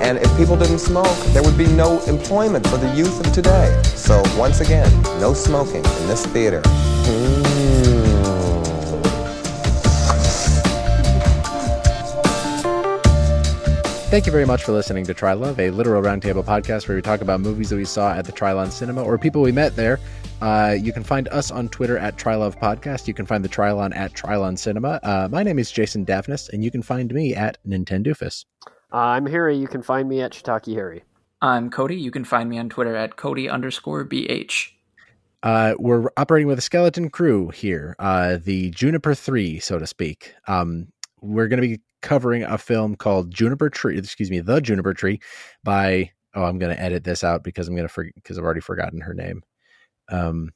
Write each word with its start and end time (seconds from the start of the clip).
And 0.00 0.18
if 0.18 0.36
people 0.36 0.56
didn't 0.56 0.78
smoke, 0.78 1.18
there 1.28 1.42
would 1.42 1.58
be 1.58 1.66
no 1.66 2.00
employment 2.02 2.66
for 2.66 2.76
the 2.76 2.92
youth 2.94 3.18
of 3.26 3.32
today. 3.32 3.80
So 3.84 4.22
once 4.36 4.60
again, 4.60 4.90
no 5.20 5.34
smoking 5.34 5.84
in 5.84 6.06
this 6.06 6.24
theater. 6.26 6.62
Mm. 6.62 7.78
Thank 14.10 14.24
you 14.24 14.32
very 14.32 14.46
much 14.46 14.64
for 14.64 14.72
listening 14.72 15.04
to 15.04 15.12
Try 15.12 15.34
Love, 15.34 15.60
a 15.60 15.70
literal 15.70 16.02
roundtable 16.02 16.42
podcast 16.42 16.88
where 16.88 16.96
we 16.96 17.02
talk 17.02 17.20
about 17.20 17.40
movies 17.40 17.68
that 17.68 17.76
we 17.76 17.84
saw 17.84 18.14
at 18.14 18.24
the 18.24 18.32
Trylon 18.32 18.70
Cinema 18.70 19.04
or 19.04 19.18
people 19.18 19.42
we 19.42 19.52
met 19.52 19.76
there. 19.76 20.00
Uh, 20.40 20.74
you 20.80 20.94
can 20.94 21.04
find 21.04 21.28
us 21.28 21.50
on 21.50 21.68
Twitter 21.68 21.98
at 21.98 22.16
Trylove 22.16 22.58
Podcast. 22.58 23.06
You 23.06 23.12
can 23.12 23.26
find 23.26 23.44
the 23.44 23.50
Trylon 23.50 23.94
at 23.94 24.14
Trylon 24.14 24.58
Cinema. 24.58 24.98
Uh, 25.02 25.28
my 25.30 25.42
name 25.42 25.58
is 25.58 25.70
Jason 25.70 26.06
Daphnis, 26.06 26.48
and 26.48 26.64
you 26.64 26.70
can 26.70 26.80
find 26.80 27.12
me 27.12 27.34
at 27.34 27.58
Nintendoofus. 27.66 28.46
Uh, 28.92 28.96
I'm 28.96 29.26
Harry. 29.26 29.56
You 29.56 29.68
can 29.68 29.82
find 29.82 30.08
me 30.08 30.20
at 30.22 30.32
Shiitake 30.32 30.74
Harry. 30.74 31.04
I'm 31.42 31.70
Cody. 31.70 31.96
You 31.96 32.10
can 32.10 32.24
find 32.24 32.48
me 32.48 32.58
on 32.58 32.68
Twitter 32.68 32.96
at 32.96 33.16
Cody 33.16 33.48
underscore 33.48 34.04
BH. 34.04 34.70
Uh, 35.42 35.74
we're 35.78 36.08
operating 36.16 36.48
with 36.48 36.58
a 36.58 36.62
skeleton 36.62 37.10
crew 37.10 37.48
here, 37.50 37.94
uh, 38.00 38.38
the 38.42 38.70
Juniper 38.70 39.14
3, 39.14 39.60
so 39.60 39.78
to 39.78 39.86
speak. 39.86 40.34
Um, 40.48 40.88
we're 41.20 41.46
going 41.46 41.62
to 41.62 41.68
be 41.68 41.80
covering 42.02 42.42
a 42.42 42.58
film 42.58 42.96
called 42.96 43.32
Juniper 43.32 43.70
Tree, 43.70 43.96
excuse 43.98 44.30
me, 44.30 44.40
The 44.40 44.60
Juniper 44.60 44.94
Tree 44.94 45.20
by, 45.62 46.10
oh, 46.34 46.42
I'm 46.44 46.58
going 46.58 46.74
to 46.74 46.82
edit 46.82 47.04
this 47.04 47.22
out 47.22 47.44
because 47.44 47.68
I'm 47.68 47.76
going 47.76 47.86
to 47.86 47.92
forget, 47.92 48.14
because 48.16 48.36
I've 48.36 48.44
already 48.44 48.60
forgotten 48.60 49.00
her 49.00 49.14
name. 49.14 49.42
Um, 50.10 50.50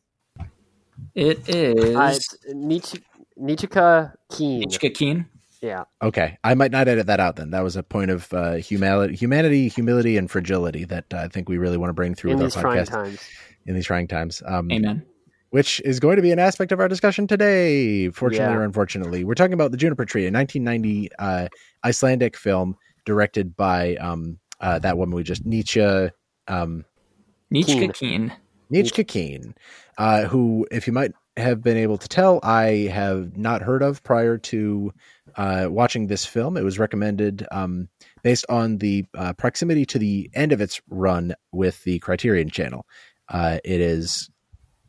It 1.15 1.49
is 1.49 1.95
Uh, 1.95 2.53
Nich- 2.55 3.03
Nichika 3.41 4.15
Keene. 4.33 4.69
Ichika 4.69 4.93
Keene. 4.95 5.27
Yeah. 5.63 5.85
okay. 6.03 6.39
I 6.43 6.55
might 6.55 6.73
not 6.73 6.89
edit 6.89 7.07
that 7.07 7.21
out 7.21 7.37
then. 7.37 7.51
That 7.53 7.63
was 7.63 7.77
a 7.77 7.83
point 7.85 8.11
of 8.11 8.33
uh, 8.35 8.55
humanity, 8.55 9.15
humanity, 9.15 9.69
humility, 9.69 10.17
and 10.17 10.29
fragility 10.31 10.85
that 10.87 11.05
uh, 11.15 11.19
I 11.19 11.29
think 11.29 11.49
we 11.49 11.57
really 11.57 11.77
want 11.77 11.91
to 11.91 11.95
bring 11.95 12.15
through 12.17 12.33
In 12.33 12.39
with 12.39 12.47
these 12.47 12.57
our 12.57 12.63
trying 12.63 12.85
podcast 12.85 12.89
times. 12.91 13.21
in 13.67 13.75
these 13.77 13.87
trying 13.87 14.09
times. 14.09 14.43
Um, 14.45 14.71
Amen. 14.73 15.07
which 15.51 15.81
is 15.85 16.01
going 16.01 16.17
to 16.17 16.23
be 16.23 16.33
an 16.33 16.39
aspect 16.41 16.73
of 16.73 16.81
our 16.81 16.89
discussion 16.89 17.27
today, 17.29 18.09
fortunately 18.11 18.53
Yeah. 18.55 18.59
or 18.59 18.65
unfortunately. 18.65 19.23
We're 19.23 19.35
talking 19.35 19.53
about 19.53 19.71
the 19.71 19.77
Juniper 19.77 20.05
Tree, 20.05 20.27
a 20.27 20.33
1990 20.33 21.11
uh, 21.19 21.49
Icelandic 21.85 22.37
film 22.37 22.77
directed 23.05 23.55
by 23.57 23.95
um, 23.97 24.39
uh, 24.61 24.79
that 24.81 24.99
woman 24.99 25.15
we 25.15 25.23
just 25.23 25.45
Nietzsche, 25.47 25.81
um, 26.49 26.85
Nichka 27.53 27.95
Keene. 27.95 28.33
Nietzsche 28.71 29.05
Keene, 29.05 29.55
uh, 29.99 30.23
who, 30.25 30.67
if 30.71 30.87
you 30.87 30.93
might 30.93 31.13
have 31.37 31.63
been 31.63 31.77
able 31.77 31.99
to 31.99 32.09
tell, 32.09 32.41
I 32.43 32.89
have 32.93 33.37
not 33.37 33.63
heard 33.63 33.83
of 33.83 34.03
prior 34.03 34.39
to 34.39 34.93
uh, 35.37 35.67
watching 35.71 36.07
this 36.07 36.25
film. 36.25 36.57
It 36.57 36.65
was 36.65 36.79
recommended 36.79 37.47
um, 37.51 37.89
based 38.23 38.47
on 38.49 38.79
the 38.79 39.05
uh, 39.17 39.33
proximity 39.35 39.85
to 39.87 39.99
the 39.99 40.31
end 40.35 40.53
of 40.53 40.61
its 40.61 40.81
run 40.89 41.35
with 41.53 41.83
the 41.85 41.99
Criterion 41.99 42.51
Channel. 42.51 42.87
Uh, 43.29 43.59
it 43.65 43.81
is. 43.81 44.29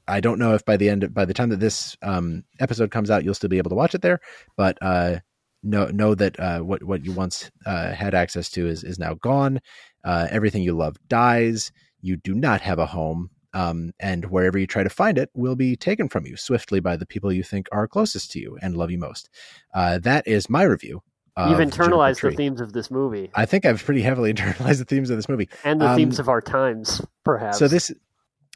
I 0.07 0.19
don't 0.19 0.39
know 0.39 0.53
if 0.53 0.65
by 0.65 0.75
the 0.75 0.89
end, 0.89 1.13
by 1.13 1.25
the 1.25 1.33
time 1.33 1.49
that 1.49 1.59
this 1.59 1.95
um, 2.01 2.43
episode 2.59 2.91
comes 2.91 3.09
out, 3.09 3.23
you'll 3.23 3.33
still 3.33 3.49
be 3.49 3.57
able 3.57 3.69
to 3.69 3.75
watch 3.75 3.95
it 3.95 4.01
there. 4.01 4.19
But 4.57 4.77
uh, 4.81 5.19
know 5.63 5.85
know 5.87 6.13
that 6.15 6.39
uh, 6.39 6.59
what 6.59 6.83
what 6.83 7.05
you 7.05 7.13
once 7.13 7.49
uh, 7.65 7.93
had 7.93 8.13
access 8.13 8.49
to 8.51 8.67
is 8.67 8.83
is 8.83 8.99
now 8.99 9.13
gone. 9.13 9.61
Everything 10.05 10.61
you 10.61 10.73
love 10.75 10.97
dies. 11.07 11.71
You 12.01 12.17
do 12.17 12.35
not 12.35 12.59
have 12.61 12.79
a 12.79 12.85
home 12.85 13.29
um, 13.53 13.91
and 13.99 14.25
wherever 14.25 14.57
you 14.57 14.67
try 14.67 14.83
to 14.83 14.89
find 14.89 15.17
it 15.17 15.29
will 15.33 15.55
be 15.55 15.75
taken 15.75 16.09
from 16.09 16.25
you 16.25 16.35
swiftly 16.35 16.79
by 16.79 16.97
the 16.97 17.05
people 17.05 17.31
you 17.31 17.43
think 17.43 17.67
are 17.71 17.87
closest 17.87 18.31
to 18.31 18.39
you 18.39 18.57
and 18.61 18.75
love 18.75 18.91
you 18.91 18.97
most. 18.97 19.29
Uh, 19.73 19.99
that 19.99 20.27
is 20.27 20.49
my 20.49 20.63
review. 20.63 21.01
You've 21.35 21.57
internalized 21.57 22.21
the 22.21 22.29
themes 22.29 22.61
of 22.61 22.73
this 22.73 22.91
movie 22.91 23.31
I 23.33 23.47
think 23.47 23.65
I've 23.65 23.83
pretty 23.83 24.03
heavily 24.03 24.31
internalized 24.35 24.77
the 24.77 24.85
themes 24.85 25.09
of 25.09 25.17
this 25.17 25.27
movie. 25.27 25.49
and 25.63 25.81
the 25.81 25.89
um, 25.89 25.95
themes 25.95 26.19
of 26.19 26.29
our 26.29 26.41
times, 26.41 27.01
perhaps. 27.23 27.57
So 27.57 27.67
this, 27.67 27.91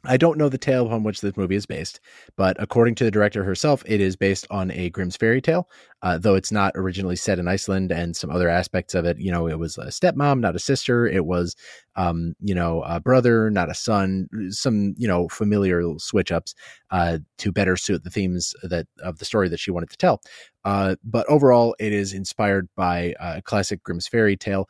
I 0.04 0.16
don't 0.16 0.38
know 0.38 0.48
the 0.48 0.60
tale 0.60 0.86
upon 0.86 1.04
which 1.04 1.22
this 1.22 1.36
movie 1.36 1.56
is 1.56 1.66
based, 1.66 2.00
but 2.36 2.56
according 2.60 2.96
to 2.96 3.04
the 3.04 3.12
director 3.12 3.44
herself, 3.44 3.84
it 3.88 4.00
is 4.00 4.16
based 4.16 4.46
on 4.52 4.70
a 4.72 4.92
Grimm's 4.92 5.18
fairy 5.18 5.42
tale. 5.42 5.68
Uh, 6.04 6.20
though 6.20 6.36
it's 6.36 6.52
not 6.52 6.72
originally 6.76 7.16
set 7.16 7.40
in 7.40 7.48
Iceland, 7.48 7.92
and 7.92 8.16
some 8.16 8.30
other 8.30 8.48
aspects 8.48 8.94
of 8.94 9.06
it, 9.06 9.18
you 9.20 9.32
know, 9.32 9.48
it 9.48 9.58
was 9.58 9.80
a 9.80 9.88
stepmom, 9.88 10.40
not 10.40 10.56
a 10.56 10.60
sister. 10.60 11.08
It 11.08 11.26
was, 11.26 11.56
um, 11.96 12.36
you 12.40 12.54
know, 12.54 12.84
a 12.84 13.00
brother, 13.00 13.50
not 13.50 13.72
a 13.72 13.74
son. 13.74 14.30
Some, 14.52 14.94
you 14.98 15.08
know, 15.08 15.28
familiar 15.30 15.82
switch 15.98 16.32
ups 16.32 16.54
uh, 16.92 17.18
to 17.40 17.52
better 17.52 17.76
suit 17.76 18.04
the 18.04 18.12
themes 18.12 18.54
that 18.62 18.86
of 19.02 19.18
the 19.18 19.26
story 19.26 19.50
that 19.50 19.60
she 19.60 19.72
wanted 19.72 19.90
to 19.90 19.98
tell. 19.98 20.22
Uh, 20.64 20.96
but 21.04 21.28
overall, 21.28 21.76
it 21.80 21.92
is 21.92 22.14
inspired 22.14 22.70
by 22.76 23.16
a 23.20 23.42
classic 23.42 23.82
Grimm's 23.82 24.08
fairy 24.08 24.38
tale. 24.38 24.70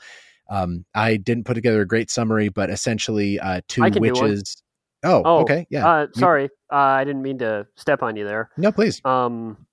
Um, 0.50 0.86
I 0.96 1.18
didn't 1.18 1.44
put 1.44 1.56
together 1.56 1.82
a 1.82 1.88
great 1.88 2.10
summary, 2.10 2.48
but 2.48 2.70
essentially, 2.70 3.38
uh, 3.40 3.60
two 3.68 3.84
I 3.84 3.90
do 3.90 4.00
one. 4.00 4.12
witches. 4.12 4.64
Oh, 5.04 5.22
Oh, 5.26 5.38
okay, 5.42 5.68
yeah. 5.70 5.88
uh, 5.88 6.08
sorry, 6.14 6.46
uh, 6.72 6.76
I 6.76 7.04
didn't 7.04 7.22
mean 7.22 7.38
to 7.40 7.68
step 7.76 8.02
on 8.04 8.16
you 8.16 8.26
there. 8.26 8.50
no, 8.58 8.72
please. 8.72 9.00
Um, 9.06 9.66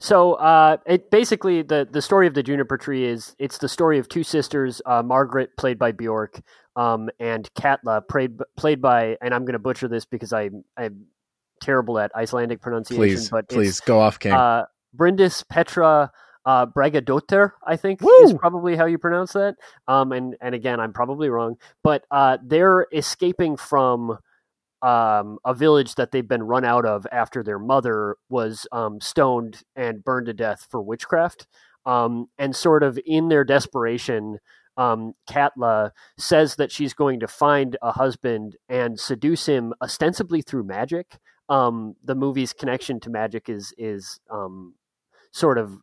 so 0.00 0.34
uh, 0.34 0.76
it 0.86 1.10
basically 1.10 1.62
the 1.62 1.88
the 1.90 2.02
story 2.02 2.26
of 2.26 2.34
the 2.34 2.42
juniper 2.42 2.76
tree 2.76 3.04
is 3.04 3.34
it's 3.38 3.58
the 3.58 3.68
story 3.68 3.98
of 3.98 4.08
two 4.08 4.22
sisters, 4.22 4.80
uh, 4.86 5.02
Margaret 5.02 5.50
played 5.56 5.78
by 5.78 5.92
Bjork, 5.92 6.40
um, 6.76 7.08
and 7.18 7.48
Katla 7.54 8.02
played 8.08 8.38
played 8.56 8.80
by, 8.82 9.16
and 9.22 9.34
I'm 9.34 9.42
going 9.44 9.54
to 9.54 9.58
butcher 9.58 9.88
this 9.88 10.04
because 10.04 10.32
I 10.32 10.50
I'm 10.76 11.06
terrible 11.60 11.98
at 11.98 12.14
Icelandic 12.14 12.60
pronunciation, 12.60 13.00
Please, 13.16 13.30
but 13.30 13.48
please 13.48 13.80
go 13.80 13.98
off, 14.00 14.18
King. 14.18 14.32
uh, 14.32 14.66
Bryndís 14.96 15.42
Petra 15.48 16.10
uh, 16.44 16.66
I 17.66 17.76
think 17.76 18.00
Woo! 18.00 18.10
is 18.24 18.32
probably 18.34 18.76
how 18.76 18.86
you 18.86 18.98
pronounce 18.98 19.32
that. 19.32 19.56
Um, 19.86 20.12
and 20.12 20.36
and 20.40 20.54
again, 20.54 20.80
I'm 20.80 20.92
probably 20.92 21.28
wrong, 21.28 21.56
but 21.82 22.04
uh, 22.10 22.38
they're 22.42 22.86
escaping 22.92 23.56
from 23.56 24.18
um, 24.82 25.38
a 25.44 25.54
village 25.54 25.94
that 25.94 26.10
they've 26.10 26.26
been 26.26 26.42
run 26.42 26.64
out 26.64 26.84
of 26.84 27.06
after 27.12 27.42
their 27.42 27.58
mother 27.58 28.16
was 28.28 28.66
um, 28.72 29.00
stoned 29.00 29.62
and 29.76 30.04
burned 30.04 30.26
to 30.26 30.32
death 30.32 30.66
for 30.70 30.82
witchcraft. 30.82 31.46
Um, 31.86 32.28
and 32.38 32.54
sort 32.54 32.82
of 32.82 32.98
in 33.04 33.28
their 33.28 33.44
desperation, 33.44 34.38
um, 34.76 35.14
Katla 35.28 35.92
says 36.18 36.56
that 36.56 36.70
she's 36.70 36.94
going 36.94 37.20
to 37.20 37.28
find 37.28 37.76
a 37.82 37.92
husband 37.92 38.56
and 38.68 38.98
seduce 38.98 39.46
him 39.46 39.74
ostensibly 39.82 40.42
through 40.42 40.64
magic. 40.64 41.18
Um, 41.48 41.94
the 42.02 42.14
movie's 42.14 42.52
connection 42.52 43.00
to 43.00 43.10
magic 43.10 43.48
is 43.48 43.74
is 43.76 44.20
um, 44.30 44.74
sort 45.32 45.58
of 45.58 45.78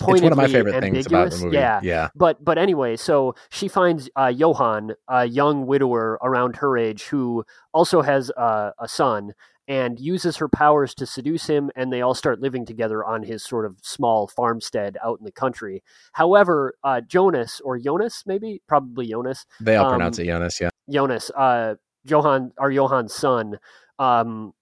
it's 0.00 0.22
one 0.22 0.32
of 0.32 0.38
my 0.38 0.48
favorite 0.48 0.80
things 0.80 1.06
about 1.06 1.10
the 1.10 1.16
ambiguous. 1.16 1.42
movie. 1.42 1.56
Yeah, 1.56 1.80
yeah. 1.82 2.08
but 2.14 2.42
but 2.44 2.58
anyway, 2.58 2.96
so 2.96 3.34
she 3.50 3.68
finds 3.68 4.08
uh, 4.16 4.32
Johann, 4.34 4.92
a 5.08 5.26
young 5.26 5.66
widower 5.66 6.18
around 6.22 6.56
her 6.56 6.76
age, 6.76 7.04
who 7.04 7.44
also 7.72 8.02
has 8.02 8.30
uh, 8.36 8.70
a 8.78 8.88
son, 8.88 9.34
and 9.68 10.00
uses 10.00 10.36
her 10.36 10.48
powers 10.48 10.94
to 10.94 11.06
seduce 11.06 11.46
him, 11.46 11.70
and 11.76 11.92
they 11.92 12.00
all 12.00 12.14
start 12.14 12.40
living 12.40 12.66
together 12.66 13.04
on 13.04 13.22
his 13.22 13.42
sort 13.42 13.64
of 13.64 13.76
small 13.82 14.26
farmstead 14.26 14.96
out 15.04 15.18
in 15.18 15.24
the 15.24 15.32
country. 15.32 15.82
However, 16.12 16.74
uh, 16.82 17.00
Jonas 17.00 17.60
or 17.64 17.78
Jonas, 17.78 18.24
maybe 18.26 18.60
probably 18.66 19.08
Jonas, 19.08 19.46
They 19.60 19.76
all 19.76 19.86
um, 19.86 19.92
pronounce 19.92 20.18
it 20.18 20.26
Jonas. 20.26 20.60
Yeah. 20.60 20.70
Jonas, 20.90 21.30
uh, 21.30 21.76
Johann, 22.04 22.52
our 22.58 22.72
Johann's 22.72 23.14
son, 23.14 23.58
um, 23.98 24.52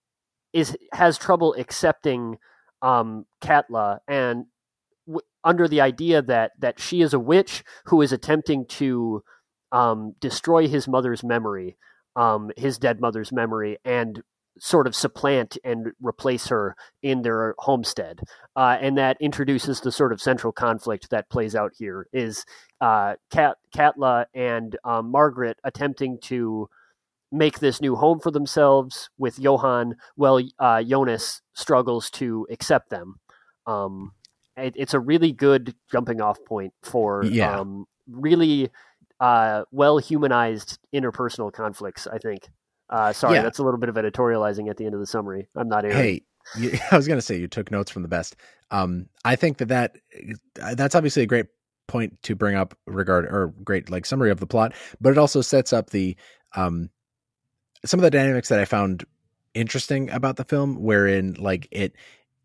is 0.52 0.76
has 0.92 1.16
trouble 1.16 1.54
accepting 1.58 2.38
um, 2.82 3.26
Katla, 3.40 4.00
and 4.06 4.46
under 5.44 5.68
the 5.68 5.80
idea 5.80 6.22
that 6.22 6.52
that 6.58 6.80
she 6.80 7.00
is 7.02 7.14
a 7.14 7.18
witch 7.18 7.62
who 7.86 8.02
is 8.02 8.12
attempting 8.12 8.66
to 8.66 9.22
um, 9.72 10.14
destroy 10.20 10.68
his 10.68 10.88
mother's 10.88 11.22
memory, 11.22 11.76
um, 12.16 12.50
his 12.56 12.78
dead 12.78 13.00
mother's 13.00 13.32
memory, 13.32 13.78
and 13.84 14.22
sort 14.58 14.86
of 14.86 14.94
supplant 14.94 15.56
and 15.64 15.92
replace 16.02 16.48
her 16.48 16.76
in 17.02 17.22
their 17.22 17.54
homestead, 17.58 18.20
uh, 18.56 18.76
and 18.80 18.98
that 18.98 19.16
introduces 19.20 19.80
the 19.80 19.92
sort 19.92 20.12
of 20.12 20.20
central 20.20 20.52
conflict 20.52 21.08
that 21.10 21.30
plays 21.30 21.54
out 21.54 21.72
here 21.78 22.06
is 22.12 22.44
uh, 22.80 23.14
Kat, 23.30 23.56
Katla 23.74 24.26
and 24.34 24.76
um, 24.84 25.10
Margaret 25.10 25.58
attempting 25.64 26.18
to 26.22 26.68
make 27.32 27.60
this 27.60 27.80
new 27.80 27.94
home 27.94 28.18
for 28.18 28.30
themselves 28.30 29.08
with 29.16 29.38
Johann, 29.38 29.94
while 30.16 30.40
uh, 30.58 30.82
Jonas 30.82 31.42
struggles 31.54 32.10
to 32.10 32.46
accept 32.50 32.90
them. 32.90 33.20
Um, 33.66 34.12
it, 34.56 34.74
it's 34.76 34.94
a 34.94 35.00
really 35.00 35.32
good 35.32 35.74
jumping 35.90 36.20
off 36.20 36.38
point 36.44 36.72
for 36.82 37.24
Yeah. 37.24 37.58
um, 37.60 37.86
really 38.08 38.70
uh, 39.20 39.64
well 39.70 39.98
humanized 39.98 40.78
interpersonal 40.94 41.52
conflicts. 41.52 42.06
I 42.06 42.18
think. 42.18 42.48
Uh, 42.88 43.12
sorry, 43.12 43.34
Yeah. 43.36 43.42
that's 43.42 43.58
a 43.58 43.62
little 43.62 43.78
bit 43.78 43.88
of 43.88 43.94
editorializing 43.94 44.68
at 44.68 44.76
the 44.76 44.84
end 44.84 44.94
of 44.94 45.00
the 45.00 45.06
summary. 45.06 45.48
I'm 45.54 45.68
not 45.68 45.84
Aaron. 45.84 45.96
Hey, 45.96 46.22
you, 46.58 46.72
I 46.90 46.96
was 46.96 47.06
going 47.06 47.18
to 47.18 47.22
say 47.22 47.38
you 47.38 47.46
took 47.48 47.70
notes 47.70 47.90
from 47.90 48.02
the 48.02 48.08
best. 48.08 48.36
Um, 48.72 49.06
I 49.24 49.36
think 49.36 49.58
that 49.58 49.68
that 49.68 49.96
uh, 50.60 50.74
that's 50.74 50.94
obviously 50.94 51.22
a 51.22 51.26
great 51.26 51.46
point 51.86 52.20
to 52.22 52.34
bring 52.36 52.54
up 52.56 52.74
regard 52.86 53.24
or 53.26 53.52
great 53.64 53.90
like 53.90 54.06
summary 54.06 54.30
of 54.30 54.40
the 54.40 54.46
plot, 54.46 54.74
but 55.00 55.10
it 55.10 55.18
also 55.18 55.40
sets 55.40 55.72
up 55.72 55.90
the 55.90 56.16
um 56.56 56.88
some 57.84 57.98
of 57.98 58.02
the 58.02 58.10
dynamics 58.10 58.48
that 58.48 58.60
I 58.60 58.64
found 58.64 59.04
interesting 59.54 60.10
about 60.10 60.36
the 60.36 60.44
film, 60.44 60.76
wherein 60.82 61.34
like 61.34 61.66
it 61.70 61.94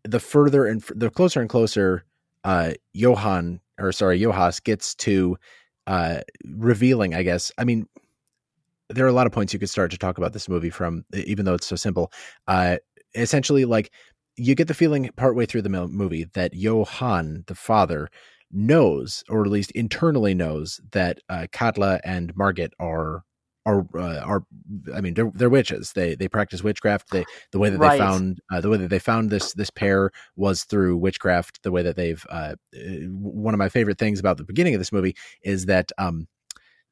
the 0.06 0.20
further 0.20 0.66
and 0.66 0.82
the 0.94 1.10
closer 1.10 1.40
and 1.40 1.50
closer 1.50 2.04
uh 2.44 2.72
Johan 2.92 3.60
or 3.78 3.92
sorry 3.92 4.20
Johas 4.20 4.62
gets 4.62 4.94
to 4.96 5.36
uh 5.86 6.20
revealing, 6.44 7.14
I 7.14 7.22
guess. 7.22 7.52
I 7.58 7.64
mean, 7.64 7.86
there 8.88 9.04
are 9.04 9.08
a 9.08 9.12
lot 9.12 9.26
of 9.26 9.32
points 9.32 9.52
you 9.52 9.58
could 9.58 9.70
start 9.70 9.90
to 9.90 9.98
talk 9.98 10.18
about 10.18 10.32
this 10.32 10.48
movie 10.48 10.70
from, 10.70 11.04
even 11.12 11.44
though 11.44 11.54
it's 11.54 11.66
so 11.66 11.76
simple. 11.76 12.12
Uh, 12.46 12.76
essentially, 13.14 13.64
like 13.64 13.90
you 14.36 14.54
get 14.54 14.68
the 14.68 14.74
feeling 14.74 15.10
partway 15.16 15.46
through 15.46 15.62
the 15.62 15.68
movie 15.68 16.24
that 16.34 16.54
Johan, 16.54 17.44
the 17.46 17.54
father, 17.54 18.08
knows, 18.52 19.24
or 19.28 19.44
at 19.44 19.50
least 19.50 19.70
internally 19.72 20.34
knows, 20.34 20.80
that 20.92 21.20
uh, 21.28 21.46
Katla 21.52 22.00
and 22.04 22.36
Margit 22.36 22.72
are 22.78 23.24
are 23.66 23.86
uh, 23.96 24.20
are. 24.20 24.44
I 24.94 25.02
mean, 25.02 25.14
they're 25.14 25.32
they're 25.34 25.50
witches. 25.50 25.92
They 25.94 26.14
they 26.14 26.28
practice 26.28 26.64
witchcraft. 26.64 27.10
They 27.12 27.26
the 27.52 27.58
way 27.60 27.70
that 27.70 27.80
Right. 27.80 27.92
they 27.92 27.98
found 27.98 28.40
uh, 28.52 28.62
the 28.62 28.70
way 28.70 28.78
that 28.78 28.90
they 28.90 29.00
found 29.00 29.30
this 29.30 29.52
this 29.54 29.70
pair 29.70 30.12
was 30.36 30.64
through 30.64 30.96
witchcraft. 30.98 31.62
The 31.64 31.72
way 31.72 31.82
that 31.82 31.96
they've 31.96 32.24
uh, 32.30 32.54
uh, 32.74 32.80
one 33.10 33.54
of 33.54 33.58
my 33.58 33.68
favorite 33.68 33.98
things 33.98 34.20
about 34.20 34.38
the 34.38 34.44
beginning 34.44 34.74
of 34.74 34.80
this 34.80 34.92
movie 34.92 35.16
is 35.42 35.66
that 35.66 35.92
um 35.98 36.28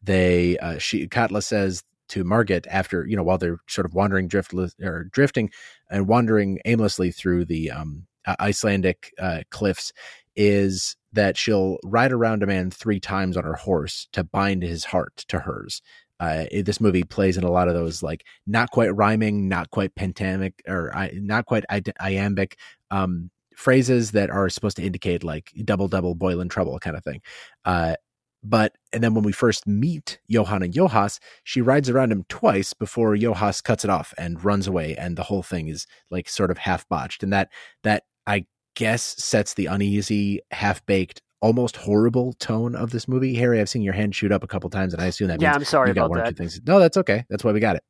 they 0.03 0.59
uh, 0.59 0.79
she 0.79 1.09
Katla 1.09 1.43
says 1.43 1.83
to 2.09 2.25
Margit 2.25 2.67
after 2.69 3.07
you 3.07 3.17
know 3.17 3.23
while 3.23 3.39
they're 3.39 3.61
sort 3.69 3.87
of 3.87 3.95
wandering 3.95 4.29
driftless 4.29 4.73
or 4.83 5.05
drifting 5.05 5.51
and 5.91 6.09
wandering 6.09 6.59
aimlessly 6.67 7.11
through 7.11 7.47
the 7.47 7.71
um, 7.71 8.07
Icelandic 8.41 9.13
uh, 9.19 9.43
cliffs 9.51 9.93
is 10.37 10.97
that 11.13 11.37
she'll 11.37 11.79
ride 11.85 12.13
around 12.13 12.43
a 12.43 12.47
man 12.47 12.71
three 12.71 13.01
times 13.01 13.37
on 13.37 13.45
her 13.45 13.55
horse 13.55 14.09
to 14.13 14.25
bind 14.25 14.63
his 14.63 14.87
heart 14.87 15.25
to 15.29 15.41
hers. 15.41 15.81
Uh, 16.21 16.45
it- 16.51 16.65
this 16.67 16.81
movie 16.81 17.03
plays 17.05 17.37
in 17.37 17.45
a 17.45 17.51
lot 17.51 17.69
of 17.69 17.75
those 17.75 18.03
like 18.03 18.25
not 18.47 18.71
quite 18.71 18.95
rhyming, 18.95 19.49
not 19.49 19.71
quite 19.71 19.95
pentamic, 19.95 20.55
or 20.67 20.95
I, 20.97 21.11
not 21.15 21.47
quite 21.47 21.65
i- 21.71 21.83
iambic 22.01 22.59
um, 22.91 23.31
phrases 23.57 24.13
that 24.13 24.31
are 24.31 24.49
supposed 24.49 24.77
to 24.79 24.83
indicate 24.85 25.25
like 25.25 25.53
double 25.65 25.89
double 25.89 26.15
boil 26.15 26.41
in 26.41 26.49
trouble 26.49 26.79
kind 26.79 26.97
of 26.97 27.05
thing. 27.05 27.21
Uh, 27.65 27.95
but 28.43 28.75
and 28.93 29.03
then 29.03 29.15
when 29.15 29.25
we 29.25 29.33
first 29.33 29.67
meet 29.67 30.19
Johan 30.29 30.63
and 30.63 30.73
Johas, 30.75 31.19
she 31.45 31.61
rides 31.63 31.89
around 31.89 32.13
him 32.13 32.25
twice 32.29 32.75
before 32.75 33.15
Johas 33.17 33.63
cuts 33.63 33.85
it 33.85 33.91
off 33.91 34.13
and 34.19 34.45
runs 34.45 34.67
away, 34.67 34.95
and 34.97 35.17
the 35.17 35.23
whole 35.25 35.43
thing 35.43 35.69
is 35.69 35.87
like 36.11 36.29
sort 36.29 36.51
of 36.51 36.59
half 36.59 36.87
botched, 36.89 37.23
and 37.23 37.33
that 37.33 37.49
that 37.85 38.05
I 38.27 38.47
guess 38.77 39.03
sets 39.23 39.55
the 39.55 39.67
uneasy, 39.67 40.41
half 40.51 40.85
baked, 40.87 41.23
almost 41.45 41.77
horrible 41.77 42.33
tone 42.33 42.75
of 42.75 42.91
this 42.91 43.07
movie. 43.07 43.35
Harry, 43.35 43.61
I've 43.61 43.69
seen 43.69 43.83
your 43.83 43.93
hand 43.93 44.15
shoot 44.15 44.33
up 44.33 44.43
a 44.43 44.47
couple 44.47 44.71
times, 44.71 44.95
and 44.95 45.03
I 45.03 45.07
assume 45.07 45.29
that 45.29 45.43
yeah, 45.43 45.51
means 45.51 45.57
I'm 45.57 45.65
sorry 45.65 45.91
you 45.91 45.95
got 45.95 46.07
about 46.07 46.11
one 46.11 46.19
or 46.21 46.23
that. 46.23 46.31
two 46.31 46.37
things. 46.37 46.59
No, 46.67 46.81
that's 46.81 46.97
okay. 46.97 47.27
That's 47.29 47.45
why 47.45 47.53
we 47.53 47.61
got 47.61 47.77
it. 47.77 47.85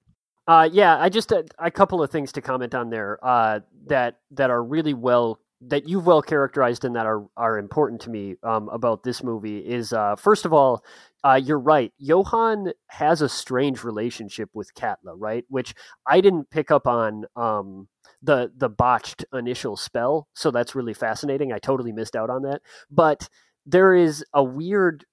Uh, 0.48 0.68
yeah, 0.70 1.00
I 1.00 1.08
just 1.08 1.30
a, 1.30 1.44
a 1.58 1.70
couple 1.70 2.02
of 2.02 2.10
things 2.10 2.32
to 2.32 2.42
comment 2.42 2.74
on 2.74 2.90
there 2.90 3.18
uh, 3.22 3.60
that 3.86 4.18
that 4.32 4.50
are 4.50 4.62
really 4.62 4.92
well 4.92 5.38
that 5.68 5.88
you've 5.88 6.04
well 6.04 6.20
characterized 6.20 6.84
and 6.84 6.96
that 6.96 7.06
are 7.06 7.26
are 7.36 7.56
important 7.56 8.00
to 8.02 8.10
me 8.10 8.34
um, 8.42 8.68
about 8.70 9.04
this 9.04 9.22
movie 9.22 9.58
is 9.58 9.92
uh, 9.92 10.16
first 10.16 10.44
of 10.44 10.52
all, 10.52 10.84
uh, 11.22 11.40
you're 11.42 11.58
right. 11.58 11.92
Johan 11.98 12.72
has 12.88 13.22
a 13.22 13.28
strange 13.28 13.84
relationship 13.84 14.50
with 14.52 14.74
Katla, 14.74 15.14
right? 15.14 15.44
Which 15.48 15.74
I 16.04 16.20
didn't 16.20 16.50
pick 16.50 16.72
up 16.72 16.88
on 16.88 17.24
um, 17.36 17.86
the 18.24 18.50
the 18.56 18.68
botched 18.68 19.24
initial 19.32 19.76
spell, 19.76 20.28
so 20.34 20.50
that's 20.50 20.74
really 20.74 20.94
fascinating. 20.94 21.52
I 21.52 21.58
totally 21.58 21.92
missed 21.92 22.16
out 22.16 22.30
on 22.30 22.42
that, 22.42 22.62
but 22.90 23.28
there 23.66 23.94
is 23.94 24.24
a 24.32 24.42
weird 24.42 25.04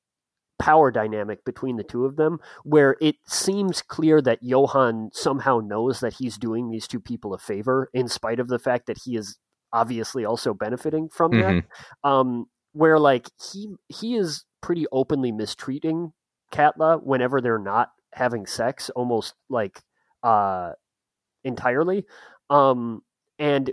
power 0.60 0.92
dynamic 0.92 1.44
between 1.44 1.78
the 1.78 1.84
two 1.84 2.06
of 2.06 2.18
them 2.18 2.40
where 2.64 2.96
it 3.02 3.16
seems 3.26 3.82
clear 3.82 4.22
that 4.22 4.44
Johan 4.44 5.10
somehow 5.12 5.60
knows 5.60 6.02
that 6.02 6.14
he's 6.14 6.38
doing 6.38 6.70
these 6.70 6.88
two 6.88 7.00
people 7.00 7.34
a 7.34 7.40
favor 7.40 7.90
in 7.94 8.08
spite 8.08 8.40
of 8.40 8.48
the 8.48 8.60
fact 8.60 8.86
that 8.86 9.00
he 9.04 9.16
is 9.16 9.40
obviously 9.74 10.24
also 10.24 10.54
benefiting 10.54 11.10
from 11.10 11.32
that. 11.32 11.64
Um 12.04 12.46
where 12.74 13.00
like 13.00 13.28
he 13.52 13.74
he 13.90 14.16
is 14.16 14.46
pretty 14.62 14.86
openly 14.92 15.32
mistreating 15.32 16.14
Katla 16.52 17.00
whenever 17.00 17.42
they're 17.42 17.58
not 17.58 17.90
having 18.14 18.46
sex 18.46 18.92
almost 18.92 19.34
like 19.50 19.82
uh 20.22 20.74
entirely 21.44 22.06
um 22.52 23.04
and 23.40 23.72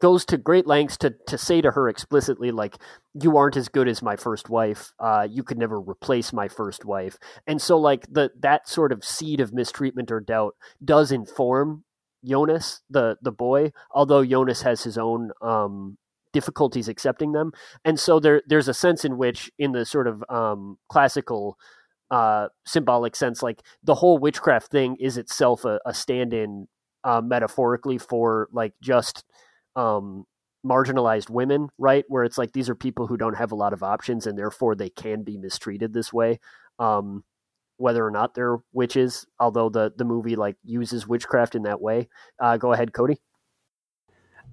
goes 0.00 0.24
to 0.24 0.36
great 0.36 0.66
lengths 0.66 0.96
to 0.96 1.14
to 1.26 1.38
say 1.38 1.60
to 1.60 1.70
her 1.72 1.88
explicitly 1.88 2.50
like 2.50 2.76
you 3.20 3.36
aren't 3.36 3.56
as 3.56 3.68
good 3.68 3.88
as 3.88 4.02
my 4.02 4.16
first 4.16 4.48
wife. 4.48 4.92
Uh 4.98 5.26
you 5.28 5.42
could 5.42 5.58
never 5.58 5.80
replace 5.80 6.32
my 6.32 6.48
first 6.48 6.84
wife. 6.84 7.18
And 7.46 7.60
so 7.60 7.78
like 7.78 8.06
the 8.12 8.30
that 8.40 8.68
sort 8.68 8.92
of 8.92 9.04
seed 9.04 9.40
of 9.40 9.52
mistreatment 9.52 10.10
or 10.10 10.20
doubt 10.20 10.54
does 10.84 11.12
inform 11.12 11.84
Jonas 12.24 12.80
the 12.90 13.16
the 13.22 13.32
boy 13.32 13.72
although 13.92 14.24
Jonas 14.24 14.62
has 14.62 14.82
his 14.84 14.98
own 14.98 15.30
um 15.42 15.98
difficulties 16.32 16.88
accepting 16.88 17.32
them. 17.32 17.52
And 17.84 17.98
so 18.00 18.18
there 18.20 18.42
there's 18.46 18.68
a 18.68 18.74
sense 18.74 19.04
in 19.04 19.18
which 19.18 19.50
in 19.58 19.72
the 19.72 19.84
sort 19.84 20.06
of 20.06 20.24
um 20.28 20.78
classical 20.88 21.58
uh 22.10 22.48
symbolic 22.66 23.16
sense 23.16 23.42
like 23.42 23.62
the 23.82 23.94
whole 23.96 24.18
witchcraft 24.18 24.70
thing 24.70 24.96
is 25.00 25.16
itself 25.18 25.64
a, 25.64 25.80
a 25.86 25.94
stand-in 25.94 26.68
uh, 27.04 27.20
metaphorically 27.20 27.98
for 27.98 28.48
like 28.52 28.72
just 28.80 29.24
um 29.76 30.24
marginalized 30.64 31.30
women 31.30 31.68
right 31.78 32.04
where 32.08 32.24
it's 32.24 32.38
like 32.38 32.52
these 32.52 32.68
are 32.68 32.74
people 32.74 33.06
who 33.06 33.16
don't 33.16 33.36
have 33.36 33.50
a 33.50 33.56
lot 33.56 33.72
of 33.72 33.82
options 33.82 34.26
and 34.26 34.38
therefore 34.38 34.74
they 34.74 34.90
can 34.90 35.22
be 35.22 35.36
mistreated 35.36 35.92
this 35.92 36.12
way 36.12 36.38
um 36.78 37.24
whether 37.78 38.06
or 38.06 38.10
not 38.10 38.34
they're 38.34 38.58
witches 38.72 39.26
although 39.40 39.68
the 39.68 39.92
the 39.96 40.04
movie 40.04 40.36
like 40.36 40.56
uses 40.64 41.06
witchcraft 41.06 41.56
in 41.56 41.62
that 41.62 41.80
way 41.80 42.08
uh 42.40 42.56
go 42.56 42.72
ahead 42.72 42.92
cody 42.92 43.18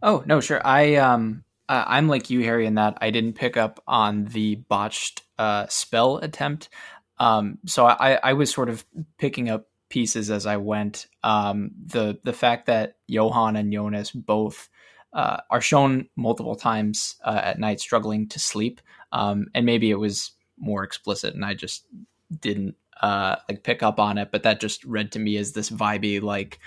Oh 0.02 0.24
no, 0.26 0.40
sure. 0.40 0.66
I 0.66 0.96
um, 0.96 1.44
uh, 1.68 1.84
I'm 1.88 2.08
like 2.08 2.30
you, 2.30 2.44
Harry, 2.44 2.66
in 2.66 2.76
that 2.76 2.98
I 3.02 3.12
didn't 3.12 3.34
pick 3.34 3.58
up 3.58 3.82
on 3.88 4.26
the 4.26 4.56
botched 4.56 5.24
uh, 5.38 5.68
spell 5.68 6.18
attempt. 6.18 6.70
Um, 7.18 7.60
so 7.66 7.86
I, 7.86 8.14
I 8.24 8.34
was 8.34 8.50
sort 8.50 8.70
of 8.70 8.86
picking 9.18 9.50
up 9.50 9.68
pieces 9.90 10.30
as 10.30 10.46
I 10.46 10.58
went. 10.58 11.08
Um, 11.24 11.72
the 11.86 12.20
the 12.24 12.34
fact 12.34 12.68
that 12.68 12.98
Johan 13.08 13.56
and 13.56 13.72
Jonas 13.72 14.12
both 14.12 14.70
uh, 15.14 15.38
are 15.50 15.62
shown 15.62 16.08
multiple 16.16 16.56
times 16.56 17.16
uh, 17.24 17.42
at 17.44 17.60
night 17.60 17.80
struggling 17.80 18.28
to 18.30 18.40
sleep, 18.40 18.82
um, 19.12 19.48
and 19.54 19.66
maybe 19.66 19.90
it 19.90 20.00
was 20.00 20.32
more 20.58 20.84
explicit, 20.84 21.34
and 21.34 21.44
I 21.44 21.54
just 21.54 21.86
didn't 22.40 22.76
uh, 23.02 23.38
like 23.50 23.64
pick 23.64 23.84
up 23.84 24.00
on 24.00 24.18
it. 24.18 24.30
But 24.32 24.44
that 24.44 24.60
just 24.60 24.84
read 24.86 25.12
to 25.14 25.20
me 25.20 25.38
as 25.38 25.54
this 25.54 25.70
vibey 25.70 26.22
like 26.22 26.60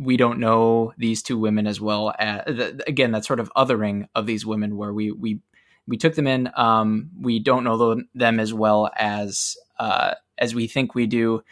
we 0.00 0.16
don't 0.16 0.40
know 0.40 0.94
these 0.96 1.22
two 1.22 1.38
women 1.38 1.66
as 1.66 1.80
well 1.80 2.12
as 2.18 2.42
th- 2.46 2.80
again 2.86 3.12
that 3.12 3.24
sort 3.24 3.38
of 3.38 3.52
othering 3.54 4.08
of 4.14 4.26
these 4.26 4.46
women 4.46 4.76
where 4.76 4.94
we 4.94 5.12
we 5.12 5.40
we 5.86 5.98
took 5.98 6.14
them 6.14 6.26
in 6.26 6.50
um 6.56 7.10
we 7.20 7.38
don't 7.38 7.64
know 7.64 8.00
them 8.14 8.40
as 8.40 8.54
well 8.54 8.90
as 8.96 9.56
uh 9.78 10.14
as 10.38 10.54
we 10.54 10.66
think 10.66 10.94
we 10.94 11.06
do 11.06 11.42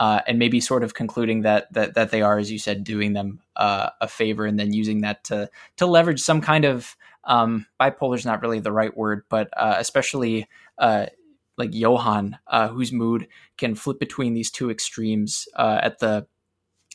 uh 0.00 0.20
and 0.26 0.38
maybe 0.38 0.60
sort 0.60 0.82
of 0.84 0.94
concluding 0.94 1.42
that 1.42 1.72
that 1.72 1.94
that 1.94 2.10
they 2.10 2.22
are 2.22 2.38
as 2.38 2.50
you 2.50 2.58
said 2.58 2.84
doing 2.84 3.12
them 3.12 3.40
uh 3.56 3.90
a 4.00 4.08
favor 4.08 4.46
and 4.46 4.58
then 4.58 4.72
using 4.72 5.00
that 5.02 5.24
to 5.24 5.48
to 5.76 5.86
leverage 5.86 6.20
some 6.20 6.40
kind 6.40 6.64
of 6.64 6.96
um 7.24 7.66
bipolar 7.80 8.16
is 8.16 8.26
not 8.26 8.42
really 8.42 8.60
the 8.60 8.72
right 8.72 8.96
word 8.96 9.22
but 9.28 9.48
uh 9.56 9.76
especially 9.78 10.46
uh 10.78 11.06
like 11.58 11.74
Johan, 11.74 12.38
uh, 12.46 12.68
whose 12.68 12.92
mood 12.92 13.26
can 13.58 13.74
flip 13.74 13.98
between 13.98 14.32
these 14.32 14.50
two 14.50 14.70
extremes 14.70 15.48
uh, 15.56 15.80
at 15.82 15.98
the 15.98 16.26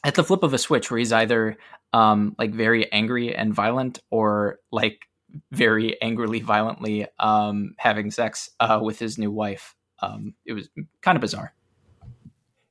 at 0.03 0.15
the 0.15 0.23
flip 0.23 0.41
of 0.41 0.53
a 0.53 0.57
switch 0.57 0.89
where 0.89 0.97
he's 0.97 1.13
either 1.13 1.57
um, 1.91 2.35
like 2.39 2.53
very 2.53 2.91
angry 2.91 3.35
and 3.35 3.53
violent 3.53 3.99
or 4.09 4.59
like 4.71 5.05
very 5.51 6.01
angrily 6.01 6.39
violently 6.39 7.05
um, 7.19 7.75
having 7.77 8.09
sex 8.09 8.49
with 8.81 8.99
his 8.99 9.17
new 9.17 9.31
wife. 9.31 9.75
Um, 9.99 10.33
it 10.45 10.53
was 10.53 10.69
kind 11.01 11.15
of 11.15 11.21
bizarre 11.21 11.53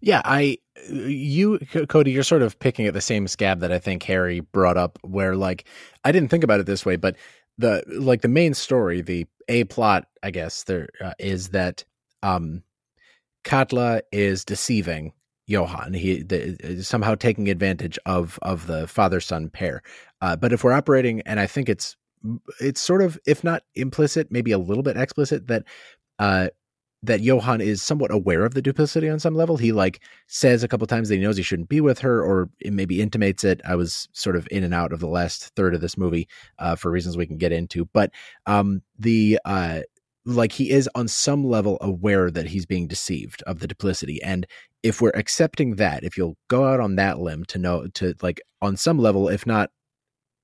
Yeah, 0.03 0.21
I 0.25 0.59
you 0.91 1.61
Cody, 1.89 2.11
you're 2.11 2.25
sort 2.25 2.43
of 2.43 2.59
picking 2.59 2.87
at 2.87 2.93
the 2.93 3.01
same 3.01 3.29
scab 3.29 3.61
that 3.61 3.71
I 3.71 3.79
think 3.79 4.03
Harry 4.03 4.41
brought 4.41 4.77
up 4.77 4.99
where 5.03 5.37
like 5.37 5.65
I 6.05 6.11
didn't 6.11 6.29
think 6.29 6.43
about 6.43 6.59
it 6.59 6.67
this 6.67 6.85
way, 6.85 6.97
but 6.97 7.17
the 7.57 7.85
like 7.87 8.23
the 8.23 8.29
main 8.29 8.53
story, 8.53 9.01
the 9.01 9.27
a 9.49 9.65
plot, 9.65 10.09
I 10.23 10.33
guess 10.33 10.65
there 10.65 10.89
uh, 11.01 11.13
is 11.21 11.51
that 11.51 11.85
um 12.23 12.65
Katla 13.45 14.03
is 14.11 14.45
deceiving 14.45 15.13
Johann. 15.47 15.95
He 15.95 16.23
the, 16.23 16.83
somehow 16.83 17.15
taking 17.15 17.49
advantage 17.49 17.97
of 18.05 18.41
of 18.43 18.67
the 18.67 18.89
father 18.89 19.21
son 19.21 19.51
pair. 19.51 19.83
Uh, 20.21 20.35
but 20.35 20.53
if 20.53 20.65
we're 20.65 20.73
operating, 20.73 21.21
and 21.23 21.39
I 21.39 21.47
think 21.47 21.69
it's 21.69 21.97
it's 22.61 22.81
sort 22.81 23.03
of 23.03 23.21
if 23.25 23.45
not 23.45 23.63
implicit, 23.77 24.33
maybe 24.33 24.51
a 24.51 24.59
little 24.59 24.83
bit 24.83 24.97
explicit 24.97 25.47
that 25.47 25.63
uh, 26.19 26.49
that 27.03 27.21
Johan 27.21 27.61
is 27.61 27.83
somewhat 27.83 28.13
aware 28.13 28.45
of 28.45 28.55
the 28.55 28.63
duplicity 28.63 29.09
on 29.09 29.19
some 29.19 29.35
level. 29.35 29.57
He 29.57 29.73
like 29.73 30.01
says 30.29 30.63
a 30.63 30.69
couple 30.69 30.87
times 30.87 31.09
that 31.09 31.17
he 31.17 31.21
knows 31.21 31.37
he 31.37 31.43
shouldn't 31.43 31.69
be 31.69 31.81
with 31.81 31.99
her, 32.01 32.23
or 32.23 32.49
maybe 32.65 33.01
intimates 33.01 33.45
it. 33.45 33.61
I 33.65 33.75
was 33.75 34.09
sort 34.13 34.37
of 34.37 34.47
in 34.51 34.65
and 34.65 34.75
out 34.75 34.93
of 34.93 35.01
the 35.01 35.09
last 35.09 35.55
third 35.57 35.75
of 35.75 35.81
this 35.81 35.99
movie 35.99 36.29
uh, 36.59 36.77
for 36.77 36.91
reasons 36.91 37.17
we 37.17 37.27
can 37.27 37.39
get 37.39 37.53
into, 37.53 37.87
but 37.87 38.13
um, 38.47 38.83
the 38.99 39.39
uh, 39.45 39.81
like 40.25 40.53
he 40.53 40.71
is 40.71 40.89
on 40.95 41.09
some 41.09 41.45
level 41.45 41.79
aware 41.81 42.31
that 42.31 42.47
he's 42.47 42.67
being 42.67 42.87
deceived 42.87 43.43
of 43.43 43.59
the 43.59 43.67
duplicity, 43.67 44.23
and 44.23 44.47
if 44.83 45.01
we're 45.01 45.11
accepting 45.11 45.77
that, 45.77 46.05
if 46.05 46.17
you'll 46.17 46.37
go 46.49 46.65
out 46.65 46.81
on 46.81 46.97
that 46.97 47.19
limb 47.19 47.45
to 47.47 47.59
know 47.59 47.87
to 47.95 48.15
like 48.23 48.41
on 48.61 48.77
some 48.77 48.99
level, 48.99 49.29
if 49.29 49.47
not 49.47 49.71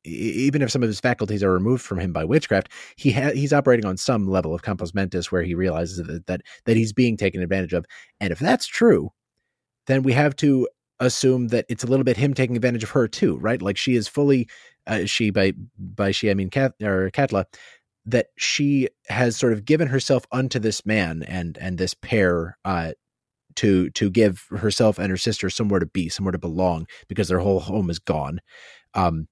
even 0.04 0.62
if 0.62 0.70
some 0.70 0.82
of 0.82 0.88
his 0.88 1.00
faculties 1.00 1.42
are 1.42 1.52
removed 1.52 1.82
from 1.82 1.98
him 1.98 2.12
by 2.12 2.24
witchcraft, 2.24 2.70
he 2.96 3.10
ha- 3.12 3.32
he's 3.32 3.52
operating 3.52 3.86
on 3.86 3.96
some 3.96 4.28
level 4.28 4.54
of 4.54 4.62
compos 4.62 4.94
mentis 4.94 5.30
where 5.30 5.42
he 5.42 5.54
realizes 5.54 5.98
that, 5.98 6.26
that 6.26 6.42
that 6.64 6.76
he's 6.76 6.92
being 6.92 7.16
taken 7.16 7.42
advantage 7.42 7.72
of. 7.72 7.84
And 8.20 8.32
if 8.32 8.38
that's 8.38 8.66
true, 8.66 9.10
then 9.86 10.02
we 10.02 10.12
have 10.12 10.36
to 10.36 10.68
assume 11.00 11.48
that 11.48 11.64
it's 11.68 11.84
a 11.84 11.86
little 11.86 12.04
bit 12.04 12.16
him 12.16 12.34
taking 12.34 12.56
advantage 12.56 12.82
of 12.82 12.90
her 12.90 13.08
too, 13.08 13.36
right? 13.38 13.62
Like 13.62 13.76
she 13.76 13.94
is 13.94 14.08
fully 14.08 14.48
uh, 14.86 15.04
she 15.04 15.30
by 15.30 15.52
by 15.78 16.10
she 16.10 16.30
I 16.30 16.34
mean 16.34 16.50
Kat 16.50 16.74
or 16.82 17.10
Katla 17.10 17.46
that 18.06 18.28
she 18.38 18.88
has 19.08 19.36
sort 19.36 19.52
of 19.52 19.64
given 19.64 19.88
herself 19.88 20.24
unto 20.32 20.58
this 20.58 20.86
man 20.86 21.22
and 21.24 21.58
and 21.58 21.78
this 21.78 21.94
pair 21.94 22.56
uh 22.64 22.92
to 23.56 23.90
to 23.90 24.10
give 24.10 24.46
herself 24.50 24.98
and 24.98 25.10
her 25.10 25.16
sister 25.16 25.50
somewhere 25.50 25.80
to 25.80 25.86
be, 25.86 26.08
somewhere 26.08 26.32
to 26.32 26.38
belong 26.38 26.86
because 27.08 27.28
their 27.28 27.40
whole 27.40 27.60
home 27.60 27.90
is 27.90 27.98
gone. 27.98 28.40
Um 28.94 29.28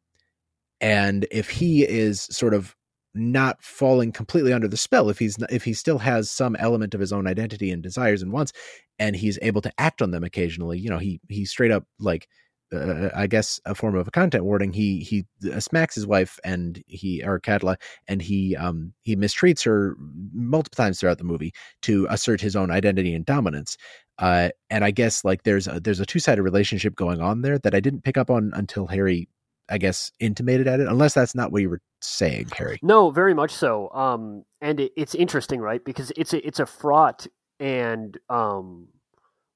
and 0.81 1.27
if 1.31 1.49
he 1.49 1.87
is 1.87 2.23
sort 2.23 2.55
of 2.55 2.75
not 3.15 3.63
falling 3.63 4.13
completely 4.13 4.53
under 4.53 4.69
the 4.69 4.77
spell 4.77 5.09
if 5.09 5.19
he's 5.19 5.39
if 5.51 5.65
he 5.65 5.73
still 5.73 5.99
has 5.99 6.31
some 6.31 6.55
element 6.57 6.93
of 6.93 7.01
his 7.01 7.13
own 7.13 7.27
identity 7.27 7.71
and 7.71 7.83
desires 7.83 8.21
and 8.23 8.31
wants 8.31 8.53
and 8.99 9.17
he's 9.17 9.39
able 9.41 9.63
to 9.63 9.73
act 9.79 10.03
on 10.03 10.11
them 10.11 10.23
occasionally 10.23 10.79
you 10.79 10.91
know 10.91 10.99
he 10.99 11.19
he 11.29 11.45
straight 11.47 11.71
up 11.71 11.85
like 11.99 12.29
uh, 12.75 13.11
I 13.15 13.27
guess 13.27 13.61
a 13.65 13.75
form 13.75 13.95
of 13.95 14.09
a 14.09 14.11
content 14.11 14.45
warning. 14.45 14.73
He 14.73 15.01
he 15.01 15.25
uh, 15.53 15.61
smacks 15.61 15.95
his 15.95 16.07
wife 16.07 16.39
and 16.45 16.83
he 16.87 17.23
or 17.25 17.39
Katla 17.39 17.77
and 18.09 18.21
he 18.21 18.57
um 18.57 18.93
he 19.03 19.15
mistreats 19.15 19.65
her 19.65 19.97
multiple 20.33 20.77
times 20.77 20.99
throughout 20.99 21.19
the 21.19 21.25
movie 21.25 21.53
to 21.83 22.07
assert 22.11 22.41
his 22.41 22.57
own 22.57 22.71
identity 22.71 23.15
and 23.15 23.25
dominance. 23.25 23.77
Uh, 24.19 24.49
and 24.71 24.85
I 24.85 24.91
guess 24.91 25.25
like 25.25 25.43
there's 25.45 25.69
a, 25.69 25.79
there's 25.79 26.01
a 26.01 26.07
two 26.07 26.19
sided 26.19 26.43
relationship 26.43 26.97
going 26.97 27.21
on 27.21 27.43
there 27.43 27.59
that 27.59 27.75
I 27.75 27.81
didn't 27.81 28.03
pick 28.03 28.17
up 28.17 28.31
on 28.31 28.51
until 28.55 28.87
Harry 28.87 29.29
I 29.69 29.79
guess, 29.79 30.13
intimated 30.21 30.69
at 30.69 30.81
it, 30.81 30.89
unless 30.89 31.15
that's 31.15 31.35
not 31.35 31.53
what 31.53 31.63
you 31.63 31.71
were 31.71 31.81
saying, 32.01 32.51
Harry. 32.57 32.79
No, 32.83 33.11
very 33.11 33.35
much 33.35 33.51
so. 33.53 33.91
Um, 33.91 34.45
and 34.61 34.81
it, 34.81 34.93
it's 34.97 35.15
interesting, 35.15 35.61
right? 35.61 35.85
Because 35.85 36.13
it's 36.17 36.33
a 36.33 36.47
it's 36.47 36.61
a 36.61 36.67
fraught 36.67 37.27
and 37.59 38.17
um, 38.29 38.89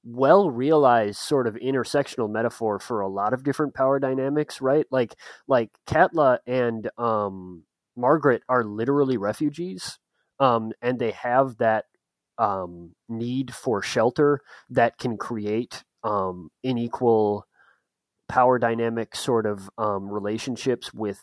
well 0.03 0.49
realized 0.49 1.19
sort 1.19 1.47
of 1.47 1.55
intersectional 1.55 2.29
metaphor 2.29 2.79
for 2.79 3.01
a 3.01 3.07
lot 3.07 3.33
of 3.33 3.43
different 3.43 3.73
power 3.73 3.99
dynamics, 3.99 4.61
right? 4.61 4.85
Like 4.91 5.15
like 5.47 5.69
Katla 5.87 6.39
and 6.45 6.89
um, 6.97 7.63
Margaret 7.95 8.43
are 8.49 8.63
literally 8.63 9.17
refugees, 9.17 9.99
um, 10.39 10.71
and 10.81 10.99
they 10.99 11.11
have 11.11 11.57
that 11.57 11.85
um, 12.37 12.95
need 13.07 13.53
for 13.53 13.81
shelter 13.81 14.41
that 14.69 14.97
can 14.97 15.17
create 15.17 15.83
um, 16.03 16.49
unequal 16.63 17.45
power 18.31 18.57
dynamic 18.57 19.13
sort 19.13 19.45
of 19.45 19.69
um, 19.77 20.09
relationships 20.09 20.93
with 20.93 21.21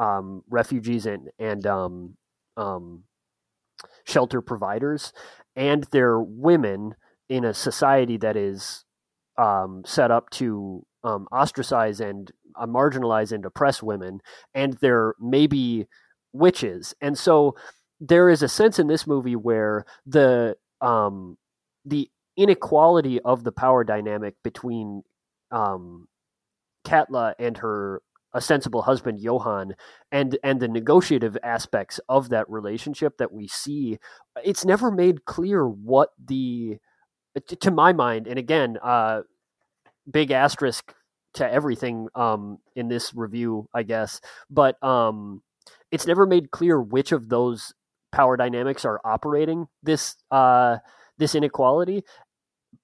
um, 0.00 0.42
refugees 0.50 1.06
and 1.06 1.28
and 1.38 1.64
um, 1.64 2.16
um, 2.56 3.04
shelter 4.04 4.42
providers, 4.42 5.12
and 5.54 5.86
they're 5.92 6.20
women 6.20 6.96
in 7.28 7.44
a 7.44 7.54
society 7.54 8.16
that 8.16 8.36
is 8.36 8.84
um, 9.38 9.84
set 9.86 10.10
up 10.10 10.28
to 10.30 10.84
um, 11.04 11.28
ostracize 11.30 12.00
and 12.00 12.32
uh, 12.56 12.66
marginalize 12.66 13.30
and 13.30 13.46
oppress 13.46 13.80
women, 13.80 14.18
and 14.54 14.76
they're 14.80 15.14
maybe 15.20 15.86
witches, 16.32 16.94
and 17.00 17.16
so 17.16 17.54
there 18.00 18.28
is 18.28 18.42
a 18.42 18.48
sense 18.48 18.80
in 18.80 18.88
this 18.88 19.06
movie 19.06 19.36
where 19.36 19.86
the 20.04 20.56
the 21.86 22.10
inequality 22.36 23.20
of 23.20 23.44
the 23.44 23.52
power 23.52 23.84
dynamic 23.84 24.34
between 24.42 25.02
um, 25.52 26.08
Katla 26.84 27.34
and 27.38 27.56
her 27.58 28.02
ostensible 28.34 28.82
husband 28.82 29.20
Johan 29.20 29.74
and 30.10 30.36
and 30.42 30.60
the 30.60 30.68
negotiative 30.68 31.36
aspects 31.42 32.00
of 32.08 32.30
that 32.30 32.50
relationship 32.50 33.16
that 33.18 33.32
we 33.32 33.46
see 33.46 33.98
it's 34.44 34.64
never 34.64 34.90
made 34.90 35.24
clear 35.24 35.68
what 35.68 36.10
the 36.22 36.78
to 37.60 37.70
my 37.70 37.92
mind 37.92 38.26
and 38.26 38.38
again 38.38 38.76
uh 38.82 39.22
big 40.10 40.30
asterisk 40.32 40.92
to 41.34 41.50
everything 41.50 42.08
um 42.14 42.58
in 42.74 42.88
this 42.88 43.14
review 43.14 43.68
I 43.72 43.84
guess 43.84 44.20
but 44.50 44.82
um 44.82 45.42
it's 45.92 46.06
never 46.06 46.26
made 46.26 46.50
clear 46.50 46.80
which 46.80 47.12
of 47.12 47.28
those 47.28 47.72
power 48.10 48.36
dynamics 48.36 48.84
are 48.84 49.00
operating 49.04 49.66
this 49.82 50.16
uh 50.32 50.78
this 51.18 51.36
inequality 51.36 52.02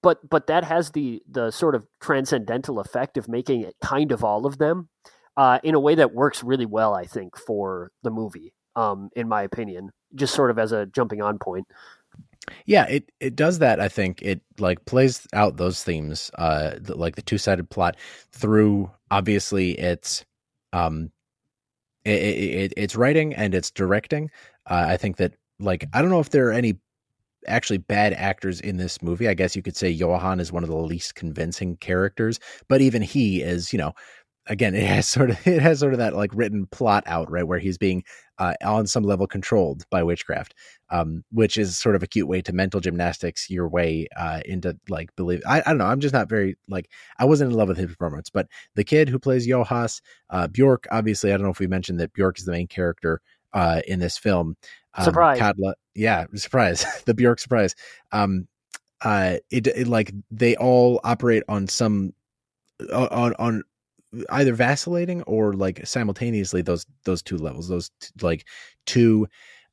but 0.01 0.27
but 0.29 0.47
that 0.47 0.63
has 0.63 0.91
the 0.91 1.21
the 1.29 1.51
sort 1.51 1.75
of 1.75 1.85
transcendental 1.99 2.79
effect 2.79 3.17
of 3.17 3.27
making 3.27 3.61
it 3.61 3.75
kind 3.81 4.11
of 4.11 4.23
all 4.23 4.45
of 4.45 4.57
them 4.57 4.89
uh, 5.37 5.59
in 5.63 5.75
a 5.75 5.79
way 5.79 5.95
that 5.95 6.13
works 6.13 6.43
really 6.43 6.65
well, 6.65 6.93
I 6.93 7.05
think, 7.05 7.37
for 7.37 7.91
the 8.03 8.11
movie. 8.11 8.53
Um, 8.75 9.09
in 9.15 9.27
my 9.27 9.41
opinion, 9.43 9.91
just 10.15 10.33
sort 10.33 10.49
of 10.49 10.57
as 10.57 10.71
a 10.71 10.85
jumping 10.85 11.21
on 11.21 11.39
point. 11.39 11.67
Yeah, 12.65 12.85
it 12.85 13.11
it 13.19 13.35
does 13.35 13.59
that. 13.59 13.79
I 13.79 13.89
think 13.89 14.21
it 14.21 14.41
like 14.59 14.85
plays 14.85 15.27
out 15.33 15.57
those 15.57 15.83
themes, 15.83 16.31
uh, 16.37 16.75
the, 16.79 16.95
like 16.95 17.15
the 17.15 17.21
two 17.21 17.37
sided 17.37 17.69
plot 17.69 17.97
through. 18.31 18.89
Obviously, 19.11 19.77
it's 19.77 20.25
um, 20.73 21.11
it, 22.05 22.11
it, 22.11 22.73
it's 22.77 22.95
writing 22.95 23.33
and 23.33 23.53
it's 23.53 23.71
directing. 23.71 24.31
Uh, 24.69 24.85
I 24.87 24.97
think 24.97 25.17
that 25.17 25.33
like 25.59 25.85
I 25.93 26.01
don't 26.01 26.09
know 26.11 26.19
if 26.21 26.29
there 26.29 26.47
are 26.47 26.53
any 26.53 26.77
actually 27.47 27.77
bad 27.77 28.13
actors 28.13 28.59
in 28.61 28.77
this 28.77 29.01
movie. 29.01 29.27
I 29.27 29.33
guess 29.33 29.55
you 29.55 29.61
could 29.61 29.75
say 29.75 29.89
Johan 29.89 30.39
is 30.39 30.51
one 30.51 30.63
of 30.63 30.69
the 30.69 30.75
least 30.75 31.15
convincing 31.15 31.77
characters, 31.77 32.39
but 32.67 32.81
even 32.81 33.01
he 33.01 33.41
is, 33.41 33.71
you 33.73 33.79
know, 33.79 33.93
again, 34.47 34.75
it 34.75 34.83
has 34.83 35.07
sort 35.07 35.31
of 35.31 35.47
it 35.47 35.61
has 35.61 35.79
sort 35.79 35.93
of 35.93 35.99
that 35.99 36.15
like 36.15 36.31
written 36.33 36.67
plot 36.67 37.03
out 37.07 37.31
right 37.31 37.47
where 37.47 37.59
he's 37.59 37.77
being 37.77 38.03
uh, 38.37 38.53
on 38.63 38.87
some 38.87 39.03
level 39.03 39.27
controlled 39.27 39.83
by 39.89 40.03
witchcraft, 40.03 40.55
um, 40.89 41.23
which 41.31 41.57
is 41.57 41.77
sort 41.77 41.95
of 41.95 42.03
a 42.03 42.07
cute 42.07 42.27
way 42.27 42.41
to 42.41 42.53
mental 42.53 42.79
gymnastics 42.79 43.49
your 43.49 43.67
way 43.67 44.07
uh, 44.17 44.41
into 44.45 44.77
like 44.89 45.15
believe. 45.15 45.41
I, 45.47 45.59
I 45.61 45.69
don't 45.69 45.77
know. 45.77 45.85
I'm 45.85 45.99
just 45.99 46.13
not 46.13 46.29
very 46.29 46.55
like 46.67 46.89
I 47.19 47.25
wasn't 47.25 47.51
in 47.51 47.57
love 47.57 47.69
with 47.69 47.77
his 47.77 47.87
performance, 47.87 48.29
but 48.29 48.47
the 48.75 48.83
kid 48.83 49.09
who 49.09 49.19
plays 49.19 49.47
Johas, 49.47 50.01
uh, 50.29 50.47
Bjork. 50.47 50.87
Obviously, 50.91 51.31
I 51.31 51.37
don't 51.37 51.45
know 51.45 51.51
if 51.51 51.59
we 51.59 51.67
mentioned 51.67 51.99
that 51.99 52.13
Bjork 52.13 52.39
is 52.39 52.45
the 52.45 52.51
main 52.51 52.67
character 52.67 53.21
uh, 53.53 53.81
in 53.87 53.99
this 53.99 54.17
film. 54.17 54.55
Um, 54.95 55.05
surprise. 55.05 55.39
Katla, 55.39 55.75
yeah, 55.95 56.25
surprise. 56.35 56.85
the 57.05 57.13
Bjork 57.13 57.39
surprise. 57.39 57.75
Um, 58.11 58.47
uh, 59.03 59.37
it, 59.49 59.67
it 59.67 59.87
like 59.87 60.13
they 60.29 60.55
all 60.57 60.99
operate 61.03 61.43
on 61.47 61.67
some 61.67 62.13
uh, 62.91 63.07
on 63.11 63.33
on 63.39 63.63
either 64.29 64.53
vacillating 64.53 65.21
or 65.23 65.53
like 65.53 65.85
simultaneously 65.87 66.61
those 66.61 66.85
those 67.05 67.21
two 67.21 67.37
levels 67.37 67.67
those 67.69 67.89
t- 68.01 68.09
like 68.21 68.45
two 68.85 69.25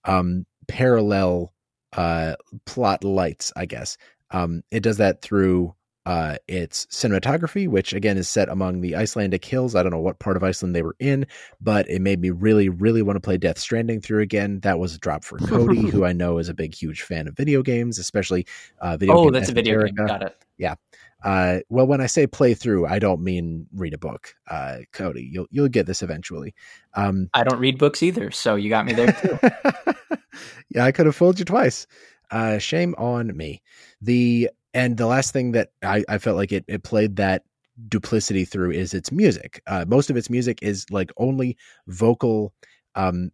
um 0.05 0.47
parallel 0.69 1.53
uh 1.95 2.37
plot 2.65 3.03
lights 3.03 3.53
i 3.57 3.67
guess 3.67 3.97
um 4.31 4.63
it 4.71 4.81
does 4.83 4.99
that 4.99 5.23
through 5.23 5.75
uh, 6.09 6.37
it's 6.49 6.87
cinematography, 6.87 7.69
which 7.69 7.93
again 7.93 8.17
is 8.17 8.31
set 8.31 8.49
among 8.49 8.81
the 8.81 8.97
Icelandic 8.97 9.45
hills. 9.45 9.75
I 9.75 9.83
don't 9.83 9.93
know 9.93 9.99
what 9.99 10.19
part 10.19 10.39
of 10.39 10.43
Iceland 10.43 10.75
they 10.75 10.81
were 10.81 10.97
in, 10.99 11.27
but 11.61 11.87
it 11.91 12.01
made 12.01 12.19
me 12.19 12.31
really, 12.31 12.71
really 12.71 13.03
want 13.03 13.17
to 13.17 13.21
play 13.21 13.37
Death 13.37 13.59
Stranding 13.59 14.01
through 14.01 14.23
again. 14.23 14.61
That 14.61 14.79
was 14.79 14.95
a 14.95 14.99
drop 14.99 15.23
for 15.23 15.37
Cody, 15.47 15.91
who 15.91 16.07
I 16.07 16.15
know 16.15 16.39
is 16.39 16.49
a 16.49 16.55
big, 16.55 16.75
huge 16.75 17.03
fan 17.03 17.29
of 17.29 17.37
video 17.37 17.63
games, 17.63 17.99
especially 17.99 18.47
uh, 18.81 18.97
video. 18.97 19.19
Oh, 19.19 19.31
that's 19.31 19.51
a 19.51 19.53
video 19.53 19.85
game. 19.85 19.97
Got 19.97 20.23
it. 20.23 20.37
Yeah. 20.57 20.77
Uh, 21.23 21.59
well, 21.69 21.87
when 21.87 22.01
I 22.01 22.07
say 22.07 22.27
play 22.27 22.55
through, 22.55 22.87
I 22.87 23.01
don't 23.01 23.21
mean 23.21 23.67
read 23.75 23.93
a 23.93 23.99
book, 23.99 24.35
uh, 24.51 24.79
Cody. 24.95 25.29
You'll 25.31 25.49
you'll 25.51 25.69
get 25.69 25.85
this 25.85 26.01
eventually. 26.03 26.55
Um, 26.95 27.29
I 27.35 27.45
don't 27.45 27.61
read 27.61 27.77
books 27.77 28.03
either, 28.03 28.31
so 28.31 28.55
you 28.55 28.71
got 28.71 28.87
me 28.87 28.95
there 28.95 29.13
too. 29.13 29.39
yeah, 30.71 30.87
I 30.87 30.93
could 30.93 31.05
have 31.05 31.17
fooled 31.17 31.39
you 31.39 31.45
twice. 31.45 31.87
Uh, 32.31 32.57
shame 32.57 32.95
on 32.97 33.37
me. 33.37 33.63
The 34.01 34.51
and 34.75 34.97
the 34.97 35.07
last 35.07 35.33
thing 35.33 35.53
that 35.53 35.71
I, 35.83 36.05
I 36.09 36.19
felt 36.19 36.37
like 36.37 36.53
it, 36.53 36.65
it 36.69 36.83
played 36.83 37.17
that 37.17 37.43
duplicity 37.89 38.45
through 38.45 38.73
is 38.73 38.95
its 38.95 39.13
music. 39.13 39.63
Uh, 39.67 39.85
most 39.87 40.11
of 40.11 40.17
its 40.17 40.29
music 40.29 40.59
is 40.63 40.85
like 40.91 41.11
only 41.17 41.57
vocal, 41.87 42.53
um, 42.95 43.31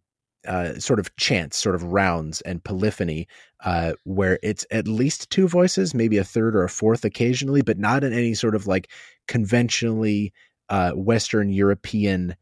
uh, 0.47 0.75
sort 0.75 0.99
of 0.99 1.15
chants, 1.15 1.57
sort 1.57 1.73
of 1.73 1.83
rounds 1.83 2.41
and 2.41 2.63
polyphony, 2.63 3.27
uh, 3.63 3.93
where 4.03 4.37
it's 4.43 4.65
at 4.69 4.87
least 4.87 5.29
two 5.31 5.47
voices, 5.47 5.95
maybe 5.95 6.17
a 6.17 6.23
third 6.23 6.55
or 6.55 6.63
a 6.63 6.69
fourth 6.69 7.03
occasionally, 7.03 7.61
but 7.63 7.79
not 7.79 8.03
in 8.03 8.13
any 8.13 8.35
sort 8.35 8.53
of 8.53 8.67
like 8.67 8.91
conventionally 9.27 10.31
uh, 10.69 10.91
Western 10.91 11.49
European 11.49 12.35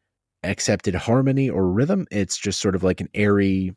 accepted 0.43 0.95
harmony 0.95 1.49
or 1.49 1.71
rhythm. 1.71 2.05
It's 2.11 2.37
just 2.37 2.59
sort 2.59 2.75
of 2.75 2.83
like 2.83 2.99
an 2.99 3.07
airy, 3.13 3.73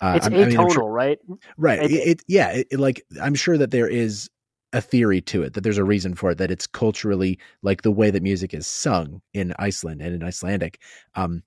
Uh, 0.00 0.14
it's 0.16 0.26
I, 0.26 0.30
atonal, 0.30 0.42
I 0.42 0.64
mean, 0.64 0.70
sure, 0.70 0.90
right? 0.90 1.18
Right. 1.58 1.82
It, 1.82 1.92
it, 1.92 2.22
yeah. 2.26 2.62
It, 2.70 2.80
like 2.80 3.02
I'm 3.22 3.34
sure 3.34 3.58
that 3.58 3.70
there 3.70 3.88
is 3.88 4.30
a 4.72 4.80
theory 4.80 5.20
to 5.20 5.42
it 5.42 5.54
that 5.54 5.62
there's 5.62 5.78
a 5.78 5.84
reason 5.84 6.14
for 6.14 6.30
it 6.32 6.38
that 6.38 6.50
it's 6.50 6.66
culturally 6.66 7.38
like 7.62 7.82
the 7.82 7.90
way 7.90 8.10
that 8.10 8.22
music 8.22 8.52
is 8.52 8.66
sung 8.66 9.22
in 9.32 9.54
Iceland 9.58 10.02
and 10.02 10.14
in 10.14 10.22
Icelandic. 10.22 10.80
Um, 11.14 11.42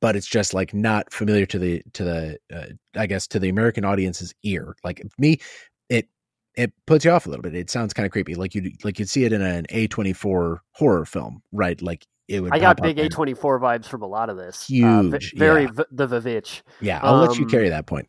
but 0.00 0.16
it's 0.16 0.26
just 0.26 0.52
like 0.52 0.74
not 0.74 1.12
familiar 1.12 1.46
to 1.46 1.58
the 1.58 1.82
to 1.94 2.04
the 2.04 2.38
uh, 2.54 2.66
I 2.94 3.06
guess 3.06 3.26
to 3.28 3.38
the 3.38 3.48
American 3.48 3.84
audience's 3.84 4.34
ear. 4.42 4.76
Like 4.84 5.02
me, 5.18 5.40
it 5.88 6.08
it 6.56 6.72
puts 6.86 7.04
you 7.04 7.10
off 7.10 7.26
a 7.26 7.30
little 7.30 7.42
bit. 7.42 7.54
It 7.54 7.70
sounds 7.70 7.94
kind 7.94 8.04
of 8.04 8.12
creepy, 8.12 8.34
like 8.34 8.54
you 8.54 8.70
like 8.84 8.98
you'd 8.98 9.08
see 9.08 9.24
it 9.24 9.32
in 9.32 9.42
an 9.42 9.66
A 9.70 9.86
twenty 9.88 10.12
four 10.12 10.62
horror 10.72 11.06
film, 11.06 11.42
right? 11.52 11.80
Like 11.80 12.06
it 12.28 12.40
would. 12.40 12.52
I 12.52 12.58
got 12.58 12.80
big 12.82 12.98
A 12.98 13.08
twenty 13.08 13.34
four 13.34 13.58
vibes 13.58 13.86
from 13.86 14.02
a 14.02 14.06
lot 14.06 14.28
of 14.28 14.36
this. 14.36 14.66
Huge, 14.66 14.84
uh, 15.14 15.18
very 15.36 15.62
yeah. 15.62 15.70
v- 15.72 15.84
the 15.90 16.06
Vivitch. 16.06 16.62
Yeah, 16.80 17.00
I'll 17.02 17.14
um, 17.14 17.26
let 17.26 17.38
you 17.38 17.44
um, 17.44 17.50
carry 17.50 17.68
that 17.70 17.86
point. 17.86 18.06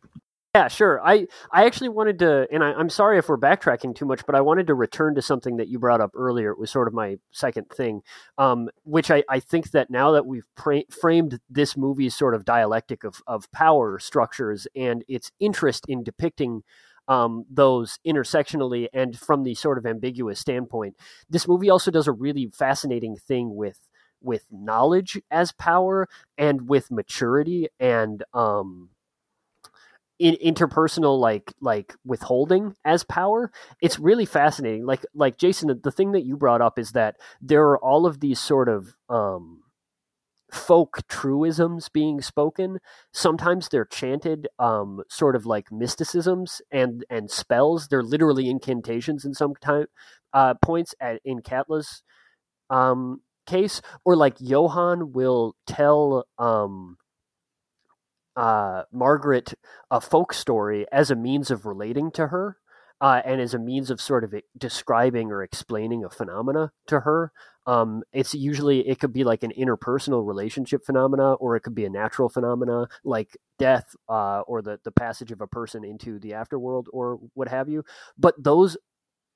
Yeah, 0.56 0.68
sure. 0.68 1.02
I 1.06 1.26
I 1.52 1.66
actually 1.66 1.90
wanted 1.90 2.18
to, 2.20 2.48
and 2.50 2.64
I, 2.64 2.80
am 2.80 2.88
sorry 2.88 3.18
if 3.18 3.28
we're 3.28 3.36
backtracking 3.36 3.94
too 3.94 4.06
much, 4.06 4.24
but 4.24 4.34
I 4.34 4.40
wanted 4.40 4.68
to 4.68 4.74
return 4.74 5.14
to 5.16 5.20
something 5.20 5.58
that 5.58 5.68
you 5.68 5.78
brought 5.78 6.00
up 6.00 6.12
earlier. 6.14 6.50
It 6.50 6.58
was 6.58 6.70
sort 6.70 6.88
of 6.88 6.94
my 6.94 7.18
second 7.30 7.68
thing, 7.68 8.00
um, 8.38 8.70
which 8.84 9.10
I, 9.10 9.22
I 9.28 9.38
think 9.38 9.72
that 9.72 9.90
now 9.90 10.12
that 10.12 10.24
we've 10.24 10.46
pra- 10.56 10.84
framed 10.88 11.40
this 11.50 11.76
movie's 11.76 12.16
sort 12.16 12.34
of 12.34 12.46
dialectic 12.46 13.04
of 13.04 13.20
of 13.26 13.52
power 13.52 13.98
structures 13.98 14.66
and 14.74 15.04
its 15.08 15.30
interest 15.40 15.84
in 15.88 16.02
depicting 16.02 16.62
um, 17.06 17.44
those 17.50 17.98
intersectionally 18.06 18.88
and 18.94 19.18
from 19.18 19.42
the 19.42 19.54
sort 19.54 19.76
of 19.76 19.84
ambiguous 19.84 20.40
standpoint, 20.40 20.96
this 21.28 21.46
movie 21.46 21.68
also 21.68 21.90
does 21.90 22.06
a 22.06 22.12
really 22.12 22.50
fascinating 22.54 23.14
thing 23.18 23.54
with 23.54 23.78
with 24.22 24.46
knowledge 24.50 25.20
as 25.30 25.52
power 25.52 26.08
and 26.38 26.66
with 26.66 26.90
maturity 26.90 27.68
and 27.78 28.24
um, 28.32 28.88
in 30.18 30.36
interpersonal 30.44 31.18
like 31.18 31.52
like 31.60 31.94
withholding 32.04 32.74
as 32.84 33.04
power 33.04 33.50
it's 33.82 33.98
really 33.98 34.24
fascinating. 34.24 34.86
Like 34.86 35.04
like 35.14 35.36
jason 35.38 35.78
the 35.82 35.90
thing 35.90 36.12
that 36.12 36.24
you 36.24 36.36
brought 36.36 36.62
up 36.62 36.78
is 36.78 36.92
that 36.92 37.16
there 37.40 37.64
are 37.64 37.78
all 37.78 38.06
of 38.06 38.20
these 38.20 38.40
sort 38.40 38.68
of 38.68 38.96
um 39.08 39.62
folk 40.52 41.00
truisms 41.08 41.88
being 41.88 42.22
spoken. 42.22 42.78
Sometimes 43.12 43.68
they're 43.68 43.84
chanted 43.84 44.48
um 44.58 45.02
sort 45.08 45.36
of 45.36 45.44
like 45.46 45.70
mysticisms 45.72 46.62
and 46.70 47.04
and 47.10 47.30
spells. 47.30 47.88
They're 47.88 48.02
literally 48.02 48.48
incantations 48.48 49.24
in 49.24 49.34
some 49.34 49.54
time 49.60 49.86
uh 50.32 50.54
points 50.62 50.94
at 51.00 51.20
in 51.24 51.42
Katla's 51.42 52.02
um 52.70 53.20
case. 53.46 53.82
Or 54.04 54.16
like 54.16 54.36
johan 54.40 55.12
will 55.12 55.56
tell 55.66 56.26
um 56.38 56.96
uh, 58.36 58.82
Margaret 58.92 59.54
a 59.90 60.00
folk 60.00 60.32
story 60.32 60.86
as 60.92 61.10
a 61.10 61.16
means 61.16 61.50
of 61.50 61.66
relating 61.66 62.10
to 62.12 62.28
her 62.28 62.58
uh, 63.00 63.20
and 63.24 63.40
as 63.40 63.54
a 63.54 63.58
means 63.58 63.90
of 63.90 64.00
sort 64.00 64.24
of 64.24 64.34
describing 64.56 65.30
or 65.30 65.42
explaining 65.42 66.04
a 66.04 66.10
phenomena 66.10 66.72
to 66.86 67.00
her. 67.00 67.32
Um, 67.66 68.04
it's 68.12 68.32
usually 68.34 68.86
it 68.88 69.00
could 69.00 69.12
be 69.12 69.24
like 69.24 69.42
an 69.42 69.52
interpersonal 69.58 70.26
relationship 70.26 70.84
phenomena, 70.84 71.34
or 71.34 71.56
it 71.56 71.62
could 71.62 71.74
be 71.74 71.84
a 71.84 71.90
natural 71.90 72.28
phenomena 72.28 72.86
like 73.04 73.36
death 73.58 73.96
uh, 74.08 74.42
or 74.42 74.62
the 74.62 74.78
the 74.84 74.92
passage 74.92 75.32
of 75.32 75.40
a 75.40 75.48
person 75.48 75.84
into 75.84 76.20
the 76.20 76.30
afterworld 76.30 76.84
or 76.92 77.18
what 77.34 77.48
have 77.48 77.68
you. 77.68 77.84
But 78.16 78.34
those 78.42 78.76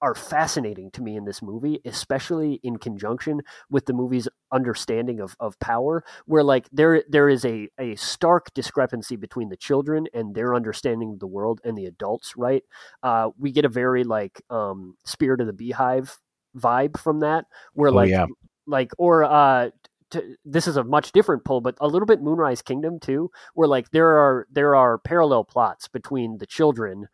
are 0.02 0.14
fascinating 0.14 0.90
to 0.92 1.02
me 1.02 1.16
in 1.16 1.24
this 1.24 1.42
movie, 1.42 1.80
especially 1.84 2.60
in 2.62 2.76
conjunction 2.76 3.40
with 3.70 3.86
the 3.86 3.92
movie's 3.92 4.28
understanding 4.52 5.20
of, 5.20 5.36
of 5.40 5.58
power, 5.58 6.04
where 6.26 6.42
like 6.42 6.68
there 6.72 7.04
there 7.08 7.28
is 7.28 7.44
a, 7.44 7.68
a 7.78 7.94
stark 7.96 8.52
discrepancy 8.54 9.16
between 9.16 9.48
the 9.48 9.56
children 9.56 10.06
and 10.14 10.34
their 10.34 10.54
understanding 10.54 11.12
of 11.12 11.18
the 11.18 11.26
world 11.26 11.60
and 11.64 11.76
the 11.76 11.86
adults, 11.86 12.34
right? 12.36 12.62
Uh, 13.02 13.30
we 13.38 13.52
get 13.52 13.64
a 13.64 13.68
very 13.68 14.04
like 14.04 14.42
um, 14.50 14.96
spirit 15.04 15.40
of 15.40 15.46
the 15.46 15.52
beehive 15.52 16.18
vibe 16.56 16.98
from 16.98 17.20
that, 17.20 17.44
where 17.74 17.90
oh, 17.90 17.94
like 17.94 18.10
yeah. 18.10 18.26
like 18.66 18.90
or 18.98 19.24
uh 19.24 19.70
to, 20.10 20.36
this 20.44 20.66
is 20.66 20.76
a 20.76 20.84
much 20.84 21.12
different 21.12 21.44
pull, 21.44 21.60
but 21.60 21.76
a 21.80 21.86
little 21.86 22.06
bit 22.06 22.20
Moonrise 22.20 22.62
Kingdom 22.62 22.98
too, 22.98 23.30
where 23.54 23.68
like 23.68 23.90
there 23.90 24.18
are 24.18 24.46
there 24.50 24.74
are 24.74 24.98
parallel 24.98 25.44
plots 25.44 25.88
between 25.88 26.38
the 26.38 26.46
children 26.46 27.08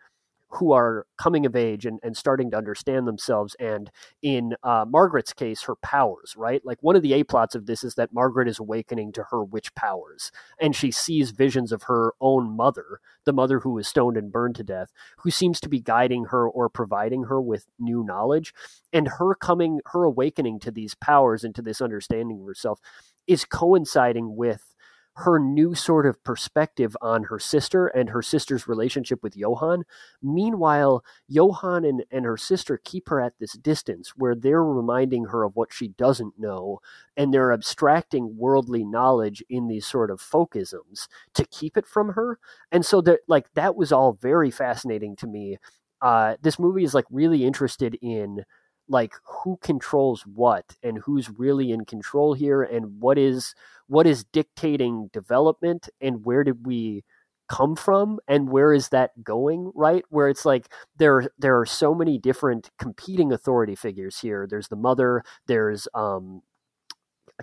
who 0.56 0.72
are 0.72 1.06
coming 1.18 1.46
of 1.46 1.56
age 1.56 1.86
and, 1.86 1.98
and 2.02 2.16
starting 2.16 2.50
to 2.50 2.56
understand 2.56 3.06
themselves. 3.06 3.56
And 3.58 3.90
in 4.22 4.54
uh, 4.62 4.84
margaret's 4.88 5.32
case 5.32 5.62
her 5.62 5.76
powers 5.76 6.34
right? 6.36 6.64
Like 6.64 6.78
one 6.80 6.96
of 6.96 7.02
the 7.02 7.14
a 7.14 7.24
plots 7.24 7.54
of 7.54 7.66
this 7.66 7.84
is 7.84 7.94
that 7.94 8.12
margaret 8.12 8.48
is 8.48 8.58
awakening 8.58 9.12
to 9.12 9.24
her 9.30 9.44
witch 9.44 9.74
powers 9.74 10.30
and 10.60 10.74
she 10.74 10.90
sees 10.90 11.30
visions 11.30 11.72
of 11.72 11.84
her 11.84 12.14
own 12.20 12.56
mother 12.56 13.00
the 13.24 13.32
mother 13.32 13.60
who 13.60 13.72
was 13.72 13.88
stoned 13.88 14.16
and 14.16 14.32
burned 14.32 14.54
to 14.56 14.64
death 14.64 14.90
who 15.18 15.30
seems 15.30 15.60
to 15.60 15.68
be 15.68 15.80
guiding 15.80 16.26
her 16.26 16.48
or 16.48 16.68
providing 16.68 17.24
her 17.24 17.40
with 17.40 17.66
new 17.78 18.04
knowledge. 18.04 18.52
And 18.92 19.08
her 19.18 19.34
coming 19.34 19.80
her 19.86 20.04
awakening 20.04 20.60
to 20.60 20.70
these 20.70 20.94
powers 20.94 21.44
and 21.44 21.54
to 21.54 21.62
this 21.62 21.80
understanding 21.80 22.40
of 22.40 22.46
herself 22.46 22.80
is 23.26 23.44
coinciding 23.44 24.36
with 24.36 24.74
her 25.16 25.38
new 25.38 25.74
sort 25.74 26.04
of 26.04 26.22
perspective 26.24 26.94
on 27.00 27.24
her 27.24 27.38
sister 27.38 27.86
and 27.86 28.10
her 28.10 28.20
sister's 28.20 28.68
relationship 28.68 29.22
with 29.22 29.34
Johan. 29.34 29.84
Meanwhile, 30.22 31.02
Johan 31.26 31.86
and, 31.86 32.04
and 32.10 32.26
her 32.26 32.36
sister 32.36 32.78
keep 32.84 33.08
her 33.08 33.18
at 33.18 33.32
this 33.38 33.54
distance 33.54 34.12
where 34.16 34.34
they're 34.34 34.62
reminding 34.62 35.26
her 35.26 35.42
of 35.42 35.56
what 35.56 35.72
she 35.72 35.88
doesn't 35.88 36.38
know 36.38 36.80
and 37.16 37.32
they're 37.32 37.52
abstracting 37.52 38.36
worldly 38.36 38.84
knowledge 38.84 39.42
in 39.48 39.68
these 39.68 39.86
sort 39.86 40.10
of 40.10 40.20
folkisms 40.20 41.08
to 41.32 41.46
keep 41.46 41.78
it 41.78 41.86
from 41.86 42.10
her. 42.10 42.38
And 42.70 42.84
so 42.84 43.00
that 43.00 43.20
like 43.26 43.46
that 43.54 43.74
was 43.74 43.92
all 43.92 44.18
very 44.20 44.50
fascinating 44.50 45.16
to 45.16 45.26
me. 45.26 45.56
Uh, 46.02 46.36
this 46.42 46.58
movie 46.58 46.84
is 46.84 46.92
like 46.92 47.06
really 47.10 47.42
interested 47.46 47.96
in 48.02 48.44
like 48.88 49.12
who 49.24 49.58
controls 49.62 50.22
what 50.26 50.76
and 50.82 50.98
who's 50.98 51.30
really 51.30 51.72
in 51.72 51.84
control 51.84 52.34
here 52.34 52.62
and 52.62 53.00
what 53.00 53.18
is 53.18 53.54
what 53.88 54.06
is 54.06 54.24
dictating 54.24 55.08
development 55.12 55.88
and 56.00 56.24
where 56.24 56.44
did 56.44 56.66
we 56.66 57.04
come 57.48 57.76
from 57.76 58.18
and 58.26 58.48
where 58.50 58.72
is 58.72 58.88
that 58.88 59.22
going 59.22 59.70
right? 59.74 60.04
Where 60.08 60.28
it's 60.28 60.44
like 60.44 60.68
there 60.98 61.30
there 61.38 61.58
are 61.58 61.66
so 61.66 61.94
many 61.94 62.18
different 62.18 62.70
competing 62.78 63.32
authority 63.32 63.74
figures 63.74 64.18
here. 64.20 64.46
There's 64.48 64.68
the 64.68 64.76
mother 64.76 65.22
there's 65.46 65.86
um 65.94 66.42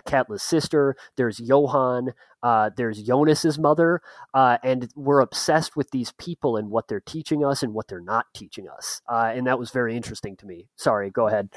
Katla's 0.02 0.42
sister. 0.42 0.96
There's 1.16 1.40
Johan. 1.40 2.12
Uh, 2.42 2.70
there's 2.76 3.02
Jonas's 3.02 3.58
mother, 3.58 4.02
uh, 4.34 4.58
and 4.62 4.90
we're 4.94 5.20
obsessed 5.20 5.76
with 5.76 5.90
these 5.92 6.12
people 6.18 6.58
and 6.58 6.70
what 6.70 6.88
they're 6.88 7.00
teaching 7.00 7.42
us 7.42 7.62
and 7.62 7.72
what 7.72 7.88
they're 7.88 8.00
not 8.00 8.26
teaching 8.34 8.68
us. 8.68 9.00
Uh, 9.10 9.32
and 9.34 9.46
that 9.46 9.58
was 9.58 9.70
very 9.70 9.96
interesting 9.96 10.36
to 10.36 10.46
me. 10.46 10.66
Sorry, 10.76 11.10
go 11.10 11.26
ahead. 11.26 11.48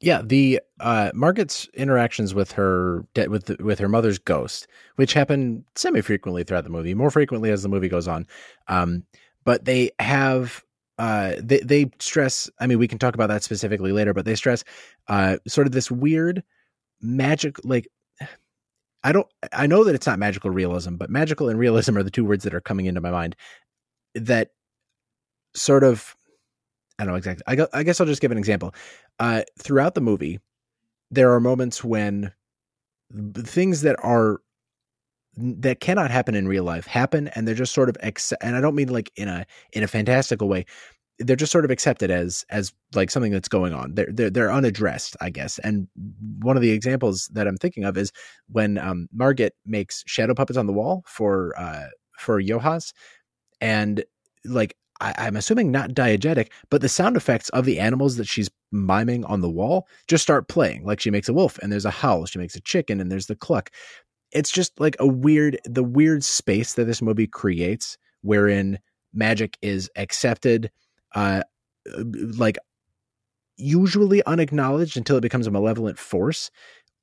Yeah, 0.00 0.22
the 0.24 0.60
uh, 0.80 1.10
Margaret's 1.14 1.68
interactions 1.74 2.34
with 2.34 2.52
her 2.52 3.04
with 3.14 3.46
the, 3.46 3.56
with 3.62 3.78
her 3.80 3.88
mother's 3.88 4.18
ghost, 4.18 4.68
which 4.96 5.12
happen 5.12 5.64
semi 5.74 6.00
frequently 6.00 6.44
throughout 6.44 6.64
the 6.64 6.70
movie, 6.70 6.94
more 6.94 7.10
frequently 7.10 7.50
as 7.50 7.62
the 7.62 7.68
movie 7.68 7.88
goes 7.88 8.06
on. 8.06 8.26
Um, 8.68 9.04
but 9.44 9.64
they 9.64 9.90
have 9.98 10.64
uh, 10.98 11.34
they 11.40 11.58
they 11.60 11.90
stress. 11.98 12.50
I 12.60 12.66
mean, 12.66 12.78
we 12.78 12.88
can 12.88 12.98
talk 12.98 13.14
about 13.14 13.28
that 13.28 13.42
specifically 13.42 13.92
later, 13.92 14.14
but 14.14 14.24
they 14.24 14.34
stress 14.34 14.62
uh, 15.08 15.38
sort 15.46 15.66
of 15.66 15.72
this 15.72 15.90
weird 15.90 16.44
magic 17.00 17.56
like 17.64 17.88
I 19.04 19.12
don't 19.12 19.26
I 19.52 19.66
know 19.66 19.84
that 19.84 19.94
it's 19.94 20.06
not 20.06 20.18
magical 20.18 20.50
realism, 20.50 20.96
but 20.96 21.10
magical 21.10 21.48
and 21.48 21.58
realism 21.58 21.96
are 21.96 22.02
the 22.02 22.10
two 22.10 22.24
words 22.24 22.44
that 22.44 22.54
are 22.54 22.60
coming 22.60 22.86
into 22.86 23.00
my 23.00 23.10
mind 23.10 23.36
that 24.14 24.50
sort 25.54 25.84
of 25.84 26.16
I 26.98 27.04
don't 27.04 27.12
know 27.12 27.16
exactly. 27.16 27.44
I, 27.46 27.66
I 27.72 27.82
guess 27.84 28.00
I'll 28.00 28.06
just 28.06 28.20
give 28.20 28.32
an 28.32 28.38
example. 28.38 28.74
Uh, 29.20 29.42
throughout 29.58 29.94
the 29.94 30.00
movie, 30.00 30.40
there 31.10 31.32
are 31.32 31.40
moments 31.40 31.84
when 31.84 32.32
things 33.36 33.82
that 33.82 33.96
are 34.02 34.40
that 35.36 35.78
cannot 35.78 36.10
happen 36.10 36.34
in 36.34 36.48
real 36.48 36.64
life 36.64 36.86
happen, 36.86 37.28
and 37.28 37.46
they're 37.46 37.54
just 37.54 37.72
sort 37.72 37.88
of 37.88 37.96
ex- 38.00 38.32
and 38.42 38.56
I 38.56 38.60
don't 38.60 38.74
mean 38.74 38.88
like 38.88 39.12
in 39.16 39.28
a 39.28 39.46
in 39.72 39.84
a 39.84 39.88
fantastical 39.88 40.48
way, 40.48 40.66
they're 41.18 41.36
just 41.36 41.52
sort 41.52 41.64
of 41.64 41.70
accepted 41.70 42.10
as 42.10 42.44
as 42.50 42.72
like 42.94 43.10
something 43.10 43.32
that's 43.32 43.48
going 43.48 43.72
on. 43.72 43.94
They're 43.94 44.08
they're, 44.10 44.30
they're 44.30 44.52
unaddressed, 44.52 45.16
I 45.20 45.30
guess. 45.30 45.58
And 45.60 45.88
one 46.40 46.56
of 46.56 46.62
the 46.62 46.70
examples 46.70 47.28
that 47.32 47.46
I'm 47.46 47.56
thinking 47.56 47.84
of 47.84 47.96
is 47.96 48.12
when 48.48 48.78
um, 48.78 49.08
Margaret 49.12 49.54
makes 49.66 50.04
shadow 50.06 50.34
puppets 50.34 50.56
on 50.56 50.66
the 50.66 50.72
wall 50.72 51.02
for 51.06 51.58
uh, 51.58 51.86
for 52.18 52.40
Johas, 52.40 52.92
and 53.60 54.04
like 54.44 54.76
I, 55.00 55.26
am 55.28 55.36
assuming 55.36 55.70
not 55.70 55.90
diegetic, 55.90 56.48
but 56.70 56.80
the 56.80 56.88
sound 56.88 57.16
effects 57.16 57.48
of 57.50 57.64
the 57.64 57.78
animals 57.78 58.16
that 58.16 58.26
she's 58.26 58.50
miming 58.72 59.24
on 59.24 59.40
the 59.40 59.50
wall 59.50 59.86
just 60.08 60.22
start 60.22 60.48
playing. 60.48 60.84
Like 60.84 61.00
she 61.00 61.10
makes 61.10 61.28
a 61.28 61.32
wolf 61.32 61.58
and 61.58 61.70
there's 61.70 61.84
a 61.84 61.90
howl, 61.90 62.26
she 62.26 62.38
makes 62.38 62.56
a 62.56 62.60
chicken 62.60 63.00
and 63.00 63.10
there's 63.10 63.26
the 63.26 63.36
cluck. 63.36 63.70
It's 64.32 64.50
just 64.50 64.78
like 64.78 64.96
a 64.98 65.06
weird, 65.06 65.58
the 65.64 65.84
weird 65.84 66.22
space 66.24 66.74
that 66.74 66.84
this 66.84 67.00
movie 67.00 67.26
creates, 67.26 67.96
wherein 68.22 68.78
magic 69.14 69.56
is 69.62 69.90
accepted 69.96 70.70
uh, 71.14 71.42
like 72.36 72.58
usually 73.56 74.22
unacknowledged 74.24 74.96
until 74.96 75.16
it 75.16 75.22
becomes 75.22 75.46
a 75.46 75.50
malevolent 75.50 75.98
force 75.98 76.50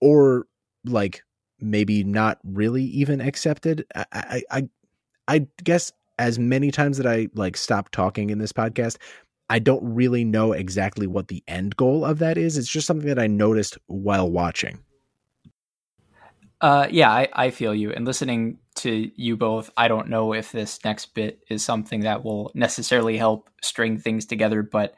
or 0.02 0.46
like 0.86 1.22
maybe 1.60 2.04
not 2.04 2.38
really 2.44 2.84
even 2.84 3.20
accepted 3.20 3.86
I, 3.96 4.06
I 4.14 4.42
i 4.52 4.70
i 5.28 5.48
guess 5.64 5.92
as 6.20 6.40
many 6.40 6.72
times 6.72 6.98
that 6.98 7.08
I 7.08 7.28
like 7.34 7.58
stop 7.58 7.90
talking 7.90 8.30
in 8.30 8.38
this 8.38 8.54
podcast, 8.54 8.98
I 9.50 9.60
don't 9.60 9.84
really 9.84 10.24
know 10.24 10.54
exactly 10.54 11.08
what 11.08 11.28
the 11.28 11.44
end 11.48 11.76
goal 11.76 12.06
of 12.06 12.20
that 12.20 12.38
is. 12.38 12.58
It's 12.58 12.70
just 12.70 12.88
something 12.88 13.08
that 13.08 13.20
I 13.20 13.28
noticed 13.28 13.78
while 13.88 14.30
watching. 14.30 14.80
Uh, 16.62 16.88
yeah, 16.90 17.12
I, 17.12 17.28
I 17.34 17.50
feel 17.52 17.76
you. 17.76 17.92
And 17.92 18.06
listening 18.06 18.58
to 18.76 19.12
you 19.16 19.38
both, 19.38 19.70
I 19.78 19.88
don't 19.88 20.10
know 20.10 20.34
if 20.34 20.52
this 20.52 20.80
next 20.84 21.14
bit 21.14 21.44
is 21.50 21.64
something 21.64 22.02
that 22.02 22.24
will 22.24 22.52
necessarily 22.54 23.18
help 23.18 23.50
string 23.62 23.98
things 23.98 24.26
together, 24.26 24.64
but 24.64 24.96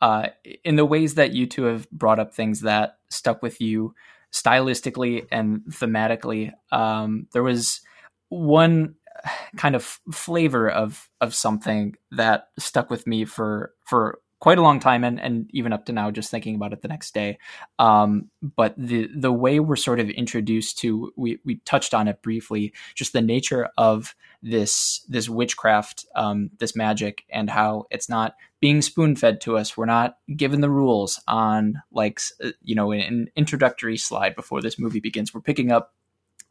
uh, 0.00 0.28
in 0.64 0.76
the 0.76 0.84
ways 0.84 1.14
that 1.14 1.32
you 1.32 1.46
two 1.46 1.64
have 1.64 1.90
brought 1.90 2.18
up 2.18 2.32
things 2.34 2.60
that 2.60 2.98
stuck 3.10 3.42
with 3.42 3.60
you 3.60 3.94
stylistically 4.32 5.26
and 5.30 5.62
thematically, 5.70 6.52
um, 6.72 7.26
there 7.32 7.42
was 7.42 7.80
one 8.28 8.94
kind 9.56 9.74
of 9.74 9.98
flavor 10.12 10.70
of 10.70 11.08
of 11.20 11.34
something 11.34 11.96
that 12.12 12.48
stuck 12.58 12.90
with 12.90 13.06
me 13.06 13.24
for 13.24 13.72
for 13.84 14.20
quite 14.40 14.58
a 14.58 14.62
long 14.62 14.78
time 14.78 15.02
and, 15.04 15.20
and 15.20 15.50
even 15.52 15.72
up 15.72 15.84
to 15.86 15.92
now 15.92 16.10
just 16.10 16.30
thinking 16.30 16.54
about 16.54 16.72
it 16.72 16.82
the 16.82 16.88
next 16.88 17.12
day. 17.12 17.38
Um, 17.78 18.30
but 18.40 18.74
the 18.76 19.08
the 19.14 19.32
way 19.32 19.60
we're 19.60 19.76
sort 19.76 20.00
of 20.00 20.08
introduced 20.10 20.78
to 20.78 21.12
we 21.16 21.38
we 21.44 21.56
touched 21.64 21.94
on 21.94 22.08
it 22.08 22.22
briefly 22.22 22.72
just 22.94 23.12
the 23.12 23.20
nature 23.20 23.68
of 23.76 24.14
this 24.42 25.04
this 25.08 25.28
witchcraft 25.28 26.06
um, 26.14 26.50
this 26.58 26.76
magic 26.76 27.24
and 27.30 27.50
how 27.50 27.86
it's 27.90 28.08
not 28.08 28.34
being 28.60 28.82
spoon 28.82 29.16
fed 29.16 29.40
to 29.42 29.56
us. 29.56 29.76
We're 29.76 29.86
not 29.86 30.18
given 30.36 30.60
the 30.60 30.70
rules 30.70 31.20
on 31.26 31.82
like 31.92 32.20
uh, 32.42 32.50
you 32.62 32.74
know 32.74 32.92
an 32.92 33.30
introductory 33.36 33.96
slide 33.96 34.36
before 34.36 34.62
this 34.62 34.78
movie 34.78 35.00
begins. 35.00 35.34
We're 35.34 35.40
picking 35.40 35.72
up 35.72 35.94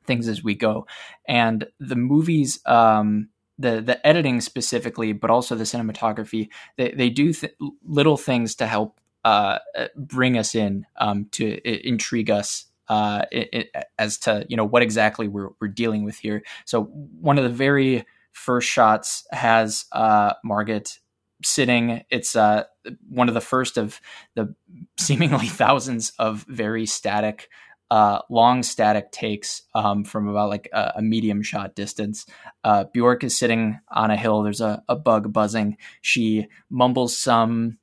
things 0.08 0.28
as 0.28 0.44
we 0.44 0.56
go. 0.56 0.88
And 1.28 1.68
the 1.80 1.98
movies 1.98 2.60
um, 2.66 3.30
the 3.60 3.82
the 3.82 4.06
editing 4.06 4.42
specifically, 4.42 5.14
but 5.14 5.30
also 5.30 5.56
the 5.56 5.64
cinematography. 5.64 6.50
They 6.78 6.92
they 6.92 7.10
do 7.10 7.34
th- 7.34 7.54
little 7.84 8.18
things 8.18 8.56
to 8.56 8.68
help 8.68 9.00
uh, 9.24 9.60
bring 9.96 10.38
us 10.38 10.56
in 10.56 10.86
um, 10.98 11.28
to 11.32 11.60
intrigue 11.88 12.30
us 12.30 12.66
uh, 12.90 13.24
it, 13.32 13.50
it, 13.52 13.86
as 13.98 14.18
to 14.20 14.46
you 14.50 14.58
know 14.58 14.66
what 14.66 14.84
exactly 14.84 15.28
we're 15.28 15.50
we're 15.60 15.68
dealing 15.68 16.04
with 16.04 16.18
here. 16.18 16.44
So 16.66 16.84
one 16.84 17.38
of 17.38 17.44
the 17.44 17.50
very 17.50 18.06
first 18.32 18.70
shots 18.70 19.26
has 19.32 19.86
uh, 19.92 20.34
Margaret 20.44 21.00
sitting. 21.44 22.04
It's 22.10 22.36
uh, 22.36 22.64
one 23.10 23.28
of 23.28 23.34
the 23.34 23.42
first 23.42 23.78
of 23.78 24.00
the 24.36 24.56
seemingly 24.98 25.48
thousands 25.48 26.14
of 26.20 26.46
very 26.48 26.86
static 26.86 27.50
uh, 27.90 28.20
long 28.30 28.64
static 28.64 29.12
takes 29.12 29.64
um, 29.74 30.04
from 30.04 30.28
about 30.28 30.50
like 30.50 30.70
a, 30.74 30.94
a 30.98 31.02
medium 31.02 31.42
shot 31.42 31.76
distance. 31.76 32.26
Uh, 32.64 32.86
Bjork 32.94 33.24
is 33.24 33.38
sitting 33.38 33.80
on 33.90 34.12
a 34.12 34.18
hill. 34.18 34.44
There's 34.44 34.62
a, 34.62 34.84
a 34.90 34.96
bug 34.96 35.32
buzzing. 35.32 35.78
She 36.02 36.48
mumbles 36.70 37.18
some 37.18 37.78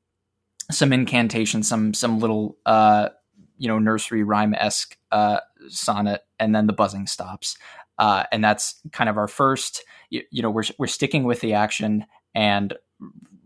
some 0.71 0.93
incantation, 0.93 1.63
some 1.63 1.95
some 1.95 2.19
little 2.19 2.57
uh, 2.67 3.11
you 3.59 3.69
know 3.69 3.79
nursery 3.79 4.23
rhyme 4.23 4.55
esque 4.55 4.97
uh, 5.11 5.41
sonnet, 5.69 6.23
and 6.39 6.55
then 6.55 6.67
the 6.67 6.73
buzzing 6.73 7.07
stops. 7.07 7.57
Uh, 7.99 8.25
and 8.33 8.43
that's 8.43 8.81
kind 8.93 9.09
of 9.09 9.17
our 9.17 9.29
first. 9.29 9.85
You, 10.11 10.23
you 10.31 10.43
know, 10.43 10.51
we're 10.51 10.65
we're 10.79 10.87
sticking 10.87 11.25
with 11.25 11.41
the 11.41 11.55
action, 11.55 12.05
and 12.35 12.75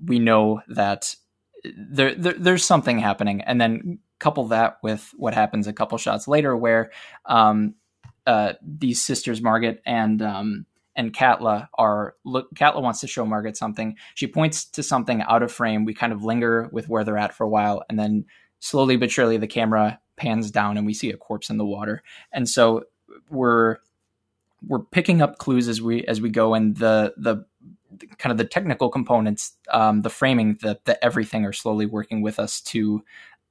we 0.05 0.19
know 0.19 0.63
that 0.69 1.15
there, 1.65 2.15
there, 2.15 2.35
there's 2.35 2.65
something 2.65 2.99
happening 2.99 3.41
and 3.43 3.61
then 3.61 3.99
couple 4.19 4.49
that 4.49 4.79
with 4.83 5.13
what 5.17 5.35
happens 5.35 5.67
a 5.67 5.73
couple 5.73 5.99
shots 5.99 6.29
later, 6.29 6.57
where 6.57 6.91
um, 7.27 7.75
uh, 8.27 8.55
these 8.63 9.01
sisters 9.03 9.41
Margaret 9.41 9.83
and 9.87 10.21
um, 10.23 10.67
and 10.95 11.15
Katla 11.15 11.69
are 11.75 12.17
look. 12.25 12.55
Katla 12.55 12.81
wants 12.81 13.01
to 13.01 13.07
show 13.07 13.25
Margaret 13.25 13.57
something. 13.57 13.97
She 14.15 14.27
points 14.27 14.65
to 14.67 14.83
something 14.83 15.23
out 15.23 15.43
of 15.43 15.53
frame. 15.53 15.85
We 15.85 15.95
kind 15.95 16.13
of 16.13 16.25
linger 16.25 16.69
with 16.73 16.89
where 16.89 17.05
they're 17.05 17.17
at 17.17 17.35
for 17.35 17.45
a 17.45 17.49
while, 17.49 17.85
and 17.89 17.99
then 17.99 18.27
slowly 18.61 18.97
but 18.97 19.11
surely 19.11 19.37
the 19.37 19.47
camera 19.47 20.01
pans 20.17 20.51
down, 20.51 20.77
and 20.77 20.87
we 20.87 20.95
see 20.95 21.11
a 21.11 21.17
corpse 21.17 21.51
in 21.51 21.57
the 21.57 21.65
water. 21.65 22.03
And 22.33 22.49
so 22.49 22.85
we're 23.31 23.77
we're 24.67 24.81
picking 24.81 25.23
up 25.23 25.39
clues 25.39 25.69
as 25.69 25.81
we 25.81 26.05
as 26.05 26.21
we 26.21 26.31
go, 26.31 26.55
and 26.55 26.77
the 26.77 27.15
the 27.17 27.45
kind 28.19 28.31
of 28.33 28.39
the 28.39 28.45
technical 28.45 28.91
components, 28.91 29.57
um, 29.71 30.03
the 30.03 30.11
framing, 30.11 30.59
the 30.61 30.79
the 30.85 31.03
everything 31.05 31.45
are 31.45 31.53
slowly 31.53 31.87
working 31.87 32.23
with 32.23 32.39
us 32.39 32.61
to 32.61 33.03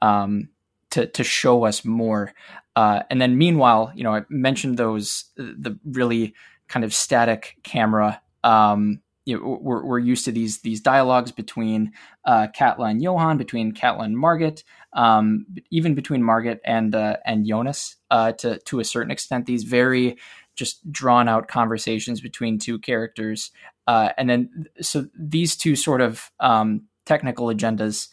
um, 0.01 0.49
to 0.97 1.05
to 1.05 1.23
show 1.23 1.63
us 1.63 1.86
more. 1.86 2.33
Uh, 2.75 3.03
and 3.12 3.21
then 3.21 3.38
meanwhile, 3.38 3.91
you 3.95 4.03
know, 4.03 4.15
I 4.15 4.23
mentioned 4.29 4.77
those 4.77 5.25
the 5.36 5.77
really 5.86 6.33
kind 6.67 6.83
of 6.83 6.93
static 6.93 7.57
camera. 7.63 8.19
Um, 8.43 9.01
you 9.25 9.38
know, 9.38 9.60
we're, 9.62 9.86
we're 9.86 9.99
used 9.99 10.25
to 10.25 10.31
these 10.31 10.62
these 10.62 10.81
dialogues 10.81 11.31
between 11.31 11.91
uh, 12.25 12.47
Katla 12.55 12.88
and 12.88 13.01
Johan, 13.01 13.38
between 13.38 13.73
Katla 13.73 14.05
and 14.05 14.17
Margaret, 14.17 14.63
um, 14.93 15.45
even 15.69 15.93
between 15.93 16.23
Margaret 16.23 16.62
and 16.65 16.95
uh, 16.95 17.17
and 17.25 17.45
Jonas 17.45 17.97
uh, 18.10 18.31
to 18.33 18.57
to 18.60 18.79
a 18.79 18.86
certain 18.86 19.12
extent. 19.12 19.45
These 19.45 19.63
very 19.63 20.17
just 20.55 20.91
drawn 20.91 21.27
out 21.27 21.47
conversations 21.47 22.21
between 22.21 22.57
two 22.57 22.79
characters, 22.79 23.51
uh, 23.86 24.10
and 24.17 24.27
then 24.27 24.65
so 24.81 25.05
these 25.15 25.55
two 25.55 25.75
sort 25.75 26.01
of 26.01 26.31
um, 26.39 26.88
technical 27.05 27.47
agendas 27.47 28.07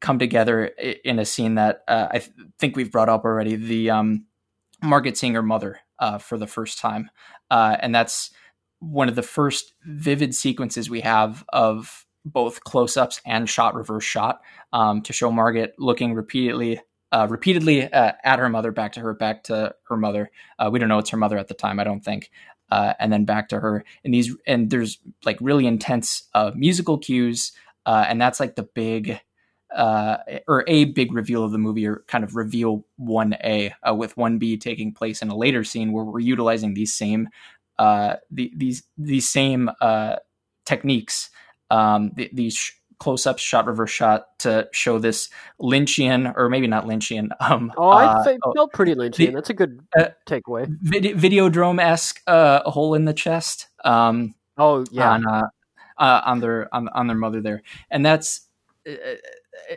come 0.00 0.18
together 0.18 0.66
in 1.04 1.18
a 1.18 1.24
scene 1.24 1.54
that 1.56 1.82
uh, 1.86 2.08
I 2.10 2.18
th- 2.18 2.32
think 2.58 2.76
we've 2.76 2.90
brought 2.90 3.08
up 3.08 3.24
already. 3.24 3.56
The 3.56 3.90
um, 3.90 4.26
Margaret 4.82 5.16
seeing 5.16 5.34
her 5.34 5.42
mother 5.42 5.80
uh, 5.98 6.18
for 6.18 6.38
the 6.38 6.46
first 6.46 6.78
time, 6.78 7.10
uh, 7.50 7.76
and 7.80 7.94
that's 7.94 8.30
one 8.80 9.08
of 9.08 9.14
the 9.14 9.22
first 9.22 9.74
vivid 9.84 10.34
sequences 10.34 10.88
we 10.88 11.02
have 11.02 11.44
of 11.50 12.06
both 12.24 12.64
close-ups 12.64 13.20
and 13.26 13.48
shot 13.48 13.74
reverse 13.74 14.04
shot 14.04 14.40
um, 14.72 15.02
to 15.02 15.12
show 15.12 15.30
Margaret 15.30 15.74
looking 15.78 16.14
repeatedly. 16.14 16.80
Uh, 17.12 17.26
repeatedly 17.28 17.92
uh, 17.92 18.12
at 18.22 18.38
her 18.38 18.48
mother, 18.48 18.70
back 18.70 18.92
to 18.92 19.00
her, 19.00 19.12
back 19.12 19.42
to 19.42 19.74
her 19.88 19.96
mother. 19.96 20.30
Uh, 20.60 20.70
we 20.72 20.78
don't 20.78 20.88
know 20.88 20.98
it's 20.98 21.10
her 21.10 21.16
mother 21.16 21.36
at 21.36 21.48
the 21.48 21.54
time, 21.54 21.80
I 21.80 21.84
don't 21.84 22.04
think. 22.04 22.30
and 22.70 23.12
then 23.12 23.24
back 23.24 23.48
to 23.48 23.58
her. 23.58 23.84
And 24.04 24.14
these, 24.14 24.34
and 24.46 24.70
there's 24.70 24.98
like 25.24 25.36
really 25.40 25.66
intense 25.66 26.28
musical 26.54 26.98
cues, 26.98 27.50
and 27.84 28.20
that's 28.20 28.38
like 28.38 28.54
the 28.54 28.62
big 28.62 29.20
uh, 29.74 30.16
or 30.48 30.64
a 30.66 30.84
big 30.86 31.12
reveal 31.12 31.44
of 31.44 31.52
the 31.52 31.58
movie, 31.58 31.86
or 31.86 32.04
kind 32.06 32.24
of 32.24 32.36
reveal 32.36 32.84
one 32.96 33.34
A, 33.44 33.74
uh, 33.88 33.94
with 33.94 34.16
one 34.16 34.38
B 34.38 34.56
taking 34.56 34.92
place 34.92 35.22
in 35.22 35.28
a 35.28 35.36
later 35.36 35.64
scene 35.64 35.92
where 35.92 36.04
we're 36.04 36.20
utilizing 36.20 36.74
these 36.74 36.94
same 36.94 37.28
uh, 37.80 38.16
the, 38.30 38.52
these 38.54 38.82
these 38.98 39.28
same 39.28 39.70
uh, 39.80 40.16
techniques, 40.66 41.30
um, 41.70 42.12
the, 42.14 42.28
these 42.32 42.54
sh- 42.54 42.72
close 42.98 43.26
up 43.26 43.38
shot 43.38 43.66
reverse 43.66 43.90
shot 43.90 44.38
to 44.40 44.68
show 44.72 44.98
this 44.98 45.30
Lynchian, 45.58 46.32
or 46.36 46.50
maybe 46.50 46.66
not 46.66 46.84
Lynchian. 46.84 47.30
Um, 47.40 47.72
oh, 47.78 47.88
I 47.88 48.04
uh, 48.04 48.24
felt 48.24 48.40
oh, 48.44 48.68
pretty 48.68 48.94
Lynchian. 48.94 49.16
The, 49.16 49.30
That's 49.30 49.50
a 49.50 49.54
good 49.54 49.80
uh, 49.98 50.08
takeaway. 50.26 50.66
Vid- 50.82 51.16
Videodrome 51.16 51.80
esque 51.80 52.20
uh, 52.26 52.68
hole 52.70 52.94
in 52.94 53.06
the 53.06 53.14
chest. 53.14 53.68
Um, 53.82 54.34
oh 54.58 54.84
yeah, 54.90 55.12
on, 55.12 55.26
uh, 55.26 55.48
uh, 55.96 56.20
on 56.26 56.40
their 56.40 56.72
on, 56.74 56.88
on 56.88 57.06
their 57.06 57.16
mother 57.16 57.40
there, 57.40 57.62
and 57.90 58.04
that's 58.04 58.42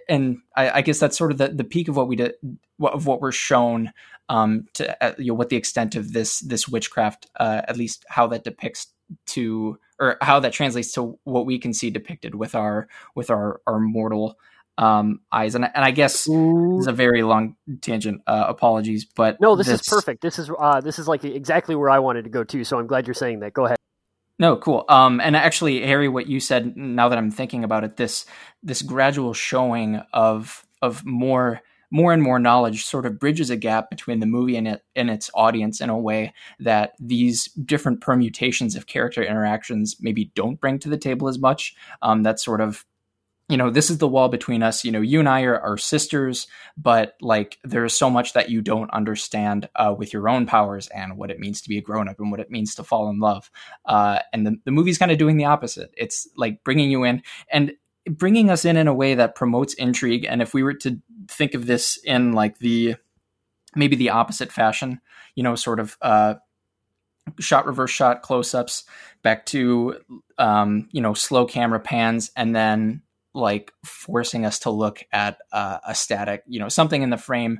and 0.09 0.39
I, 0.55 0.69
I, 0.79 0.81
guess 0.81 0.99
that's 0.99 1.17
sort 1.17 1.31
of 1.31 1.37
the, 1.37 1.49
the 1.49 1.63
peak 1.63 1.87
of 1.87 1.95
what 1.95 2.07
we 2.07 2.15
did 2.15 2.33
of 2.81 3.05
what 3.05 3.21
we're 3.21 3.31
shown 3.31 3.91
um, 4.29 4.65
to 4.73 5.03
uh, 5.03 5.13
you 5.17 5.27
know 5.27 5.33
what 5.33 5.49
the 5.49 5.55
extent 5.55 5.95
of 5.95 6.13
this 6.13 6.39
this 6.39 6.67
witchcraft 6.67 7.27
uh, 7.39 7.61
at 7.67 7.77
least 7.77 8.05
how 8.09 8.27
that 8.27 8.43
depicts 8.43 8.87
to 9.27 9.77
or 9.99 10.17
how 10.21 10.39
that 10.39 10.53
translates 10.53 10.91
to 10.93 11.19
what 11.23 11.45
we 11.45 11.59
can 11.59 11.73
see 11.73 11.89
depicted 11.89 12.35
with 12.35 12.55
our 12.55 12.87
with 13.15 13.29
our 13.29 13.61
our 13.67 13.79
mortal 13.79 14.37
um, 14.79 15.19
eyes. 15.31 15.53
And, 15.53 15.65
and 15.65 15.85
I 15.85 15.91
guess 15.91 16.27
Ooh. 16.27 16.77
this 16.77 16.81
is 16.81 16.87
a 16.87 16.93
very 16.93 17.21
long 17.21 17.55
tangent 17.81 18.21
uh, 18.25 18.45
apologies 18.47 19.05
but 19.05 19.39
no 19.39 19.55
this, 19.55 19.67
this, 19.67 19.81
is 19.81 19.87
perfect. 19.87 20.21
This 20.21 20.39
is 20.39 20.49
uh, 20.57 20.81
this 20.81 20.99
is 20.99 21.07
like 21.07 21.23
exactly 21.23 21.75
where 21.75 21.89
I 21.89 21.99
wanted 21.99 22.23
to 22.23 22.29
go 22.29 22.43
to 22.43 22.63
so 22.63 22.79
I'm 22.79 22.87
glad 22.87 23.07
you're 23.07 23.13
saying 23.13 23.41
that. 23.41 23.53
Go 23.53 23.65
ahead 23.65 23.77
no, 24.39 24.57
cool. 24.57 24.85
Um, 24.89 25.21
and 25.21 25.35
actually, 25.35 25.85
Harry, 25.85 26.07
what 26.07 26.27
you 26.27 26.39
said. 26.39 26.75
Now 26.75 27.09
that 27.09 27.17
I'm 27.17 27.31
thinking 27.31 27.63
about 27.63 27.83
it, 27.83 27.97
this 27.97 28.25
this 28.63 28.81
gradual 28.81 29.33
showing 29.33 30.01
of 30.11 30.65
of 30.81 31.05
more 31.05 31.61
more 31.91 32.11
and 32.11 32.23
more 32.23 32.39
knowledge 32.39 32.83
sort 32.83 33.05
of 33.05 33.19
bridges 33.19 33.51
a 33.51 33.55
gap 33.55 33.87
between 33.91 34.19
the 34.19 34.25
movie 34.25 34.55
and 34.55 34.67
it 34.67 34.83
and 34.95 35.11
its 35.11 35.29
audience 35.35 35.79
in 35.79 35.91
a 35.91 35.97
way 35.97 36.33
that 36.59 36.93
these 36.99 37.45
different 37.65 38.01
permutations 38.01 38.75
of 38.75 38.87
character 38.87 39.23
interactions 39.23 39.97
maybe 40.01 40.31
don't 40.33 40.59
bring 40.59 40.79
to 40.79 40.89
the 40.89 40.97
table 40.97 41.27
as 41.27 41.37
much. 41.37 41.75
Um, 42.01 42.23
sort 42.43 42.61
of 42.61 42.83
you 43.49 43.57
know, 43.57 43.69
this 43.69 43.89
is 43.89 43.97
the 43.97 44.07
wall 44.07 44.29
between 44.29 44.63
us. 44.63 44.85
You 44.85 44.91
know, 44.91 45.01
you 45.01 45.19
and 45.19 45.27
I 45.27 45.41
are, 45.43 45.59
are 45.59 45.77
sisters, 45.77 46.47
but 46.77 47.15
like 47.19 47.57
there's 47.63 47.93
so 47.93 48.09
much 48.09 48.33
that 48.33 48.49
you 48.49 48.61
don't 48.61 48.89
understand 48.91 49.69
uh, 49.75 49.93
with 49.97 50.13
your 50.13 50.29
own 50.29 50.45
powers 50.45 50.87
and 50.87 51.17
what 51.17 51.29
it 51.29 51.39
means 51.39 51.61
to 51.61 51.69
be 51.69 51.77
a 51.77 51.81
grown 51.81 52.07
up 52.07 52.19
and 52.19 52.31
what 52.31 52.39
it 52.39 52.49
means 52.49 52.75
to 52.75 52.83
fall 52.83 53.09
in 53.09 53.19
love. 53.19 53.51
Uh, 53.85 54.19
and 54.31 54.47
the, 54.47 54.55
the 54.63 54.71
movie's 54.71 54.97
kind 54.97 55.11
of 55.11 55.17
doing 55.17 55.37
the 55.37 55.45
opposite. 55.45 55.93
It's 55.97 56.27
like 56.37 56.63
bringing 56.63 56.89
you 56.89 57.03
in 57.03 57.21
and 57.51 57.73
bringing 58.09 58.49
us 58.49 58.65
in 58.65 58.77
in 58.77 58.87
a 58.87 58.93
way 58.93 59.15
that 59.15 59.35
promotes 59.35 59.73
intrigue. 59.73 60.25
And 60.27 60.41
if 60.41 60.53
we 60.53 60.63
were 60.63 60.73
to 60.75 60.99
think 61.27 61.53
of 61.53 61.65
this 61.65 61.97
in 61.97 62.31
like 62.31 62.59
the 62.59 62.95
maybe 63.75 63.95
the 63.95 64.09
opposite 64.09 64.51
fashion, 64.51 65.01
you 65.35 65.43
know, 65.43 65.55
sort 65.55 65.79
of 65.79 65.97
uh, 66.01 66.35
shot 67.39 67.65
reverse 67.65 67.91
shot 67.91 68.21
close 68.21 68.53
ups 68.53 68.83
back 69.21 69.45
to 69.47 69.97
um, 70.37 70.87
you 70.91 71.01
know 71.01 71.13
slow 71.13 71.45
camera 71.45 71.79
pans 71.79 72.31
and 72.35 72.55
then 72.55 73.01
like 73.33 73.71
forcing 73.83 74.45
us 74.45 74.59
to 74.59 74.69
look 74.69 75.03
at 75.11 75.39
uh, 75.51 75.79
a 75.87 75.95
static 75.95 76.43
you 76.47 76.59
know 76.59 76.69
something 76.69 77.01
in 77.01 77.09
the 77.09 77.17
frame. 77.17 77.59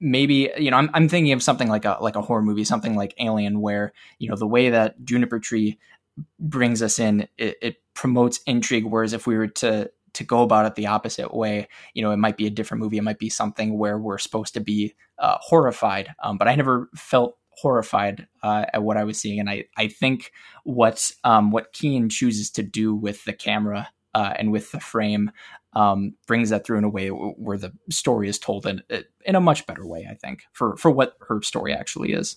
Maybe 0.00 0.50
you 0.58 0.70
know 0.70 0.76
I'm, 0.76 0.90
I'm 0.94 1.08
thinking 1.08 1.32
of 1.32 1.42
something 1.42 1.68
like 1.68 1.84
a 1.84 1.98
like 2.00 2.16
a 2.16 2.22
horror 2.22 2.42
movie 2.42 2.64
something 2.64 2.96
like 2.96 3.14
alien 3.18 3.60
where 3.60 3.92
you 4.18 4.28
know 4.28 4.36
the 4.36 4.46
way 4.46 4.70
that 4.70 5.04
juniper 5.04 5.38
tree 5.38 5.78
brings 6.38 6.82
us 6.82 6.98
in 6.98 7.28
it, 7.38 7.56
it 7.62 7.76
promotes 7.94 8.40
intrigue 8.46 8.84
whereas 8.84 9.12
if 9.12 9.26
we 9.26 9.36
were 9.36 9.48
to 9.48 9.90
to 10.12 10.24
go 10.24 10.42
about 10.42 10.66
it 10.66 10.74
the 10.74 10.86
opposite 10.86 11.32
way 11.32 11.68
you 11.94 12.02
know 12.02 12.10
it 12.10 12.18
might 12.18 12.36
be 12.36 12.46
a 12.46 12.50
different 12.50 12.82
movie. 12.82 12.98
It 12.98 13.02
might 13.02 13.18
be 13.18 13.30
something 13.30 13.78
where 13.78 13.98
we're 13.98 14.18
supposed 14.18 14.54
to 14.54 14.60
be 14.60 14.94
uh, 15.18 15.38
horrified. 15.40 16.14
Um, 16.22 16.36
but 16.36 16.48
i 16.48 16.54
never 16.54 16.90
felt 16.96 17.38
horrified 17.54 18.26
uh, 18.42 18.64
at 18.72 18.82
what 18.82 18.96
I 18.96 19.04
was 19.04 19.18
seeing, 19.18 19.38
and 19.38 19.48
I 19.48 19.64
I 19.76 19.88
think 19.88 20.32
what 20.64 21.12
um, 21.24 21.50
what 21.50 21.72
Keene 21.72 22.08
chooses 22.08 22.50
to 22.52 22.62
do 22.62 22.94
with 22.94 23.24
the 23.24 23.32
camera 23.32 23.88
uh, 24.14 24.34
and 24.38 24.52
with 24.52 24.70
the 24.72 24.80
frame 24.80 25.30
um, 25.74 26.14
brings 26.26 26.50
that 26.50 26.64
through 26.66 26.78
in 26.78 26.84
a 26.84 26.88
way 26.88 27.08
where 27.08 27.58
the 27.58 27.72
story 27.90 28.28
is 28.28 28.38
told 28.38 28.66
in 28.66 28.82
in 29.24 29.34
a 29.34 29.40
much 29.40 29.66
better 29.66 29.86
way. 29.86 30.06
I 30.10 30.14
think 30.14 30.42
for 30.52 30.76
for 30.76 30.90
what 30.90 31.16
her 31.28 31.42
story 31.42 31.72
actually 31.72 32.12
is. 32.12 32.36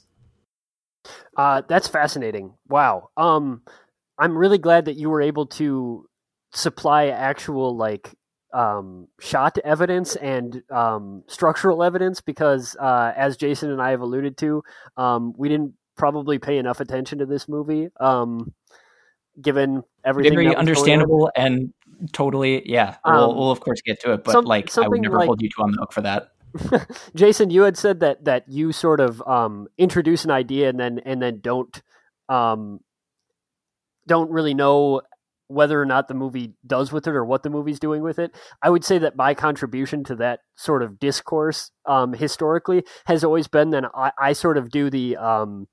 Uh, 1.38 1.62
that's 1.68 1.88
fascinating. 1.88 2.54
Wow. 2.68 3.10
Um, 3.18 3.62
I'm 4.18 4.38
really 4.38 4.58
glad 4.58 4.86
that 4.86 4.96
you 4.96 5.10
were 5.10 5.22
able 5.22 5.46
to 5.48 6.08
supply 6.54 7.08
actual 7.08 7.76
like 7.76 8.16
um, 8.54 9.08
shot 9.20 9.58
evidence 9.64 10.16
and 10.16 10.64
um, 10.72 11.24
structural 11.28 11.84
evidence 11.84 12.22
because, 12.22 12.76
uh, 12.80 13.12
as 13.16 13.36
Jason 13.36 13.70
and 13.70 13.82
I 13.82 13.92
have 13.92 14.00
alluded 14.00 14.38
to, 14.38 14.64
um, 14.96 15.34
we 15.38 15.50
didn't 15.50 15.74
probably 15.98 16.40
pay 16.40 16.58
enough 16.58 16.80
attention 16.80 17.20
to 17.20 17.26
this 17.26 17.50
movie, 17.50 17.90
um, 18.00 18.54
given 19.42 19.84
everything. 20.04 20.34
Very 20.34 20.56
understandable 20.56 21.32
and 21.36 21.74
totally, 22.12 22.68
yeah. 22.70 22.98
We'll, 23.06 23.32
um, 23.32 23.38
we'll, 23.38 23.52
of 23.52 23.60
course 23.60 23.82
get 23.82 24.00
to 24.02 24.14
it, 24.14 24.24
but 24.24 24.32
some, 24.32 24.46
like 24.46 24.76
I 24.78 24.88
would 24.88 25.02
never 25.02 25.18
like, 25.18 25.28
hold 25.28 25.42
you 25.42 25.50
to 25.50 25.62
on 25.62 25.72
the 25.72 25.78
hook 25.80 25.94
for 25.94 26.02
that. 26.02 26.32
Jason, 27.16 27.50
you 27.50 27.64
had 27.64 27.78
said 27.78 28.00
that 28.00 28.26
that 28.26 28.48
you 28.48 28.72
sort 28.72 29.00
of 29.00 29.22
um, 29.28 29.68
introduce 29.78 30.24
an 30.24 30.32
idea 30.32 30.70
and 30.70 30.80
then 30.80 31.00
and 31.00 31.22
then 31.22 31.40
don't 31.42 31.82
don't 34.08 34.32
really 34.32 34.54
know 34.54 35.02
whether 35.48 35.80
or 35.80 35.86
not 35.86 36.08
the 36.08 36.14
movie 36.14 36.54
does 36.66 36.92
with 36.92 37.08
it 37.08 37.14
or 37.14 37.24
what 37.24 37.44
the 37.44 37.50
movie's 37.50 37.80
doing 37.80 38.02
with 38.02 38.18
it. 38.18 38.36
I 38.62 38.70
would 38.70 38.84
say 38.84 38.98
that 38.98 39.16
my 39.16 39.34
contribution 39.34 40.04
to 40.06 40.16
that 40.16 40.40
sort 40.56 40.82
of 40.82 41.00
discourse 41.00 41.72
um, 41.86 42.14
historically 42.14 42.84
has 43.06 43.24
always 43.24 43.48
been 43.48 43.70
that 43.72 43.86
I, 43.94 44.12
I 44.20 44.34
sort 44.34 44.58
of 44.58 44.72
do 44.72 44.90
the 44.90 45.18
um, 45.18 45.68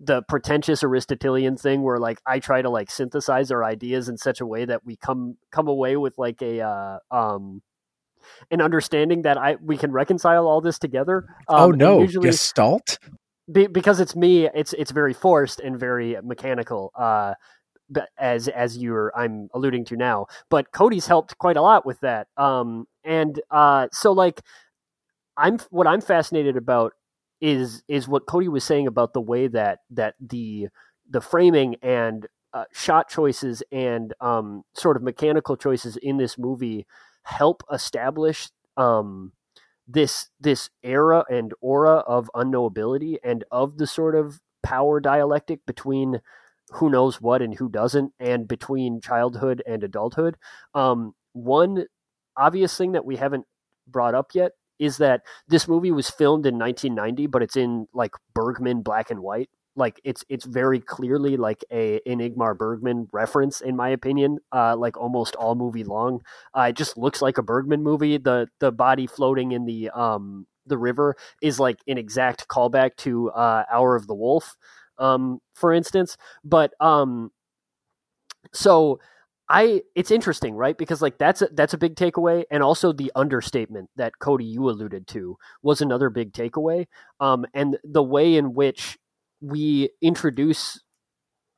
the 0.00 0.22
pretentious 0.22 0.82
Aristotelian 0.82 1.56
thing 1.56 1.82
where 1.82 1.98
like 1.98 2.20
I 2.26 2.38
try 2.38 2.62
to 2.62 2.70
like 2.70 2.90
synthesize 2.90 3.50
our 3.50 3.62
ideas 3.62 4.08
in 4.08 4.16
such 4.16 4.40
a 4.40 4.46
way 4.46 4.64
that 4.64 4.84
we 4.84 4.96
come 4.96 5.36
come 5.52 5.68
away 5.68 5.96
with 5.96 6.16
like 6.16 6.40
a 6.40 6.62
uh, 6.62 6.98
um, 7.10 7.62
an 8.50 8.62
understanding 8.62 9.22
that 9.22 9.36
I 9.36 9.56
we 9.62 9.76
can 9.76 9.92
reconcile 9.92 10.46
all 10.46 10.60
this 10.60 10.78
together. 10.78 11.26
Um, 11.48 11.60
oh 11.60 11.70
no, 11.70 12.00
usually, 12.00 12.28
Gestalt. 12.28 12.98
Be, 13.52 13.66
because 13.66 14.00
it's 14.00 14.16
me, 14.16 14.48
it's 14.54 14.72
it's 14.72 14.90
very 14.90 15.12
forced 15.12 15.60
and 15.60 15.78
very 15.78 16.16
mechanical. 16.22 16.92
Uh, 16.98 17.34
as 18.18 18.48
as 18.48 18.78
you're 18.78 19.12
I'm 19.16 19.48
alluding 19.52 19.84
to 19.86 19.96
now. 19.96 20.26
But 20.48 20.72
Cody's 20.72 21.06
helped 21.06 21.36
quite 21.38 21.56
a 21.56 21.62
lot 21.62 21.84
with 21.84 22.00
that. 22.00 22.28
Um, 22.36 22.86
and 23.04 23.40
uh, 23.50 23.88
so 23.92 24.12
like 24.12 24.40
I'm 25.36 25.58
what 25.70 25.86
I'm 25.86 26.00
fascinated 26.00 26.56
about 26.56 26.92
is 27.40 27.82
is 27.88 28.08
what 28.08 28.26
Cody 28.26 28.48
was 28.48 28.64
saying 28.64 28.86
about 28.86 29.12
the 29.12 29.20
way 29.20 29.48
that 29.48 29.80
that 29.90 30.14
the 30.20 30.68
the 31.08 31.20
framing 31.20 31.76
and 31.82 32.26
uh, 32.52 32.64
shot 32.72 33.08
choices 33.08 33.62
and 33.70 34.12
um, 34.20 34.62
sort 34.74 34.96
of 34.96 35.02
mechanical 35.02 35.56
choices 35.56 35.96
in 35.96 36.16
this 36.16 36.36
movie 36.38 36.86
help 37.24 37.62
establish 37.72 38.48
um, 38.76 39.32
this 39.86 40.28
this 40.40 40.70
era 40.82 41.24
and 41.30 41.52
aura 41.60 41.98
of 42.06 42.30
unknowability 42.34 43.16
and 43.24 43.44
of 43.50 43.78
the 43.78 43.86
sort 43.86 44.14
of 44.14 44.40
power 44.62 45.00
dialectic 45.00 45.60
between 45.66 46.20
who 46.72 46.90
knows 46.90 47.20
what 47.20 47.42
and 47.42 47.54
who 47.54 47.68
doesn't, 47.68 48.12
and 48.20 48.46
between 48.46 49.00
childhood 49.00 49.62
and 49.66 49.82
adulthood. 49.82 50.36
Um, 50.74 51.14
one 51.32 51.86
obvious 52.36 52.76
thing 52.76 52.92
that 52.92 53.04
we 53.04 53.16
haven't 53.16 53.44
brought 53.86 54.14
up 54.14 54.30
yet 54.34 54.52
is 54.80 54.96
that 54.98 55.22
this 55.48 55.68
movie 55.68 55.92
was 55.92 56.10
filmed 56.10 56.46
in 56.46 56.58
1990, 56.58 57.28
but 57.28 57.42
it's 57.42 57.56
in 57.56 57.86
like 57.94 58.12
Bergman 58.34 58.82
black 58.82 59.10
and 59.10 59.20
white. 59.20 59.50
Like 59.76 60.00
it's 60.04 60.24
it's 60.28 60.44
very 60.44 60.80
clearly 60.80 61.36
like 61.36 61.64
a 61.70 62.00
Ingmar 62.06 62.58
Bergman 62.58 63.08
reference, 63.12 63.60
in 63.60 63.76
my 63.76 63.90
opinion. 63.90 64.38
Uh, 64.52 64.76
like 64.76 64.96
almost 64.96 65.36
all 65.36 65.54
movie 65.54 65.84
long, 65.84 66.22
uh, 66.58 66.62
it 66.70 66.76
just 66.76 66.98
looks 66.98 67.22
like 67.22 67.38
a 67.38 67.42
Bergman 67.42 67.82
movie. 67.82 68.18
The 68.18 68.48
the 68.58 68.72
body 68.72 69.06
floating 69.06 69.52
in 69.52 69.66
the 69.66 69.90
um 69.90 70.46
the 70.66 70.78
river 70.78 71.16
is 71.42 71.60
like 71.60 71.78
an 71.88 71.98
exact 71.98 72.48
callback 72.48 72.96
to 72.96 73.30
uh, 73.30 73.64
Hour 73.72 73.96
of 73.96 74.06
the 74.08 74.14
Wolf 74.14 74.56
um, 75.00 75.40
for 75.54 75.72
instance. 75.72 76.16
But 76.44 76.72
um, 76.80 77.32
so 78.52 79.00
I, 79.50 79.82
it's 79.96 80.12
interesting, 80.12 80.54
right? 80.54 80.78
Because 80.78 81.02
like 81.02 81.18
that's 81.18 81.42
a, 81.42 81.48
that's 81.52 81.74
a 81.74 81.78
big 81.78 81.96
takeaway, 81.96 82.44
and 82.50 82.62
also 82.62 82.92
the 82.92 83.10
understatement 83.16 83.90
that 83.96 84.18
Cody 84.20 84.44
you 84.44 84.70
alluded 84.70 85.08
to 85.08 85.36
was 85.62 85.80
another 85.80 86.08
big 86.08 86.32
takeaway. 86.32 86.86
Um, 87.18 87.44
and 87.52 87.76
the 87.82 88.02
way 88.02 88.36
in 88.36 88.54
which 88.54 88.96
we 89.40 89.90
introduce 90.00 90.80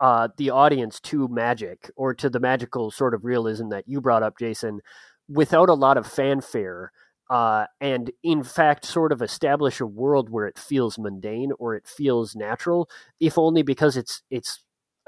uh, 0.00 0.28
the 0.38 0.50
audience 0.50 1.00
to 1.00 1.28
magic 1.28 1.90
or 1.96 2.14
to 2.14 2.30
the 2.30 2.40
magical 2.40 2.90
sort 2.90 3.14
of 3.14 3.24
realism 3.24 3.68
that 3.68 3.84
you 3.86 4.00
brought 4.00 4.22
up, 4.22 4.38
Jason, 4.38 4.80
without 5.28 5.68
a 5.68 5.74
lot 5.74 5.96
of 5.98 6.06
fanfare 6.06 6.92
uh, 7.30 7.66
and 7.80 8.10
in 8.22 8.42
fact 8.42 8.84
sort 8.84 9.12
of 9.12 9.22
establish 9.22 9.80
a 9.80 9.86
world 9.86 10.28
where 10.28 10.46
it 10.46 10.58
feels 10.58 10.98
mundane 10.98 11.52
or 11.58 11.74
it 11.74 11.86
feels 11.86 12.34
natural, 12.36 12.88
if 13.20 13.38
only 13.38 13.62
because 13.62 13.96
it's 13.96 14.22
it's 14.30 14.61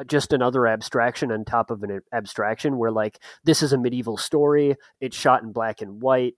just 0.07 0.33
another 0.33 0.66
abstraction 0.66 1.30
on 1.30 1.44
top 1.44 1.70
of 1.70 1.83
an 1.83 2.00
abstraction 2.12 2.78
where 2.78 2.90
like 2.90 3.20
this 3.44 3.62
is 3.62 3.72
a 3.72 3.78
medieval 3.78 4.16
story 4.16 4.74
it's 5.00 5.16
shot 5.16 5.42
in 5.42 5.52
black 5.52 5.80
and 5.80 6.02
white 6.02 6.35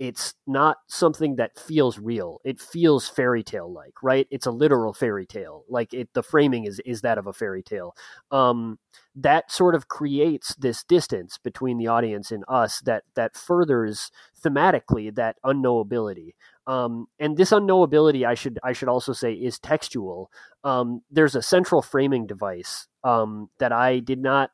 it's 0.00 0.32
not 0.46 0.78
something 0.88 1.36
that 1.36 1.58
feels 1.58 1.98
real. 1.98 2.40
It 2.42 2.58
feels 2.58 3.06
fairy 3.06 3.42
tale 3.42 3.70
like, 3.70 4.02
right? 4.02 4.26
It's 4.30 4.46
a 4.46 4.50
literal 4.50 4.94
fairy 4.94 5.26
tale. 5.26 5.64
Like 5.68 5.92
it, 5.92 6.08
the 6.14 6.22
framing 6.22 6.64
is 6.64 6.80
is 6.86 7.02
that 7.02 7.18
of 7.18 7.26
a 7.26 7.34
fairy 7.34 7.62
tale. 7.62 7.94
Um, 8.30 8.78
that 9.14 9.52
sort 9.52 9.74
of 9.74 9.88
creates 9.88 10.54
this 10.54 10.82
distance 10.84 11.36
between 11.36 11.76
the 11.76 11.88
audience 11.88 12.32
and 12.32 12.44
us 12.48 12.80
that 12.86 13.04
that 13.14 13.36
furthers 13.36 14.10
thematically 14.42 15.14
that 15.14 15.36
unknowability. 15.44 16.30
Um, 16.66 17.08
and 17.18 17.36
this 17.36 17.50
unknowability, 17.50 18.26
I 18.26 18.34
should 18.34 18.58
I 18.64 18.72
should 18.72 18.88
also 18.88 19.12
say, 19.12 19.34
is 19.34 19.58
textual. 19.58 20.30
Um, 20.64 21.02
there's 21.10 21.34
a 21.34 21.42
central 21.42 21.82
framing 21.82 22.26
device 22.26 22.88
um, 23.04 23.50
that 23.58 23.72
I 23.72 23.98
did 24.00 24.20
not 24.20 24.50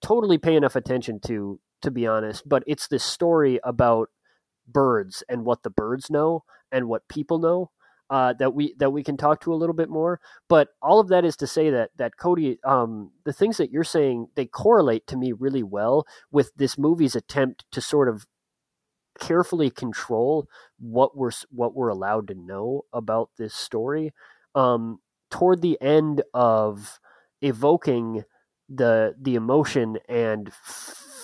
totally 0.00 0.38
pay 0.38 0.56
enough 0.56 0.76
attention 0.76 1.20
to, 1.26 1.60
to 1.82 1.90
be 1.90 2.06
honest. 2.06 2.48
But 2.48 2.64
it's 2.66 2.88
this 2.88 3.04
story 3.04 3.60
about 3.64 4.08
birds 4.66 5.22
and 5.28 5.44
what 5.44 5.62
the 5.62 5.70
birds 5.70 6.10
know 6.10 6.44
and 6.70 6.88
what 6.88 7.08
people 7.08 7.38
know 7.38 7.70
uh, 8.12 8.34
that 8.34 8.54
we 8.54 8.74
that 8.78 8.90
we 8.90 9.02
can 9.02 9.16
talk 9.16 9.40
to 9.40 9.54
a 9.54 9.56
little 9.56 9.74
bit 9.74 9.88
more. 9.88 10.20
But 10.46 10.68
all 10.82 11.00
of 11.00 11.08
that 11.08 11.24
is 11.24 11.34
to 11.38 11.46
say 11.46 11.70
that 11.70 11.90
that 11.96 12.18
Cody, 12.18 12.58
um, 12.62 13.12
the 13.24 13.32
things 13.32 13.56
that 13.56 13.70
you're 13.70 13.84
saying, 13.84 14.26
they 14.34 14.44
correlate 14.44 15.06
to 15.06 15.16
me 15.16 15.32
really 15.32 15.62
well 15.62 16.06
with 16.30 16.52
this 16.54 16.76
movie's 16.76 17.16
attempt 17.16 17.64
to 17.72 17.80
sort 17.80 18.10
of 18.10 18.26
carefully 19.18 19.70
control 19.70 20.46
what 20.78 21.16
we're 21.16 21.30
what 21.50 21.74
we're 21.74 21.88
allowed 21.88 22.28
to 22.28 22.34
know 22.34 22.82
about 22.92 23.30
this 23.38 23.54
story. 23.54 24.12
Um, 24.54 25.00
toward 25.30 25.62
the 25.62 25.80
end 25.80 26.22
of 26.34 27.00
evoking 27.42 28.24
the 28.68 29.14
the 29.20 29.34
emotion 29.34 29.98
and 30.08 30.52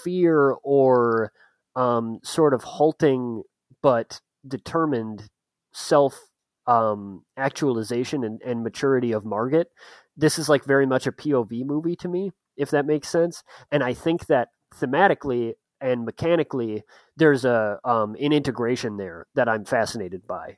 fear 0.02 0.57
or 0.62 1.33
um, 1.76 2.18
sort 2.22 2.52
of 2.52 2.62
halting 2.62 3.42
but 3.83 4.20
determined 4.46 5.28
self 5.72 6.18
um, 6.66 7.24
actualization 7.37 8.24
and, 8.24 8.40
and 8.42 8.62
maturity 8.62 9.12
of 9.12 9.24
Margaret. 9.24 9.68
This 10.16 10.38
is 10.38 10.48
like 10.48 10.64
very 10.64 10.87
much 10.87 11.07
a 11.07 11.12
POV 11.12 11.64
movie 11.64 11.96
to 11.96 12.09
me, 12.09 12.33
if 12.57 12.70
that 12.70 12.85
makes 12.85 13.09
sense. 13.09 13.42
And 13.70 13.83
I 13.83 13.94
think 13.94 14.26
that 14.26 14.48
thematically 14.74 15.54
and 15.81 16.04
mechanically, 16.04 16.83
there's 17.16 17.44
a 17.44 17.78
um, 17.85 18.16
an 18.20 18.33
integration 18.33 18.96
there 18.96 19.26
that 19.35 19.48
I'm 19.48 19.64
fascinated 19.64 20.26
by. 20.26 20.57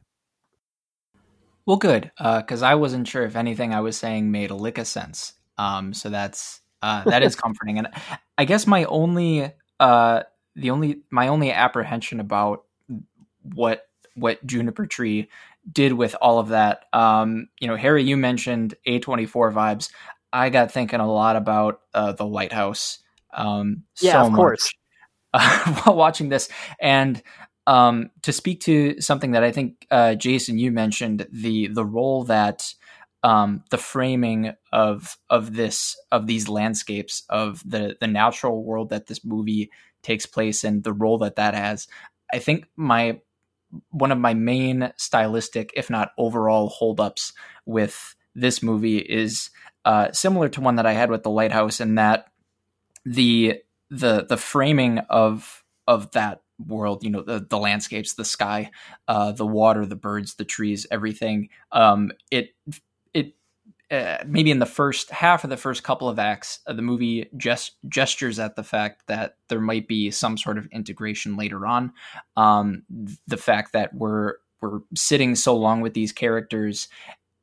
Well, 1.66 1.77
good, 1.77 2.11
because 2.16 2.62
uh, 2.62 2.66
I 2.66 2.75
wasn't 2.75 3.07
sure 3.07 3.25
if 3.25 3.37
anything 3.37 3.75
I 3.75 3.81
was 3.81 3.96
saying 3.96 4.31
made 4.31 4.51
a 4.51 4.57
lick 4.57 4.79
of 4.79 4.87
sense. 4.87 5.35
Um, 5.61 5.92
so 5.92 6.09
that's 6.09 6.62
uh, 6.81 7.05
that 7.05 7.23
is 7.23 7.37
comforting, 7.37 7.79
and 7.79 7.88
I 8.38 8.46
guess 8.46 8.66
my 8.66 8.85
only 8.85 9.53
uh, 9.79 10.23
the 10.57 10.70
only 10.70 11.03
my 11.11 11.29
only 11.29 11.53
apprehension 11.53 12.18
about 12.18 12.64
what 13.42 13.87
what 14.14 14.44
Juniper 14.46 14.87
Tree 14.87 15.29
did 15.70 15.92
with 15.92 16.16
all 16.23 16.38
of 16.38 16.49
that. 16.49 16.87
Um, 16.94 17.49
you 17.61 17.68
know, 17.68 17.77
Harry, 17.77 18.05
you 18.05 18.16
mentioned 18.16 18.75
A24 18.87 19.53
vibes. 19.53 19.90
I 20.33 20.49
got 20.49 20.73
thinking 20.73 21.01
a 21.01 21.11
lot 21.11 21.37
about 21.37 21.83
uh, 21.92 22.12
the 22.12 22.25
lighthouse. 22.25 23.01
Um, 23.35 23.85
yeah, 24.01 24.23
so 24.23 24.29
of 24.29 24.33
course. 24.33 24.73
uh, 25.35 25.75
while 25.83 25.96
watching 25.96 26.31
this, 26.31 26.49
and 26.81 27.23
um, 27.66 28.11
to 28.23 28.33
speak 28.33 28.61
to 28.62 28.99
something 29.03 29.33
that 29.33 29.44
I 29.44 29.53
think 29.53 29.87
uh, 29.90 30.14
Jason 30.14 30.59
you 30.59 30.73
mentioned 30.73 31.27
the 31.31 31.68
the 31.68 31.85
role 31.85 32.25
that 32.25 32.73
um, 33.22 33.64
the 33.70 33.78
framing 33.78 34.54
of 34.72 35.16
of 35.28 35.54
this 35.54 35.96
of 36.11 36.26
these 36.26 36.48
landscapes 36.48 37.24
of 37.28 37.62
the 37.68 37.96
the 38.00 38.06
natural 38.06 38.64
world 38.64 38.90
that 38.90 39.06
this 39.06 39.24
movie 39.24 39.70
takes 40.02 40.26
place 40.26 40.64
in, 40.64 40.83
the 40.83 40.92
role 40.92 41.18
that 41.18 41.37
that 41.37 41.54
has. 41.54 41.87
I 42.33 42.38
think 42.38 42.66
my 42.76 43.20
one 43.90 44.11
of 44.11 44.18
my 44.18 44.35
main 44.35 44.92
stylistic, 44.96 45.72
if 45.76 45.90
not 45.90 46.12
overall, 46.18 46.68
holdups 46.68 47.33
with 47.66 48.14
this 48.35 48.62
movie 48.62 48.98
is 48.98 49.50
uh, 49.85 50.11
similar 50.12 50.48
to 50.48 50.61
one 50.61 50.76
that 50.76 50.87
I 50.87 50.92
had 50.92 51.11
with 51.11 51.22
the 51.22 51.30
lighthouse, 51.30 51.80
in 51.80 51.96
that 51.96 52.26
the 53.04 53.61
the 53.90 54.24
the 54.28 54.37
framing 54.37 54.98
of 55.11 55.64
of 55.87 56.11
that 56.12 56.42
world, 56.66 57.04
you 57.04 57.11
know, 57.11 57.22
the 57.22 57.44
the 57.48 57.59
landscapes, 57.59 58.14
the 58.14 58.24
sky, 58.24 58.70
uh, 59.09 59.33
the 59.33 59.46
water, 59.46 59.87
the 59.87 59.96
birds, 59.96 60.35
the 60.35 60.44
trees, 60.44 60.87
everything. 60.90 61.48
Um, 61.72 62.12
it 62.30 62.50
it 63.14 63.35
uh, 63.90 64.18
maybe 64.27 64.51
in 64.51 64.61
the 64.61 64.66
first 64.66 65.11
half 65.11 65.42
of 65.42 65.51
the 65.51 65.57
first 65.57 65.83
couple 65.83 66.09
of 66.09 66.18
acts, 66.18 66.61
uh, 66.66 66.73
the 66.73 66.83
movie 66.83 67.29
just 67.37 67.77
gestures 67.88 68.38
at 68.38 68.55
the 68.55 68.62
fact 68.62 69.07
that 69.09 69.37
there 69.49 69.61
might 69.61 69.88
be 69.88 70.11
some 70.11 70.38
sort 70.38 70.59
of 70.59 70.66
integration 70.66 71.37
later 71.37 71.66
on. 71.66 71.92
Um, 72.37 72.85
the 73.27 73.37
fact 73.37 73.73
that 73.73 73.94
we're 73.94 74.35
we're 74.61 74.81
sitting 74.94 75.35
so 75.35 75.57
long 75.57 75.81
with 75.81 75.94
these 75.94 76.12
characters 76.12 76.88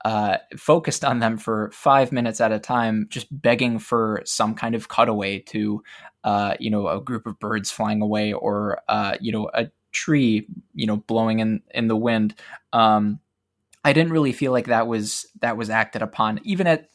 uh, 0.05 0.37
focused 0.55 1.03
on 1.03 1.19
them 1.19 1.37
for 1.37 1.71
five 1.73 2.11
minutes 2.11 2.39
at 2.39 2.51
a 2.51 2.59
time, 2.59 3.07
just 3.09 3.27
begging 3.29 3.79
for 3.79 4.21
some 4.23 4.53
kind 4.53 4.75
of 4.75 4.87
cutaway 4.87 5.39
to, 5.39 5.83
uh, 6.23 6.53
you 6.59 6.69
know, 6.69 6.87
a 6.87 7.01
group 7.01 7.25
of 7.25 7.39
birds 7.39 7.71
flying 7.71 8.01
away 8.01 8.31
or, 8.31 8.79
uh, 8.87 9.17
you 9.19 9.31
know, 9.31 9.49
a 9.53 9.69
tree, 9.91 10.47
you 10.75 10.85
know, 10.85 10.97
blowing 10.97 11.39
in 11.39 11.61
in 11.73 11.87
the 11.87 11.95
wind. 11.95 12.35
Um, 12.71 13.19
I 13.87 13.93
didn't 13.93 14.11
really 14.11 14.33
feel 14.33 14.51
like 14.51 14.65
that 14.65 14.85
was 14.85 15.25
that 15.39 15.55
was 15.55 15.69
acted 15.69 16.01
upon. 16.01 16.41
Even 16.43 16.67
at 16.67 16.89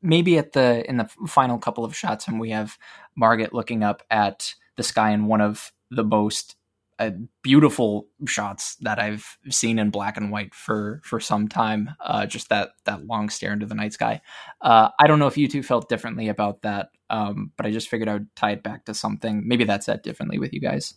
maybe 0.00 0.38
at 0.38 0.52
the 0.52 0.88
in 0.88 0.96
the 0.96 1.04
final 1.26 1.58
couple 1.58 1.84
of 1.84 1.94
shots, 1.94 2.26
and 2.26 2.40
we 2.40 2.48
have 2.52 2.78
Margaret 3.14 3.52
looking 3.52 3.82
up 3.82 4.02
at 4.10 4.54
the 4.78 4.82
sky 4.82 5.10
in 5.10 5.26
one 5.26 5.42
of 5.42 5.70
the 5.90 6.04
most 6.04 6.56
uh, 6.98 7.10
beautiful 7.42 8.08
shots 8.26 8.76
that 8.76 8.98
I've 8.98 9.36
seen 9.50 9.78
in 9.78 9.90
black 9.90 10.16
and 10.16 10.32
white 10.32 10.54
for 10.54 11.02
for 11.04 11.20
some 11.20 11.48
time. 11.48 11.90
Uh, 12.00 12.24
just 12.24 12.48
that 12.48 12.70
that 12.86 13.04
long 13.04 13.28
stare 13.28 13.52
into 13.52 13.66
the 13.66 13.74
night 13.74 13.92
sky. 13.92 14.22
Uh, 14.62 14.88
I 14.98 15.06
don't 15.06 15.18
know 15.18 15.26
if 15.26 15.36
you 15.36 15.48
two 15.48 15.62
felt 15.62 15.90
differently 15.90 16.28
about 16.28 16.62
that, 16.62 16.88
um, 17.10 17.52
but 17.58 17.66
I 17.66 17.72
just 17.72 17.90
figured 17.90 18.08
I 18.08 18.14
would 18.14 18.34
tie 18.34 18.52
it 18.52 18.62
back 18.62 18.86
to 18.86 18.94
something. 18.94 19.46
Maybe 19.46 19.64
that's 19.64 19.84
said 19.84 20.00
differently 20.00 20.38
with 20.38 20.54
you 20.54 20.60
guys. 20.60 20.94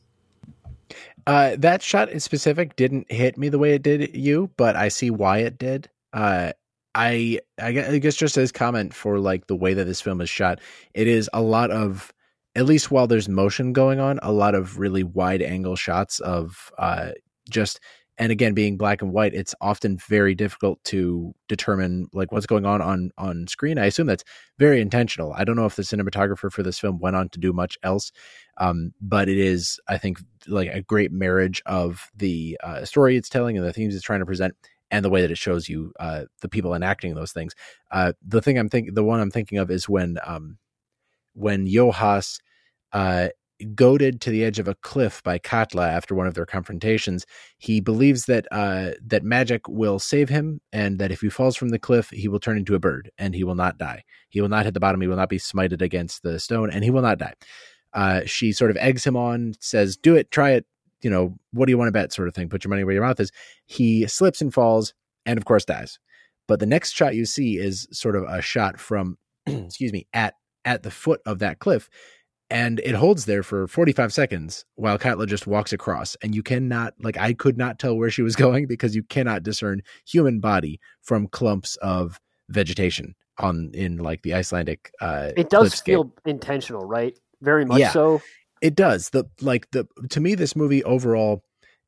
Uh, 1.27 1.55
that 1.57 1.81
shot 1.81 2.09
in 2.09 2.19
specific 2.19 2.75
didn't 2.75 3.11
hit 3.11 3.37
me 3.37 3.49
the 3.49 3.59
way 3.59 3.73
it 3.73 3.83
did 3.83 4.15
you, 4.15 4.49
but 4.57 4.75
I 4.75 4.87
see 4.89 5.09
why 5.09 5.39
it 5.39 5.57
did. 5.57 5.89
Uh, 6.13 6.51
I 6.93 7.39
I 7.59 7.71
guess 7.71 8.15
just 8.15 8.37
as 8.37 8.51
comment 8.51 8.93
for 8.93 9.19
like 9.19 9.47
the 9.47 9.55
way 9.55 9.73
that 9.73 9.85
this 9.85 10.01
film 10.01 10.19
is 10.21 10.29
shot, 10.29 10.59
it 10.93 11.07
is 11.07 11.29
a 11.33 11.41
lot 11.41 11.71
of 11.71 12.11
at 12.55 12.65
least 12.65 12.91
while 12.91 13.07
there's 13.07 13.29
motion 13.29 13.71
going 13.71 13.99
on, 13.99 14.19
a 14.21 14.31
lot 14.31 14.55
of 14.55 14.77
really 14.77 15.03
wide 15.03 15.41
angle 15.41 15.75
shots 15.75 16.19
of 16.19 16.71
uh, 16.77 17.11
just 17.49 17.79
and 18.21 18.31
again 18.31 18.53
being 18.53 18.77
black 18.77 19.01
and 19.01 19.11
white 19.11 19.33
it's 19.33 19.55
often 19.61 19.97
very 19.97 20.35
difficult 20.35 20.81
to 20.83 21.33
determine 21.49 22.07
like 22.13 22.31
what's 22.31 22.45
going 22.45 22.65
on 22.65 22.81
on 22.81 23.11
on 23.17 23.47
screen. 23.47 23.79
I 23.79 23.87
assume 23.87 24.05
that's 24.07 24.23
very 24.59 24.79
intentional. 24.79 25.33
I 25.33 25.43
don't 25.43 25.55
know 25.55 25.65
if 25.65 25.75
the 25.75 25.81
cinematographer 25.81 26.51
for 26.51 26.61
this 26.61 26.79
film 26.79 26.99
went 26.99 27.15
on 27.15 27.29
to 27.29 27.39
do 27.39 27.51
much 27.51 27.77
else 27.83 28.11
um, 28.57 28.93
but 29.01 29.27
it 29.27 29.37
is 29.37 29.79
i 29.87 29.97
think 29.97 30.19
like 30.47 30.69
a 30.69 30.81
great 30.81 31.11
marriage 31.11 31.61
of 31.65 32.09
the 32.15 32.57
uh, 32.63 32.85
story 32.85 33.17
it's 33.17 33.29
telling 33.29 33.57
and 33.57 33.65
the 33.65 33.73
themes 33.73 33.95
it's 33.95 34.03
trying 34.03 34.19
to 34.19 34.25
present 34.25 34.55
and 34.91 35.03
the 35.03 35.09
way 35.09 35.21
that 35.21 35.31
it 35.31 35.37
shows 35.37 35.67
you 35.67 35.91
uh, 35.99 36.23
the 36.41 36.49
people 36.49 36.73
enacting 36.73 37.15
those 37.15 37.31
things. 37.31 37.55
Uh, 37.91 38.13
the 38.25 38.41
thing 38.41 38.57
i'm 38.57 38.69
thinking 38.69 38.93
the 38.93 39.03
one 39.03 39.19
i'm 39.19 39.31
thinking 39.31 39.57
of 39.57 39.71
is 39.71 39.89
when 39.89 40.17
um, 40.25 40.57
when 41.33 41.65
Jonas 41.65 42.39
uh, 42.93 43.29
goaded 43.75 44.21
to 44.21 44.29
the 44.29 44.43
edge 44.43 44.59
of 44.59 44.67
a 44.67 44.75
cliff 44.75 45.21
by 45.23 45.37
Katla 45.37 45.87
after 45.87 46.15
one 46.15 46.27
of 46.27 46.33
their 46.33 46.45
confrontations, 46.45 47.25
he 47.57 47.79
believes 47.79 48.25
that 48.25 48.47
uh, 48.51 48.91
that 49.05 49.23
magic 49.23 49.67
will 49.67 49.99
save 49.99 50.29
him, 50.29 50.61
and 50.71 50.99
that 50.99 51.11
if 51.11 51.21
he 51.21 51.29
falls 51.29 51.55
from 51.55 51.69
the 51.69 51.79
cliff, 51.79 52.09
he 52.09 52.27
will 52.27 52.39
turn 52.39 52.57
into 52.57 52.75
a 52.75 52.79
bird 52.79 53.11
and 53.17 53.35
he 53.35 53.43
will 53.43 53.55
not 53.55 53.77
die. 53.77 54.03
He 54.29 54.41
will 54.41 54.49
not 54.49 54.65
hit 54.65 54.73
the 54.73 54.79
bottom. 54.79 55.01
He 55.01 55.07
will 55.07 55.15
not 55.15 55.29
be 55.29 55.39
smited 55.39 55.81
against 55.81 56.23
the 56.23 56.39
stone, 56.39 56.69
and 56.69 56.83
he 56.83 56.91
will 56.91 57.01
not 57.01 57.19
die. 57.19 57.33
Uh, 57.93 58.21
she 58.25 58.51
sort 58.51 58.71
of 58.71 58.77
eggs 58.77 59.05
him 59.05 59.15
on, 59.15 59.53
says, 59.59 59.97
"Do 59.97 60.15
it, 60.15 60.31
try 60.31 60.51
it." 60.51 60.65
You 61.01 61.09
know, 61.09 61.37
what 61.51 61.65
do 61.65 61.71
you 61.71 61.77
want 61.77 61.87
to 61.87 61.93
bet? 61.93 62.13
Sort 62.13 62.27
of 62.27 62.35
thing. 62.35 62.49
Put 62.49 62.63
your 62.63 62.69
money 62.69 62.83
where 62.83 62.93
your 62.93 63.03
mouth 63.03 63.19
is. 63.19 63.31
He 63.65 64.05
slips 64.07 64.41
and 64.41 64.53
falls, 64.53 64.93
and 65.25 65.37
of 65.37 65.45
course 65.45 65.65
dies. 65.65 65.99
But 66.47 66.59
the 66.59 66.65
next 66.65 66.93
shot 66.93 67.15
you 67.15 67.25
see 67.25 67.57
is 67.57 67.87
sort 67.91 68.15
of 68.15 68.23
a 68.23 68.41
shot 68.41 68.79
from, 68.79 69.17
excuse 69.45 69.93
me, 69.93 70.07
at 70.13 70.35
at 70.65 70.83
the 70.83 70.91
foot 70.91 71.21
of 71.25 71.39
that 71.39 71.59
cliff 71.59 71.89
and 72.51 72.81
it 72.81 72.95
holds 72.95 73.25
there 73.25 73.43
for 73.43 73.65
45 73.65 74.11
seconds 74.13 74.65
while 74.75 74.99
Katla 74.99 75.25
just 75.25 75.47
walks 75.47 75.71
across 75.71 76.17
and 76.21 76.35
you 76.35 76.43
cannot 76.43 76.93
like 77.01 77.17
I 77.17 77.33
could 77.33 77.57
not 77.57 77.79
tell 77.79 77.97
where 77.97 78.11
she 78.11 78.21
was 78.21 78.35
going 78.45 78.67
because 78.67 78.95
you 78.95 79.03
cannot 79.03 79.41
discern 79.41 79.81
human 80.05 80.39
body 80.39 80.79
from 81.01 81.27
clumps 81.27 81.77
of 81.77 82.19
vegetation 82.49 83.15
on 83.39 83.71
in 83.73 83.97
like 83.97 84.21
the 84.23 84.35
Icelandic 84.35 84.91
uh 84.99 85.31
It 85.37 85.49
does 85.49 85.79
feel 85.79 86.13
intentional, 86.25 86.85
right? 86.85 87.17
Very 87.41 87.65
much 87.65 87.79
yeah, 87.79 87.91
so. 87.91 88.21
It 88.61 88.75
does. 88.75 89.09
The 89.09 89.23
like 89.39 89.71
the 89.71 89.87
to 90.09 90.19
me 90.19 90.35
this 90.35 90.55
movie 90.55 90.83
overall 90.83 91.43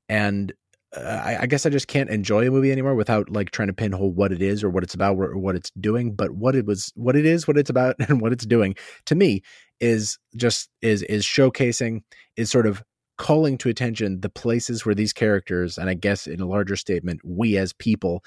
and 0.09 0.53
uh, 0.95 1.21
I, 1.23 1.41
I, 1.41 1.45
guess 1.47 1.65
I 1.65 1.69
just 1.69 1.87
can't 1.87 2.09
enjoy 2.09 2.47
a 2.47 2.51
movie 2.51 2.71
anymore 2.71 2.93
without 2.93 3.29
like 3.29 3.49
trying 3.49 3.67
to 3.67 3.73
pinhole 3.73 4.11
what 4.11 4.31
it 4.31 4.41
is 4.41 4.63
or 4.63 4.69
what 4.69 4.83
it's 4.83 4.93
about 4.93 5.17
or, 5.17 5.37
what 5.37 5.55
it's 5.55 5.71
doing. 5.71 6.13
But 6.13 6.31
what 6.31 6.55
it 6.55 6.67
was, 6.67 6.91
what 6.95 7.15
it 7.15 7.25
is, 7.25 7.47
what 7.47 7.57
it's 7.57 7.69
about, 7.69 7.95
and 8.07 8.21
what 8.21 8.31
it's 8.31 8.45
doing 8.45 8.75
to 9.07 9.15
me 9.15 9.41
is 9.79 10.17
just 10.35 10.69
is 10.81 11.03
is 11.03 11.25
showcasing 11.25 12.01
is 12.37 12.49
sort 12.49 12.67
of 12.67 12.83
calling 13.17 13.57
to 13.59 13.69
attention 13.69 14.21
the 14.21 14.29
places 14.29 14.85
where 14.85 14.95
these 14.95 15.13
characters 15.13 15.77
and 15.77 15.89
I 15.89 15.93
guess 15.93 16.27
in 16.27 16.39
a 16.39 16.47
larger 16.47 16.75
statement 16.75 17.21
we 17.23 17.57
as 17.57 17.73
people 17.73 18.23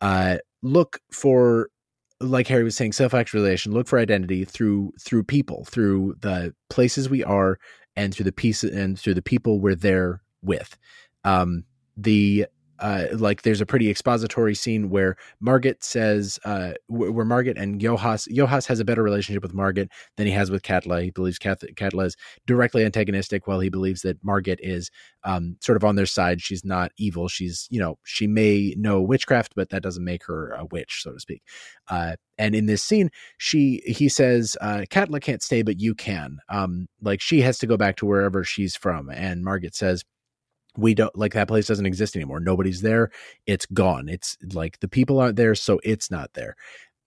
uh, 0.00 0.38
look 0.62 1.00
for 1.10 1.70
like 2.20 2.46
Harry 2.48 2.64
was 2.64 2.76
saying 2.76 2.92
self 2.92 3.14
actualization 3.14 3.72
look 3.72 3.88
for 3.88 3.98
identity 3.98 4.44
through 4.44 4.92
through 5.00 5.24
people 5.24 5.64
through 5.64 6.16
the 6.20 6.54
places 6.70 7.08
we 7.08 7.24
are 7.24 7.58
and 7.94 8.14
through 8.14 8.24
the 8.24 8.32
piece 8.32 8.62
and 8.62 8.98
through 8.98 9.14
the 9.14 9.22
people 9.22 9.60
we're 9.60 9.74
there 9.74 10.22
with. 10.42 10.76
Um 11.24 11.64
the 11.96 12.46
uh, 12.78 13.06
like 13.12 13.42
there's 13.42 13.60
a 13.60 13.66
pretty 13.66 13.90
expository 13.90 14.54
scene 14.54 14.90
where 14.90 15.16
Margaret 15.40 15.82
says, 15.82 16.38
uh, 16.44 16.72
where 16.88 17.24
Margaret 17.24 17.58
and 17.58 17.80
Jonas, 17.80 18.26
Jonas 18.30 18.66
has 18.66 18.80
a 18.80 18.84
better 18.84 19.02
relationship 19.02 19.42
with 19.42 19.54
Margaret 19.54 19.90
than 20.16 20.26
he 20.26 20.32
has 20.32 20.50
with 20.50 20.62
Katla. 20.62 21.02
He 21.02 21.10
believes 21.10 21.38
Katla 21.38 22.04
is 22.04 22.16
directly 22.46 22.84
antagonistic, 22.84 23.46
while 23.46 23.60
he 23.60 23.68
believes 23.68 24.02
that 24.02 24.22
Margaret 24.22 24.60
is 24.62 24.90
um, 25.24 25.56
sort 25.60 25.76
of 25.76 25.84
on 25.84 25.96
their 25.96 26.06
side. 26.06 26.40
She's 26.40 26.64
not 26.64 26.92
evil. 26.96 27.28
She's, 27.28 27.66
you 27.70 27.80
know, 27.80 27.98
she 28.04 28.26
may 28.26 28.74
know 28.76 29.00
witchcraft, 29.00 29.54
but 29.54 29.70
that 29.70 29.82
doesn't 29.82 30.04
make 30.04 30.24
her 30.26 30.52
a 30.52 30.64
witch, 30.66 31.00
so 31.02 31.12
to 31.12 31.20
speak. 31.20 31.42
Uh, 31.88 32.16
and 32.38 32.54
in 32.54 32.66
this 32.66 32.82
scene, 32.82 33.10
she 33.38 33.82
he 33.86 34.08
says, 34.08 34.56
uh, 34.60 34.84
Katla 34.90 35.20
can't 35.20 35.42
stay, 35.42 35.62
but 35.62 35.80
you 35.80 35.94
can. 35.94 36.38
Um, 36.48 36.88
like 37.00 37.20
she 37.20 37.40
has 37.42 37.58
to 37.58 37.66
go 37.66 37.76
back 37.76 37.96
to 37.96 38.06
wherever 38.06 38.44
she's 38.44 38.76
from, 38.76 39.08
and 39.08 39.42
Margaret 39.42 39.74
says 39.74 40.04
we 40.76 40.94
don't 40.94 41.16
like 41.16 41.32
that 41.34 41.48
place 41.48 41.66
doesn't 41.66 41.86
exist 41.86 42.16
anymore. 42.16 42.40
Nobody's 42.40 42.82
there. 42.82 43.10
It's 43.46 43.66
gone. 43.66 44.08
It's 44.08 44.36
like 44.52 44.78
the 44.80 44.88
people 44.88 45.18
aren't 45.18 45.36
there, 45.36 45.54
so 45.54 45.80
it's 45.84 46.10
not 46.10 46.32
there. 46.34 46.56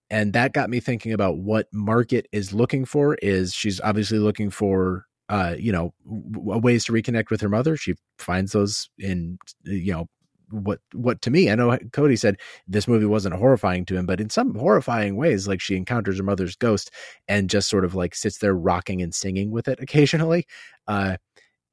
And 0.09 0.33
that 0.33 0.53
got 0.53 0.69
me 0.69 0.79
thinking 0.79 1.13
about 1.13 1.37
what 1.37 1.67
Margit 1.73 2.25
is 2.31 2.53
looking 2.53 2.85
for. 2.85 3.15
Is 3.15 3.53
she's 3.53 3.79
obviously 3.81 4.19
looking 4.19 4.49
for, 4.49 5.05
uh, 5.29 5.55
you 5.57 5.71
know, 5.71 5.93
w- 6.05 6.59
ways 6.59 6.85
to 6.85 6.91
reconnect 6.91 7.29
with 7.29 7.41
her 7.41 7.49
mother. 7.49 7.77
She 7.77 7.93
finds 8.17 8.53
those 8.53 8.89
in, 8.97 9.37
you 9.65 9.93
know, 9.93 10.07
what 10.51 10.79
what 10.93 11.21
to 11.21 11.31
me. 11.31 11.49
I 11.49 11.55
know 11.55 11.77
Cody 11.93 12.15
said 12.15 12.37
this 12.67 12.87
movie 12.87 13.05
wasn't 13.05 13.35
horrifying 13.35 13.85
to 13.85 13.97
him, 13.97 14.05
but 14.05 14.19
in 14.19 14.29
some 14.29 14.55
horrifying 14.55 15.15
ways, 15.15 15.47
like 15.47 15.61
she 15.61 15.75
encounters 15.75 16.17
her 16.17 16.23
mother's 16.23 16.55
ghost 16.55 16.91
and 17.27 17.49
just 17.49 17.69
sort 17.69 17.85
of 17.85 17.95
like 17.95 18.15
sits 18.15 18.39
there 18.39 18.55
rocking 18.55 19.01
and 19.01 19.13
singing 19.13 19.51
with 19.51 19.67
it 19.67 19.79
occasionally. 19.79 20.45
Uh, 20.87 21.17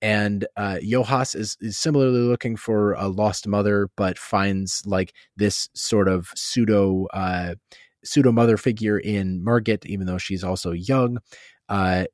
and 0.03 0.47
uh, 0.57 0.79
Jonas 0.81 1.35
is, 1.35 1.57
is 1.61 1.79
similarly 1.79 2.21
looking 2.21 2.57
for 2.57 2.93
a 2.95 3.09
lost 3.09 3.47
mother, 3.47 3.89
but 3.97 4.19
finds 4.19 4.83
like 4.87 5.13
this 5.37 5.69
sort 5.75 6.09
of 6.09 6.29
pseudo 6.35 7.07
uh, 7.13 7.55
pseudo 8.05 8.33
mother 8.33 8.57
figure 8.57 8.99
in 8.99 9.43
Margit, 9.43 9.85
even 9.87 10.07
though 10.07 10.19
she's 10.19 10.45
also 10.45 10.73
young. 10.73 11.19
Uh, 11.69 12.05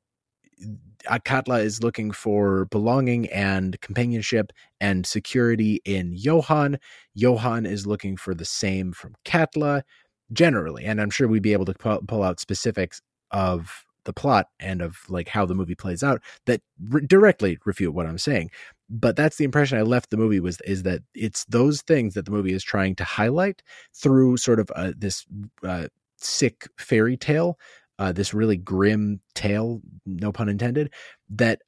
Katla 1.25 1.59
is 1.59 1.83
looking 1.83 2.11
for 2.11 2.65
belonging 2.65 3.27
and 3.27 3.79
companionship 3.81 4.51
and 4.79 5.05
security 5.05 5.81
in 5.85 6.13
Johan. 6.15 6.77
Johan 7.13 7.65
is 7.65 7.85
looking 7.85 8.15
for 8.17 8.33
the 8.33 8.45
same 8.45 8.93
from 8.93 9.13
Katla 9.25 9.83
generally. 10.31 10.85
And 10.85 11.01
I'm 11.01 11.09
sure 11.09 11.27
we'd 11.27 11.43
be 11.43 11.53
able 11.53 11.65
to 11.65 11.73
pull, 11.73 11.99
pull 12.07 12.23
out 12.23 12.39
specifics 12.39 13.01
of 13.31 13.83
the 14.05 14.13
plot 14.13 14.47
and 14.59 14.81
of 14.81 14.97
like 15.09 15.27
how 15.27 15.45
the 15.45 15.55
movie 15.55 15.75
plays 15.75 16.03
out 16.03 16.21
that 16.45 16.61
re- 16.89 17.05
directly 17.05 17.57
refute 17.65 17.93
what 17.93 18.05
I'm 18.05 18.17
saying. 18.17 18.51
But 18.89 19.15
that's 19.15 19.37
the 19.37 19.45
impression 19.45 19.77
I 19.77 19.83
left 19.83 20.09
the 20.09 20.17
movie 20.17 20.39
was 20.39 20.59
is 20.61 20.83
that 20.83 21.01
it's 21.15 21.45
those 21.45 21.81
things 21.81 22.13
that 22.13 22.25
the 22.25 22.31
movie 22.31 22.53
is 22.53 22.63
trying 22.63 22.95
to 22.95 23.03
highlight 23.03 23.63
through 23.95 24.37
sort 24.37 24.59
of 24.59 24.69
uh, 24.75 24.93
this 24.97 25.25
uh, 25.63 25.87
sick 26.17 26.67
fairy 26.77 27.17
tale, 27.17 27.57
uh, 27.99 28.11
this 28.11 28.33
really 28.33 28.57
grim 28.57 29.21
tale, 29.35 29.81
no 30.05 30.31
pun 30.31 30.49
intended, 30.49 30.91
that 31.29 31.61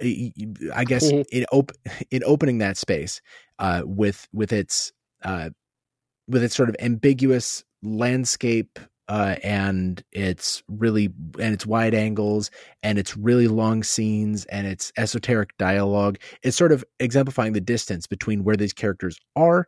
I 0.00 0.84
guess 0.86 1.10
in 1.32 1.44
op- 1.52 1.72
in 2.10 2.22
opening 2.24 2.58
that 2.58 2.76
space 2.76 3.20
uh, 3.58 3.82
with 3.84 4.28
with 4.32 4.52
its 4.52 4.92
uh, 5.22 5.50
with 6.28 6.42
its 6.42 6.54
sort 6.54 6.68
of 6.68 6.76
ambiguous 6.78 7.64
landscape 7.82 8.78
uh, 9.08 9.36
and 9.42 10.02
it's 10.12 10.62
really 10.68 11.06
and 11.38 11.54
it's 11.54 11.66
wide 11.66 11.94
angles 11.94 12.50
and 12.82 12.98
it's 12.98 13.16
really 13.16 13.48
long 13.48 13.82
scenes 13.82 14.44
and 14.46 14.66
it's 14.66 14.92
esoteric 14.98 15.56
dialogue. 15.56 16.18
It's 16.42 16.56
sort 16.56 16.72
of 16.72 16.84
exemplifying 17.00 17.54
the 17.54 17.60
distance 17.60 18.06
between 18.06 18.44
where 18.44 18.56
these 18.56 18.74
characters 18.74 19.18
are 19.34 19.66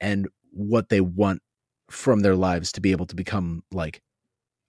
and 0.00 0.28
what 0.50 0.90
they 0.90 1.00
want 1.00 1.40
from 1.90 2.20
their 2.20 2.36
lives 2.36 2.72
to 2.72 2.80
be 2.80 2.90
able 2.90 3.06
to 3.06 3.16
become 3.16 3.62
like 3.72 4.02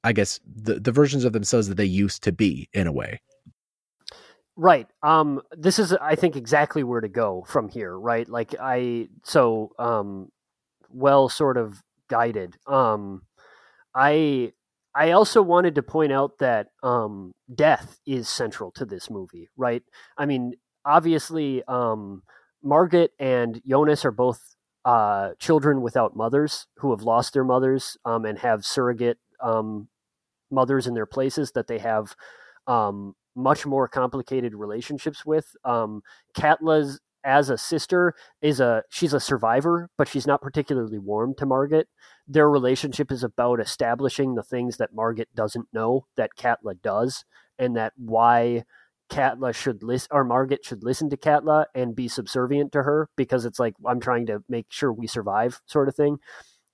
I 0.03 0.13
guess 0.13 0.39
the 0.45 0.79
the 0.79 0.91
versions 0.91 1.25
of 1.25 1.33
themselves 1.33 1.67
that 1.67 1.75
they 1.75 1.85
used 1.85 2.23
to 2.23 2.31
be 2.31 2.69
in 2.73 2.87
a 2.87 2.91
way. 2.91 3.19
Right. 4.55 4.87
Um 5.03 5.41
this 5.51 5.77
is 5.77 5.91
I 5.93 6.15
think 6.15 6.37
exactly 6.37 6.83
where 6.83 7.01
to 7.01 7.09
go 7.09 7.43
from 7.47 7.67
here, 7.67 7.97
right? 7.97 8.27
Like 8.29 8.55
I 8.61 9.09
so 9.23 9.71
um 9.77 10.29
well 10.89 11.27
sort 11.27 11.57
of 11.57 11.83
guided. 12.07 12.55
Um 12.65 13.23
I 13.95 14.51
I 14.93 15.11
also 15.11 15.41
wanted 15.41 15.75
to 15.75 15.83
point 15.83 16.11
out 16.11 16.37
that 16.39 16.67
um, 16.83 17.33
death 17.53 17.99
is 18.05 18.29
central 18.29 18.71
to 18.71 18.85
this 18.85 19.09
movie, 19.09 19.49
right? 19.57 19.83
I 20.17 20.25
mean, 20.25 20.53
obviously, 20.85 21.63
um, 21.67 22.23
Margaret 22.63 23.11
and 23.19 23.61
Jonas 23.67 24.05
are 24.05 24.11
both 24.11 24.55
uh, 24.85 25.31
children 25.39 25.81
without 25.81 26.15
mothers 26.15 26.67
who 26.77 26.91
have 26.91 27.01
lost 27.01 27.33
their 27.33 27.43
mothers 27.43 27.97
um, 28.05 28.25
and 28.25 28.39
have 28.39 28.65
surrogate 28.65 29.17
um, 29.41 29.89
mothers 30.51 30.87
in 30.87 30.93
their 30.93 31.05
places 31.05 31.51
that 31.53 31.67
they 31.67 31.79
have 31.79 32.15
um, 32.67 33.15
much 33.35 33.65
more 33.65 33.87
complicated 33.87 34.55
relationships 34.55 35.25
with. 35.25 35.55
Um, 35.65 36.01
Katla's 36.35 36.99
as 37.25 37.49
a 37.49 37.57
sister 37.57 38.13
is 38.41 38.59
a 38.59 38.83
she's 38.89 39.13
a 39.13 39.19
survivor, 39.19 39.89
but 39.97 40.07
she's 40.07 40.27
not 40.27 40.41
particularly 40.41 40.99
warm 40.99 41.33
to 41.35 41.45
Margaret. 41.45 41.87
Their 42.27 42.49
relationship 42.49 43.11
is 43.11 43.23
about 43.23 43.59
establishing 43.59 44.35
the 44.35 44.43
things 44.43 44.77
that 44.77 44.93
Margaret 44.93 45.29
doesn't 45.35 45.67
know 45.71 46.07
that 46.17 46.35
Katla 46.35 46.75
does, 46.75 47.23
and 47.59 47.75
that 47.75 47.93
why 47.95 48.63
Katla 49.09 49.53
should 49.53 49.83
listen 49.83 50.09
or 50.11 50.23
Margaret 50.23 50.65
should 50.65 50.83
listen 50.83 51.09
to 51.11 51.17
Katla 51.17 51.67
and 51.75 51.95
be 51.95 52.07
subservient 52.07 52.71
to 52.71 52.83
her 52.83 53.09
because 53.15 53.45
it's 53.45 53.59
like 53.59 53.75
I'm 53.85 53.99
trying 53.99 54.25
to 54.27 54.43
make 54.49 54.67
sure 54.69 54.91
we 54.91 55.07
survive, 55.07 55.61
sort 55.65 55.87
of 55.87 55.95
thing. 55.95 56.17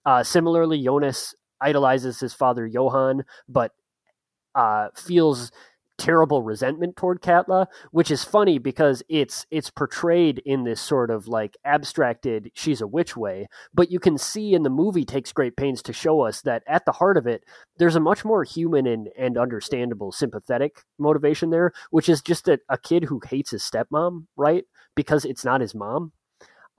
Uh, 0.06 0.24
similarly, 0.24 0.82
Jonas 0.84 1.36
idolizes 1.60 2.20
his 2.20 2.34
father 2.34 2.66
Johan, 2.66 3.24
but 3.48 3.72
uh, 4.56 4.88
feels 4.96 5.52
terrible 6.02 6.42
resentment 6.42 6.96
toward 6.96 7.22
Katla, 7.22 7.68
which 7.92 8.10
is 8.10 8.24
funny 8.24 8.58
because 8.58 9.04
it's 9.08 9.46
it's 9.52 9.70
portrayed 9.70 10.42
in 10.46 10.64
this 10.64 10.82
sort 10.82 11.12
of 11.12 11.28
like 11.28 11.56
abstracted 11.64 12.50
she's 12.56 12.82
a 12.82 12.88
witch 12.88 13.16
way, 13.16 13.48
but 13.72 13.92
you 13.92 14.00
can 14.00 14.18
see 14.18 14.56
in 14.56 14.64
the 14.64 14.70
movie 14.72 15.06
takes 15.06 15.32
great 15.32 15.56
pains 15.56 15.84
to 15.84 15.94
show 15.94 16.22
us 16.22 16.42
that 16.42 16.64
at 16.68 16.86
the 16.86 16.92
heart 16.92 17.18
of 17.18 17.28
it 17.28 17.44
there's 17.78 17.96
a 17.96 18.00
much 18.00 18.26
more 18.26 18.44
human 18.44 18.88
and, 18.88 19.10
and 19.16 19.38
understandable 19.38 20.12
sympathetic 20.12 20.82
motivation 20.98 21.52
there, 21.52 21.72
which 21.92 22.10
is 22.10 22.24
just 22.24 22.48
a, 22.48 22.60
a 22.68 22.80
kid 22.80 23.04
who 23.04 23.22
hates 23.30 23.52
his 23.52 23.62
stepmom, 23.62 24.26
right? 24.36 24.64
Because 24.96 25.24
it's 25.24 25.46
not 25.46 25.62
his 25.62 25.76
mom. 25.76 26.14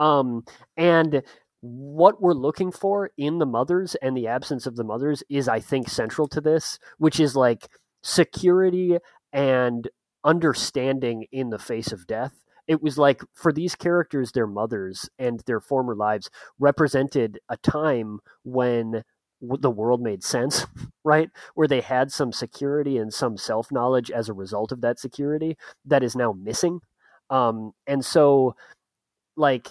Um, 0.01 0.45
and 0.77 1.23
what 1.61 2.21
we're 2.21 2.35
looking 2.35 2.73
for 2.73 3.11
in 3.17 3.39
the 3.39 3.47
mothers 3.47 3.95
and 4.03 4.17
the 4.17 4.27
absence 4.27 4.67
of 4.67 4.75
the 4.75 4.83
mothers 4.83 5.23
is, 5.31 5.47
I 5.47 5.61
think, 5.61 5.89
central 5.89 6.27
to 6.29 6.41
this, 6.41 6.81
which 6.99 7.21
is 7.21 7.37
like 7.37 7.69
security 8.03 8.99
and 9.33 9.89
understanding 10.25 11.27
in 11.33 11.51
the 11.51 11.59
face 11.59 11.93
of 11.93 12.07
death. 12.07 12.33
It 12.69 12.83
was 12.83 12.97
like 12.97 13.23
for 13.35 13.53
these 13.53 13.75
characters, 13.75 14.33
their 14.33 14.47
mothers 14.47 15.09
and 15.19 15.41
their 15.47 15.61
former 15.61 15.97
lives 15.97 16.31
represented 16.59 17.41
a 17.49 17.57
time 17.57 18.21
when 18.45 19.03
the 19.41 19.71
world 19.71 20.01
made 20.01 20.23
sense, 20.23 20.67
right? 21.05 21.29
Where 21.55 21.67
they 21.67 21.81
had 21.81 22.13
some 22.13 22.33
security 22.33 22.97
and 22.97 23.13
some 23.13 23.37
self 23.37 23.73
knowledge 23.73 24.11
as 24.11 24.29
a 24.29 24.33
result 24.33 24.71
of 24.73 24.81
that 24.83 25.01
security 25.01 25.57
that 25.85 26.03
is 26.05 26.15
now 26.15 26.33
missing. 26.33 26.81
Um, 27.31 27.73
and 27.87 28.05
so, 28.05 28.55
like, 29.37 29.69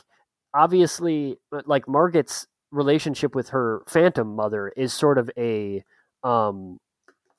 obviously, 0.54 1.38
like 1.66 1.88
Margaret's 1.88 2.48
relationship 2.72 3.36
with 3.36 3.50
her 3.50 3.84
phantom 3.88 4.36
mother 4.36 4.72
is 4.76 4.94
sort 4.94 5.18
of 5.18 5.30
a 5.38 5.84
um, 6.24 6.80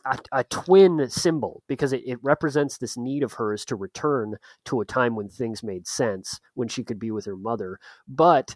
a, 0.04 0.18
a, 0.32 0.44
twin 0.44 1.08
symbol 1.08 1.62
because 1.66 1.92
it, 1.92 2.02
it, 2.06 2.18
represents 2.22 2.78
this 2.78 2.96
need 2.96 3.22
of 3.22 3.34
hers 3.34 3.64
to 3.66 3.76
return 3.76 4.36
to 4.64 4.80
a 4.80 4.84
time 4.84 5.16
when 5.16 5.28
things 5.28 5.62
made 5.62 5.86
sense, 5.86 6.40
when 6.54 6.68
she 6.68 6.84
could 6.84 6.98
be 6.98 7.10
with 7.10 7.24
her 7.24 7.36
mother. 7.36 7.78
But 8.06 8.54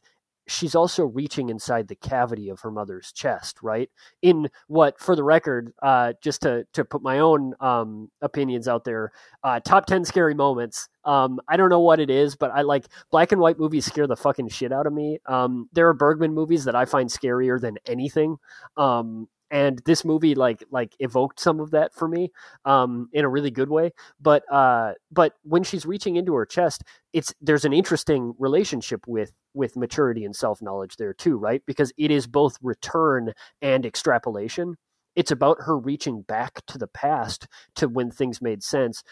she's 0.49 0.75
also 0.75 1.05
reaching 1.05 1.49
inside 1.49 1.89
the 1.89 1.97
cavity 1.97 2.49
of 2.49 2.61
her 2.61 2.71
mother's 2.71 3.13
chest, 3.13 3.63
right? 3.63 3.91
In 4.23 4.49
what, 4.69 4.99
for 4.99 5.17
the 5.17 5.25
record, 5.25 5.73
uh, 5.83 6.13
just 6.23 6.43
to 6.43 6.67
to 6.73 6.85
put 6.85 7.03
my 7.03 7.19
own 7.19 7.55
um, 7.61 8.11
opinions 8.23 8.69
out 8.69 8.85
there, 8.85 9.13
uh, 9.43 9.61
top 9.61 9.87
ten 9.87 10.05
scary 10.05 10.35
moments. 10.35 10.89
Um, 11.05 11.41
I 11.49 11.57
don't 11.57 11.71
know 11.71 11.81
what 11.81 12.01
it 12.01 12.11
is, 12.11 12.37
but 12.37 12.51
I 12.53 12.63
like 12.63 12.87
black 13.11 13.33
and 13.33 13.41
white 13.41 13.59
movies 13.59 13.85
scare 13.87 14.07
the 14.07 14.17
fucking 14.17 14.49
shit 14.49 14.73
out 14.73 14.87
of 14.87 14.93
me. 14.93 15.19
Um, 15.27 15.69
there 15.73 15.89
are 15.89 15.95
Bergman 15.95 16.35
movies 16.35 16.65
that 16.65 16.75
I 16.75 16.85
find 16.85 17.09
scarier 17.09 17.61
than 17.61 17.79
anything. 17.87 18.37
Um, 18.77 19.29
and 19.57 19.81
this 19.87 20.05
movie 20.05 20.35
like 20.35 20.63
like 20.71 20.95
evoked 20.99 21.41
some 21.41 21.61
of 21.61 21.71
that 21.71 21.95
for 21.95 22.09
me 22.09 22.31
um 22.65 23.09
in 23.13 23.25
a 23.25 23.29
really 23.29 23.51
good 23.51 23.71
way 23.71 23.91
but 24.21 24.43
uh 24.53 24.93
but 25.11 25.33
when 25.43 25.63
she's 25.63 25.87
reaching 25.87 26.17
into 26.17 26.35
her 26.35 26.45
chest 26.47 26.83
it's 27.13 27.33
there's 27.41 27.65
an 27.65 27.73
interesting 27.73 28.35
relationship 28.39 29.01
with 29.07 29.33
with 29.55 29.77
maturity 29.77 30.25
and 30.25 30.37
self-knowledge 30.37 30.97
there 30.97 31.15
too 31.15 31.37
right? 31.37 31.63
Because 31.67 31.93
it 31.97 32.11
is 32.11 32.27
both 32.27 32.57
return 32.63 33.33
and 33.63 33.87
extrapolation. 33.87 34.77
It's 35.15 35.31
about 35.31 35.57
her 35.63 35.79
reaching 35.79 36.23
back 36.23 36.61
to 36.67 36.79
the 36.79 36.87
past 36.89 37.47
to 37.77 37.89
when 37.89 38.11
things 38.11 38.43
made 38.43 38.63
sense 38.63 39.03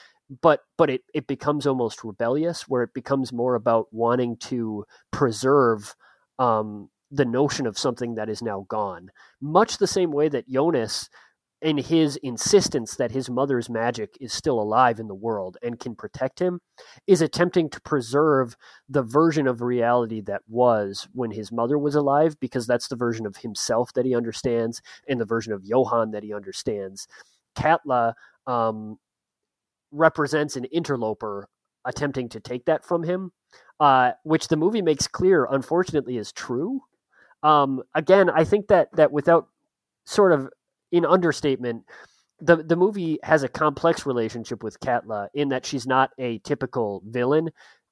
but 0.43 0.61
but 0.79 0.91
it 0.91 1.03
it 1.15 1.27
becomes 1.27 1.67
almost 1.67 2.05
rebellious 2.05 2.63
where 2.69 2.83
it 2.83 2.95
becomes 2.95 3.33
more 3.33 3.55
about 3.55 3.87
wanting 3.93 4.37
to 4.39 4.85
preserve 5.13 5.95
um 6.39 6.89
the 7.15 7.25
notion 7.25 7.67
of 7.67 7.79
something 7.79 8.17
that 8.17 8.29
is 8.29 8.43
now 8.43 8.67
gone. 8.69 9.11
Much 9.41 9.79
the 9.79 9.87
same 9.87 10.11
way 10.11 10.29
that 10.29 10.49
Jonas, 10.49 11.09
in 11.63 11.79
his 11.79 12.17
insistence 12.17 12.97
that 12.97 13.13
his 13.13 13.31
mother's 13.31 13.71
magic 13.71 14.19
is 14.21 14.33
still 14.33 14.61
alive 14.61 14.99
in 14.99 15.07
the 15.07 15.15
world 15.15 15.57
and 15.63 15.79
can 15.79 15.95
protect 15.95 16.41
him, 16.41 16.61
is 17.07 17.23
attempting 17.23 17.71
to 17.71 17.81
preserve 17.81 18.57
the 18.89 19.03
version 19.03 19.47
of 19.47 19.63
reality 19.63 20.21
that 20.21 20.43
was 20.49 21.09
when 21.13 21.31
his 21.31 21.53
mother 21.53 21.79
was 21.79 21.95
alive, 21.95 22.35
because 22.41 22.67
that's 22.67 22.89
the 22.89 22.97
version 22.97 23.27
of 23.27 23.37
himself 23.37 23.93
that 23.95 24.05
he 24.05 24.15
understands 24.15 24.83
and 25.09 25.21
the 25.21 25.25
version 25.25 25.53
of 25.53 25.65
Johan 25.65 26.11
that 26.11 26.25
he 26.25 26.35
understands. 26.35 27.07
Katla 27.57 28.15
um, 28.47 28.99
represents 29.93 30.57
an 30.57 30.65
interloper 30.65 31.49
attempting 31.85 32.29
to 32.31 32.41
take 32.41 32.65
that 32.65 32.85
from 32.85 33.05
him, 33.05 33.31
uh, 33.79 34.13
which 34.25 34.49
the 34.49 34.57
movie 34.57 34.83
makes 34.83 35.07
clear, 35.07 35.47
unfortunately, 35.51 36.17
is 36.17 36.33
true. 36.33 36.83
Um, 37.45 37.83
again, 37.95 38.31
I 38.31 38.43
think 38.45 38.69
that 38.69 38.89
that 38.97 39.13
without 39.13 39.49
sort 40.07 40.33
of 40.33 40.49
in 40.91 41.05
understatement, 41.05 41.85
the 42.41 42.57
the 42.57 42.75
movie 42.77 43.19
has 43.23 43.43
a 43.43 43.49
complex 43.49 44.07
relationship 44.07 44.65
with 44.65 44.81
Katla 44.81 45.29
in 45.35 45.51
that 45.51 45.65
she's 45.67 45.87
not 45.87 46.11
a 46.19 46.39
typical 46.39 47.03
villain 47.07 47.51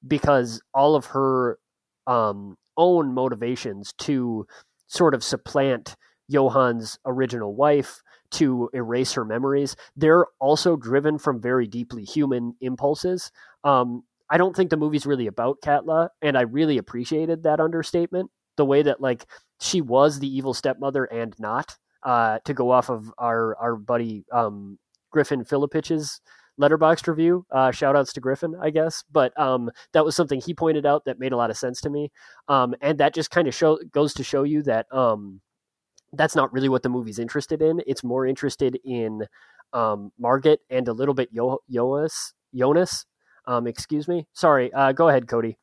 because 0.09 0.61
all 0.75 0.97
of 0.97 1.07
her 1.07 1.59
um, 2.07 2.57
own 2.77 3.15
motivations 3.15 3.93
to 3.99 4.47
sort 4.89 5.15
of 5.15 5.23
supplant 5.23 5.97
Johan's 6.31 6.99
original 7.07 7.55
wife 7.55 8.01
to 8.33 8.71
erase 8.73 9.13
her 9.13 9.25
memories, 9.25 9.77
they're 9.95 10.25
also 10.41 10.77
driven 10.77 11.19
from 11.19 11.41
very 11.41 11.67
deeply 11.67 12.05
human 12.05 12.55
impulses. 12.63 13.31
Um, 13.63 14.05
I 14.31 14.39
don't 14.39 14.57
think 14.57 14.71
the 14.71 14.79
movie's 14.79 15.05
really 15.05 15.27
about 15.27 15.61
Katla, 15.63 16.09
and 16.23 16.39
I 16.39 16.43
really 16.43 16.79
appreciated 16.79 17.43
that 17.43 17.61
understatement 17.61 18.31
the 18.57 18.65
way 18.65 18.83
that 18.83 19.01
like 19.01 19.27
she 19.61 19.81
was 19.81 20.19
the 20.19 20.29
evil 20.29 20.55
stepmother 20.55 21.05
and 21.05 21.35
not 21.39 21.77
uh, 22.03 22.39
to 22.45 22.55
go 22.55 22.71
off 22.71 22.91
of 22.91 23.13
our 23.19 23.57
our 23.57 23.77
buddy 23.77 24.25
um, 24.33 24.79
Griffin 25.11 25.45
Filipich's 25.45 26.21
Letterboxd 26.61 27.07
review. 27.07 27.47
Uh, 27.51 27.71
shout 27.71 27.97
outs 27.97 28.13
to 28.13 28.21
Griffin, 28.21 28.55
I 28.61 28.71
guess. 28.71 29.03
But 29.11 29.39
um, 29.39 29.71
that 29.93 30.05
was 30.05 30.15
something 30.15 30.41
he 30.41 30.55
pointed 30.55 30.85
out 30.87 31.05
that 31.07 31.19
made 31.19 31.33
a 31.33 31.37
lot 31.37 31.51
of 31.51 31.57
sense 31.57 31.81
to 31.83 31.91
me. 31.91 32.11
Um, 32.49 32.75
and 32.81 32.99
that 32.99 33.15
just 33.15 33.31
kind 33.31 33.49
of 33.49 33.55
show 33.55 33.79
goes 33.93 34.15
to 34.15 34.25
show 34.25 34.43
you 34.43 34.63
that 34.65 34.87
um, 34.93 35.41
that's 36.13 36.37
not 36.37 36.53
really 36.53 36.69
what 36.69 36.83
the 36.83 36.89
movie's 36.89 37.19
interested 37.19 37.63
in. 37.63 37.81
It's 37.87 38.05
more 38.05 38.27
interested 38.27 38.79
in 38.85 39.27
um, 39.73 40.13
Margit 40.19 40.61
and 40.71 40.89
a 40.89 40.93
little 40.93 41.15
bit 41.15 41.31
Yo- 41.33 41.61
Jonas. 41.71 42.35
Jonas, 42.55 43.07
um, 43.47 43.67
excuse 43.67 44.07
me. 44.07 44.27
Sorry. 44.35 44.73
Uh, 44.73 44.93
go 44.93 45.09
ahead, 45.09 45.27
Cody. 45.27 45.57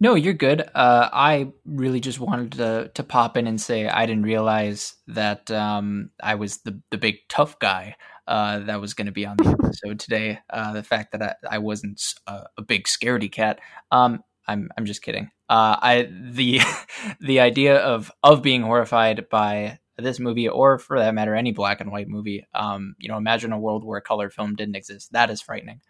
No, 0.00 0.14
you're 0.14 0.34
good. 0.34 0.60
Uh, 0.74 1.08
I 1.12 1.52
really 1.64 1.98
just 1.98 2.20
wanted 2.20 2.52
to 2.52 2.90
to 2.94 3.02
pop 3.02 3.36
in 3.36 3.48
and 3.48 3.60
say 3.60 3.88
I 3.88 4.06
didn't 4.06 4.22
realize 4.22 4.94
that 5.08 5.50
um, 5.50 6.10
I 6.22 6.36
was 6.36 6.58
the 6.58 6.80
the 6.90 6.98
big 6.98 7.16
tough 7.28 7.58
guy 7.58 7.96
uh, 8.28 8.60
that 8.60 8.80
was 8.80 8.94
going 8.94 9.06
to 9.06 9.12
be 9.12 9.26
on 9.26 9.38
the 9.38 9.48
episode 9.64 9.98
today. 9.98 10.38
Uh, 10.50 10.72
the 10.72 10.84
fact 10.84 11.12
that 11.12 11.22
I, 11.22 11.56
I 11.56 11.58
wasn't 11.58 12.00
a, 12.28 12.44
a, 12.58 12.62
big 12.62 12.84
scaredy 12.84 13.32
cat. 13.32 13.58
Um, 13.90 14.22
I'm 14.46 14.70
I'm 14.78 14.84
just 14.84 15.02
kidding. 15.02 15.30
Uh, 15.48 15.76
I 15.80 16.08
the 16.12 16.60
the 17.20 17.40
idea 17.40 17.78
of 17.78 18.12
of 18.22 18.40
being 18.40 18.62
horrified 18.62 19.28
by 19.28 19.80
this 19.96 20.20
movie, 20.20 20.48
or 20.48 20.78
for 20.78 21.00
that 21.00 21.14
matter, 21.14 21.34
any 21.34 21.50
black 21.50 21.80
and 21.80 21.90
white 21.90 22.08
movie. 22.08 22.46
Um, 22.54 22.94
you 22.98 23.08
know, 23.08 23.16
imagine 23.16 23.52
a 23.52 23.58
world 23.58 23.84
where 23.84 24.00
color 24.00 24.30
film 24.30 24.54
didn't 24.54 24.76
exist. 24.76 25.12
That 25.12 25.28
is 25.30 25.42
frightening. 25.42 25.80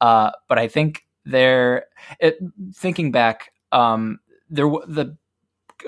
Uh, 0.00 0.30
but 0.48 0.58
I 0.58 0.68
think 0.68 1.02
there, 1.26 1.86
it, 2.18 2.38
thinking 2.74 3.12
back, 3.12 3.52
um, 3.72 4.20
there 4.50 4.66
the 4.66 5.16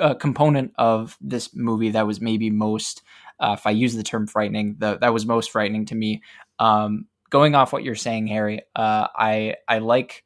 uh, 0.01 0.15
component 0.15 0.73
of 0.77 1.17
this 1.21 1.55
movie 1.55 1.91
that 1.91 2.07
was 2.07 2.21
maybe 2.21 2.51
most, 2.51 3.03
uh, 3.41 3.57
if 3.59 3.67
I 3.67 3.71
use 3.71 3.95
the 3.95 4.03
term 4.03 4.27
frightening, 4.27 4.77
the, 4.79 4.99
that 4.99 5.13
was 5.13 5.27
most 5.27 5.51
frightening 5.51 5.87
to 5.87 5.95
me. 5.95 6.23
Um, 6.59 7.07
going 7.31 7.55
off 7.55 7.73
what 7.73 7.85
you're 7.85 7.95
saying, 7.95 8.27
Harry, 8.29 8.63
uh, 8.77 9.09
I 9.15 9.57
I 9.69 9.79
like 9.79 10.25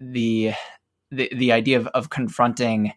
the 0.00 0.52
the 1.10 1.30
the 1.34 1.52
idea 1.52 1.78
of, 1.78 1.86
of 1.88 2.10
confronting 2.10 2.92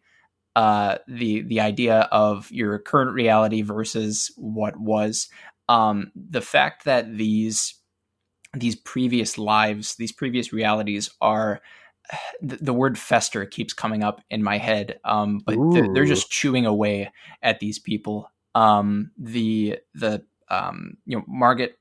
uh, 0.56 0.98
the 1.08 1.42
the 1.42 1.60
idea 1.60 2.08
of 2.12 2.50
your 2.52 2.80
current 2.80 3.14
reality 3.14 3.62
versus 3.62 4.32
what 4.38 4.80
was. 4.80 5.28
Um, 5.68 6.12
the 6.16 6.42
fact 6.42 6.86
that 6.86 7.18
these 7.18 7.76
these 8.54 8.76
previous 8.76 9.38
lives, 9.38 9.96
these 9.96 10.12
previous 10.12 10.54
realities 10.54 11.10
are 11.20 11.62
the, 12.42 12.58
the 12.58 12.74
word 12.74 12.98
fester 12.98 13.46
keeps 13.46 13.74
coming 13.74 14.04
up 14.04 14.22
in 14.30 14.44
my 14.44 14.58
head, 14.58 15.00
um, 15.04 15.42
but 15.46 15.56
they're, 15.72 15.94
they're, 15.94 16.06
just 16.06 16.30
chewing 16.30 16.66
away 16.66 17.12
at 17.42 17.60
these 17.60 17.80
people. 17.80 18.32
Um, 18.54 19.12
the 19.18 19.80
the 19.94 20.24
um, 20.50 20.98
you 21.06 21.18
know 21.18 21.24
Margit, 21.28 21.78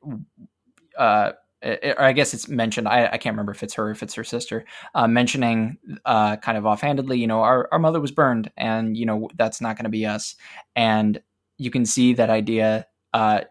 uh, 0.99 1.33
or 1.62 2.03
I 2.03 2.12
guess 2.12 2.35
it's 2.35 2.49
mentioned. 2.49 2.89
I, 2.89 3.07
I, 3.07 3.18
can't 3.18 3.35
remember 3.35 3.53
if 3.53 3.62
it's 3.62 3.75
her, 3.75 3.91
if 3.91 4.03
it's 4.03 4.14
her 4.14 4.25
sister, 4.25 4.64
uh, 4.95 5.07
mentioning 5.07 5.79
uh, 6.05 6.37
kind 6.37 6.59
of 6.59 6.66
offhandedly, 6.66 7.18
you 7.18 7.27
know, 7.27 7.41
our 7.41 7.68
our 7.72 7.79
mother 7.79 8.01
was 8.01 8.11
burned, 8.11 8.51
and 8.57 8.97
you 8.97 9.07
know 9.07 9.29
that's 9.37 9.61
not 9.61 9.77
going 9.77 9.85
to 9.85 9.91
be 9.91 10.07
us. 10.07 10.37
And 10.75 11.20
you 11.59 11.70
can 11.70 11.87
see 11.87 12.14
that 12.14 12.31
idea 12.31 12.87
uh, 13.12 13.43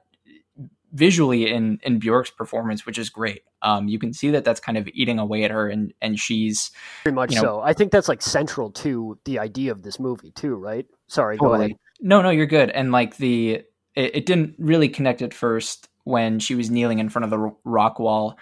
visually 0.94 1.52
in 1.52 1.80
in 1.84 2.00
Bjork's 2.00 2.30
performance, 2.30 2.86
which 2.86 2.98
is 2.98 3.10
great. 3.10 3.44
Um, 3.62 3.88
you 3.88 4.00
can 4.00 4.14
see 4.14 4.30
that 4.32 4.46
that's 4.46 4.60
kind 4.60 4.78
of 4.78 4.88
eating 4.94 5.20
away 5.20 5.44
at 5.44 5.52
her, 5.52 5.68
and 5.68 5.94
and 6.02 6.18
she's 6.20 6.72
very 7.04 7.14
much 7.14 7.32
you 7.32 7.38
know, 7.38 7.42
so. 7.42 7.62
I 7.62 7.74
think 7.74 7.92
that's 7.92 8.08
like 8.08 8.22
central 8.22 8.72
to 8.72 9.18
the 9.26 9.40
idea 9.40 9.72
of 9.72 9.84
this 9.84 10.00
movie 10.00 10.32
too, 10.32 10.56
right? 10.56 10.86
Sorry, 11.08 11.38
totally. 11.38 11.58
go 11.58 11.64
ahead. 11.64 11.78
No, 12.00 12.22
no, 12.22 12.30
you're 12.30 12.46
good. 12.46 12.70
And 12.70 12.92
like 12.92 13.18
the 13.18 13.64
it, 13.96 14.16
it, 14.16 14.26
didn't 14.26 14.56
really 14.58 14.90
connect 14.90 15.22
at 15.22 15.34
first 15.34 15.90
when 16.04 16.40
she 16.40 16.56
was 16.56 16.70
kneeling 16.70 17.00
in 17.00 17.10
front 17.10 17.24
of 17.24 17.30
the 17.30 17.54
rock 17.64 18.00
wall, 18.00 18.38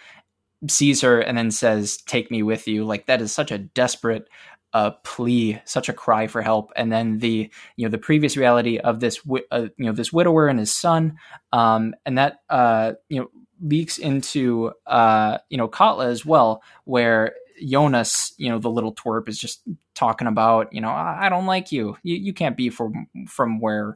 sees 0.68 1.02
her, 1.02 1.20
and 1.20 1.38
then 1.38 1.52
says, 1.52 1.98
"Take 2.06 2.32
me 2.32 2.44
with 2.44 2.68
you." 2.68 2.86
Like 2.86 3.08
that 3.08 3.22
is 3.22 3.32
such 3.32 3.52
a 3.52 3.58
desperate 3.58 4.28
a 4.74 4.92
plea, 5.04 5.62
such 5.66 5.90
a 5.90 5.94
cry 5.94 6.28
for 6.28 6.42
help, 6.42 6.72
and 6.76 6.92
then 6.92 7.20
the 7.20 7.50
you 7.76 7.86
know 7.86 7.92
the 7.92 7.98
previous 7.98 8.38
reality 8.38 8.78
of 8.78 9.00
this 9.00 9.20
uh, 9.52 9.68
you 9.78 9.86
know 9.86 9.92
this 9.92 10.14
widower 10.14 10.48
and 10.48 10.60
his 10.60 10.72
son, 10.72 11.18
um, 11.52 11.94
and 12.06 12.18
that 12.18 12.42
uh, 12.50 12.94
you 13.10 13.20
know 13.20 13.30
leaks 13.62 13.98
into 13.98 14.72
uh, 14.88 15.38
you 15.50 15.58
know 15.58 15.68
Katla 15.68 16.08
as 16.08 16.26
well, 16.26 16.64
where 16.86 17.36
Jonas, 17.64 18.34
you 18.38 18.50
know 18.50 18.60
the 18.60 18.70
little 18.70 18.94
twerp, 18.94 19.28
is 19.28 19.38
just 19.38 19.62
talking 19.94 20.28
about 20.28 20.72
you 20.74 20.82
know 20.82 20.90
I, 20.90 21.26
I 21.26 21.30
don't 21.30 21.46
like 21.46 21.72
you. 21.72 21.98
you, 22.04 22.16
you 22.16 22.34
can't 22.34 22.58
be 22.58 22.70
from 22.70 23.08
from 23.28 23.60
where 23.60 23.96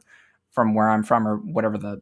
from 0.50 0.74
where 0.74 0.88
I'm 0.88 1.02
from 1.02 1.28
or 1.28 1.36
whatever 1.36 1.76
the, 1.76 2.00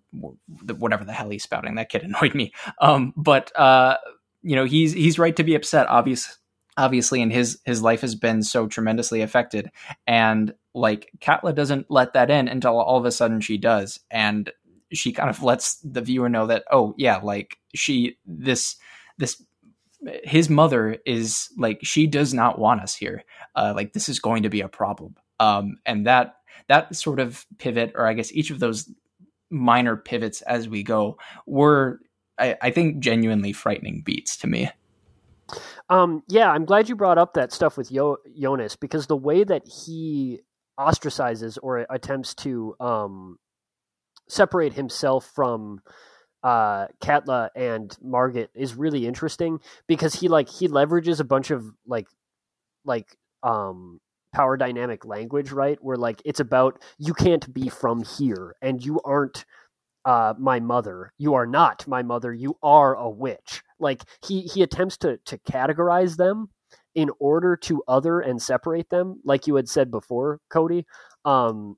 whatever 0.79 1.05
the 1.05 1.13
hell 1.13 1.29
he's 1.29 1.43
spouting. 1.43 1.75
That 1.75 1.89
kid 1.89 2.03
annoyed 2.05 2.35
me. 2.35 2.53
Um, 2.81 3.13
but 3.17 3.57
uh, 3.59 3.97
you 4.43 4.57
know 4.57 4.65
he's 4.65 4.93
he's 4.93 5.19
right 5.19 5.35
to 5.37 5.45
be 5.45 5.55
upset. 5.55 5.89
Obviously 5.89 6.35
obviously 6.77 7.23
and 7.23 7.33
his 7.33 7.61
his 7.65 7.83
life 7.83 8.01
has 8.01 8.15
been 8.15 8.43
so 8.43 8.67
tremendously 8.67 9.21
affected 9.23 9.71
and 10.07 10.55
like 10.75 11.11
Katla 11.21 11.53
doesn't 11.53 11.91
let 11.91 12.15
that 12.15 12.31
in 12.31 12.49
until 12.49 12.79
all 12.79 12.99
of 12.99 13.05
a 13.05 13.13
sudden 13.13 13.41
she 13.41 13.59
does 13.59 14.01
and 14.11 14.51
she 14.93 15.13
kind 15.13 15.31
of 15.31 15.43
lets 15.43 15.77
the 15.77 16.01
viewer 16.01 16.29
know 16.29 16.47
that 16.47 16.65
oh 16.71 16.95
yeah 16.97 17.19
like 17.19 17.59
she 17.75 18.17
this 18.27 18.77
this 19.19 19.43
his 20.23 20.51
mother 20.51 20.99
is 21.07 21.49
like 21.57 21.79
she 21.83 22.07
does 22.07 22.35
not 22.35 22.59
want 22.59 22.83
us 22.83 22.95
here. 22.95 23.25
Uh 23.55 23.73
like 23.75 23.93
this 23.93 24.09
is 24.09 24.19
going 24.21 24.43
to 24.43 24.51
be 24.51 24.61
a 24.61 24.69
problem. 24.69 25.15
Um 25.41 25.79
and 25.87 26.07
that 26.07 26.37
that 26.69 26.95
sort 26.95 27.21
of 27.21 27.47
pivot 27.59 27.93
or 27.95 28.07
i 28.07 28.13
guess 28.13 28.33
each 28.33 28.51
of 28.51 28.59
those 28.59 28.91
minor 29.51 29.97
pivots 29.97 30.43
as 30.43 30.69
we 30.69 30.83
go 30.83 31.19
were 31.47 32.01
I, 32.39 32.57
I 32.63 32.71
think 32.71 32.99
genuinely 32.99 33.53
frightening 33.53 34.03
beats 34.05 34.37
to 34.39 34.47
me 34.47 34.71
um, 35.89 36.23
yeah, 36.29 36.51
I'm 36.51 36.65
glad 36.65 36.89
you 36.89 36.97
brought 36.97 37.19
up 37.19 37.35
that 37.35 37.53
stuff 37.53 37.77
with 37.77 37.91
Yo- 37.91 38.19
Jonas 38.39 38.77
because 38.77 39.07
the 39.07 39.17
way 39.17 39.45
that 39.45 39.67
he 39.67 40.41
ostracizes 40.79 41.59
or 41.63 41.87
attempts 41.91 42.35
to 42.35 42.75
um, 42.81 43.39
separate 44.29 44.73
himself 44.73 45.31
from 45.35 45.81
uh, 46.43 46.87
Katla 47.01 47.51
and 47.57 47.97
Margit 48.03 48.49
is 48.55 48.75
really 48.75 49.07
interesting 49.07 49.61
because 49.87 50.15
he 50.15 50.29
like 50.29 50.49
he 50.49 50.69
leverages 50.69 51.21
a 51.21 51.25
bunch 51.25 51.51
of 51.51 51.65
like 51.87 52.07
like 52.85 53.17
um 53.43 54.01
power 54.35 54.57
dynamic 54.57 55.05
language, 55.05 55.53
right? 55.53 55.79
Where 55.83 55.97
like 55.97 56.21
it's 56.25 56.41
about 56.41 56.83
you 56.99 57.15
can't 57.15 57.53
be 57.55 57.69
from 57.69 58.03
here 58.05 58.57
and 58.61 58.85
you 58.85 59.01
aren't 59.05 59.45
uh, 60.05 60.35
my 60.39 60.61
mother. 60.61 61.13
You 61.19 61.35
are 61.35 61.47
not 61.47 61.87
my 61.89 62.03
mother. 62.03 62.33
You 62.33 62.57
are 62.63 62.95
a 62.95 63.09
witch. 63.09 63.63
Like 63.85 64.03
he 64.27 64.41
he 64.43 64.63
attempts 64.63 64.97
to 64.99 65.19
to 65.27 65.39
categorize 65.39 66.17
them 66.17 66.49
in 66.95 67.11
order 67.21 67.57
to 67.57 67.83
other 67.87 68.21
and 68.21 68.41
separate 68.41 68.91
them, 68.91 69.21
like 69.25 69.47
you 69.47 69.55
had 69.57 69.69
said 69.69 69.91
before, 69.91 70.41
Cody. 70.51 70.87
Um, 71.25 71.77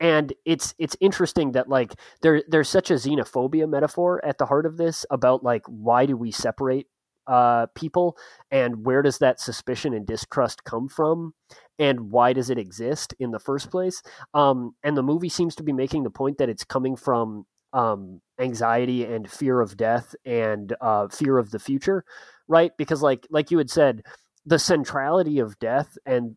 and 0.00 0.32
it's 0.44 0.74
it's 0.78 0.96
interesting 1.00 1.52
that 1.52 1.68
like 1.68 1.94
there 2.22 2.42
there's 2.48 2.68
such 2.68 2.90
a 2.90 2.94
xenophobia 2.94 3.68
metaphor 3.68 4.22
at 4.24 4.38
the 4.38 4.46
heart 4.46 4.66
of 4.66 4.76
this 4.76 5.06
about 5.10 5.42
like 5.42 5.62
why 5.66 6.04
do 6.04 6.16
we 6.16 6.30
separate 6.30 6.86
uh, 7.26 7.66
people 7.74 8.16
and 8.50 8.84
where 8.84 9.02
does 9.02 9.18
that 9.18 9.40
suspicion 9.40 9.94
and 9.94 10.06
distrust 10.06 10.62
come 10.64 10.88
from 10.88 11.34
and 11.78 12.10
why 12.10 12.32
does 12.32 12.50
it 12.50 12.58
exist 12.58 13.14
in 13.18 13.30
the 13.30 13.38
first 13.38 13.70
place 13.70 14.02
um, 14.34 14.74
and 14.84 14.96
the 14.96 15.02
movie 15.02 15.28
seems 15.28 15.54
to 15.54 15.62
be 15.62 15.72
making 15.72 16.04
the 16.04 16.10
point 16.10 16.38
that 16.38 16.48
it's 16.48 16.64
coming 16.64 16.94
from 16.94 17.44
um, 17.76 18.20
anxiety 18.40 19.04
and 19.04 19.30
fear 19.30 19.60
of 19.60 19.76
death 19.76 20.14
and 20.24 20.74
uh, 20.80 21.08
fear 21.08 21.38
of 21.38 21.50
the 21.50 21.58
future 21.58 22.04
right 22.48 22.72
because 22.78 23.02
like 23.02 23.26
like 23.30 23.50
you 23.50 23.58
had 23.58 23.70
said 23.70 24.02
the 24.46 24.58
centrality 24.58 25.38
of 25.38 25.58
death 25.58 25.98
and 26.06 26.36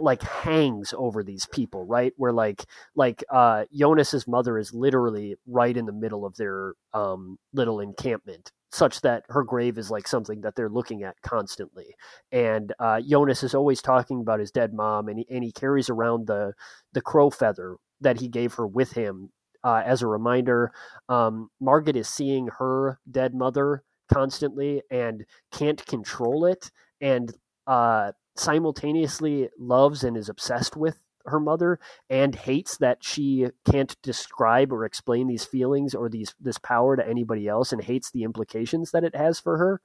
like 0.00 0.22
hangs 0.22 0.94
over 0.96 1.22
these 1.22 1.46
people 1.46 1.84
right 1.84 2.12
where 2.16 2.32
like 2.32 2.64
like 2.96 3.22
uh 3.30 3.64
jonas's 3.72 4.26
mother 4.26 4.58
is 4.58 4.74
literally 4.74 5.36
right 5.46 5.76
in 5.76 5.86
the 5.86 5.92
middle 5.92 6.26
of 6.26 6.36
their 6.36 6.74
um 6.92 7.38
little 7.52 7.80
encampment 7.80 8.50
such 8.72 9.00
that 9.00 9.24
her 9.28 9.42
grave 9.42 9.78
is 9.78 9.90
like 9.90 10.06
something 10.06 10.42
that 10.42 10.54
they're 10.54 10.68
looking 10.68 11.02
at 11.02 11.20
constantly. 11.22 11.94
And 12.30 12.72
uh, 12.78 13.00
Jonas 13.00 13.42
is 13.42 13.54
always 13.54 13.80
talking 13.80 14.20
about 14.20 14.40
his 14.40 14.50
dead 14.50 14.74
mom, 14.74 15.08
and 15.08 15.20
he, 15.20 15.26
and 15.30 15.42
he 15.42 15.52
carries 15.52 15.88
around 15.88 16.26
the 16.26 16.52
the 16.92 17.00
crow 17.00 17.30
feather 17.30 17.76
that 18.00 18.20
he 18.20 18.28
gave 18.28 18.54
her 18.54 18.66
with 18.66 18.92
him 18.92 19.30
uh, 19.66 19.82
as 19.84 20.00
a 20.00 20.06
reminder. 20.06 20.70
Um, 21.08 21.50
Margit 21.60 21.96
is 21.96 22.08
seeing 22.08 22.48
her 22.58 23.00
dead 23.10 23.34
mother 23.34 23.82
constantly 24.12 24.82
and 24.92 25.24
can't 25.50 25.84
control 25.86 26.46
it, 26.46 26.70
and 27.00 27.32
uh, 27.66 28.12
simultaneously 28.36 29.48
loves 29.58 30.04
and 30.04 30.16
is 30.16 30.28
obsessed 30.28 30.76
with 30.76 30.96
her 31.24 31.40
mother 31.40 31.80
and 32.08 32.36
hates 32.36 32.76
that 32.76 32.98
she 33.02 33.48
can't 33.68 33.96
describe 34.02 34.72
or 34.72 34.84
explain 34.84 35.26
these 35.26 35.44
feelings 35.44 35.92
or 35.92 36.08
these 36.08 36.36
this 36.38 36.58
power 36.58 36.96
to 36.96 37.08
anybody 37.08 37.48
else 37.48 37.72
and 37.72 37.82
hates 37.82 38.12
the 38.12 38.22
implications 38.22 38.92
that 38.92 39.02
it 39.02 39.16
has 39.16 39.40
for 39.40 39.58
her 39.58 39.80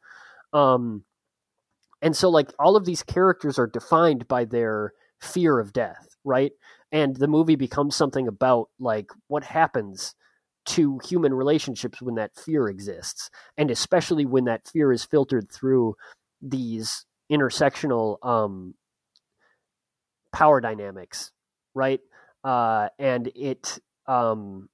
um 0.54 1.04
and 2.00 2.16
so 2.16 2.30
like 2.30 2.52
all 2.60 2.76
of 2.76 2.86
these 2.86 3.02
characters 3.02 3.58
are 3.58 3.66
defined 3.66 4.28
by 4.28 4.46
their 4.46 4.94
fear 5.20 5.58
of 5.58 5.74
death 5.74 6.16
right 6.24 6.52
and 6.92 7.16
the 7.16 7.28
movie 7.28 7.56
becomes 7.56 7.96
something 7.96 8.28
about 8.28 8.70
like 8.80 9.12
what 9.28 9.44
happens 9.44 10.16
to 10.64 11.00
human 11.04 11.34
relationships 11.34 12.02
when 12.02 12.16
that 12.16 12.36
fear 12.36 12.68
exists, 12.68 13.30
and 13.58 13.72
especially 13.72 14.26
when 14.26 14.46
that 14.46 14.68
fear 14.68 14.92
is 14.92 15.04
filtered 15.04 15.52
through 15.52 15.96
these 16.42 17.06
intersectional 17.32 18.18
um, 18.26 18.76
power 20.34 20.62
dynamics, 20.62 21.32
right? 21.74 22.00
Uh, 22.44 22.90
and 23.00 23.32
it 23.36 23.80
um, 24.08 24.70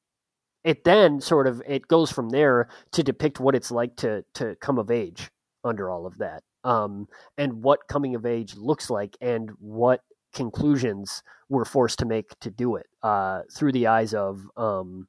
it 0.64 0.84
then 0.84 1.22
sort 1.22 1.48
of 1.48 1.62
it 1.68 1.88
goes 1.88 2.12
from 2.12 2.30
there 2.30 2.70
to 2.92 3.04
depict 3.04 3.40
what 3.40 3.56
it's 3.56 3.72
like 3.72 3.96
to 3.98 4.24
to 4.34 4.56
come 4.56 4.80
of 4.80 4.92
age 4.92 5.30
under 5.64 5.90
all 5.90 6.06
of 6.06 6.18
that, 6.18 6.44
um, 6.64 7.08
and 7.38 7.64
what 7.64 7.88
coming 7.88 8.16
of 8.16 8.26
age 8.26 8.56
looks 8.56 8.90
like, 8.90 9.16
and 9.22 9.52
what 9.60 10.02
conclusions 10.34 11.24
we're 11.50 11.66
forced 11.66 12.00
to 12.00 12.06
make 12.06 12.38
to 12.40 12.52
do 12.52 12.76
it 12.76 12.88
uh, 13.04 13.42
through 13.54 13.72
the 13.72 13.88
eyes 13.88 14.14
of 14.14 14.42
um, 14.58 15.08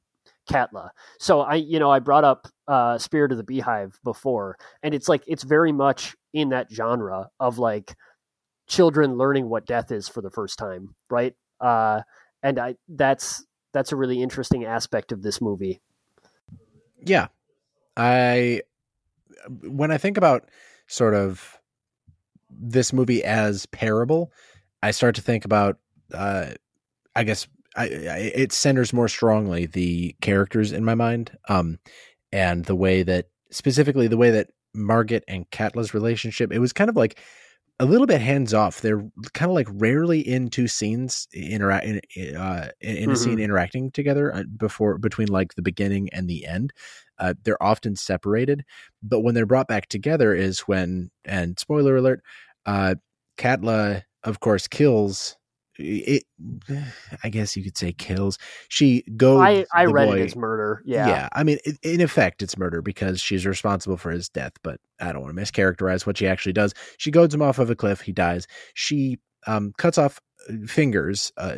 Katla. 0.49 0.91
So 1.19 1.41
I, 1.41 1.55
you 1.55 1.79
know, 1.79 1.91
I 1.91 1.99
brought 1.99 2.23
up 2.23 2.47
uh, 2.67 2.97
Spirit 2.97 3.31
of 3.31 3.37
the 3.37 3.43
Beehive 3.43 3.99
before, 4.03 4.57
and 4.83 4.93
it's 4.93 5.09
like 5.09 5.23
it's 5.27 5.43
very 5.43 5.71
much 5.71 6.15
in 6.33 6.49
that 6.49 6.71
genre 6.71 7.29
of 7.39 7.57
like 7.57 7.95
children 8.67 9.17
learning 9.17 9.49
what 9.49 9.65
death 9.65 9.91
is 9.91 10.07
for 10.07 10.21
the 10.21 10.31
first 10.31 10.57
time, 10.57 10.95
right? 11.09 11.35
Uh, 11.59 12.01
and 12.41 12.59
I 12.59 12.75
that's 12.87 13.45
that's 13.73 13.91
a 13.91 13.95
really 13.95 14.21
interesting 14.21 14.65
aspect 14.65 15.11
of 15.11 15.21
this 15.21 15.41
movie. 15.41 15.81
Yeah, 17.03 17.27
I 17.97 18.61
when 19.61 19.91
I 19.91 19.97
think 19.97 20.17
about 20.17 20.49
sort 20.87 21.13
of 21.13 21.59
this 22.49 22.93
movie 22.93 23.23
as 23.23 23.65
parable, 23.67 24.31
I 24.81 24.91
start 24.91 25.15
to 25.15 25.21
think 25.21 25.45
about, 25.45 25.77
uh, 26.13 26.51
I 27.15 27.23
guess, 27.23 27.47
I, 27.75 27.83
I, 27.83 28.31
it 28.35 28.51
centers 28.51 28.93
more 28.93 29.07
strongly 29.07 29.65
the 29.65 30.15
characters 30.21 30.71
in 30.71 30.83
my 30.83 30.95
mind, 30.95 31.37
um, 31.47 31.79
and 32.31 32.65
the 32.65 32.75
way 32.75 33.03
that 33.03 33.27
specifically 33.51 34.07
the 34.07 34.17
way 34.17 34.31
that 34.31 34.49
Margit 34.75 35.23
and 35.27 35.49
Katla's 35.51 35.93
relationship. 35.93 36.51
It 36.51 36.59
was 36.59 36.73
kind 36.73 36.89
of 36.89 36.95
like 36.95 37.19
a 37.79 37.85
little 37.85 38.07
bit 38.07 38.21
hands 38.21 38.53
off. 38.53 38.81
They're 38.81 39.03
kind 39.33 39.49
of 39.49 39.55
like 39.55 39.67
rarely 39.71 40.19
in 40.19 40.49
two 40.49 40.67
scenes 40.67 41.27
interact 41.33 41.85
in, 41.85 42.35
uh, 42.35 42.69
in 42.81 42.95
mm-hmm. 42.95 43.11
a 43.11 43.15
scene 43.15 43.33
mm-hmm. 43.33 43.41
interacting 43.41 43.91
together 43.91 44.35
uh, 44.35 44.43
before 44.57 44.97
between 44.97 45.29
like 45.29 45.55
the 45.55 45.61
beginning 45.61 46.09
and 46.11 46.29
the 46.29 46.45
end. 46.45 46.73
Uh, 47.17 47.33
they're 47.43 47.61
often 47.61 47.95
separated, 47.95 48.63
but 49.01 49.21
when 49.21 49.35
they're 49.35 49.45
brought 49.45 49.67
back 49.67 49.87
together 49.87 50.33
is 50.33 50.61
when 50.61 51.09
and 51.25 51.57
spoiler 51.59 51.97
alert, 51.97 52.21
uh, 52.65 52.95
Katla 53.37 54.03
of 54.23 54.39
course 54.39 54.67
kills 54.67 55.37
it 55.77 56.23
i 57.23 57.29
guess 57.29 57.55
you 57.55 57.63
could 57.63 57.77
say 57.77 57.91
kills. 57.93 58.37
She 58.67 59.03
goes 59.15 59.41
i, 59.41 59.65
I 59.73 59.85
read 59.85 60.09
boy. 60.09 60.21
it 60.21 60.25
as 60.25 60.35
murder 60.35 60.81
yeah. 60.85 61.07
Yeah 61.07 61.29
i 61.33 61.43
mean 61.43 61.57
in 61.83 62.01
effect 62.01 62.41
it's 62.41 62.57
murder 62.57 62.81
because 62.81 63.21
she's 63.21 63.45
responsible 63.45 63.97
for 63.97 64.11
his 64.11 64.29
death 64.29 64.53
but 64.63 64.79
i 64.99 65.11
don't 65.11 65.21
want 65.21 65.35
to 65.35 65.41
mischaracterize 65.41 66.05
what 66.05 66.17
she 66.17 66.27
actually 66.27 66.53
does. 66.53 66.73
She 66.97 67.11
goads 67.11 67.33
him 67.33 67.41
off 67.41 67.59
of 67.59 67.69
a 67.69 67.75
cliff 67.75 68.01
he 68.01 68.11
dies. 68.11 68.47
She 68.73 69.19
um, 69.47 69.73
cuts 69.77 69.97
off 69.97 70.19
uh, 70.49 70.53
fingers 70.67 71.31
uh, 71.37 71.55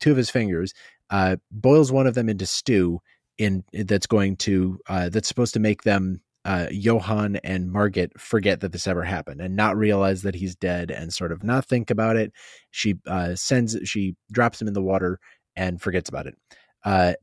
two 0.00 0.10
of 0.10 0.16
his 0.16 0.30
fingers 0.30 0.74
uh, 1.10 1.36
boils 1.50 1.90
one 1.92 2.06
of 2.06 2.14
them 2.14 2.28
into 2.28 2.46
stew 2.46 3.00
in 3.38 3.64
that's 3.72 4.06
going 4.06 4.36
to 4.36 4.78
uh, 4.88 5.08
that's 5.08 5.28
supposed 5.28 5.54
to 5.54 5.60
make 5.60 5.82
them 5.82 6.20
uh, 6.44 6.66
Johan 6.70 7.36
and 7.36 7.70
Margit 7.70 8.18
forget 8.18 8.60
that 8.60 8.72
this 8.72 8.86
ever 8.86 9.04
happened 9.04 9.40
and 9.40 9.54
not 9.54 9.76
realize 9.76 10.22
that 10.22 10.34
he's 10.34 10.56
dead 10.56 10.90
and 10.90 11.12
sort 11.12 11.32
of 11.32 11.44
not 11.44 11.66
think 11.66 11.90
about 11.90 12.16
it. 12.16 12.32
She 12.70 12.96
uh, 13.06 13.34
sends, 13.34 13.76
she 13.84 14.16
drops 14.30 14.60
him 14.60 14.68
in 14.68 14.74
the 14.74 14.82
water 14.82 15.18
and 15.54 15.80
forgets 15.80 16.08
about 16.08 16.26
it. 16.26 16.34
Uh, 16.84 17.14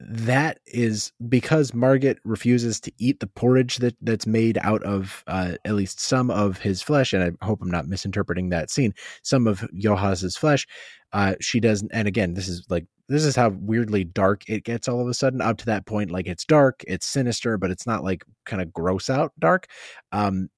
that 0.00 0.60
is 0.66 1.12
because 1.28 1.74
Margit 1.74 2.18
refuses 2.24 2.80
to 2.80 2.92
eat 2.98 3.20
the 3.20 3.26
porridge 3.26 3.76
that 3.78 3.94
that's 4.00 4.26
made 4.26 4.58
out 4.62 4.82
of 4.82 5.22
uh, 5.26 5.56
at 5.64 5.74
least 5.74 6.00
some 6.00 6.30
of 6.30 6.58
his 6.58 6.80
flesh, 6.80 7.12
and 7.12 7.22
I 7.22 7.44
hope 7.44 7.60
I'm 7.60 7.70
not 7.70 7.86
misinterpreting 7.86 8.48
that 8.48 8.70
scene. 8.70 8.94
Some 9.22 9.46
of 9.46 9.68
Jonas's 9.74 10.38
flesh, 10.38 10.66
uh, 11.12 11.34
she 11.40 11.60
doesn't. 11.60 11.90
And 11.92 12.08
again, 12.08 12.34
this 12.34 12.48
is 12.48 12.64
like 12.68 12.86
this 13.08 13.24
is 13.24 13.36
how 13.36 13.50
weirdly 13.50 14.04
dark 14.04 14.48
it 14.48 14.64
gets 14.64 14.88
all 14.88 15.00
of 15.00 15.08
a 15.08 15.14
sudden. 15.14 15.40
Up 15.40 15.58
to 15.58 15.66
that 15.66 15.86
point, 15.86 16.10
like 16.10 16.26
it's 16.26 16.44
dark, 16.44 16.82
it's 16.86 17.06
sinister, 17.06 17.58
but 17.58 17.70
it's 17.70 17.86
not 17.86 18.04
like 18.04 18.24
kind 18.46 18.62
of 18.62 18.72
gross 18.72 19.10
out 19.10 19.32
dark. 19.38 19.66
Um, 20.12 20.48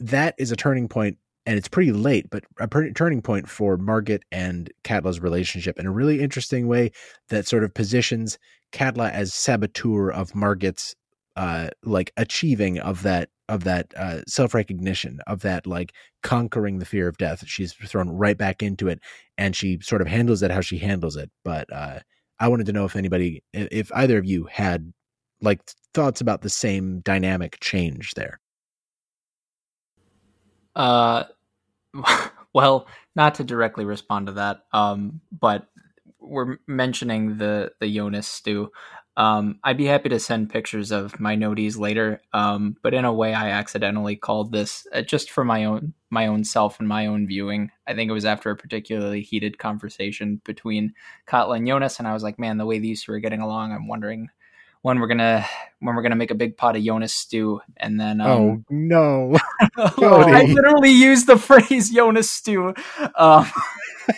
that 0.00 0.34
is 0.38 0.50
a 0.50 0.56
turning 0.56 0.88
point 0.88 1.18
and 1.46 1.58
it's 1.58 1.68
pretty 1.68 1.92
late, 1.92 2.28
but 2.30 2.44
a 2.60 2.68
turning 2.92 3.20
point 3.20 3.48
for 3.48 3.76
Margit 3.76 4.22
and 4.30 4.72
Katla's 4.84 5.20
relationship 5.20 5.78
in 5.78 5.86
a 5.86 5.90
really 5.90 6.20
interesting 6.20 6.68
way 6.68 6.92
that 7.30 7.48
sort 7.48 7.64
of 7.64 7.74
positions 7.74 8.38
Katla 8.72 9.10
as 9.10 9.34
saboteur 9.34 10.10
of 10.10 10.32
Margit's 10.32 10.94
uh 11.36 11.68
like 11.82 12.12
achieving 12.16 12.78
of 12.78 13.02
that 13.02 13.30
of 13.48 13.64
that 13.64 13.92
uh 13.96 14.20
self-recognition 14.26 15.20
of 15.26 15.40
that 15.42 15.66
like 15.66 15.92
conquering 16.22 16.78
the 16.78 16.84
fear 16.84 17.08
of 17.08 17.18
death. 17.18 17.44
She's 17.46 17.72
thrown 17.72 18.08
right 18.10 18.36
back 18.36 18.62
into 18.62 18.88
it 18.88 19.00
and 19.38 19.54
she 19.56 19.78
sort 19.82 20.02
of 20.02 20.08
handles 20.08 20.42
it 20.42 20.50
how 20.50 20.60
she 20.60 20.78
handles 20.78 21.16
it. 21.16 21.30
But 21.44 21.72
uh 21.72 22.00
i 22.40 22.48
wanted 22.48 22.66
to 22.66 22.72
know 22.72 22.84
if 22.84 22.96
anybody 22.96 23.42
if 23.52 23.92
either 23.94 24.18
of 24.18 24.24
you 24.24 24.44
had 24.50 24.92
like 25.40 25.60
thoughts 25.94 26.20
about 26.20 26.42
the 26.42 26.50
same 26.50 27.00
dynamic 27.00 27.58
change 27.60 28.14
there. 28.14 28.40
Uh 30.74 31.24
well 32.54 32.86
not 33.14 33.34
to 33.36 33.44
directly 33.44 33.84
respond 33.84 34.26
to 34.26 34.32
that 34.32 34.64
um 34.72 35.20
but 35.38 35.68
we're 36.22 36.58
mentioning 36.66 37.38
the 37.38 37.72
the 37.80 37.94
Jonas 37.94 38.26
stew. 38.28 38.70
Um, 39.16 39.58
I'd 39.62 39.76
be 39.76 39.84
happy 39.84 40.08
to 40.08 40.18
send 40.18 40.50
pictures 40.50 40.90
of 40.90 41.20
my 41.20 41.36
noties 41.36 41.78
later. 41.78 42.22
Um, 42.32 42.76
but 42.82 42.94
in 42.94 43.04
a 43.04 43.12
way, 43.12 43.34
I 43.34 43.50
accidentally 43.50 44.16
called 44.16 44.52
this 44.52 44.86
uh, 44.92 45.02
just 45.02 45.30
for 45.30 45.44
my 45.44 45.64
own 45.64 45.94
my 46.08 46.26
own 46.26 46.44
self 46.44 46.78
and 46.78 46.88
my 46.88 47.06
own 47.06 47.26
viewing. 47.26 47.70
I 47.86 47.94
think 47.94 48.08
it 48.08 48.14
was 48.14 48.24
after 48.24 48.50
a 48.50 48.56
particularly 48.56 49.22
heated 49.22 49.58
conversation 49.58 50.40
between 50.44 50.94
Katla 51.26 51.56
and 51.56 51.66
Jonas, 51.66 51.98
and 51.98 52.08
I 52.08 52.14
was 52.14 52.22
like, 52.22 52.38
"Man, 52.38 52.56
the 52.56 52.66
way 52.66 52.78
these 52.78 53.02
two 53.02 53.12
are 53.12 53.18
getting 53.18 53.40
along, 53.40 53.72
I'm 53.72 53.86
wondering 53.86 54.28
when 54.80 54.98
we're 54.98 55.08
gonna 55.08 55.46
when 55.80 55.94
we're 55.94 56.02
gonna 56.02 56.16
make 56.16 56.30
a 56.30 56.34
big 56.34 56.56
pot 56.56 56.76
of 56.76 56.82
Jonas 56.82 57.12
stew." 57.12 57.60
And 57.76 58.00
then, 58.00 58.22
um, 58.22 58.30
oh 58.30 58.64
no, 58.70 59.38
I 59.76 60.44
literally 60.44 60.90
used 60.90 61.26
the 61.26 61.38
phrase 61.38 61.90
Jonas 61.90 62.30
stew. 62.30 62.74
Um, 63.14 63.46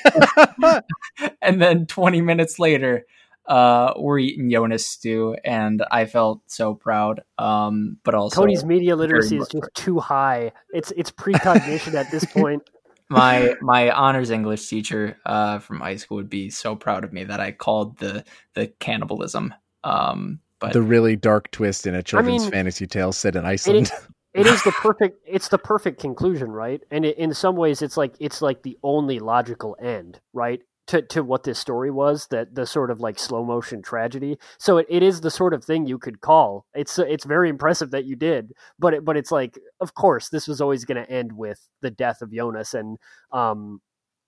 and 1.42 1.60
then 1.60 1.86
20 1.86 2.20
minutes 2.20 2.58
later, 2.58 3.06
uh, 3.46 3.92
we're 3.96 4.18
eating 4.18 4.50
Jonas 4.50 4.86
stew, 4.86 5.36
and 5.44 5.84
I 5.90 6.06
felt 6.06 6.40
so 6.46 6.74
proud. 6.74 7.22
Um, 7.38 7.98
but 8.04 8.14
also 8.14 8.42
Tony's 8.42 8.64
media 8.64 8.96
literacy 8.96 9.36
is 9.36 9.48
just 9.48 9.68
too 9.74 9.98
high. 9.98 10.52
It's 10.72 10.92
it's 10.96 11.10
precognition 11.10 11.94
at 11.94 12.10
this 12.10 12.24
point. 12.24 12.62
My 13.10 13.54
my 13.60 13.90
honors 13.90 14.30
English 14.30 14.66
teacher 14.66 15.18
uh, 15.26 15.58
from 15.58 15.78
high 15.78 15.96
school 15.96 16.16
would 16.16 16.30
be 16.30 16.48
so 16.48 16.74
proud 16.74 17.04
of 17.04 17.12
me 17.12 17.24
that 17.24 17.38
I 17.38 17.52
called 17.52 17.98
the 17.98 18.24
the 18.54 18.68
cannibalism. 18.80 19.52
Um, 19.84 20.40
but 20.58 20.72
the 20.72 20.80
really 20.80 21.14
dark 21.14 21.50
twist 21.50 21.86
in 21.86 21.94
a 21.94 22.02
children's 22.02 22.42
I 22.42 22.46
mean, 22.46 22.52
fantasy 22.52 22.86
tale 22.86 23.12
set 23.12 23.36
in 23.36 23.44
Iceland. 23.44 23.88
It, 23.88 23.92
it 24.34 24.46
is 24.46 24.62
the 24.62 24.72
perfect 24.72 25.20
it's 25.26 25.48
the 25.48 25.58
perfect 25.58 26.00
conclusion 26.00 26.50
right 26.50 26.82
and 26.90 27.04
it, 27.04 27.18
in 27.18 27.34
some 27.34 27.56
ways 27.56 27.82
it's 27.82 27.98
like 27.98 28.14
it's 28.20 28.40
like 28.40 28.62
the 28.62 28.78
only 28.82 29.18
logical 29.18 29.76
end 29.80 30.18
right 30.32 30.62
to, 30.86 31.02
to 31.02 31.22
what 31.22 31.44
this 31.44 31.58
story 31.58 31.90
was 31.90 32.26
that 32.28 32.54
the 32.54 32.66
sort 32.66 32.90
of 32.90 33.00
like 33.00 33.18
slow 33.18 33.44
motion 33.44 33.82
tragedy 33.82 34.38
so 34.58 34.78
it, 34.78 34.86
it 34.88 35.02
is 35.02 35.20
the 35.20 35.30
sort 35.30 35.54
of 35.54 35.64
thing 35.64 35.86
you 35.86 35.98
could 35.98 36.20
call 36.20 36.66
it's 36.74 36.98
it's 36.98 37.24
very 37.24 37.48
impressive 37.48 37.90
that 37.90 38.04
you 38.04 38.16
did 38.16 38.52
but 38.78 38.94
it, 38.94 39.04
but 39.04 39.16
it's 39.16 39.32
like 39.32 39.58
of 39.80 39.94
course 39.94 40.28
this 40.28 40.46
was 40.46 40.60
always 40.60 40.84
going 40.84 41.02
to 41.02 41.10
end 41.10 41.32
with 41.32 41.68
the 41.80 41.90
death 41.90 42.20
of 42.20 42.32
Jonas 42.32 42.74
and 42.74 42.98
um 43.32 43.80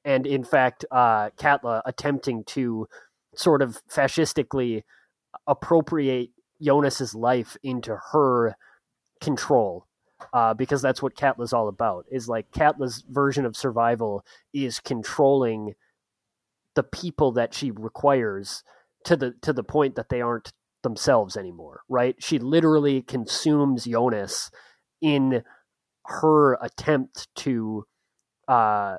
and 0.05 0.27
in 0.27 0.45
fact 0.45 0.85
uh 0.91 1.31
Katla 1.37 1.83
attempting 1.85 2.45
to 2.45 2.89
sort 3.35 3.63
of 3.63 3.81
fascistically 3.89 4.85
appropriate 5.47 6.31
Jonas's 6.63 7.15
life 7.15 7.57
into 7.63 7.99
her 8.13 8.57
control 9.21 9.87
uh, 10.33 10.55
because 10.55 10.83
that's 10.83 11.03
what 11.03 11.17
Katla's 11.17 11.53
all 11.53 11.69
about. 11.69 12.07
Is 12.11 12.29
like 12.29 12.51
Katla's 12.53 13.05
version 13.09 13.45
of 13.45 13.57
survival 13.57 14.25
is 14.53 14.81
controlling 14.81 15.75
the 16.77 16.85
people 16.85 17.33
that 17.33 17.53
she 17.53 17.73
requires 17.73 18.63
to 19.05 19.17
the 19.17 19.35
to 19.43 19.53
the 19.53 19.65
point 19.65 19.97
that 19.97 20.09
they 20.09 20.21
aren't 20.21 20.53
themselves 20.85 21.37
anymore. 21.37 21.81
Right? 21.89 22.15
She 22.21 22.39
literally 22.39 23.03
consumes 23.03 23.87
Jonas 23.87 24.51
in 25.03 25.43
her 26.07 26.55
attempt 26.63 27.27
to 27.37 27.85
uh, 28.47 28.99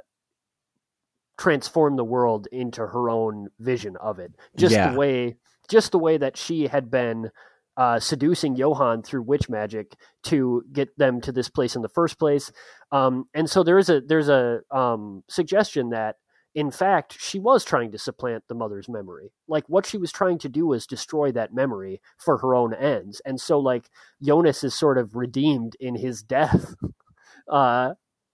transform 1.38 1.96
the 1.96 2.04
world 2.04 2.48
into 2.52 2.82
her 2.82 3.10
own 3.10 3.48
vision 3.60 3.96
of 3.98 4.20
it. 4.20 4.34
Just 4.58 4.74
yeah. 4.74 4.92
the 4.92 4.98
way, 4.98 5.36
just 5.70 5.92
the 5.92 6.00
way 6.00 6.18
that 6.18 6.36
she 6.36 6.68
had 6.68 6.92
been 6.92 7.30
uh, 7.78 8.00
seducing 8.00 8.56
Johan 8.56 9.04
through 9.04 9.22
witch 9.22 9.50
magic 9.50 9.94
to 10.24 10.64
get 10.74 10.98
them 10.98 11.22
to 11.22 11.32
this 11.32 11.50
place 11.50 11.76
in 11.76 11.84
the 11.84 11.90
first 11.90 12.18
place. 12.18 12.52
Um, 12.92 13.26
and 13.34 13.50
so 13.50 13.64
there 13.64 13.78
is 13.78 13.90
a 13.90 14.02
there's 14.02 14.30
a 14.30 14.62
um, 14.72 15.24
suggestion 15.30 15.92
that 15.92 16.16
in 16.58 16.72
fact, 16.72 17.16
she 17.20 17.38
was 17.38 17.64
trying 17.64 17.92
to 17.92 18.00
supplant 18.00 18.44
the 18.48 18.56
mother's 18.56 18.90
memory. 18.90 19.32
Like 19.48 19.64
what 19.70 19.86
she 19.86 20.00
was 20.00 20.12
trying 20.12 20.40
to 20.40 20.50
do 20.50 20.66
was 20.66 20.88
destroy 20.88 21.32
that 21.34 21.54
memory 21.54 22.02
for 22.18 22.40
her 22.40 22.56
own 22.56 22.74
ends. 22.74 23.22
And 23.26 23.40
so 23.40 23.60
like 23.60 23.92
Jonas 24.24 24.64
is 24.64 24.74
sort 24.74 24.98
of 24.98 25.16
redeemed 25.16 25.78
in 25.80 25.94
his 25.94 26.24
death. 26.24 26.74
uh 27.48 27.94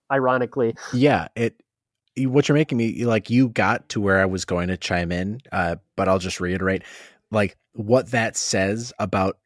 ironically. 0.10 0.74
Yeah, 0.94 1.28
it 1.36 1.62
what 2.16 2.48
you're 2.48 2.56
making 2.56 2.78
me 2.78 3.04
like 3.04 3.30
you 3.30 3.50
got 3.50 3.90
to 3.90 4.00
where 4.00 4.22
I 4.22 4.26
was 4.26 4.46
going 4.46 4.70
to 4.70 4.78
chime 4.78 5.12
in, 5.12 5.42
uh, 5.52 5.76
but 5.98 6.08
I'll 6.08 6.20
just 6.20 6.40
reiterate 6.40 6.84
like 7.30 7.58
what 7.74 8.12
that 8.12 8.38
says 8.38 8.94
about 9.00 9.38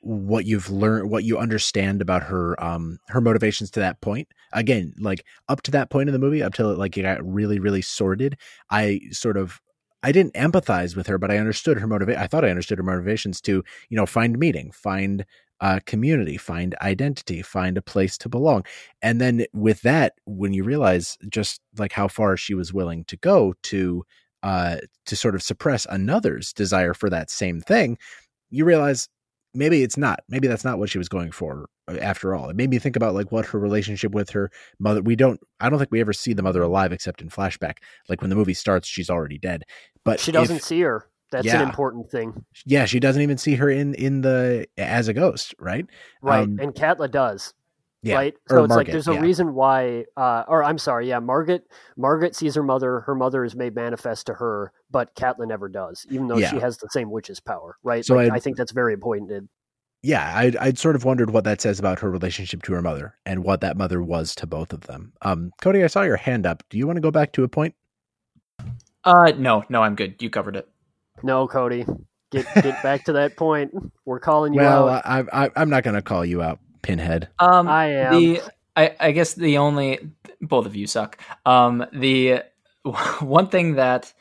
what 0.00 0.44
you've 0.44 0.70
learned 0.70 1.10
what 1.10 1.24
you 1.24 1.38
understand 1.38 2.00
about 2.00 2.22
her 2.22 2.62
um 2.62 2.98
her 3.08 3.20
motivations 3.20 3.70
to 3.70 3.80
that 3.80 4.00
point. 4.00 4.28
Again 4.52 4.94
like 4.98 5.24
up 5.48 5.62
to 5.62 5.70
that 5.72 5.90
point 5.90 6.08
in 6.08 6.12
the 6.12 6.18
movie 6.18 6.42
up 6.42 6.54
till 6.54 6.70
it 6.70 6.78
like 6.78 6.96
it 6.96 7.02
got 7.02 7.24
really 7.26 7.58
really 7.58 7.82
sordid 7.82 8.38
i 8.70 9.00
sort 9.10 9.36
of 9.36 9.60
i 10.02 10.12
didn't 10.12 10.34
empathize 10.34 10.96
with 10.96 11.06
her 11.06 11.18
but 11.18 11.30
i 11.30 11.36
understood 11.36 11.78
her 11.78 11.86
motivation 11.86 12.20
i 12.20 12.26
thought 12.26 12.44
i 12.44 12.50
understood 12.50 12.78
her 12.78 12.84
motivations 12.84 13.40
to 13.40 13.62
you 13.90 13.96
know 13.96 14.06
find 14.06 14.38
meaning 14.38 14.70
find 14.70 15.26
uh, 15.60 15.80
community 15.86 16.36
find 16.36 16.74
identity 16.82 17.42
find 17.42 17.78
a 17.78 17.82
place 17.82 18.18
to 18.18 18.28
belong. 18.28 18.64
And 19.02 19.20
then 19.20 19.46
with 19.52 19.82
that 19.82 20.14
when 20.26 20.52
you 20.52 20.64
realize 20.64 21.16
just 21.28 21.60
like 21.78 21.92
how 21.92 22.08
far 22.08 22.36
she 22.36 22.54
was 22.54 22.72
willing 22.72 23.04
to 23.06 23.16
go 23.16 23.54
to 23.64 24.04
uh 24.42 24.76
to 25.06 25.16
sort 25.16 25.34
of 25.34 25.42
suppress 25.42 25.86
another's 25.88 26.52
desire 26.52 26.92
for 26.92 27.08
that 27.08 27.30
same 27.30 27.60
thing 27.60 27.96
you 28.50 28.64
realize 28.64 29.08
maybe 29.56 29.82
it's 29.82 29.96
not. 29.96 30.20
Maybe 30.28 30.48
that's 30.48 30.64
not 30.64 30.78
what 30.78 30.90
she 30.90 30.98
was 30.98 31.08
going 31.08 31.32
for 31.32 31.68
uh, 31.88 31.96
after 32.00 32.34
all. 32.34 32.48
It 32.48 32.56
made 32.56 32.70
me 32.70 32.78
think 32.78 32.96
about 32.96 33.14
like 33.14 33.32
what 33.32 33.46
her 33.46 33.58
relationship 33.58 34.12
with 34.12 34.30
her 34.30 34.50
mother. 34.78 35.02
We 35.02 35.16
don't. 35.16 35.40
I 35.60 35.70
don't 35.70 35.78
think 35.78 35.90
we 35.90 36.00
ever 36.00 36.12
see 36.12 36.32
the 36.32 36.42
mother 36.42 36.62
alive 36.62 36.92
except 36.92 37.22
in 37.22 37.28
flashback. 37.28 37.78
Like 38.08 38.20
when 38.20 38.30
the 38.30 38.36
movie 38.36 38.54
starts, 38.54 38.86
she's 38.86 39.10
already 39.10 39.38
dead. 39.38 39.64
But 40.04 40.20
she 40.20 40.32
doesn't 40.32 40.56
if, 40.56 40.62
see 40.62 40.80
her. 40.82 41.08
That's 41.32 41.44
Yeah. 41.44 41.60
an 41.60 41.68
important 41.68 42.10
thing, 42.10 42.44
Yeah, 42.64 42.84
she 42.84 43.00
doesn't 43.00 43.20
even 43.20 43.36
see 43.36 43.56
her 43.56 43.68
in 43.68 43.94
in 43.94 44.20
the 44.20 44.68
as 44.78 45.08
a 45.08 45.12
ghost, 45.12 45.54
right? 45.58 45.86
right? 46.22 46.44
Um, 46.44 46.58
and 46.60 46.74
Katla 46.74 47.08
does. 47.10 47.52
Yeah, 48.02 48.14
right? 48.16 48.34
or 48.50 48.58
So 48.58 48.64
it's 48.64 48.74
like 48.74 48.86
there's 48.86 49.08
a 49.08 49.14
yeah. 49.14 49.20
reason 49.20 49.54
why, 49.54 50.04
uh, 50.16 50.44
or 50.46 50.62
I'm 50.62 50.78
sorry, 50.78 51.08
yeah, 51.08 51.18
Margaret. 51.18 51.64
Margaret 51.96 52.36
sees 52.36 52.54
her 52.54 52.62
mother. 52.62 53.00
Her 53.00 53.14
mother 53.14 53.44
is 53.44 53.56
made 53.56 53.74
manifest 53.74 54.26
to 54.26 54.34
her, 54.34 54.72
but 54.90 55.14
Katla 55.16 55.46
never 55.46 55.68
does, 55.68 56.06
even 56.10 56.28
though 56.28 56.36
Yeah. 56.36 56.50
she 56.50 56.58
has 56.60 56.76
the 56.78 56.88
same 56.90 57.10
witch's 57.10 57.40
power, 57.40 57.76
right? 57.82 58.04
So 58.04 58.14
like, 58.14 58.30
I'd- 58.30 58.40
think 58.40 58.56
that's 58.58 58.72
very 58.72 58.92
important. 58.92 59.48
yeah, 60.02 60.32
I'd, 60.38 60.56
I'd 60.58 60.78
sort 60.78 60.94
of 60.94 61.04
wondered 61.04 61.30
what 61.30 61.42
that 61.44 61.60
says 61.60 61.80
about 61.80 61.98
her 62.00 62.10
relationship 62.10 62.62
to 62.64 62.74
her 62.74 62.82
mother 62.82 63.16
and 63.26 63.42
what 63.42 63.60
that 63.62 63.76
mother 63.76 64.00
was 64.00 64.36
to 64.36 64.46
both 64.46 64.72
of 64.72 64.82
them. 64.82 65.12
Um, 65.22 65.50
Cody, 65.60 65.82
I 65.82 65.88
saw 65.88 66.02
your 66.02 66.16
hand 66.16 66.46
up. 66.46 66.62
Do 66.70 66.78
you 66.78 66.86
want 66.86 66.98
to 66.98 67.00
go 67.00 67.10
back 67.10 67.32
to 67.32 67.42
a 67.42 67.48
point? 67.48 67.74
Uh, 69.04 69.32
no, 69.36 69.64
no, 69.68 69.82
I'm 69.82 69.94
good. 69.96 70.20
You 70.20 70.30
covered 70.30 70.54
it. 70.56 70.68
No, 71.22 71.48
Cody, 71.48 71.86
get 72.30 72.46
get 72.62 72.80
back 72.82 73.04
to 73.06 73.12
that 73.14 73.36
point. 73.36 73.72
We're 74.04 74.20
calling 74.20 74.52
you 74.52 74.60
well, 74.60 74.88
out. 74.88 75.02
I, 75.06 75.24
I, 75.46 75.50
I'm 75.56 75.70
not 75.70 75.82
going 75.82 75.94
to 75.94 76.02
call 76.02 76.24
you 76.24 76.42
out, 76.42 76.58
Pinhead. 76.82 77.28
Um, 77.38 77.68
I 77.68 77.86
am. 77.86 78.12
the 78.12 78.40
I, 78.76 78.94
I 79.00 79.10
guess 79.12 79.34
the 79.34 79.58
only 79.58 80.10
both 80.40 80.66
of 80.66 80.76
you 80.76 80.86
suck. 80.86 81.18
Um, 81.44 81.86
the 81.92 82.42
one 83.20 83.48
thing 83.48 83.76
that 83.76 84.12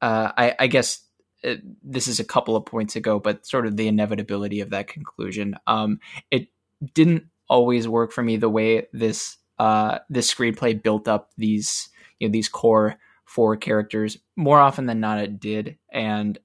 uh, 0.00 0.32
I, 0.36 0.54
I 0.58 0.66
guess 0.68 1.02
uh, 1.44 1.56
this 1.82 2.08
is 2.08 2.20
a 2.20 2.24
couple 2.24 2.56
of 2.56 2.66
points 2.66 2.96
ago, 2.96 3.18
but 3.18 3.46
sort 3.46 3.66
of 3.66 3.76
the 3.76 3.88
inevitability 3.88 4.60
of 4.60 4.70
that 4.70 4.88
conclusion. 4.88 5.56
Um, 5.66 6.00
it 6.30 6.48
didn't 6.94 7.26
always 7.48 7.88
work 7.88 8.12
for 8.12 8.22
me 8.22 8.36
the 8.36 8.48
way 8.48 8.86
this 8.92 9.36
uh, 9.58 9.98
this 10.08 10.32
screenplay 10.32 10.80
built 10.80 11.08
up 11.08 11.30
these 11.36 11.88
you 12.18 12.28
know 12.28 12.32
these 12.32 12.48
core 12.48 12.96
four 13.24 13.56
characters. 13.56 14.18
More 14.36 14.60
often 14.60 14.86
than 14.86 15.00
not, 15.00 15.18
it 15.18 15.40
did, 15.40 15.78
and 15.92 16.38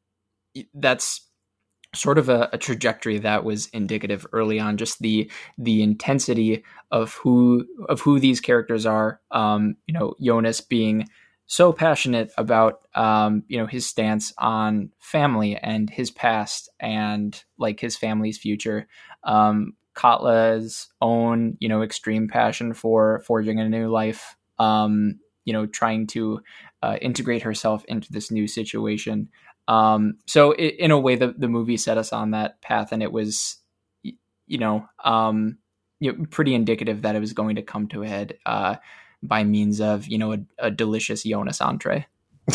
that's 0.73 1.27
sort 1.93 2.17
of 2.17 2.29
a, 2.29 2.49
a 2.53 2.57
trajectory 2.57 3.17
that 3.19 3.43
was 3.43 3.67
indicative 3.67 4.25
early 4.31 4.59
on. 4.59 4.77
Just 4.77 4.99
the 4.99 5.29
the 5.57 5.81
intensity 5.83 6.63
of 6.91 7.13
who 7.15 7.65
of 7.89 8.01
who 8.01 8.19
these 8.19 8.39
characters 8.39 8.85
are. 8.85 9.19
Um, 9.31 9.75
you 9.87 9.93
know, 9.93 10.15
Jonas 10.21 10.61
being 10.61 11.07
so 11.45 11.73
passionate 11.73 12.31
about 12.37 12.81
um, 12.95 13.43
you 13.47 13.57
know 13.57 13.65
his 13.65 13.85
stance 13.85 14.33
on 14.37 14.91
family 14.99 15.57
and 15.57 15.89
his 15.89 16.11
past 16.11 16.69
and 16.79 17.43
like 17.57 17.79
his 17.79 17.97
family's 17.97 18.37
future. 18.37 18.87
Um, 19.23 19.73
Katla's 19.93 20.87
own 21.01 21.57
you 21.59 21.67
know 21.67 21.81
extreme 21.81 22.27
passion 22.27 22.73
for 22.73 23.21
forging 23.25 23.59
a 23.59 23.67
new 23.67 23.89
life. 23.89 24.37
Um, 24.59 25.19
you 25.43 25.53
know, 25.53 25.65
trying 25.65 26.05
to 26.07 26.39
uh, 26.83 26.97
integrate 27.01 27.41
herself 27.41 27.83
into 27.85 28.11
this 28.11 28.31
new 28.31 28.47
situation. 28.47 29.27
Um, 29.71 30.17
so 30.27 30.53
i 30.53 30.57
in 30.57 30.91
a 30.91 30.99
way, 30.99 31.15
the 31.15 31.33
the 31.37 31.47
movie 31.47 31.77
set 31.77 31.97
us 31.97 32.11
on 32.11 32.31
that 32.31 32.61
path, 32.61 32.91
and 32.91 33.01
it 33.01 33.11
was, 33.11 33.57
you 34.03 34.57
know, 34.57 34.85
um, 35.05 35.59
you 36.01 36.11
know, 36.11 36.25
pretty 36.29 36.53
indicative 36.53 37.03
that 37.03 37.15
it 37.15 37.19
was 37.19 37.31
going 37.31 37.55
to 37.55 37.61
come 37.61 37.87
to 37.87 38.03
a 38.03 38.07
head 38.07 38.37
uh, 38.45 38.75
by 39.23 39.45
means 39.45 39.79
of 39.79 40.07
you 40.07 40.17
know 40.17 40.33
a, 40.33 40.39
a 40.59 40.71
delicious 40.71 41.23
Jonas 41.23 41.61
entree. 41.61 42.05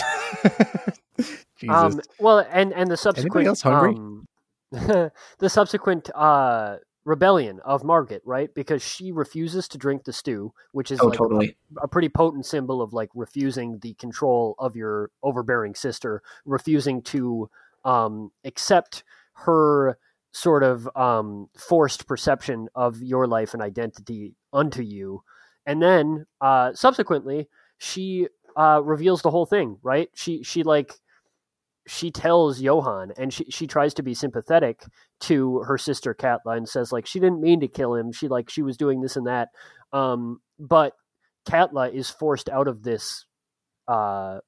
Jesus. 1.59 1.71
Um, 1.71 2.01
well, 2.19 2.47
and 2.51 2.75
and 2.75 2.91
the 2.91 2.99
subsequent 2.99 3.47
else 3.47 3.63
hungry? 3.63 3.95
um, 3.95 4.27
the 5.39 5.49
subsequent 5.49 6.11
uh, 6.15 6.77
rebellion 7.07 7.61
of 7.65 7.85
Margaret, 7.85 8.21
right? 8.27 8.53
Because 8.55 8.83
she 8.83 9.13
refuses 9.13 9.69
to 9.69 9.79
drink 9.79 10.05
the 10.05 10.13
stew, 10.13 10.53
which 10.73 10.91
is 10.91 11.01
Oh, 11.01 11.07
like 11.07 11.57
a- 11.79 11.85
a, 11.85 11.89
pretty 11.89 12.09
potent 12.09 12.45
symbol 12.45 12.83
of 12.83 12.93
like 12.93 13.09
refusing 13.15 13.79
the 13.79 13.95
control 13.95 14.57
of 14.59 14.75
your 14.77 15.11
overbearing 15.23 15.75
sister, 15.75 16.21
refusing 16.45 17.01
to 17.03 17.49
um, 17.85 18.33
accept 18.45 19.05
her 19.35 19.97
sort 20.33 20.65
of 20.65 20.89
um, 20.97 21.49
forced 21.57 22.07
perception 22.09 22.69
of 22.75 23.01
your 23.01 23.27
life 23.29 23.55
and 23.55 23.63
identity 23.63 24.35
unto 24.53 24.83
you, 24.83 25.23
and 25.65 25.81
then 25.81 26.27
uh, 26.41 26.73
subsequently 26.75 27.49
she 27.79 28.27
uh, 28.57 28.81
reveals 28.83 29.23
the 29.23 29.31
whole 29.31 29.47
thing, 29.47 29.79
right? 29.83 30.11
She 30.15 30.43
she 30.43 30.65
like 30.65 30.93
she 31.87 32.11
tells 32.11 32.61
Johan 32.61 33.13
and 33.17 33.33
she, 33.33 33.45
she 33.49 33.67
tries 33.67 33.95
to 33.95 34.03
be 34.03 34.15
sympathetic 34.15 34.83
to 35.21 35.61
her 35.61 35.79
sister 35.79 36.15
Katla 36.15 36.57
and 36.57 36.69
says 36.69 36.93
like 36.93 37.07
she 37.07 37.21
didn't 37.21 37.41
mean 37.41 37.61
to 37.61 37.69
kill 37.69 37.95
him. 37.95 38.13
She 38.13 38.29
like 38.29 38.51
she 38.51 38.63
was 38.63 38.77
doing 38.77 39.01
this 39.01 39.17
and 39.17 39.27
that. 39.27 39.49
Um, 39.93 40.41
but 40.59 40.95
Katla 41.47 41.91
is 41.91 42.11
forced 42.11 42.49
out 42.49 42.69
of 42.69 42.83
this 42.83 43.25
uh, 43.89 44.41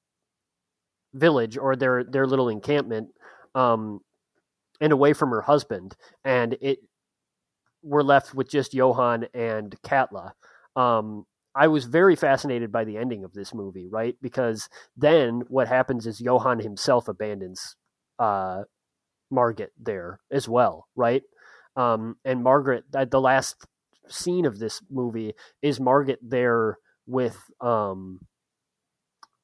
village 1.14 1.56
or 1.56 1.76
their 1.76 2.04
their 2.04 2.26
little 2.26 2.48
encampment 2.48 3.10
um, 3.54 4.00
and 4.80 4.92
away 4.92 5.12
from 5.12 5.30
her 5.30 5.40
husband, 5.40 5.96
and 6.24 6.56
it 6.60 6.80
we're 7.82 8.02
left 8.02 8.34
with 8.34 8.50
just 8.50 8.74
Johan 8.74 9.26
and 9.32 9.74
Katla. 9.82 10.32
Um, 10.74 11.24
I 11.58 11.66
was 11.66 11.86
very 11.86 12.14
fascinated 12.14 12.70
by 12.70 12.84
the 12.84 12.96
ending 12.96 13.24
of 13.24 13.32
this 13.32 13.52
movie, 13.52 13.88
right? 13.88 14.14
Because 14.22 14.68
then 14.96 15.42
what 15.48 15.66
happens 15.66 16.06
is 16.06 16.20
Johan 16.20 16.60
himself 16.60 17.08
abandons 17.08 17.74
uh, 18.20 18.62
Margaret 19.30 19.72
there 19.76 20.20
as 20.30 20.48
well, 20.48 20.86
right? 20.94 21.22
Um, 21.74 22.16
and 22.24 22.44
Margaret, 22.44 22.84
the 22.92 23.20
last 23.20 23.66
scene 24.08 24.46
of 24.46 24.60
this 24.60 24.80
movie 24.88 25.34
is 25.60 25.80
Margaret 25.80 26.20
there 26.22 26.78
with 27.06 27.38
um, 27.60 28.20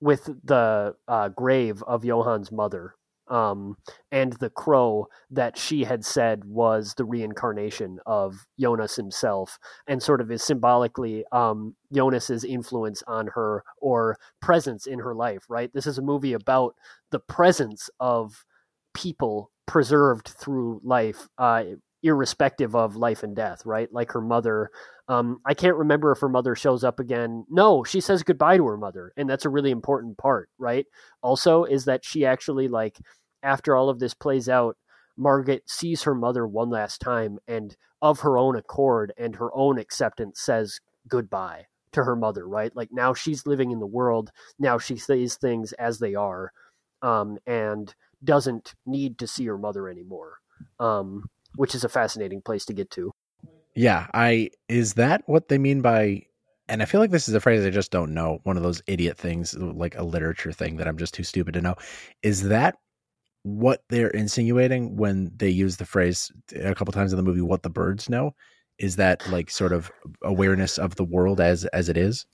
with 0.00 0.28
the 0.44 0.94
uh, 1.08 1.28
grave 1.30 1.82
of 1.82 2.04
Johan's 2.04 2.52
mother, 2.52 2.94
um, 3.28 3.76
and 4.12 4.34
the 4.34 4.50
crow 4.50 5.06
that 5.30 5.56
she 5.58 5.84
had 5.84 6.04
said 6.04 6.44
was 6.44 6.94
the 6.94 7.04
reincarnation 7.04 7.98
of 8.06 8.46
Jonas 8.58 8.96
himself, 8.96 9.58
and 9.86 10.02
sort 10.02 10.20
of 10.20 10.30
is 10.30 10.42
symbolically 10.42 11.24
um, 11.32 11.74
Jonas's 11.92 12.44
influence 12.44 13.02
on 13.06 13.28
her 13.28 13.64
or 13.80 14.18
presence 14.40 14.86
in 14.86 14.98
her 14.98 15.14
life. 15.14 15.44
Right. 15.48 15.72
This 15.72 15.86
is 15.86 15.98
a 15.98 16.02
movie 16.02 16.34
about 16.34 16.74
the 17.10 17.20
presence 17.20 17.88
of 18.00 18.44
people 18.94 19.50
preserved 19.66 20.28
through 20.28 20.80
life, 20.84 21.28
uh, 21.38 21.64
irrespective 22.02 22.76
of 22.76 22.96
life 22.96 23.22
and 23.22 23.34
death. 23.34 23.64
Right. 23.64 23.92
Like 23.92 24.12
her 24.12 24.20
mother. 24.20 24.70
Um, 25.08 25.40
I 25.44 25.54
can't 25.54 25.76
remember 25.76 26.12
if 26.12 26.20
her 26.20 26.28
mother 26.28 26.54
shows 26.54 26.82
up 26.82 26.98
again. 26.98 27.44
No, 27.50 27.84
she 27.84 28.00
says 28.00 28.22
goodbye 28.22 28.56
to 28.56 28.66
her 28.66 28.78
mother, 28.78 29.12
and 29.16 29.28
that's 29.28 29.44
a 29.44 29.50
really 29.50 29.70
important 29.70 30.16
part. 30.16 30.48
Right. 30.58 30.86
Also, 31.22 31.64
is 31.64 31.84
that 31.84 32.04
she 32.04 32.24
actually 32.24 32.68
like 32.68 32.98
after 33.42 33.76
all 33.76 33.88
of 33.90 33.98
this 33.98 34.14
plays 34.14 34.48
out, 34.48 34.76
Margaret 35.16 35.62
sees 35.66 36.02
her 36.02 36.14
mother 36.14 36.46
one 36.46 36.70
last 36.70 37.00
time 37.00 37.38
and 37.46 37.76
of 38.02 38.20
her 38.20 38.36
own 38.36 38.56
accord 38.56 39.12
and 39.16 39.36
her 39.36 39.54
own 39.54 39.78
acceptance 39.78 40.40
says 40.40 40.80
goodbye 41.08 41.66
to 41.92 42.04
her 42.04 42.16
mother, 42.16 42.46
right? 42.48 42.74
Like 42.74 42.88
now 42.92 43.14
she's 43.14 43.46
living 43.46 43.70
in 43.70 43.78
the 43.78 43.86
world. 43.86 44.30
Now 44.58 44.78
she 44.78 44.96
sees 44.96 45.36
things 45.36 45.72
as 45.74 45.98
they 45.98 46.14
are 46.14 46.52
um, 47.02 47.38
and 47.46 47.94
doesn't 48.22 48.74
need 48.86 49.18
to 49.18 49.26
see 49.26 49.46
her 49.46 49.58
mother 49.58 49.88
anymore, 49.88 50.38
um, 50.80 51.28
which 51.54 51.74
is 51.74 51.84
a 51.84 51.88
fascinating 51.88 52.42
place 52.42 52.64
to 52.66 52.72
get 52.72 52.90
to. 52.92 53.12
Yeah, 53.74 54.06
I 54.14 54.50
is 54.68 54.94
that 54.94 55.22
what 55.26 55.48
they 55.48 55.58
mean 55.58 55.80
by 55.80 56.22
and 56.68 56.82
I 56.82 56.86
feel 56.86 57.00
like 57.00 57.10
this 57.10 57.28
is 57.28 57.34
a 57.34 57.40
phrase 57.40 57.64
I 57.64 57.70
just 57.70 57.90
don't 57.90 58.14
know. 58.14 58.40
One 58.44 58.56
of 58.56 58.62
those 58.62 58.82
idiot 58.86 59.18
things, 59.18 59.54
uh, 59.54 59.72
like 59.74 59.96
a 59.96 60.04
literature 60.04 60.52
thing 60.52 60.76
that 60.76 60.88
I'm 60.88 60.96
just 60.96 61.14
too 61.14 61.24
stupid 61.24 61.54
to 61.54 61.60
know. 61.60 61.74
Is 62.22 62.44
that 62.48 62.76
what 63.42 63.82
they're 63.90 64.08
insinuating 64.08 64.96
when 64.96 65.30
they 65.36 65.50
use 65.50 65.76
the 65.76 65.84
phrase 65.84 66.32
a 66.56 66.74
couple 66.74 66.92
times 66.92 67.12
in 67.12 67.16
the 67.16 67.22
movie? 67.22 67.42
What 67.42 67.62
the 67.62 67.70
birds 67.70 68.08
know 68.08 68.34
is 68.78 68.96
that 68.96 69.28
like 69.28 69.50
sort 69.50 69.72
of 69.72 69.90
awareness 70.22 70.78
of 70.78 70.96
the 70.96 71.04
world 71.04 71.40
as 71.40 71.64
as 71.66 71.88
it 71.88 71.96
is. 71.96 72.26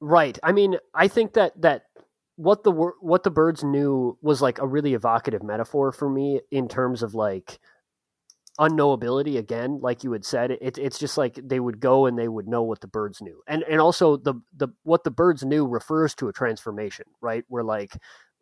Right. 0.00 0.38
I 0.42 0.52
mean, 0.52 0.78
I 0.94 1.08
think 1.08 1.34
that 1.34 1.60
that 1.62 1.84
what 2.36 2.64
the 2.64 2.72
what 2.72 3.22
the 3.22 3.30
birds 3.30 3.64
knew 3.64 4.18
was 4.20 4.42
like 4.42 4.58
a 4.58 4.66
really 4.66 4.94
evocative 4.94 5.42
metaphor 5.42 5.92
for 5.92 6.10
me 6.10 6.40
in 6.50 6.68
terms 6.68 7.02
of 7.02 7.14
like 7.14 7.58
unknowability 8.58 9.36
again 9.38 9.78
like 9.82 10.02
you 10.02 10.12
had 10.12 10.24
said 10.24 10.50
it, 10.50 10.78
it's 10.78 10.98
just 10.98 11.18
like 11.18 11.38
they 11.42 11.60
would 11.60 11.78
go 11.80 12.06
and 12.06 12.18
they 12.18 12.28
would 12.28 12.48
know 12.48 12.62
what 12.62 12.80
the 12.80 12.86
birds 12.86 13.20
knew. 13.20 13.42
And 13.46 13.62
and 13.64 13.80
also 13.80 14.16
the 14.16 14.34
the 14.56 14.68
what 14.82 15.04
the 15.04 15.10
birds 15.10 15.44
knew 15.44 15.66
refers 15.66 16.14
to 16.16 16.28
a 16.28 16.32
transformation 16.32 17.06
right? 17.20 17.44
Where 17.48 17.64
like 17.64 17.96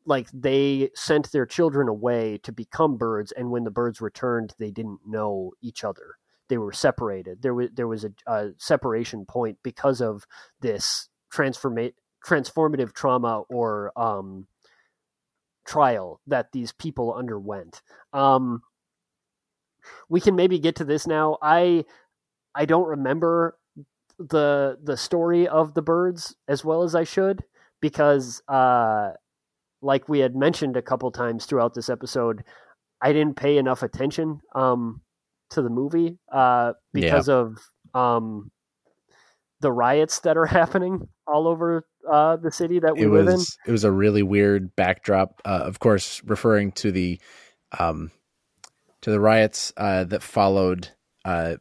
like 0.07 0.29
they 0.33 0.91
sent 0.95 1.33
their 1.33 1.47
children 1.47 1.89
away 1.89 2.39
to 2.43 2.53
become 2.53 2.97
birds 2.97 3.33
and 3.33 3.51
when 3.51 3.65
the 3.65 3.71
birds 3.71 4.01
returned 4.01 4.55
they 4.59 4.71
didn't 4.71 5.01
know 5.07 5.53
each 5.63 5.83
other. 5.85 6.17
They 6.49 6.59
were 6.59 6.73
separated. 6.73 7.43
There 7.43 7.55
was 7.55 7.71
there 7.75 7.89
was 7.89 8.05
a, 8.05 8.13
a 8.27 8.51
separation 8.59 9.25
point 9.27 9.59
because 9.63 10.01
of 10.01 10.27
this 10.61 11.09
transformate 11.31 11.95
transformative 12.25 12.93
trauma 12.93 13.43
or 13.51 13.93
um 13.97 14.47
trial 15.67 16.21
that 16.27 16.53
these 16.53 16.73
people 16.73 17.15
underwent. 17.15 17.83
Um 18.13 18.63
we 20.09 20.21
can 20.21 20.37
maybe 20.37 20.59
get 20.59 20.77
to 20.77 20.85
this 20.85 21.07
now. 21.07 21.39
I 21.43 21.85
I 22.55 22.65
don't 22.65 22.87
remember 22.87 23.59
the 24.19 24.79
the 24.83 24.97
story 24.97 25.49
of 25.49 25.75
the 25.75 25.83
birds 25.83 26.37
as 26.49 26.65
well 26.65 26.83
as 26.83 26.95
I 26.95 27.05
should 27.05 27.43
because 27.81 28.43
uh 28.49 29.11
like 29.83 30.09
we 30.09 30.21
had 30.21 30.35
mentioned 30.35 30.77
a 30.77 30.83
couple 30.83 31.11
times 31.11 31.47
throughout 31.47 31.75
this 31.75 31.91
episode, 31.91 32.45
I 33.03 33.13
didn't 33.13 33.37
pay 33.37 33.59
enough 33.59 33.83
attention 33.83 34.41
um 34.55 35.01
to 35.51 35.63
the 35.63 35.71
movie 35.71 36.19
uh 36.33 36.73
because 36.93 37.29
yeah. 37.29 37.35
of 37.35 37.59
um 37.95 38.51
the 39.61 39.73
riots 39.73 40.21
that 40.21 40.37
are 40.37 40.47
happening 40.61 41.09
all 41.27 41.49
over 41.49 41.87
uh, 42.11 42.37
the 42.37 42.53
city 42.53 42.79
that 42.79 42.95
we 42.95 43.05
it 43.05 43.09
live 43.09 43.27
was, 43.27 43.57
in. 43.65 43.71
It 43.71 43.73
was 43.73 43.85
a 43.85 43.91
really 43.91 44.23
weird 44.23 44.77
backdrop. 44.77 45.41
Uh, 45.45 45.63
of 45.65 45.79
course, 45.79 46.23
referring 46.25 46.73
to 46.73 46.93
the 46.93 47.19
um, 47.79 48.11
to 49.05 49.11
the 49.11 49.21
riots 49.21 49.71
uh, 49.77 50.03
that 50.05 50.23
followed 50.23 50.89
uh, 51.27 51.57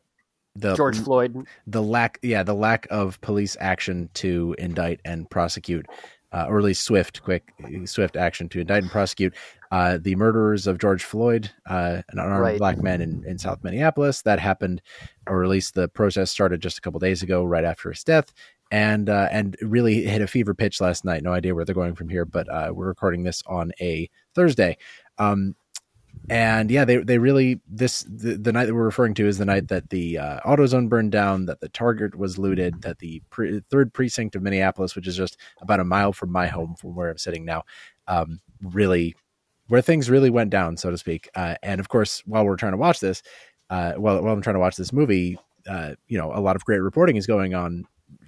the 0.55 0.75
George 0.75 0.97
Floyd. 0.97 1.45
The 1.67 1.81
lack, 1.81 2.17
yeah, 2.21 2.41
the 2.41 2.53
lack 2.53 2.87
of 2.89 3.19
police 3.19 3.57
action 3.59 4.09
to 4.13 4.55
indict 4.57 5.01
and 5.03 5.29
prosecute, 5.29 5.85
uh, 6.31 6.45
or 6.47 6.59
at 6.59 6.63
least 6.63 6.85
swift, 6.85 7.21
quick, 7.21 7.53
swift 7.83 8.15
action 8.15 8.47
to 8.47 8.61
indict 8.61 8.83
and 8.83 8.91
prosecute 8.91 9.33
uh, 9.71 9.97
the 10.01 10.15
murderers 10.15 10.67
of 10.67 10.77
George 10.77 11.03
Floyd, 11.03 11.51
uh, 11.69 12.01
an 12.07 12.17
unarmed 12.19 12.43
right. 12.43 12.57
black 12.57 12.81
man 12.81 13.01
in, 13.01 13.25
in 13.27 13.37
South 13.37 13.61
Minneapolis. 13.61 14.21
That 14.21 14.39
happened, 14.39 14.81
or 15.27 15.43
at 15.43 15.49
least 15.49 15.73
the 15.73 15.89
protest 15.89 16.31
started 16.31 16.61
just 16.61 16.77
a 16.77 16.81
couple 16.81 17.01
days 17.01 17.23
ago, 17.23 17.43
right 17.43 17.65
after 17.65 17.89
his 17.89 18.05
death. 18.05 18.33
And 18.71 19.09
uh, 19.09 19.27
and 19.31 19.57
really 19.61 20.01
hit 20.03 20.21
a 20.21 20.27
fever 20.27 20.55
pitch 20.55 20.81
last 20.81 21.03
night. 21.05 21.21
No 21.21 21.33
idea 21.33 21.53
where 21.53 21.65
they're 21.65 21.75
going 21.75 21.93
from 21.93 22.09
here, 22.09 22.25
but 22.25 22.49
uh, 22.49 22.71
we're 22.73 22.87
recording 22.87 23.23
this 23.23 23.43
on 23.45 23.71
a 23.79 24.09
Thursday. 24.33 24.77
Um, 25.19 25.55
and 26.30 26.72
yeah, 26.72 26.86
they 26.86 26.97
they 26.97 27.18
really 27.18 27.59
this 27.68 28.03
the, 28.03 28.38
the, 28.38 28.53
night 28.53 28.66
that 28.66 28.74
we're 28.74 28.86
referring 28.86 29.14
to 29.16 29.28
is 29.28 29.38
the 29.38 29.45
night 29.45 29.68
that 29.68 29.89
the 29.89 30.18
uh, 30.18 30.39
AutoZone 30.41 30.88
burned 30.88 31.11
down, 31.11 31.45
that 31.45 31.59
the 31.59 31.68
Target 31.70 32.16
was 32.16 32.38
looted, 32.38 32.82
that 32.82 32.99
the 32.99 33.22
pre- 33.30 33.59
third 33.70 33.93
precinct 33.93 34.36
of 34.36 34.41
Minneapolis, 34.41 34.95
which 34.95 35.07
is 35.07 35.18
just 35.18 35.38
about 35.61 35.82
a 35.82 35.84
mile 35.84 36.14
from 36.14 36.32
my 36.32 36.47
home, 36.47 36.76
from 36.76 36.95
where 36.95 37.09
I'm 37.09 37.18
sitting 37.18 37.43
now, 37.43 37.64
um, 38.07 38.39
really 38.61 39.16
where 39.68 39.82
things 39.82 40.09
really 40.09 40.30
went 40.30 40.49
down, 40.49 40.78
so 40.78 40.91
to 40.91 40.97
speak. 40.97 41.30
Uh, 41.36 41.55
and 41.61 41.80
of 41.82 41.89
course, 41.89 42.24
while 42.26 42.45
we're 42.45 42.55
trying 42.55 42.74
to 42.74 42.78
watch 42.78 43.01
this, 43.01 43.22
uh, 43.70 43.93
while 43.93 44.22
while 44.24 44.34
I'm 44.34 44.41
trying 44.41 44.55
to 44.55 44.61
watch 44.61 44.78
this 44.78 44.93
movie, 44.93 45.38
uh, 45.68 45.95
you 46.07 46.18
know, 46.18 46.32
a 46.34 46.39
lot 46.39 46.55
of 46.55 46.64
great 46.64 46.80
reporting 46.80 47.18
is 47.18 47.28
going 47.28 47.53
on 47.53 47.84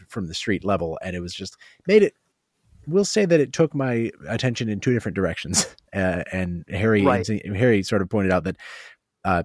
from 0.10 0.28
the 0.28 0.34
street 0.34 0.66
level, 0.66 1.00
and 1.02 1.16
it 1.16 1.22
was 1.22 1.34
just 1.34 1.56
made 1.88 2.04
it 2.04 2.14
will 2.88 3.06
say 3.06 3.26
that 3.26 3.40
it 3.40 3.54
took 3.54 3.74
my 3.74 4.12
attention 4.28 4.70
in 4.70 4.80
two 4.80 4.94
different 4.94 5.16
directions. 5.16 5.68
Uh, 5.96 6.26
and 6.34 6.66
Harry 6.68 7.06
right. 7.06 7.26
Harry 7.56 7.82
sort 7.82 8.02
of 8.02 8.10
pointed 8.10 8.30
out 8.30 8.44
that 8.44 8.58
uh, 9.24 9.44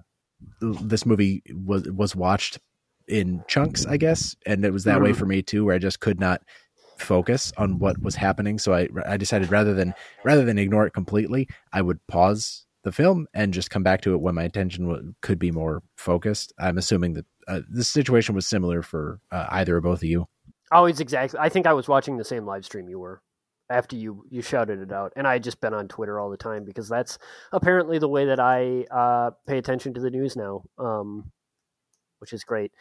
this 0.59 1.05
movie 1.05 1.41
was 1.65 1.89
was 1.89 2.13
watched 2.13 2.59
in 3.07 3.41
chunks, 3.47 3.85
I 3.85 3.95
guess, 3.95 4.35
and 4.45 4.65
it 4.65 4.73
was 4.73 4.83
that 4.83 4.99
mm. 4.99 5.03
way 5.03 5.13
for 5.13 5.25
me 5.25 5.41
too, 5.41 5.63
where 5.63 5.75
I 5.75 5.79
just 5.79 6.01
could 6.01 6.19
not 6.19 6.41
focus 6.97 7.53
on 7.55 7.79
what 7.79 8.01
was 8.01 8.15
happening. 8.15 8.59
So 8.59 8.73
I 8.73 8.89
I 9.05 9.15
decided 9.15 9.49
rather 9.49 9.73
than 9.73 9.93
rather 10.25 10.43
than 10.43 10.57
ignore 10.57 10.85
it 10.85 10.91
completely, 10.91 11.47
I 11.71 11.81
would 11.81 12.05
pause 12.07 12.65
the 12.83 12.91
film 12.91 13.27
and 13.33 13.53
just 13.53 13.69
come 13.69 13.83
back 13.83 14.01
to 14.01 14.13
it 14.13 14.21
when 14.21 14.35
my 14.35 14.43
attention 14.43 14.87
w- 14.87 15.13
could 15.21 15.39
be 15.39 15.51
more 15.51 15.83
focused. 15.95 16.51
I'm 16.59 16.77
assuming 16.77 17.13
that 17.13 17.25
uh, 17.47 17.61
this 17.69 17.89
situation 17.89 18.35
was 18.35 18.47
similar 18.47 18.81
for 18.81 19.19
uh, 19.31 19.47
either 19.51 19.77
or 19.77 19.81
both 19.81 19.99
of 19.99 20.09
you. 20.09 20.27
Oh, 20.71 20.85
it's 20.85 20.99
exactly. 20.99 21.39
I 21.39 21.49
think 21.49 21.67
I 21.67 21.73
was 21.73 21.87
watching 21.87 22.17
the 22.17 22.25
same 22.25 22.45
live 22.45 22.65
stream 22.65 22.89
you 22.89 22.99
were 22.99 23.21
after 23.71 23.95
you 23.95 24.25
you 24.29 24.41
shouted 24.41 24.81
it 24.81 24.91
out. 24.91 25.13
And 25.15 25.27
i 25.27 25.39
just 25.39 25.61
been 25.61 25.73
on 25.73 25.87
twitter 25.87 26.19
all 26.19 26.29
the 26.29 26.37
time 26.37 26.65
because 26.65 26.89
that's 26.89 27.17
apparently 27.51 27.97
the 27.99 28.07
way 28.07 28.25
that 28.25 28.39
i 28.39 28.85
uh, 28.91 29.31
pay 29.47 29.57
attention 29.57 29.93
to 29.93 30.01
the 30.01 30.09
news 30.09 30.35
now 30.35 30.63
um, 30.77 31.31
which 32.19 32.33
is 32.33 32.43
great. 32.43 32.71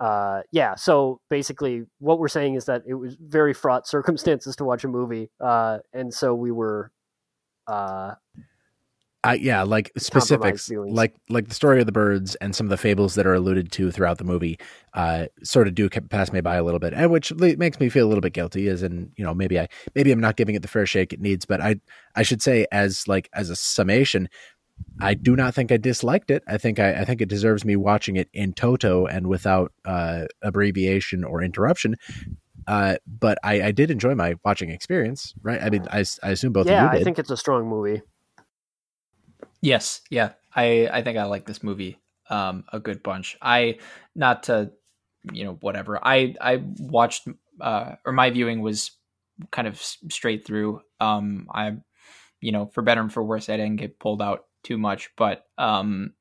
Uh, 0.00 0.42
yeah 0.50 0.74
so 0.74 1.20
basically 1.30 1.84
what 2.00 2.18
we're 2.18 2.28
saying 2.28 2.56
is 2.56 2.64
that 2.64 2.82
it 2.86 2.94
was 2.94 3.16
very 3.20 3.54
fraught 3.54 3.86
circumstances 3.96 4.56
to 4.56 4.64
watch 4.64 4.84
a 4.84 4.88
movie 4.88 5.30
uh, 5.40 5.78
and 5.92 6.12
so 6.12 6.34
we 6.34 6.50
were 6.50 6.90
uh, 7.68 8.12
I, 9.24 9.34
yeah, 9.34 9.62
like 9.62 9.90
specifics, 9.96 10.70
like 10.70 11.14
like 11.30 11.48
the 11.48 11.54
story 11.54 11.80
of 11.80 11.86
the 11.86 11.92
birds 11.92 12.34
and 12.36 12.54
some 12.54 12.66
of 12.66 12.70
the 12.70 12.76
fables 12.76 13.14
that 13.14 13.26
are 13.26 13.32
alluded 13.32 13.72
to 13.72 13.90
throughout 13.90 14.18
the 14.18 14.24
movie, 14.24 14.58
uh, 14.92 15.26
sort 15.42 15.66
of 15.66 15.74
do 15.74 15.88
pass 15.88 16.30
me 16.30 16.42
by 16.42 16.56
a 16.56 16.62
little 16.62 16.78
bit, 16.78 16.92
and 16.92 17.10
which 17.10 17.32
makes 17.34 17.80
me 17.80 17.88
feel 17.88 18.06
a 18.06 18.08
little 18.08 18.20
bit 18.20 18.34
guilty. 18.34 18.68
As 18.68 18.82
in, 18.82 19.10
you 19.16 19.24
know, 19.24 19.32
maybe 19.32 19.58
I 19.58 19.68
maybe 19.94 20.12
I'm 20.12 20.20
not 20.20 20.36
giving 20.36 20.54
it 20.54 20.62
the 20.62 20.68
fair 20.68 20.84
shake 20.84 21.14
it 21.14 21.20
needs, 21.20 21.46
but 21.46 21.62
I 21.62 21.76
I 22.14 22.22
should 22.22 22.42
say 22.42 22.66
as 22.70 23.08
like 23.08 23.30
as 23.32 23.48
a 23.48 23.56
summation, 23.56 24.28
I 25.00 25.14
do 25.14 25.34
not 25.36 25.54
think 25.54 25.72
I 25.72 25.78
disliked 25.78 26.30
it. 26.30 26.42
I 26.46 26.58
think 26.58 26.78
I, 26.78 27.00
I 27.00 27.04
think 27.06 27.22
it 27.22 27.28
deserves 27.28 27.64
me 27.64 27.76
watching 27.76 28.16
it 28.16 28.28
in 28.34 28.52
toto 28.52 29.06
and 29.06 29.26
without 29.26 29.72
uh, 29.86 30.26
abbreviation 30.42 31.24
or 31.24 31.42
interruption. 31.42 31.96
Uh, 32.66 32.96
but 33.06 33.38
I, 33.42 33.62
I 33.62 33.72
did 33.72 33.90
enjoy 33.90 34.14
my 34.14 34.36
watching 34.44 34.70
experience, 34.70 35.34
right? 35.42 35.62
I 35.62 35.70
mean, 35.70 35.86
I, 35.90 36.04
I 36.22 36.30
assume 36.30 36.52
both 36.52 36.66
yeah, 36.66 36.86
of 36.86 36.92
you 36.92 36.98
did. 36.98 37.00
I 37.00 37.04
think 37.04 37.18
it's 37.18 37.30
a 37.30 37.36
strong 37.36 37.66
movie. 37.66 38.02
Yes, 39.64 40.02
yeah. 40.10 40.32
I 40.54 40.90
I 40.92 41.02
think 41.02 41.16
I 41.16 41.24
like 41.24 41.46
this 41.46 41.62
movie 41.62 41.98
um 42.28 42.64
a 42.70 42.78
good 42.78 43.02
bunch. 43.02 43.36
I 43.40 43.78
not 44.14 44.42
to 44.44 44.72
you 45.32 45.44
know 45.44 45.54
whatever. 45.62 45.98
I 46.06 46.34
I 46.38 46.62
watched 46.78 47.26
uh 47.62 47.94
or 48.04 48.12
my 48.12 48.28
viewing 48.28 48.60
was 48.60 48.90
kind 49.50 49.66
of 49.66 49.80
straight 49.80 50.46
through. 50.46 50.82
Um 51.00 51.48
I 51.52 51.78
you 52.42 52.52
know, 52.52 52.66
for 52.66 52.82
better 52.82 53.00
and 53.00 53.12
for 53.12 53.24
worse, 53.24 53.48
I 53.48 53.56
didn't 53.56 53.76
get 53.76 53.98
pulled 53.98 54.20
out 54.20 54.44
too 54.64 54.76
much, 54.76 55.10
but 55.16 55.46
um 55.56 56.12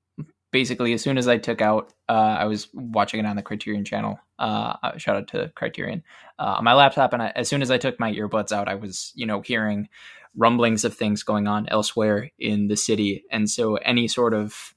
basically 0.51 0.93
as 0.93 1.01
soon 1.01 1.17
as 1.17 1.27
I 1.27 1.37
took 1.37 1.61
out 1.61 1.91
uh 2.07 2.37
I 2.39 2.45
was 2.45 2.69
watching 2.73 3.19
it 3.19 3.25
on 3.25 3.35
the 3.35 3.43
Criterion 3.43 3.83
channel. 3.83 4.19
Uh, 4.39 4.77
uh 4.83 4.97
shout 4.97 5.17
out 5.17 5.27
to 5.29 5.51
Criterion. 5.55 6.01
Uh, 6.39 6.55
on 6.59 6.63
my 6.63 6.73
laptop 6.73 7.11
and 7.11 7.21
I, 7.21 7.33
as 7.35 7.49
soon 7.49 7.61
as 7.61 7.71
I 7.71 7.77
took 7.77 7.99
my 7.99 8.13
earbuds 8.13 8.53
out, 8.53 8.69
I 8.69 8.75
was, 8.75 9.11
you 9.15 9.25
know, 9.25 9.41
hearing 9.41 9.89
rumblings 10.35 10.83
of 10.83 10.95
things 10.95 11.23
going 11.23 11.47
on 11.47 11.67
elsewhere 11.69 12.31
in 12.39 12.67
the 12.67 12.77
city. 12.77 13.23
And 13.31 13.49
so 13.49 13.75
any 13.75 14.07
sort 14.07 14.33
of 14.33 14.73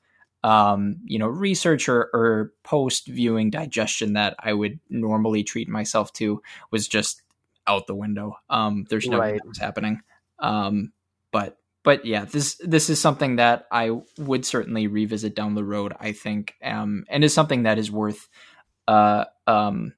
um, 0.46 0.98
you 1.04 1.18
know, 1.18 1.26
research 1.26 1.88
or, 1.88 2.08
or 2.12 2.52
post 2.62 3.08
viewing 3.08 3.50
digestion 3.50 4.12
that 4.12 4.36
I 4.38 4.52
would 4.52 4.78
normally 4.88 5.42
treat 5.42 5.68
myself 5.68 6.12
to 6.14 6.40
was 6.70 6.86
just 6.86 7.22
out 7.66 7.88
the 7.88 7.96
window. 7.96 8.36
Um, 8.48 8.86
there's 8.88 9.08
no 9.08 9.18
right. 9.18 9.44
was 9.44 9.58
happening. 9.58 10.02
Um, 10.38 10.92
but 11.32 11.58
but 11.82 12.04
yeah, 12.04 12.24
this 12.26 12.60
this 12.64 12.90
is 12.90 13.00
something 13.00 13.36
that 13.36 13.66
I 13.72 13.90
would 14.18 14.44
certainly 14.44 14.86
revisit 14.86 15.34
down 15.34 15.54
the 15.54 15.64
road. 15.64 15.94
I 15.98 16.12
think, 16.12 16.54
um, 16.62 17.04
and 17.08 17.24
is 17.24 17.34
something 17.34 17.64
that 17.64 17.78
is 17.78 17.90
worth 17.90 18.28
uh, 18.86 19.24
um, 19.48 19.94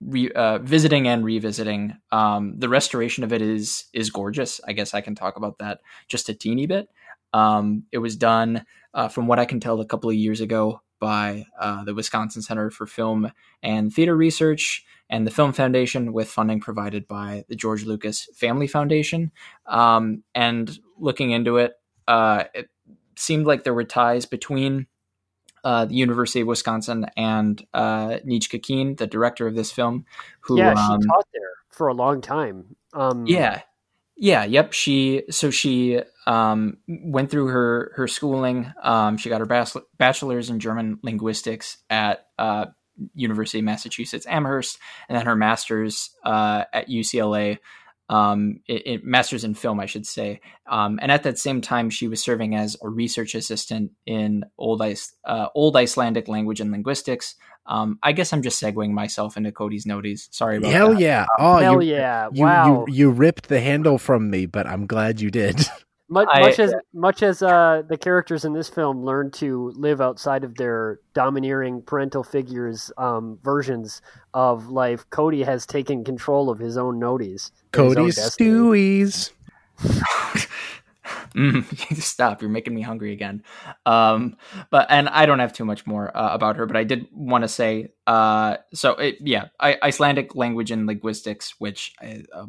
re, 0.00 0.30
uh, 0.30 0.58
visiting 0.58 1.08
and 1.08 1.24
revisiting. 1.24 1.96
Um, 2.10 2.58
the 2.58 2.68
restoration 2.68 3.24
of 3.24 3.32
it 3.32 3.42
is 3.42 3.84
is 3.92 4.10
gorgeous. 4.10 4.60
I 4.66 4.72
guess 4.72 4.94
I 4.94 5.00
can 5.00 5.14
talk 5.14 5.36
about 5.36 5.58
that 5.58 5.80
just 6.08 6.28
a 6.28 6.34
teeny 6.34 6.66
bit. 6.66 6.88
Um, 7.32 7.84
it 7.92 7.98
was 7.98 8.16
done, 8.16 8.64
uh, 8.94 9.08
from 9.08 9.26
what 9.26 9.38
I 9.38 9.44
can 9.44 9.60
tell, 9.60 9.80
a 9.80 9.86
couple 9.86 10.10
of 10.10 10.16
years 10.16 10.40
ago 10.40 10.82
by 10.98 11.46
uh, 11.58 11.84
the 11.84 11.94
Wisconsin 11.94 12.42
Center 12.42 12.70
for 12.70 12.86
Film 12.86 13.32
and 13.62 13.92
Theater 13.92 14.16
Research 14.16 14.84
and 15.08 15.26
the 15.26 15.30
Film 15.30 15.52
Foundation, 15.52 16.12
with 16.12 16.28
funding 16.28 16.60
provided 16.60 17.08
by 17.08 17.44
the 17.48 17.56
George 17.56 17.84
Lucas 17.84 18.28
Family 18.34 18.66
Foundation. 18.66 19.32
Um, 19.66 20.22
and 20.34 20.78
looking 20.98 21.30
into 21.30 21.56
it, 21.56 21.72
uh, 22.06 22.44
it 22.54 22.68
seemed 23.16 23.46
like 23.46 23.64
there 23.64 23.74
were 23.74 23.84
ties 23.84 24.26
between 24.26 24.86
uh, 25.64 25.84
the 25.84 25.94
University 25.94 26.40
of 26.40 26.46
Wisconsin, 26.46 27.06
and 27.16 27.64
uh, 27.74 28.18
Nietzchka 28.26 28.62
Keene, 28.62 28.96
the 28.96 29.06
director 29.06 29.46
of 29.46 29.54
this 29.54 29.70
film, 29.70 30.04
who 30.40 30.58
yeah, 30.58 30.74
she 30.74 30.92
um, 30.92 31.00
taught 31.00 31.26
there 31.32 31.50
for 31.70 31.88
a 31.88 31.94
long 31.94 32.20
time. 32.20 32.76
Um, 32.92 33.26
yeah, 33.26 33.62
yeah, 34.16 34.44
yep. 34.44 34.72
She 34.72 35.22
so 35.30 35.50
she 35.50 36.00
um, 36.26 36.76
went 36.86 37.30
through 37.30 37.48
her 37.48 37.92
her 37.96 38.06
schooling. 38.06 38.72
Um, 38.82 39.16
she 39.16 39.28
got 39.28 39.40
her 39.40 39.46
bas- 39.46 39.76
bachelor's 39.96 40.50
in 40.50 40.60
German 40.60 40.98
linguistics 41.02 41.78
at 41.88 42.26
uh, 42.38 42.66
University 43.14 43.58
of 43.58 43.64
Massachusetts 43.64 44.26
Amherst, 44.28 44.78
and 45.08 45.16
then 45.16 45.26
her 45.26 45.36
master's 45.36 46.10
uh, 46.24 46.64
at 46.72 46.88
UCLA. 46.88 47.58
Um, 48.10 48.60
it, 48.66 48.82
it, 48.86 49.04
master's 49.04 49.44
in 49.44 49.54
film, 49.54 49.78
I 49.78 49.86
should 49.86 50.04
say. 50.04 50.40
Um, 50.68 50.98
and 51.00 51.12
at 51.12 51.22
that 51.22 51.38
same 51.38 51.60
time, 51.60 51.90
she 51.90 52.08
was 52.08 52.20
serving 52.20 52.56
as 52.56 52.76
a 52.82 52.88
research 52.88 53.36
assistant 53.36 53.92
in 54.04 54.44
old, 54.58 54.82
Ice, 54.82 55.14
uh, 55.24 55.46
old 55.54 55.76
Icelandic 55.76 56.26
language 56.26 56.60
and 56.60 56.72
linguistics. 56.72 57.36
Um, 57.66 58.00
I 58.02 58.10
guess 58.10 58.32
I'm 58.32 58.42
just 58.42 58.60
segueing 58.60 58.90
myself 58.90 59.36
into 59.36 59.52
Cody's 59.52 59.84
noties. 59.84 60.26
Sorry 60.32 60.56
about 60.56 60.68
that. 60.68 60.76
Hell 60.76 60.90
that. 60.90 61.00
yeah! 61.00 61.26
Oh, 61.38 61.58
Hell 61.58 61.80
you, 61.80 61.92
yeah! 61.92 62.28
you, 62.32 62.42
wow. 62.42 62.84
You, 62.88 62.94
you 62.94 63.10
ripped 63.10 63.48
the 63.48 63.60
handle 63.60 63.96
from 63.96 64.28
me, 64.28 64.46
but 64.46 64.66
I'm 64.66 64.86
glad 64.86 65.20
you 65.20 65.30
did. 65.30 65.60
Much, 66.12 66.28
I- 66.32 66.40
much 66.40 66.58
as 66.58 66.74
much 66.92 67.22
as 67.22 67.40
uh, 67.40 67.82
the 67.88 67.96
characters 67.96 68.44
in 68.44 68.52
this 68.52 68.68
film 68.68 69.04
learn 69.04 69.30
to 69.32 69.72
live 69.76 70.00
outside 70.00 70.42
of 70.42 70.56
their 70.56 70.98
domineering 71.14 71.82
parental 71.82 72.24
figures 72.24 72.90
um, 72.98 73.38
versions 73.44 74.02
of 74.34 74.68
life, 74.68 75.08
Cody 75.10 75.44
has 75.44 75.64
taken 75.66 76.02
control 76.02 76.50
of 76.50 76.58
his 76.58 76.76
own 76.76 77.00
noties. 77.00 77.52
and 77.72 77.82
own 77.82 77.94
Cody's 77.94 78.16
destiny. 78.16 78.50
Stewies. 78.50 79.30
Mm, 81.34 81.64
stop! 82.00 82.40
You're 82.40 82.50
making 82.50 82.74
me 82.74 82.82
hungry 82.82 83.12
again. 83.12 83.42
Um, 83.86 84.36
but 84.70 84.86
and 84.90 85.08
I 85.08 85.26
don't 85.26 85.38
have 85.38 85.52
too 85.52 85.64
much 85.64 85.86
more 85.86 86.14
uh, 86.16 86.34
about 86.34 86.56
her, 86.56 86.66
but 86.66 86.76
I 86.76 86.84
did 86.84 87.06
want 87.12 87.42
to 87.42 87.48
say, 87.48 87.92
uh, 88.06 88.56
so 88.74 88.92
it, 88.92 89.16
yeah, 89.20 89.46
I, 89.58 89.78
Icelandic 89.82 90.34
language 90.34 90.70
and 90.70 90.86
linguistics, 90.86 91.54
which 91.58 91.94
uh, 92.02 92.46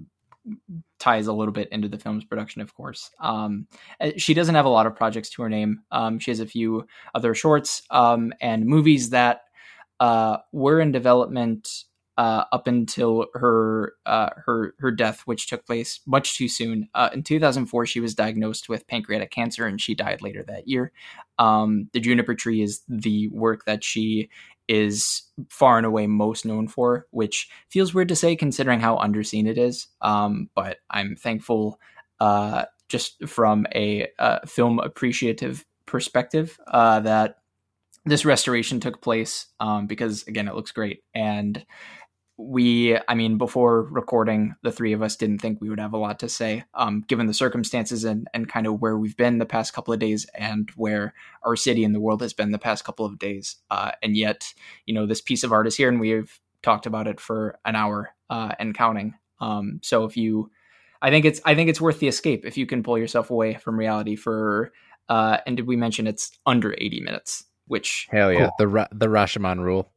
ties 1.01 1.27
a 1.27 1.33
little 1.33 1.51
bit 1.51 1.67
into 1.69 1.89
the 1.89 1.97
film's 1.97 2.23
production, 2.23 2.61
of 2.61 2.73
course. 2.73 3.09
Um, 3.19 3.67
uh, 3.99 4.11
she 4.17 4.33
doesn't 4.33 4.55
have 4.55 4.65
a 4.65 4.69
lot 4.69 4.85
of 4.85 4.95
projects 4.95 5.29
to 5.31 5.41
her 5.41 5.49
name. 5.49 5.81
Um, 5.91 6.19
she 6.19 6.31
has 6.31 6.39
a 6.39 6.45
few 6.45 6.85
other 7.15 7.33
shorts 7.33 7.81
um, 7.89 8.31
and 8.39 8.65
movies 8.65 9.09
that 9.09 9.41
uh, 9.99 10.37
were 10.51 10.79
in 10.79 10.91
development 10.91 11.85
uh, 12.17 12.43
up 12.51 12.67
until 12.67 13.25
her 13.33 13.93
uh, 14.05 14.29
her 14.45 14.75
her 14.79 14.91
death, 14.91 15.21
which 15.25 15.47
took 15.47 15.65
place 15.65 16.01
much 16.05 16.37
too 16.37 16.47
soon. 16.47 16.87
Uh, 16.93 17.09
in 17.13 17.23
2004, 17.23 17.85
she 17.85 17.99
was 17.99 18.13
diagnosed 18.13 18.69
with 18.69 18.85
pancreatic 18.87 19.31
cancer, 19.31 19.65
and 19.65 19.81
she 19.81 19.95
died 19.95 20.21
later 20.21 20.43
that 20.43 20.67
year. 20.67 20.91
Um, 21.39 21.89
the 21.93 21.99
Juniper 21.99 22.35
Tree 22.35 22.61
is 22.61 22.81
the 22.87 23.29
work 23.29 23.65
that 23.65 23.83
she 23.83 24.29
is 24.71 25.23
far 25.49 25.75
and 25.75 25.85
away 25.85 26.07
most 26.07 26.45
known 26.45 26.65
for, 26.65 27.05
which 27.11 27.49
feels 27.67 27.93
weird 27.93 28.07
to 28.07 28.15
say 28.15 28.37
considering 28.37 28.79
how 28.79 28.95
underseen 28.97 29.45
it 29.45 29.57
is. 29.57 29.87
Um, 30.01 30.49
but 30.55 30.77
I'm 30.89 31.17
thankful, 31.17 31.77
uh, 32.21 32.65
just 32.87 33.27
from 33.27 33.67
a 33.75 34.07
uh, 34.17 34.39
film 34.45 34.79
appreciative 34.79 35.65
perspective, 35.85 36.57
uh, 36.67 37.01
that 37.01 37.39
this 38.05 38.23
restoration 38.23 38.79
took 38.79 39.01
place 39.01 39.47
um, 39.59 39.87
because 39.87 40.25
again, 40.27 40.47
it 40.47 40.55
looks 40.55 40.71
great 40.71 41.03
and 41.13 41.65
we 42.47 42.97
i 43.07 43.13
mean 43.13 43.37
before 43.37 43.83
recording 43.83 44.55
the 44.63 44.71
three 44.71 44.93
of 44.93 45.01
us 45.01 45.15
didn't 45.15 45.39
think 45.39 45.59
we 45.61 45.69
would 45.69 45.79
have 45.79 45.93
a 45.93 45.97
lot 45.97 46.19
to 46.19 46.29
say 46.29 46.63
um, 46.73 47.03
given 47.07 47.27
the 47.27 47.33
circumstances 47.33 48.03
and, 48.03 48.27
and 48.33 48.49
kind 48.49 48.67
of 48.67 48.81
where 48.81 48.97
we've 48.97 49.17
been 49.17 49.37
the 49.37 49.45
past 49.45 49.73
couple 49.73 49.93
of 49.93 49.99
days 49.99 50.25
and 50.35 50.69
where 50.75 51.13
our 51.43 51.55
city 51.55 51.83
and 51.83 51.93
the 51.93 51.99
world 51.99 52.21
has 52.21 52.33
been 52.33 52.51
the 52.51 52.59
past 52.59 52.83
couple 52.83 53.05
of 53.05 53.19
days 53.19 53.57
uh, 53.69 53.91
and 54.01 54.15
yet 54.15 54.53
you 54.85 54.93
know 54.93 55.05
this 55.05 55.21
piece 55.21 55.43
of 55.43 55.51
art 55.51 55.67
is 55.67 55.75
here 55.75 55.89
and 55.89 55.99
we've 55.99 56.39
talked 56.63 56.85
about 56.85 57.07
it 57.07 57.19
for 57.19 57.57
an 57.65 57.75
hour 57.75 58.09
uh, 58.29 58.53
and 58.59 58.75
counting 58.75 59.13
um, 59.39 59.79
so 59.83 60.05
if 60.05 60.17
you 60.17 60.49
i 61.01 61.09
think 61.09 61.25
it's 61.25 61.41
i 61.45 61.55
think 61.55 61.69
it's 61.69 61.81
worth 61.81 61.99
the 61.99 62.07
escape 62.07 62.45
if 62.45 62.57
you 62.57 62.65
can 62.65 62.83
pull 62.83 62.97
yourself 62.97 63.29
away 63.29 63.55
from 63.55 63.77
reality 63.77 64.15
for 64.15 64.71
uh, 65.09 65.37
and 65.45 65.57
did 65.57 65.67
we 65.67 65.75
mention 65.75 66.07
it's 66.07 66.31
under 66.45 66.73
80 66.77 67.01
minutes 67.01 67.45
which 67.71 68.09
Hell 68.11 68.33
yeah, 68.33 68.39
cool. 68.39 68.51
the 68.59 68.67
Ra- 68.67 68.87
the 68.91 69.07
Rashomon 69.07 69.59
rule. 69.59 69.89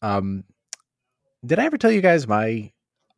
Um, 0.00 0.44
did 1.44 1.58
I 1.58 1.64
ever 1.64 1.78
tell 1.78 1.90
you 1.90 2.00
guys 2.00 2.26
my 2.26 2.70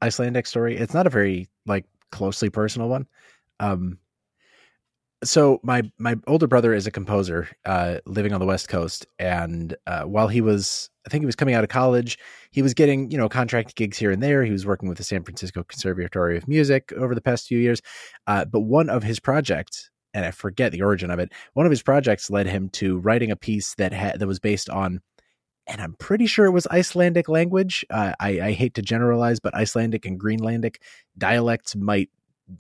Icelandic 0.03 0.47
story? 0.47 0.77
It's 0.77 0.95
not 0.95 1.07
a 1.07 1.11
very 1.11 1.49
like 1.67 1.85
closely 2.11 2.51
personal 2.51 2.89
one. 2.89 3.07
Um, 3.61 3.99
so 5.25 5.59
my 5.63 5.83
my 5.99 6.17
older 6.27 6.47
brother 6.47 6.73
is 6.73 6.87
a 6.87 6.91
composer, 6.91 7.49
uh, 7.65 7.99
living 8.07 8.33
on 8.33 8.41
the 8.41 8.47
West 8.47 8.69
Coast, 8.69 9.07
and 9.19 9.77
uh, 9.87 10.03
while 10.03 10.29
he 10.29 10.41
was, 10.41 10.91
I 11.07 11.11
think 11.11 11.23
he 11.23 11.27
was 11.27 11.35
coming 11.35 11.55
out 11.55 11.65
of 11.65 11.71
college, 11.71 12.19
he 12.53 12.63
was 12.63 12.73
getting 12.73 13.11
you 13.11 13.19
know 13.19 13.29
contract 13.29 13.75
gigs 13.75 13.99
here 13.99 14.13
and 14.13 14.23
there. 14.23 14.45
He 14.45 14.53
was 14.53 14.65
working 14.65 14.89
with 14.89 14.99
the 14.99 15.05
San 15.05 15.25
Francisco 15.25 15.65
Conservatory 15.65 16.37
of 16.37 16.47
Music 16.47 16.93
over 16.93 17.15
the 17.17 17.21
past 17.21 17.49
few 17.49 17.59
years, 17.59 17.83
uh, 18.29 18.45
but 18.45 18.61
one 18.61 18.89
of 18.89 19.03
his 19.03 19.19
projects 19.19 19.91
and 20.15 20.25
I 20.25 20.31
forget 20.31 20.73
the 20.73 20.83
origin 20.83 21.11
of 21.11 21.19
it. 21.19 21.33
One 21.55 21.67
of 21.67 21.71
his 21.71 21.83
projects 21.83 22.31
led 22.31 22.47
him 22.47 22.71
to 22.71 22.99
writing 22.99 23.31
a 23.31 23.37
piece 23.37 23.75
that 23.77 23.93
had 23.93 24.19
that 24.19 24.27
was 24.27 24.41
based 24.41 24.71
on, 24.71 25.01
and 25.69 25.81
I'm 25.81 25.95
pretty 25.95 26.27
sure 26.27 26.47
it 26.47 26.51
was 26.51 26.67
Icelandic 26.69 27.29
language. 27.29 27.85
Uh, 27.91 28.15
I, 28.19 28.41
I 28.41 28.53
hate 28.53 28.75
to 28.75 28.83
generalize, 28.83 29.39
but 29.39 29.55
Icelandic 29.55 30.07
and 30.07 30.19
Greenlandic 30.19 30.77
dialects 31.17 31.77
might 31.77 32.09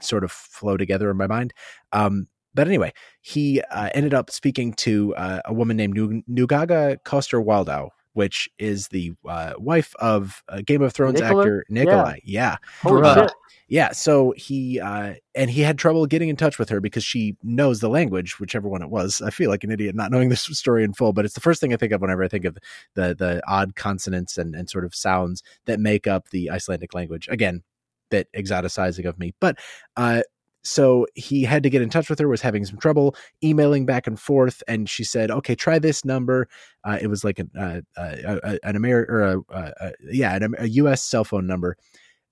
sort 0.01 0.25
of 0.25 0.31
flow 0.31 0.77
together 0.77 1.11
in 1.11 1.17
my 1.17 1.27
mind. 1.27 1.55
Um, 1.93 2.29
but 2.55 2.67
anyway, 2.67 2.93
he 3.23 3.63
uh, 3.71 3.91
ended 3.95 4.15
up 4.15 4.31
speaking 4.31 4.75
to 4.75 5.15
uh, 5.17 5.41
a 5.45 5.55
woman 5.55 5.77
named 5.77 5.95
Nu- 5.95 6.23
Nukâka 6.29 7.03
Coster-Waldau, 7.05 7.89
which 8.19 8.49
is 8.59 8.89
the 8.89 9.13
uh, 9.29 9.53
wife 9.59 9.95
of 10.01 10.43
uh, 10.49 10.61
Game 10.67 10.83
of 10.83 10.93
Thrones 10.93 11.21
Nicola? 11.21 11.41
actor 11.41 11.65
Nikolaj. 11.71 12.19
yeah. 12.25 12.57
Bruh. 12.83 13.15
shit. 13.15 13.33
Yeah, 13.69 13.93
so 13.93 14.35
he 14.37 14.81
uh 14.81 15.15
and 15.37 15.49
he 15.49 15.61
had 15.61 15.79
trouble 15.79 16.05
getting 16.07 16.29
in 16.29 16.35
touch 16.35 16.59
with 16.59 16.69
her 16.71 16.81
because 16.81 17.05
she 17.05 17.37
knows 17.45 17.79
the 17.79 17.89
language, 17.89 18.41
whichever 18.41 18.69
one 18.69 18.83
it 18.83 18.91
was. 18.91 19.23
I 19.23 19.31
feel 19.31 19.51
like 19.51 19.63
an 19.63 19.71
idiot 19.71 19.95
not 19.95 20.11
knowing 20.11 20.31
this 20.31 20.43
story 20.59 20.83
in 20.83 20.95
full, 20.95 21.13
but 21.13 21.25
it's 21.25 21.35
the 21.35 21.41
first 21.41 21.61
thing 21.61 21.73
I 21.73 21.77
think 21.77 21.93
of 21.93 22.01
whenever 22.01 22.25
I 22.25 22.29
think 22.29 22.45
of 22.45 22.59
the 22.95 23.15
the 23.15 23.41
odd 23.47 23.77
consonants 23.77 24.37
and 24.37 24.57
and 24.57 24.69
sort 24.69 24.85
of 24.85 24.97
sounds 24.97 25.45
that 25.67 25.79
make 25.79 26.09
up 26.09 26.31
the 26.31 26.51
Icelandic 26.51 26.95
language. 26.95 27.29
Again, 27.31 27.63
bit 28.11 28.29
exoticizing 28.35 29.07
of 29.07 29.17
me, 29.17 29.33
but 29.39 29.61
uh 29.97 30.23
so 30.69 31.07
he 31.15 31.43
had 31.43 31.63
to 31.63 31.71
get 31.71 31.83
in 31.83 31.91
touch 31.91 32.11
with 32.11 32.19
her 32.19 32.29
was 32.29 32.41
having 32.41 32.65
some 32.65 32.79
trouble 32.79 33.17
emailing 33.43 33.87
back 33.87 34.07
and 34.07 34.21
forth 34.21 34.63
and 34.69 34.89
she 34.89 35.05
said 35.05 35.31
okay 35.31 35.55
try 35.55 35.79
this 35.79 36.05
number. 36.05 36.49
Uh, 36.85 36.99
it 37.01 37.09
was 37.09 37.25
like 37.25 37.39
an 37.39 37.51
uh, 37.59 37.81
uh, 37.97 38.39
uh, 38.45 38.57
an 38.63 38.77
american 38.77 39.15
or 39.15 39.23
a, 39.23 39.41
uh, 39.53 39.71
uh, 39.81 39.91
yeah 40.11 40.35
an, 40.37 40.55
a 40.59 40.67
us 40.67 41.03
cell 41.03 41.25
phone 41.25 41.47
number. 41.47 41.77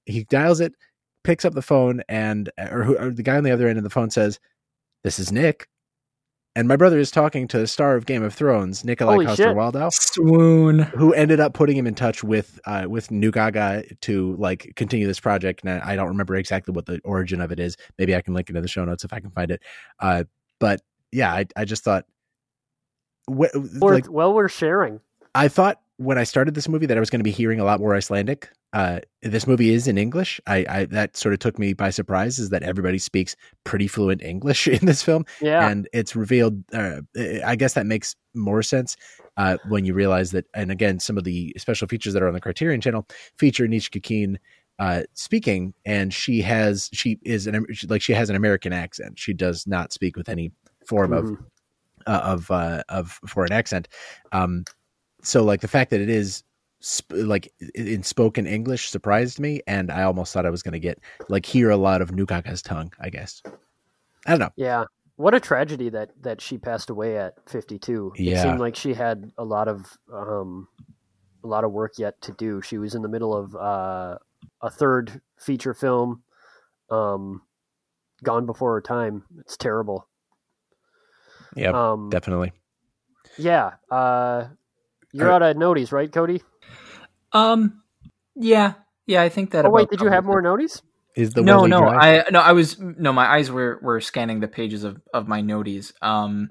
He 0.04 0.24
dials 0.24 0.60
it 0.60 0.72
picks 1.26 1.44
up 1.44 1.54
the 1.54 1.62
phone 1.62 2.02
and 2.08 2.50
or, 2.70 2.84
who, 2.84 2.96
or 2.96 3.10
the 3.10 3.22
guy 3.22 3.36
on 3.36 3.42
the 3.42 3.50
other 3.50 3.66
end 3.66 3.78
of 3.78 3.84
the 3.84 3.90
phone 3.90 4.10
says, 4.10 4.38
"This 5.02 5.18
is 5.18 5.32
Nick," 5.32 5.68
and 6.56 6.66
my 6.66 6.74
brother 6.74 6.98
is 6.98 7.10
talking 7.10 7.46
to 7.48 7.58
the 7.58 7.66
star 7.66 7.96
of 7.96 8.06
Game 8.06 8.22
of 8.22 8.32
Thrones, 8.34 8.82
Nikolaj 8.82 9.04
Holy 9.04 9.26
Coster-Waldau, 9.26 9.92
swoon 9.92 10.78
who 10.78 11.12
ended 11.12 11.38
up 11.38 11.52
putting 11.52 11.76
him 11.76 11.86
in 11.86 11.94
touch 11.94 12.24
with 12.24 12.58
uh, 12.64 12.86
with 12.88 13.08
Nukâka 13.08 14.00
to 14.00 14.34
like 14.36 14.72
continue 14.74 15.06
this 15.06 15.20
project. 15.20 15.60
And 15.64 15.82
I 15.82 15.94
don't 15.94 16.08
remember 16.08 16.34
exactly 16.34 16.72
what 16.72 16.86
the 16.86 16.98
origin 17.04 17.42
of 17.42 17.52
it 17.52 17.60
is. 17.60 17.76
Maybe 17.98 18.16
I 18.16 18.22
can 18.22 18.32
link 18.32 18.48
it 18.48 18.56
in 18.56 18.62
the 18.62 18.68
show 18.68 18.86
notes 18.86 19.04
if 19.04 19.12
I 19.12 19.20
can 19.20 19.30
find 19.30 19.50
it. 19.50 19.62
Uh, 20.00 20.24
but 20.58 20.80
yeah, 21.12 21.30
I, 21.30 21.44
I 21.54 21.66
just 21.66 21.84
thought, 21.84 22.06
wh- 23.26 23.52
Worth- 23.54 23.82
like 23.82 24.10
well, 24.10 24.32
we're 24.32 24.48
sharing. 24.48 25.00
I 25.34 25.48
thought 25.48 25.82
when 25.98 26.16
I 26.16 26.24
started 26.24 26.54
this 26.54 26.68
movie 26.68 26.86
that 26.86 26.96
I 26.96 27.00
was 27.00 27.10
going 27.10 27.20
to 27.20 27.24
be 27.24 27.30
hearing 27.30 27.60
a 27.60 27.64
lot 27.64 27.80
more 27.80 27.94
Icelandic. 27.94 28.48
Uh, 28.72 29.00
this 29.22 29.46
movie 29.46 29.70
is 29.72 29.88
in 29.88 29.96
English. 29.96 30.40
I, 30.46 30.66
I 30.68 30.84
that 30.86 31.16
sort 31.16 31.32
of 31.32 31.38
took 31.38 31.58
me 31.58 31.72
by 31.72 31.90
surprise. 31.90 32.38
Is 32.38 32.50
that 32.50 32.62
everybody 32.62 32.98
speaks 32.98 33.34
pretty 33.64 33.86
fluent 33.86 34.22
English 34.22 34.68
in 34.76 34.84
this 34.86 35.02
film, 35.02 35.24
Yeah. 35.40 35.68
and 35.68 35.88
it's 35.92 36.14
revealed. 36.14 36.62
Uh, 36.72 37.00
I 37.44 37.56
guess 37.56 37.74
that 37.74 37.86
makes 37.86 38.14
more 38.34 38.62
sense 38.62 38.96
uh, 39.36 39.56
when 39.68 39.84
you 39.84 39.94
realize 39.94 40.32
that. 40.32 40.44
And 40.54 40.70
again, 40.70 40.98
some 41.00 41.16
of 41.16 41.24
the 41.24 41.54
special 41.56 41.88
features 41.88 42.12
that 42.12 42.22
are 42.22 42.28
on 42.28 42.34
the 42.34 42.40
Criterion 42.40 42.80
Channel 42.80 43.06
feature 43.38 43.66
Nietzchka 43.66 44.02
Keene 44.02 44.38
uh, 44.78 45.04
speaking, 45.14 45.72
and 45.86 46.12
she 46.12 46.42
has 46.42 46.90
she 46.92 47.18
is 47.24 47.46
an 47.46 47.64
like 47.88 48.02
she 48.02 48.12
has 48.12 48.28
an 48.28 48.36
American 48.36 48.72
accent. 48.74 49.18
She 49.18 49.32
does 49.32 49.66
not 49.66 49.92
speak 49.92 50.16
with 50.16 50.28
any 50.28 50.52
form 50.86 51.12
of 51.14 51.24
Mhm. 51.24 51.38
uh, 52.06 52.20
of 52.24 52.50
uh, 52.50 52.82
of 52.90 53.18
foreign 53.26 53.52
accent. 53.52 53.88
Um, 54.32 54.64
so 55.22 55.42
like 55.44 55.62
the 55.62 55.68
fact 55.68 55.90
that 55.92 56.00
it 56.02 56.10
is 56.10 56.42
sp- 56.80 57.12
like 57.12 57.52
in 57.74 58.02
spoken 58.02 58.46
English 58.46 58.90
surprised 58.90 59.40
me, 59.40 59.60
and 59.66 59.90
I 59.90 60.02
almost 60.02 60.32
thought 60.32 60.46
I 60.46 60.50
was 60.50 60.62
going 60.62 60.72
to 60.72 60.78
get 60.78 60.98
like 61.28 61.46
hear 61.46 61.70
a 61.70 61.76
lot 61.76 62.02
of 62.02 62.10
Nukâka's 62.10 62.62
tongue. 62.62 62.92
I 63.00 63.10
guess 63.10 63.42
I 64.26 64.30
don't 64.30 64.40
know. 64.40 64.52
Yeah. 64.56 64.84
What 65.16 65.34
a 65.34 65.40
tragedy 65.40 65.88
that 65.90 66.10
that 66.22 66.40
she 66.40 66.58
passed 66.58 66.90
away 66.90 67.16
at 67.16 67.34
52. 67.48 68.12
Yeah. 68.16 68.38
It 68.38 68.42
seemed 68.42 68.60
like 68.60 68.76
she 68.76 68.92
had 68.92 69.32
a 69.38 69.44
lot 69.44 69.68
of 69.68 69.96
um 70.12 70.68
a 71.42 71.46
lot 71.46 71.64
of 71.64 71.72
work 71.72 71.94
yet 71.98 72.20
to 72.22 72.32
do. 72.32 72.60
She 72.60 72.78
was 72.78 72.94
in 72.94 73.02
the 73.02 73.08
middle 73.08 73.34
of 73.34 73.54
uh 73.56 74.18
a 74.62 74.70
third 74.70 75.20
feature 75.38 75.74
film 75.74 76.22
um 76.90 77.42
gone 78.22 78.46
before 78.46 78.74
her 78.74 78.80
time. 78.80 79.24
It's 79.38 79.56
terrible. 79.56 80.06
Yeah, 81.54 81.70
Um 81.70 82.10
definitely. 82.10 82.52
Yeah. 83.38 83.72
Uh, 83.90 84.48
you're 85.12 85.32
out 85.32 85.42
of 85.42 85.56
noties, 85.56 85.92
right, 85.92 86.10
Cody? 86.10 86.42
Um, 87.32 87.82
yeah, 88.34 88.74
yeah. 89.06 89.22
I 89.22 89.28
think 89.28 89.50
that. 89.52 89.64
Oh 89.64 89.70
wait, 89.70 89.90
did 89.90 90.00
you 90.00 90.08
have 90.08 90.24
more 90.24 90.42
noties? 90.42 90.82
Is 91.14 91.30
the 91.32 91.42
no, 91.42 91.64
no, 91.66 91.80
Drive? 91.80 92.26
I 92.26 92.30
no, 92.30 92.40
I 92.40 92.52
was 92.52 92.78
no, 92.78 93.12
my 93.12 93.26
eyes 93.26 93.50
were 93.50 93.78
were 93.82 94.00
scanning 94.00 94.40
the 94.40 94.48
pages 94.48 94.84
of 94.84 95.00
of 95.14 95.26
my 95.28 95.40
noties. 95.40 95.92
Um, 96.02 96.50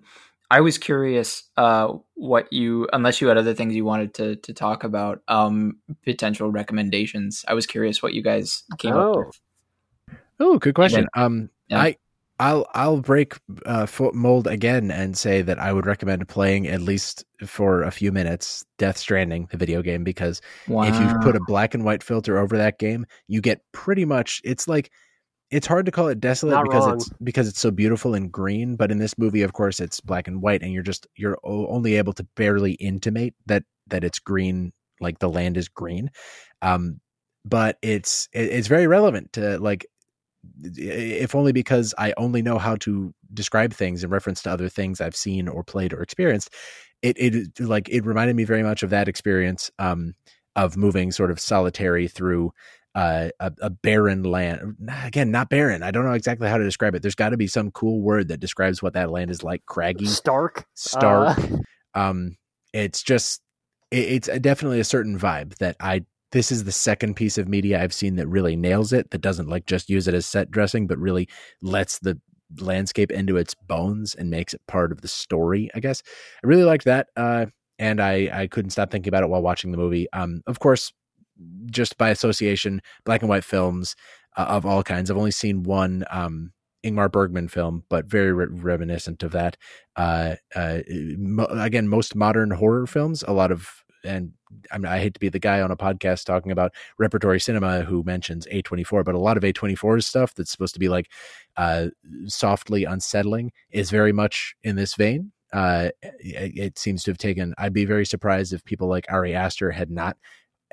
I 0.49 0.61
was 0.61 0.78
curious, 0.78 1.43
uh, 1.57 1.93
what 2.15 2.51
you 2.51 2.88
unless 2.93 3.21
you 3.21 3.28
had 3.28 3.38
other 3.38 3.53
things 3.53 3.76
you 3.76 3.86
wanted 3.86 4.13
to 4.15 4.36
to 4.38 4.53
talk 4.53 4.84
about, 4.84 5.21
um, 5.28 5.78
potential 6.03 6.51
recommendations. 6.51 7.45
I 7.47 7.53
was 7.53 7.65
curious 7.67 8.01
what 8.01 8.13
you 8.13 8.23
guys 8.23 8.63
came 8.78 8.93
up 8.93 9.15
Oh. 9.15 9.17
with. 9.28 9.39
Oh, 10.39 10.57
good 10.59 10.76
question. 10.76 11.07
um, 11.15 11.49
yeah. 11.67 11.82
I 11.82 11.97
I'll 12.39 12.67
I'll 12.73 12.99
break 12.99 13.36
uh, 13.65 13.86
foot 13.86 14.13
mold 14.13 14.47
again 14.47 14.91
and 14.91 15.17
say 15.17 15.41
that 15.41 15.57
I 15.57 15.71
would 15.71 15.86
recommend 15.86 16.27
playing 16.27 16.67
at 16.67 16.81
least 16.81 17.23
for 17.45 17.83
a 17.83 17.91
few 17.91 18.11
minutes 18.11 18.65
Death 18.77 18.97
Stranding, 18.97 19.47
the 19.51 19.57
video 19.57 19.81
game, 19.81 20.03
because 20.03 20.41
if 20.81 20.99
you 20.99 21.07
put 21.21 21.36
a 21.36 21.39
black 21.39 21.73
and 21.73 21.86
white 21.86 22.03
filter 22.03 22.38
over 22.38 22.57
that 22.57 22.77
game, 22.77 23.05
you 23.27 23.39
get 23.39 23.61
pretty 23.71 24.03
much 24.03 24.41
it's 24.43 24.67
like 24.67 24.91
it's 25.49 25.67
hard 25.67 25.86
to 25.86 25.91
call 25.91 26.07
it 26.09 26.19
desolate 26.19 26.55
Not 26.55 26.63
because 26.63 26.88
wrong. 26.88 26.95
it's 26.97 27.09
because 27.23 27.47
it's 27.47 27.59
so 27.59 27.71
beautiful 27.71 28.15
and 28.15 28.31
green, 28.31 28.75
but 28.75 28.91
in 28.91 28.97
this 28.97 29.17
movie 29.17 29.43
of 29.43 29.53
course 29.53 29.79
it's 29.79 30.01
black 30.01 30.27
and 30.27 30.41
white 30.41 30.61
and 30.61 30.73
you're 30.73 30.83
just 30.83 31.07
you're 31.15 31.38
o- 31.45 31.67
only 31.67 31.95
able 31.95 32.13
to 32.13 32.23
barely 32.36 32.73
intimate 32.73 33.33
that 33.45 33.63
that 33.88 34.03
it's 34.03 34.19
green 34.19 34.73
like 34.99 35.19
the 35.19 35.29
land 35.29 35.55
is 35.55 35.69
green. 35.69 36.09
Um 36.61 36.99
but 37.45 37.77
it's 37.81 38.27
it, 38.33 38.49
it's 38.51 38.67
very 38.67 38.88
relevant 38.88 39.31
to 39.33 39.57
like 39.59 39.86
if 40.61 41.35
only 41.35 41.51
because 41.51 41.93
I 41.97 42.13
only 42.17 42.41
know 42.41 42.57
how 42.57 42.75
to 42.77 43.13
describe 43.33 43.73
things 43.73 44.03
in 44.03 44.09
reference 44.09 44.41
to 44.43 44.51
other 44.51 44.69
things 44.69 45.01
I've 45.01 45.15
seen 45.15 45.47
or 45.47 45.63
played 45.63 45.93
or 45.93 46.01
experienced. 46.01 46.53
It 47.01 47.17
it 47.17 47.59
like 47.59 47.89
it 47.89 48.05
reminded 48.05 48.35
me 48.35 48.45
very 48.45 48.63
much 48.63 48.83
of 48.83 48.89
that 48.89 49.07
experience 49.07 49.69
um, 49.79 50.15
of 50.55 50.77
moving 50.77 51.11
sort 51.11 51.31
of 51.31 51.39
solitary 51.39 52.07
through 52.07 52.51
uh, 52.95 53.29
a, 53.39 53.51
a 53.61 53.69
barren 53.69 54.23
land. 54.23 54.75
Again, 55.03 55.29
not 55.29 55.49
barren. 55.49 55.83
I 55.83 55.91
don't 55.91 56.05
know 56.05 56.13
exactly 56.13 56.47
how 56.47 56.57
to 56.57 56.63
describe 56.63 56.95
it. 56.95 57.01
There's 57.01 57.15
got 57.15 57.29
to 57.29 57.37
be 57.37 57.47
some 57.47 57.71
cool 57.71 58.01
word 58.01 58.29
that 58.29 58.39
describes 58.39 58.81
what 58.81 58.93
that 58.93 59.11
land 59.11 59.29
is 59.29 59.43
like. 59.43 59.65
Craggy, 59.65 60.05
Stark. 60.05 60.65
stark. 60.73 61.37
Uh, 61.93 61.99
um, 61.99 62.37
it's 62.73 63.03
just 63.03 63.41
it, 63.91 64.27
it's 64.27 64.39
definitely 64.39 64.79
a 64.79 64.85
certain 64.85 65.19
vibe 65.19 65.55
that 65.57 65.75
I. 65.79 66.05
This 66.36 66.51
is 66.51 66.65
the 66.65 66.71
second 66.73 67.15
piece 67.15 67.38
of 67.38 67.47
media 67.47 67.81
I've 67.81 67.93
seen 67.93 68.17
that 68.17 68.27
really 68.27 68.57
nails 68.57 68.91
it. 68.91 69.11
That 69.11 69.21
doesn't 69.21 69.47
like 69.47 69.67
just 69.67 69.89
use 69.89 70.05
it 70.05 70.13
as 70.13 70.25
set 70.25 70.51
dressing, 70.51 70.86
but 70.86 70.97
really 70.97 71.29
lets 71.61 71.99
the 71.99 72.19
landscape 72.59 73.09
into 73.09 73.38
its 73.38 73.53
bones 73.53 74.15
and 74.15 74.29
makes 74.29 74.53
it 74.53 74.59
part 74.67 74.91
of 74.91 74.99
the 74.99 75.07
story. 75.07 75.69
I 75.75 75.79
guess 75.79 76.03
I 76.43 76.47
really 76.47 76.65
liked 76.65 76.83
that, 76.83 77.07
uh, 77.15 77.45
and 77.79 78.01
I 78.01 78.29
I 78.33 78.47
couldn't 78.47 78.71
stop 78.71 78.91
thinking 78.91 79.07
about 79.07 79.23
it 79.23 79.29
while 79.29 79.41
watching 79.41 79.71
the 79.71 79.77
movie. 79.77 80.11
Um, 80.11 80.41
of 80.45 80.59
course, 80.59 80.91
just 81.67 81.97
by 81.97 82.09
association, 82.09 82.81
black 83.05 83.21
and 83.21 83.29
white 83.29 83.45
films 83.45 83.95
uh, 84.36 84.45
of 84.49 84.65
all 84.65 84.83
kinds. 84.83 85.09
I've 85.09 85.15
only 85.17 85.31
seen 85.31 85.63
one 85.63 86.03
um, 86.11 86.51
Ingmar 86.83 87.09
Bergman 87.09 87.47
film, 87.47 87.83
but 87.89 88.07
very 88.07 88.33
re- 88.33 88.47
reminiscent 88.49 89.23
of 89.23 89.31
that. 89.31 89.55
Uh, 89.95 90.36
uh, 90.53 90.79
mo- 91.17 91.47
again, 91.49 91.88
most 91.88 92.13
modern 92.13 92.51
horror 92.51 92.88
films, 92.88 93.23
a 93.25 93.31
lot 93.31 93.53
of, 93.53 93.84
and 94.06 94.34
I, 94.72 94.78
mean, 94.78 94.91
I 94.91 94.99
hate 94.99 95.14
to 95.16 95.20
be 95.20 95.30
the 95.30 95.39
guy 95.39 95.62
on 95.62 95.72
a 95.72 95.78
podcast 95.78 96.26
talking 96.26 96.51
about 96.51 96.74
repertory 96.97 97.39
cinema 97.39 97.82
who 97.82 98.03
mentions 98.03 98.47
A24, 98.47 99.03
but 99.03 99.16
a 99.16 99.20
lot 99.20 99.38
of 99.38 99.43
A24's 99.43 100.06
stuff 100.06 100.34
that's 100.34 100.51
supposed 100.51 100.74
to 100.74 100.80
be 100.80 100.89
like 100.89 101.12
uh, 101.58 101.88
softly 102.28 102.86
unsettling 102.86 103.51
is 103.72 103.89
very 103.89 104.12
much 104.14 104.56
in 104.64 104.76
this 104.76 104.95
vein. 104.95 105.32
Uh, 105.53 105.89
it, 106.01 106.58
it 106.58 106.80
seems 106.80 107.03
to 107.03 107.12
have 107.12 107.18
taken. 107.18 107.53
I'd 107.58 107.74
be 107.74 107.86
very 107.86 108.06
surprised 108.06 108.53
if 108.53 108.64
people 108.66 108.88
like 108.88 109.06
Ari 109.10 109.36
Aster 109.36 109.72
had 109.72 109.89
not 109.89 110.18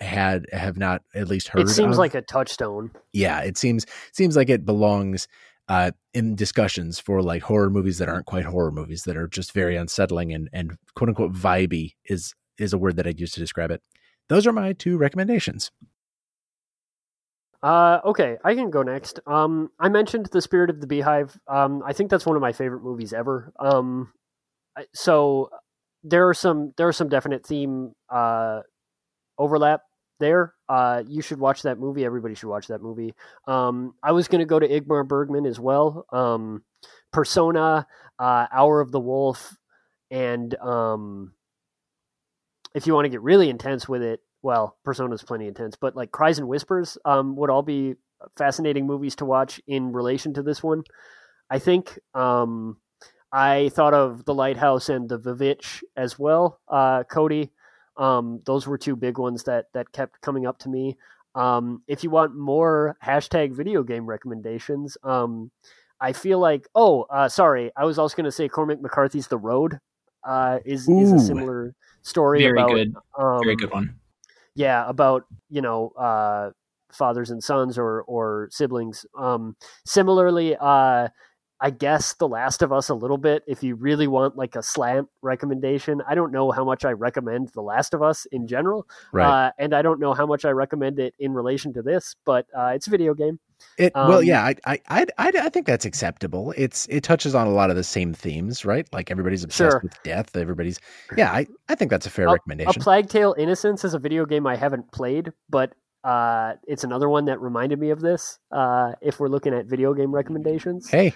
had 0.01 0.47
have 0.53 0.76
not 0.76 1.03
at 1.14 1.28
least 1.28 1.49
heard. 1.49 1.62
it 1.62 1.68
seems 1.68 1.95
of 1.95 1.99
like 1.99 2.14
a 2.14 2.22
touchstone. 2.22 2.91
yeah 3.12 3.41
it 3.41 3.57
seems 3.57 3.87
seems 4.12 4.37
like 4.37 4.49
it 4.49 4.64
belongs 4.64 5.28
uh 5.68 5.91
in 6.14 6.35
discussions 6.35 6.99
for 6.99 7.22
like 7.22 7.43
horror 7.43 7.70
movies 7.70 7.99
that 7.99 8.09
aren't 8.09 8.26
quite 8.26 8.45
horror 8.45 8.72
movies 8.72 9.03
that 9.05 9.16
are 9.16 9.28
just 9.28 9.53
very 9.53 9.76
unsettling 9.76 10.33
and 10.33 10.49
and 10.53 10.76
quote 10.97 11.09
unquote 11.09 11.33
vibey 11.33 11.93
is 12.07 12.35
is 12.62 12.72
a 12.72 12.78
word 12.78 12.96
that 12.96 13.06
i'd 13.06 13.20
use 13.20 13.32
to 13.32 13.40
describe 13.40 13.70
it 13.70 13.82
those 14.28 14.46
are 14.46 14.52
my 14.52 14.72
two 14.72 14.96
recommendations 14.96 15.70
Uh, 17.62 18.00
okay, 18.04 18.38
I 18.42 18.56
can 18.56 18.70
go 18.70 18.82
next. 18.82 19.20
Um, 19.24 19.70
I 19.78 19.88
mentioned 19.88 20.26
the 20.26 20.42
Spirit 20.42 20.68
of 20.68 20.80
the 20.80 20.86
Beehive. 20.88 21.38
Um, 21.46 21.80
I 21.86 21.92
think 21.92 22.10
that's 22.10 22.26
one 22.26 22.34
of 22.34 22.42
my 22.42 22.50
favorite 22.52 22.82
movies 22.82 23.12
ever. 23.12 23.52
Um, 23.60 24.12
so 24.94 25.48
there 26.02 26.28
are 26.28 26.34
some 26.34 26.74
there 26.76 26.88
are 26.88 26.92
some 26.92 27.08
definite 27.08 27.46
theme 27.46 27.94
uh, 28.10 28.62
overlap 29.38 29.82
there. 30.18 30.54
Uh, 30.68 31.04
you 31.06 31.22
should 31.22 31.38
watch 31.38 31.62
that 31.62 31.78
movie. 31.78 32.04
Everybody 32.04 32.34
should 32.34 32.48
watch 32.48 32.66
that 32.66 32.82
movie. 32.82 33.14
Um, 33.46 33.94
I 34.02 34.10
was 34.10 34.26
going 34.26 34.40
to 34.40 34.44
go 34.46 34.58
to 34.58 34.66
Ingmar 34.66 35.06
Bergman 35.06 35.46
as 35.46 35.60
well. 35.60 36.04
Um, 36.10 36.64
Persona, 37.12 37.86
uh, 38.18 38.46
Hour 38.52 38.80
of 38.80 38.90
the 38.90 39.00
Wolf, 39.00 39.56
and 40.10 40.52
um, 40.56 41.32
if 42.74 42.86
you 42.86 42.94
want 42.94 43.04
to 43.04 43.10
get 43.10 43.22
really 43.22 43.50
intense 43.50 43.88
with 43.88 44.02
it, 44.02 44.20
well, 44.42 44.76
Persona's 44.84 45.22
plenty 45.22 45.46
intense, 45.46 45.76
but 45.76 45.94
like 45.96 46.10
Cries 46.10 46.38
and 46.38 46.48
Whispers 46.48 46.98
um, 47.04 47.36
would 47.36 47.50
all 47.50 47.62
be 47.62 47.94
fascinating 48.36 48.86
movies 48.86 49.16
to 49.16 49.24
watch 49.24 49.60
in 49.66 49.92
relation 49.92 50.34
to 50.34 50.42
this 50.42 50.62
one. 50.62 50.82
I 51.50 51.58
think 51.58 51.98
um, 52.14 52.78
I 53.32 53.70
thought 53.70 53.94
of 53.94 54.24
The 54.24 54.34
Lighthouse 54.34 54.88
and 54.88 55.08
The 55.08 55.18
Vivitch 55.18 55.82
as 55.96 56.18
well, 56.18 56.60
uh, 56.68 57.04
Cody. 57.04 57.50
Um, 57.96 58.40
those 58.46 58.66
were 58.66 58.78
two 58.78 58.96
big 58.96 59.18
ones 59.18 59.44
that 59.44 59.66
that 59.74 59.92
kept 59.92 60.20
coming 60.22 60.46
up 60.46 60.58
to 60.60 60.68
me. 60.68 60.96
Um, 61.34 61.82
if 61.86 62.02
you 62.02 62.10
want 62.10 62.34
more 62.34 62.96
hashtag 63.04 63.54
video 63.54 63.82
game 63.82 64.06
recommendations, 64.06 64.96
um, 65.02 65.50
I 66.00 66.12
feel 66.12 66.38
like 66.38 66.66
oh, 66.74 67.02
uh, 67.02 67.28
sorry, 67.28 67.70
I 67.76 67.84
was 67.84 67.98
also 67.98 68.16
going 68.16 68.24
to 68.24 68.32
say 68.32 68.48
Cormac 68.48 68.80
McCarthy's 68.80 69.28
The 69.28 69.38
Road 69.38 69.78
uh, 70.24 70.58
is 70.64 70.88
is 70.88 71.12
a 71.12 71.18
similar 71.18 71.74
story. 72.02 72.40
Very 72.40 72.58
about, 72.60 72.70
good. 72.70 72.94
Um, 73.18 73.40
Very 73.42 73.56
good 73.56 73.70
one. 73.70 73.94
yeah 74.54 74.84
about 74.88 75.24
you 75.48 75.62
know 75.62 75.88
uh 75.98 76.50
fathers 76.92 77.30
and 77.30 77.42
sons 77.42 77.78
or 77.78 78.02
or 78.02 78.48
siblings 78.50 79.06
um 79.18 79.56
similarly 79.86 80.54
uh 80.60 81.08
i 81.60 81.70
guess 81.70 82.12
the 82.14 82.28
last 82.28 82.60
of 82.60 82.70
us 82.70 82.90
a 82.90 82.94
little 82.94 83.16
bit 83.16 83.42
if 83.46 83.62
you 83.62 83.74
really 83.76 84.06
want 84.06 84.36
like 84.36 84.54
a 84.56 84.62
slant 84.62 85.08
recommendation 85.22 86.02
i 86.06 86.14
don't 86.14 86.32
know 86.32 86.50
how 86.50 86.64
much 86.64 86.84
i 86.84 86.90
recommend 86.90 87.48
the 87.54 87.62
last 87.62 87.94
of 87.94 88.02
us 88.02 88.26
in 88.26 88.46
general 88.46 88.86
right 89.12 89.46
uh 89.46 89.50
and 89.58 89.74
i 89.74 89.80
don't 89.80 90.00
know 90.00 90.12
how 90.12 90.26
much 90.26 90.44
i 90.44 90.50
recommend 90.50 90.98
it 90.98 91.14
in 91.18 91.32
relation 91.32 91.72
to 91.72 91.80
this 91.80 92.14
but 92.26 92.44
uh 92.54 92.72
it's 92.74 92.86
a 92.88 92.90
video 92.90 93.14
game 93.14 93.40
it 93.78 93.92
well 93.94 94.18
um, 94.18 94.24
yeah 94.24 94.42
I, 94.44 94.54
I 94.66 94.80
i 94.88 95.06
i 95.18 95.48
think 95.48 95.66
that's 95.66 95.84
acceptable 95.84 96.52
it's 96.56 96.86
it 96.88 97.02
touches 97.02 97.34
on 97.34 97.46
a 97.46 97.50
lot 97.50 97.70
of 97.70 97.76
the 97.76 97.84
same 97.84 98.12
themes 98.12 98.64
right 98.64 98.86
like 98.92 99.10
everybody's 99.10 99.44
obsessed 99.44 99.72
Sure. 99.72 99.80
with 99.82 100.02
death 100.02 100.36
everybody's 100.36 100.78
yeah 101.16 101.32
i 101.32 101.46
i 101.68 101.74
think 101.74 101.90
that's 101.90 102.06
a 102.06 102.10
fair 102.10 102.26
a 102.28 102.32
recommendation 102.32 102.82
plague 102.82 103.08
tale 103.08 103.34
innocence 103.38 103.84
is 103.84 103.94
a 103.94 103.98
video 103.98 104.26
game 104.26 104.46
i 104.46 104.56
haven't 104.56 104.90
played 104.92 105.32
but 105.48 105.72
uh 106.04 106.54
it's 106.66 106.84
another 106.84 107.08
one 107.08 107.24
that 107.26 107.40
reminded 107.40 107.78
me 107.78 107.90
of 107.90 108.00
this 108.00 108.38
uh 108.50 108.92
if 109.00 109.18
we're 109.20 109.28
looking 109.28 109.54
at 109.54 109.66
video 109.66 109.94
game 109.94 110.14
recommendations 110.14 110.88
hey 110.90 111.14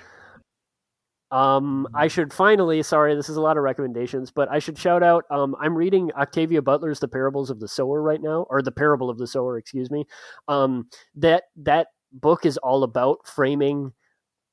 Um, 1.32 1.88
I 1.92 2.07
should 2.07 2.33
finally, 2.33 2.84
sorry, 2.84 3.16
this 3.16 3.29
is 3.29 3.37
a 3.37 3.41
lot 3.41 3.57
of 3.57 3.64
recommendations, 3.64 4.30
but 4.30 4.49
I 4.49 4.61
should 4.61 4.79
shout 4.79 5.03
out. 5.03 5.25
Um, 5.29 5.57
I'm 5.61 5.75
reading 5.75 6.12
Octavia 6.12 6.62
Butler's 6.62 7.00
The 7.00 7.08
Parables 7.08 7.50
of 7.50 7.58
the 7.58 7.66
Sower 7.66 8.00
right 8.00 8.22
now, 8.22 8.46
or 8.49 8.62
The 8.62 8.71
Parable 8.71 9.11
of 9.11 9.18
the 9.18 9.26
Sower, 9.26 9.58
excuse 9.58 9.91
me. 9.91 10.04
Um, 10.46 10.88
that 11.16 11.45
that 11.57 11.88
book 12.12 12.46
is 12.46 12.57
all 12.58 12.83
about 12.83 13.26
framing 13.26 13.92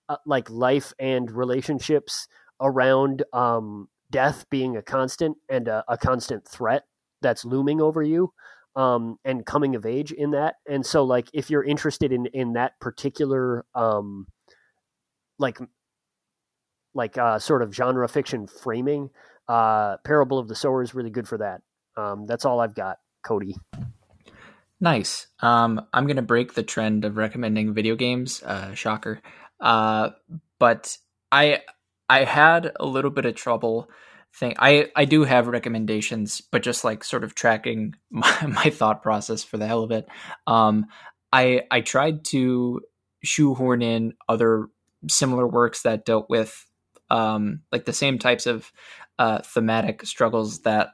uh, 0.09 0.17
like 0.25 0.49
life 0.49 0.93
and 0.99 1.31
relationships 1.31 2.27
around 2.61 3.23
um, 3.34 3.88
death 4.11 4.45
being 4.49 4.77
a 4.77 4.81
constant 4.81 5.38
and 5.49 5.67
a, 5.67 5.84
a 5.88 5.97
constant 5.97 6.47
threat 6.47 6.84
that's 7.21 7.45
looming 7.45 7.81
over 7.81 8.03
you. 8.03 8.34
Um, 8.75 9.19
and 9.23 9.45
coming 9.45 9.75
of 9.75 9.85
age 9.85 10.11
in 10.11 10.31
that, 10.31 10.55
and 10.67 10.84
so 10.84 11.03
like 11.03 11.27
if 11.31 11.51
you're 11.51 11.63
interested 11.63 12.11
in 12.11 12.25
in 12.34 12.53
that 12.53 12.80
particular 12.80 13.65
um, 13.75 14.25
like 15.38 15.59
like 16.93 17.17
uh, 17.17 17.39
sort 17.39 17.61
of 17.61 17.73
genre 17.73 18.07
fiction 18.07 18.47
framing. 18.47 19.09
Uh, 19.47 19.97
Parable 20.05 20.39
of 20.39 20.47
the 20.47 20.55
Sower 20.55 20.81
is 20.81 20.95
really 20.95 21.09
good 21.09 21.27
for 21.27 21.38
that. 21.38 21.61
Um, 21.97 22.25
that's 22.25 22.45
all 22.45 22.59
I've 22.59 22.75
got, 22.75 22.97
Cody. 23.23 23.55
Nice. 24.84 25.27
Um, 25.39 25.88
I'm 25.93 26.07
gonna 26.07 26.22
break 26.22 26.55
the 26.55 26.61
trend 26.61 27.05
of 27.05 27.15
recommending 27.15 27.73
video 27.73 27.95
games. 27.95 28.43
Uh, 28.43 28.73
shocker. 28.73 29.22
Uh, 29.61 30.10
but 30.60 30.97
I 31.31 31.61
I 32.10 32.26
had 32.26 32.73
a 32.77 32.85
little 32.85 33.10
bit 33.10 33.23
of 33.23 33.34
trouble. 33.35 33.89
thing. 34.35 34.55
I 34.60 34.91
I 34.93 35.05
do 35.05 35.23
have 35.23 35.47
recommendations, 35.47 36.41
but 36.41 36.64
just 36.64 36.84
like 36.84 37.05
sort 37.05 37.23
of 37.23 37.34
tracking 37.34 37.95
my, 38.11 38.45
my 38.45 38.69
thought 38.72 39.01
process 39.01 39.41
for 39.41 39.57
the 39.57 39.68
hell 39.68 39.84
of 39.84 39.91
it. 39.91 40.05
Um, 40.47 40.88
I 41.31 41.61
I 41.72 41.80
tried 41.80 42.26
to 42.26 42.81
shoehorn 43.23 43.81
in 43.81 44.15
other 44.27 44.68
similar 45.07 45.47
works 45.47 45.84
that 45.84 46.03
dealt 46.03 46.30
with 46.30 46.65
um, 47.10 47.61
like 47.72 47.85
the 47.85 47.93
same 47.93 48.19
types 48.19 48.47
of 48.47 48.69
uh, 49.18 49.39
thematic 49.43 50.05
struggles 50.05 50.64
that 50.64 50.89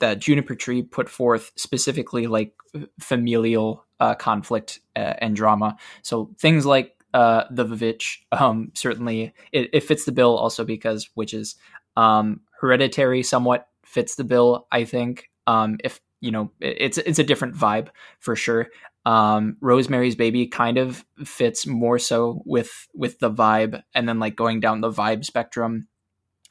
that 0.00 0.18
Juniper 0.18 0.54
Tree 0.54 0.82
put 0.82 1.08
forth, 1.08 1.52
specifically 1.56 2.26
like 2.26 2.54
familial 2.98 3.84
uh, 4.00 4.14
conflict 4.14 4.80
uh, 4.96 5.14
and 5.18 5.36
drama. 5.36 5.76
So 6.02 6.30
things 6.38 6.66
like 6.66 6.96
uh, 7.14 7.44
the 7.50 7.64
Vivitch 7.64 8.18
um, 8.32 8.70
certainly 8.74 9.32
it, 9.52 9.70
it, 9.72 9.84
fits 9.84 10.04
the 10.04 10.12
bill, 10.12 10.36
also 10.36 10.64
because 10.64 11.10
witches. 11.14 11.56
Um, 11.96 12.40
Hereditary 12.60 13.22
somewhat 13.22 13.68
fits 13.84 14.16
the 14.16 14.24
bill, 14.24 14.66
I 14.70 14.84
think. 14.84 15.30
Um, 15.46 15.78
if 15.82 16.00
you 16.20 16.30
know, 16.30 16.52
it's 16.60 16.98
it's 16.98 17.18
a 17.18 17.24
different 17.24 17.56
vibe 17.56 17.88
for 18.20 18.36
sure. 18.36 18.68
Um, 19.06 19.56
Rosemary's 19.60 20.14
Baby 20.14 20.46
kind 20.46 20.76
of 20.76 21.04
fits 21.24 21.66
more 21.66 21.98
so 21.98 22.42
with 22.44 22.86
with 22.94 23.18
the 23.18 23.30
vibe, 23.30 23.82
and 23.94 24.08
then 24.08 24.18
like 24.18 24.36
going 24.36 24.60
down 24.60 24.80
the 24.80 24.90
vibe 24.90 25.24
spectrum, 25.24 25.88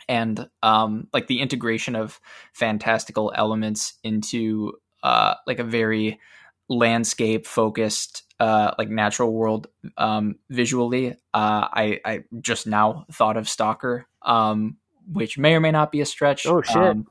and 0.09 0.49
um, 0.63 1.07
like 1.13 1.27
the 1.27 1.39
integration 1.39 1.95
of 1.95 2.19
fantastical 2.51 3.31
elements 3.33 3.93
into 4.03 4.73
uh, 5.03 5.35
like 5.47 5.59
a 5.59 5.63
very 5.63 6.19
landscape 6.67 7.45
focused 7.45 8.23
uh, 8.39 8.73
like 8.77 8.89
natural 8.89 9.31
world 9.31 9.67
um, 9.97 10.35
visually. 10.49 11.11
Uh, 11.33 11.67
I 11.71 12.01
I 12.03 12.23
just 12.41 12.67
now 12.67 13.05
thought 13.11 13.37
of 13.37 13.47
Stalker, 13.47 14.07
um, 14.23 14.77
which 15.07 15.37
may 15.37 15.53
or 15.53 15.59
may 15.59 15.71
not 15.71 15.91
be 15.91 16.01
a 16.01 16.05
stretch. 16.05 16.45
Oh 16.47 16.61
shit! 16.61 16.75
Um, 16.75 17.07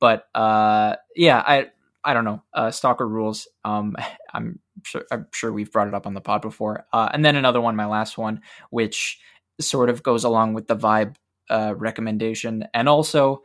but 0.00 0.28
uh, 0.34 0.96
yeah, 1.14 1.38
I 1.38 1.68
I 2.02 2.14
don't 2.14 2.24
know. 2.24 2.42
Uh, 2.52 2.72
Stalker 2.72 3.06
rules. 3.06 3.46
Um, 3.64 3.96
I'm 4.34 4.58
sure 4.84 5.04
I'm 5.12 5.26
sure 5.32 5.52
we've 5.52 5.70
brought 5.70 5.88
it 5.88 5.94
up 5.94 6.06
on 6.06 6.14
the 6.14 6.20
pod 6.20 6.42
before. 6.42 6.86
Uh, 6.92 7.08
and 7.12 7.24
then 7.24 7.36
another 7.36 7.60
one, 7.60 7.76
my 7.76 7.86
last 7.86 8.18
one, 8.18 8.40
which 8.70 9.20
sort 9.60 9.88
of 9.90 10.02
goes 10.02 10.24
along 10.24 10.54
with 10.54 10.66
the 10.66 10.76
vibe 10.76 11.14
uh, 11.50 11.74
recommendation, 11.76 12.64
and 12.72 12.88
also 12.88 13.42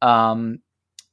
um, 0.00 0.60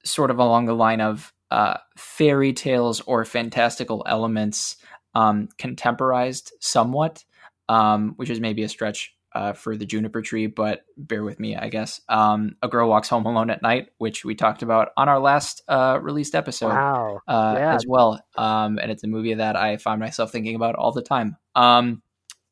sort 0.03 0.31
of 0.31 0.39
along 0.39 0.65
the 0.65 0.75
line 0.75 1.01
of 1.01 1.33
uh, 1.51 1.77
fairy 1.97 2.53
tales 2.53 3.01
or 3.01 3.25
fantastical 3.25 4.03
elements 4.07 4.77
um, 5.13 5.49
contemporized 5.57 6.53
somewhat, 6.59 7.23
um, 7.69 8.13
which 8.17 8.29
is 8.29 8.39
maybe 8.39 8.63
a 8.63 8.69
stretch 8.69 9.15
uh, 9.35 9.51
for 9.51 9.75
the 9.75 9.85
juniper 9.85 10.21
tree, 10.21 10.47
but 10.47 10.85
bear 10.95 11.23
with 11.23 11.41
me, 11.41 11.57
I 11.57 11.67
guess. 11.67 11.99
Um, 12.07 12.55
a 12.61 12.69
girl 12.69 12.87
walks 12.87 13.09
home 13.09 13.25
alone 13.25 13.49
at 13.49 13.61
night, 13.61 13.89
which 13.97 14.23
we 14.23 14.33
talked 14.33 14.61
about 14.61 14.89
on 14.95 15.09
our 15.09 15.19
last 15.19 15.61
uh, 15.67 15.99
released 16.01 16.35
episode 16.35 16.69
wow. 16.69 17.19
uh, 17.27 17.55
yeah. 17.57 17.75
as 17.75 17.85
well. 17.85 18.23
Um, 18.37 18.79
and 18.79 18.89
it's 18.89 19.03
a 19.03 19.07
movie 19.07 19.33
that 19.33 19.57
I 19.57 19.75
find 19.75 19.99
myself 19.99 20.31
thinking 20.31 20.55
about 20.55 20.75
all 20.75 20.93
the 20.93 21.01
time. 21.01 21.35
Um, 21.53 22.01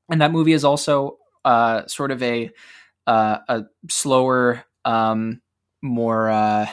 and 0.10 0.22
that 0.22 0.34
movie 0.34 0.52
is 0.52 0.66
also 0.66 1.20
uh, 1.46 1.88
sort 1.88 2.12
of 2.12 2.22
a 2.22 2.52
uh, 3.08 3.40
a 3.48 3.64
slower, 3.90 4.64
um, 4.86 5.42
more 5.82 6.30
uh, 6.30 6.68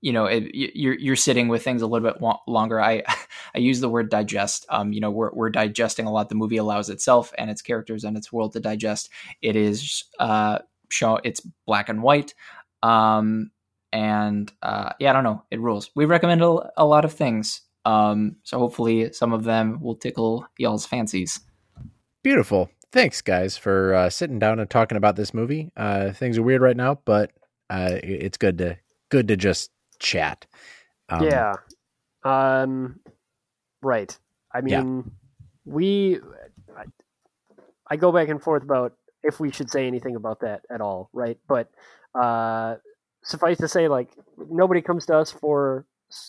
you 0.00 0.12
know 0.12 0.26
it, 0.26 0.54
you're 0.54 0.98
you're 0.98 1.16
sitting 1.16 1.48
with 1.48 1.62
things 1.62 1.82
a 1.82 1.86
little 1.86 2.10
bit 2.10 2.22
longer. 2.46 2.80
I 2.80 3.02
i 3.54 3.58
use 3.58 3.80
the 3.80 3.88
word 3.88 4.10
digest. 4.10 4.66
Um 4.68 4.92
you 4.92 5.00
know 5.00 5.10
we're, 5.10 5.30
we're 5.32 5.50
digesting 5.50 6.06
a 6.06 6.12
lot. 6.12 6.28
The 6.28 6.34
movie 6.34 6.56
allows 6.56 6.88
itself 6.88 7.32
and 7.38 7.50
its 7.50 7.62
characters 7.62 8.04
and 8.04 8.16
its 8.16 8.32
world 8.32 8.52
to 8.54 8.60
digest. 8.60 9.10
It 9.42 9.56
is 9.56 10.04
uh 10.18 10.60
show 10.90 11.20
it's 11.22 11.40
black 11.66 11.88
and 11.88 12.02
white. 12.02 12.34
Um 12.82 13.50
and 13.92 14.50
uh 14.62 14.92
yeah 14.98 15.10
i 15.10 15.12
don't 15.12 15.24
know. 15.24 15.44
It 15.50 15.60
rules. 15.60 15.90
We 15.94 16.04
recommend 16.06 16.42
a, 16.42 16.70
a 16.76 16.86
lot 16.86 17.04
of 17.04 17.12
things. 17.12 17.62
Um 17.84 18.36
so 18.42 18.58
hopefully 18.58 19.12
some 19.12 19.32
of 19.32 19.44
them 19.44 19.80
will 19.80 19.96
tickle 19.96 20.46
y'all's 20.56 20.86
fancies. 20.86 21.40
Beautiful 22.22 22.70
thanks 22.92 23.20
guys 23.20 23.56
for 23.56 23.94
uh, 23.94 24.10
sitting 24.10 24.38
down 24.38 24.58
and 24.58 24.68
talking 24.70 24.96
about 24.96 25.16
this 25.16 25.32
movie 25.32 25.70
uh 25.76 26.12
things 26.12 26.38
are 26.38 26.42
weird 26.42 26.62
right 26.62 26.76
now 26.76 26.98
but 27.04 27.32
uh 27.70 27.98
it's 28.02 28.36
good 28.36 28.58
to 28.58 28.76
good 29.10 29.28
to 29.28 29.36
just 29.36 29.70
chat. 30.00 30.46
Um, 31.08 31.24
yeah. 31.24 31.54
Um, 32.24 32.98
right. 33.82 34.16
I 34.52 34.62
mean, 34.62 34.72
yeah. 34.72 35.72
we. 35.72 36.20
I, 36.76 36.84
I, 37.88 37.96
go 37.96 38.10
back 38.10 38.28
and 38.28 38.42
forth 38.42 38.62
about 38.62 38.94
if 39.22 39.38
we 39.38 39.52
should 39.52 39.70
say 39.70 39.86
anything 39.86 40.16
about 40.16 40.40
that 40.40 40.62
at 40.70 40.80
all, 40.80 41.10
right? 41.12 41.38
But 41.46 41.70
uh, 42.14 42.76
suffice 43.22 43.58
to 43.58 43.68
say, 43.68 43.88
like 43.88 44.10
nobody 44.50 44.80
comes 44.82 45.06
to 45.06 45.16
us 45.16 45.30
for 45.30 45.86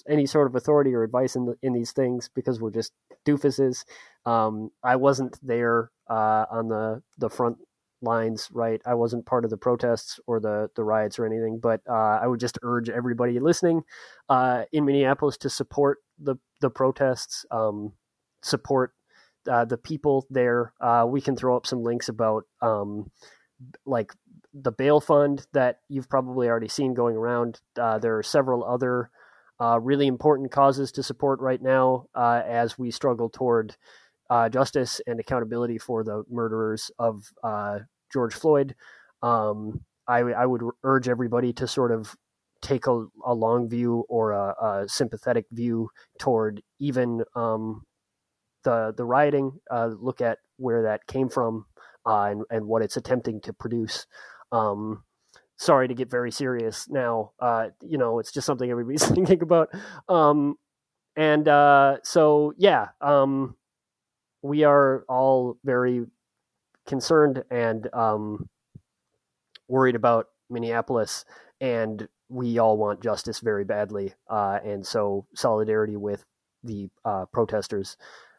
any 0.08 0.26
sort 0.26 0.48
of 0.48 0.56
authority 0.56 0.94
or 0.94 1.04
advice 1.04 1.36
in 1.36 1.46
the, 1.46 1.56
in 1.62 1.74
these 1.74 1.92
things 1.92 2.30
because 2.34 2.60
we're 2.60 2.72
just 2.72 2.94
doofuses. 3.26 3.84
Um, 4.26 4.72
I 4.84 4.96
wasn't 4.96 5.40
there 5.46 5.92
uh, 6.10 6.46
on 6.52 6.68
the 6.68 7.02
the 7.18 7.30
front 7.30 7.58
lines 8.02 8.50
right. 8.52 8.82
I 8.86 8.96
wasn't 8.96 9.26
part 9.26 9.44
of 9.44 9.52
the 9.52 9.58
protests 9.58 10.20
or 10.28 10.40
the 10.40 10.70
the 10.76 10.84
riots 10.84 11.20
or 11.20 11.26
anything, 11.26 11.60
but 11.60 11.82
uh, 11.90 12.20
I 12.22 12.28
would 12.28 12.40
just 12.40 12.58
urge 12.64 12.90
everybody 12.90 13.40
listening 13.40 13.84
uh, 14.30 14.64
in 14.72 14.86
Minneapolis 14.86 15.38
to 15.38 15.50
support 15.50 16.00
the 16.20 16.36
the 16.62 16.70
protests, 16.70 17.46
um, 17.52 17.94
support 18.42 18.94
uh, 19.50 19.66
the 19.66 19.78
people 19.78 20.28
there. 20.30 20.74
Uh, 20.82 21.06
we 21.08 21.22
can 21.22 21.36
throw 21.36 21.56
up 21.56 21.66
some 21.66 21.84
links 21.84 22.10
about 22.10 22.44
um, 22.62 23.12
like 23.86 24.14
the 24.54 24.72
bail 24.72 25.00
fund 25.00 25.46
that 25.54 25.80
you've 25.88 26.10
probably 26.10 26.48
already 26.48 26.68
seen 26.68 26.94
going 26.94 27.16
around. 27.16 27.62
Uh, 27.80 27.98
there 27.98 28.18
are 28.18 28.24
several 28.24 28.64
other 28.64 29.10
uh, 29.62 29.80
really 29.80 30.08
important 30.08 30.52
causes 30.52 30.92
to 30.92 31.04
support 31.04 31.40
right 31.40 31.62
now 31.62 32.06
as 32.16 32.78
we 32.80 32.90
struggle 32.92 33.30
toward 33.30 33.76
uh, 34.32 34.48
justice 34.48 35.02
and 35.06 35.20
accountability 35.20 35.78
for 35.78 36.06
the 36.06 36.24
murderers 36.30 36.90
of 36.98 37.26
uh, 37.44 37.80
George 38.14 38.34
Floyd. 38.34 38.74
Um, 39.22 39.82
I, 40.08 40.20
I, 40.20 40.46
would 40.46 40.64
urge 40.84 41.10
everybody 41.10 41.52
to 41.54 41.68
sort 41.68 41.92
of 41.92 42.16
take 42.62 42.88
a, 42.88 43.06
a 43.26 43.34
long 43.34 43.70
view 43.70 44.06
or 44.08 44.32
a, 44.32 44.56
a, 44.62 44.86
sympathetic 44.88 45.46
view 45.52 45.90
toward 46.18 46.62
even 46.80 47.24
um, 47.36 47.84
the 48.64 48.94
the 48.96 49.04
rioting. 49.06 49.60
Uh, 49.70 49.90
look 50.00 50.22
at 50.22 50.38
where 50.58 50.84
that 50.84 51.06
came 51.08 51.28
from 51.28 51.66
uh, 52.06 52.24
and, 52.24 52.44
and 52.50 52.66
what 52.66 52.82
it's 52.82 52.98
attempting 52.98 53.42
to 53.42 53.54
produce. 53.54 54.08
Um, 54.54 55.04
sorry 55.62 55.88
to 55.88 55.94
get 55.94 56.10
very 56.10 56.32
serious 56.32 56.90
now. 56.90 57.32
Uh, 57.40 57.68
you 57.82 57.98
know, 57.98 58.18
it's 58.18 58.32
just 58.32 58.48
something 58.48 58.70
everybody's 58.70 59.06
thinking 59.16 59.44
about. 59.44 59.70
Um, 60.10 60.56
and 61.16 61.48
uh, 61.48 61.98
so, 62.04 62.54
yeah, 62.58 62.88
um, 63.00 63.56
we 64.42 64.64
are 64.64 65.06
all 65.08 65.58
very 65.64 66.06
concerned 66.88 67.44
and 67.52 67.88
um, 67.94 68.50
worried 69.68 69.96
about 69.96 70.30
Minneapolis, 70.50 71.26
and 71.60 72.08
we 72.28 72.58
all 72.58 72.76
want 72.76 73.04
justice 73.04 73.40
very 73.40 73.64
badly. 73.64 74.16
Uh, 74.28 74.58
and 74.66 74.86
so, 74.86 75.28
solidarity 75.36 75.96
with 75.96 76.26
the 76.64 76.90
uh, 77.06 77.26
protesters. 77.26 77.98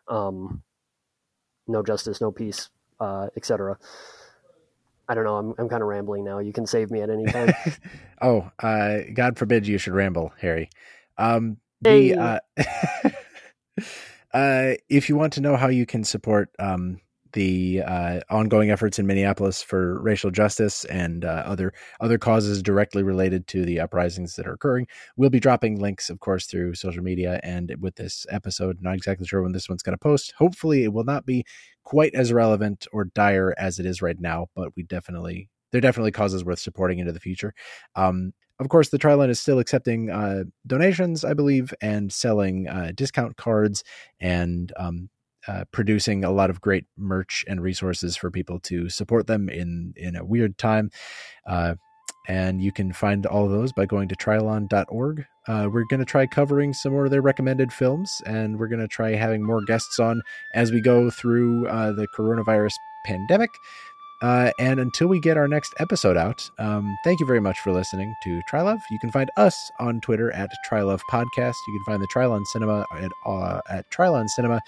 Um, 0.09 0.65
no 1.69 1.85
justice, 1.85 2.21
no 2.21 2.33
peace, 2.33 2.69
uh, 2.99 3.29
etc. 3.37 3.79
I 5.13 5.15
don't 5.15 5.25
know. 5.25 5.37
I'm 5.37 5.55
I'm 5.59 5.69
kind 5.69 5.83
of 5.83 5.89
rambling 5.89 6.25
now. 6.25 6.39
You 6.39 6.55
can 6.55 6.67
save 6.67 6.91
me 6.91 7.03
at 7.03 7.11
any 7.11 7.27
time. 7.27 7.53
oh, 8.23 8.51
uh, 8.61 9.01
God 9.13 9.37
forbid 9.37 9.67
you 9.67 9.77
should 9.77 9.93
ramble, 9.93 10.33
Harry. 10.41 10.71
Um, 11.19 11.59
the, 11.83 12.15
uh, 12.15 12.39
Uh, 14.33 14.75
if 14.89 15.09
you 15.09 15.17
want 15.17 15.33
to 15.35 15.41
know 15.41 15.57
how 15.57 15.69
you 15.69 15.85
can 15.85 16.05
support 16.05 16.49
um, 16.59 17.01
the 17.33 17.83
uh, 17.87 18.21
ongoing 18.31 18.71
efforts 18.71 18.99
in 18.99 19.07
Minneapolis 19.07 19.63
for 19.63 20.01
racial 20.01 20.31
justice 20.31 20.85
and 20.87 21.25
uh, 21.25 21.43
other 21.47 21.73
other 22.01 22.19
causes 22.19 22.63
directly 22.63 23.03
related 23.03 23.47
to 23.49 23.65
the 23.65 23.81
uprisings 23.81 24.37
that 24.37 24.47
are 24.47 24.55
occurring. 24.55 24.87
We'll 25.17 25.31
be 25.31 25.41
dropping 25.41 25.81
links, 25.81 26.11
of 26.11 26.21
course, 26.21 26.47
through 26.47 26.75
social 26.75 27.03
media 27.03 27.41
and 27.43 27.75
with 27.81 27.97
this 27.97 28.27
episode. 28.31 28.79
Not 28.81 28.95
exactly 28.95 29.27
sure 29.27 29.43
when 29.43 29.53
this 29.53 29.69
one's 29.69 29.83
going 29.83 29.95
to 29.95 29.99
post. 29.99 30.33
Hopefully, 30.39 30.85
it 30.85 30.93
will 30.93 31.05
not 31.05 31.27
be 31.27 31.45
quite 31.85 32.15
as 32.15 32.33
relevant 32.33 32.87
or 32.93 33.07
dire 33.07 33.55
as 33.59 33.79
it 33.79 33.87
is 33.87 34.03
right 34.03 34.21
now, 34.21 34.47
but 34.55 34.73
we 34.77 34.83
definitely 34.83 35.49
they're 35.71 35.81
definitely 35.81 36.13
causes 36.13 36.45
worth 36.45 36.59
supporting 36.59 36.99
into 36.99 37.13
the 37.13 37.21
future. 37.21 37.55
Um, 37.97 38.33
of 38.61 38.69
course, 38.69 38.91
the 38.91 38.99
Trylon 38.99 39.29
is 39.29 39.41
still 39.41 39.59
accepting 39.59 40.11
uh, 40.11 40.45
donations, 40.67 41.25
I 41.25 41.35
believe, 41.35 41.75
and 41.81 42.13
selling 42.13 42.69
uh, 42.69 42.93
discount 42.95 43.37
cards 43.37 43.83
and 44.21 44.73
um, 44.77 45.09
uh, 45.49 45.65
producing 45.73 46.25
a 46.25 46.31
lot 46.31 46.51
of 46.51 46.61
great 46.61 46.85
merch 46.97 47.45
and 47.49 47.61
resources 47.61 48.17
for 48.17 48.31
people 48.31 48.61
to 48.61 48.89
support 48.89 49.27
them 49.27 49.49
in 49.49 49.95
in 49.97 50.17
a 50.17 50.25
weird 50.25 50.59
time. 50.59 50.91
Uh, 51.47 51.75
and 52.29 52.63
you 52.63 52.71
can 52.71 52.93
find 52.93 53.27
all 53.27 53.45
of 53.45 53.51
those 53.51 53.73
by 53.73 53.85
going 53.85 54.09
to 54.09 54.17
trylon.org. 54.17 55.27
Uh, 55.49 55.69
we're 55.73 55.85
going 55.85 55.99
to 55.99 56.07
try 56.07 56.25
covering 56.27 56.73
some 56.73 56.93
more 56.93 57.07
of 57.07 57.11
their 57.11 57.23
recommended 57.23 57.73
films, 57.73 58.23
and 58.27 58.59
we're 58.59 58.69
going 58.69 58.81
to 58.81 58.89
try 58.89 59.11
having 59.11 59.45
more 59.45 59.61
guests 59.65 59.99
on 59.99 60.23
as 60.55 60.71
we 60.71 60.81
go 60.81 61.11
through 61.11 61.67
uh, 61.67 61.93
the 61.93 62.07
coronavirus 62.17 62.75
pandemic. 63.05 63.51
Uh, 64.23 64.53
and 64.61 64.79
until 64.79 65.09
we 65.09 65.19
get 65.19 65.37
our 65.37 65.49
next 65.49 65.75
episode 65.81 66.17
out, 66.17 66.49
um, 66.61 66.97
thank 67.03 67.19
you 67.19 67.27
very 67.27 67.41
much 67.41 67.59
for 67.59 67.73
listening 67.73 68.15
to 68.23 68.41
Trylove. 68.49 68.79
You 68.89 69.01
can 69.01 69.11
find 69.11 69.29
us 69.37 69.73
on 69.81 70.01
Twitter 70.01 70.31
at 70.31 70.49
Trylove 70.71 71.01
Podcast. 71.11 71.55
You 71.67 71.75
can 71.75 71.85
find 71.93 72.01
the 72.01 72.07
Trylon 72.07 72.47
Cinema 72.47 72.87
at, 72.97 73.11
uh, 73.27 73.61
at 73.69 73.91
Trylon 73.91 74.29
Cinema 74.29 74.61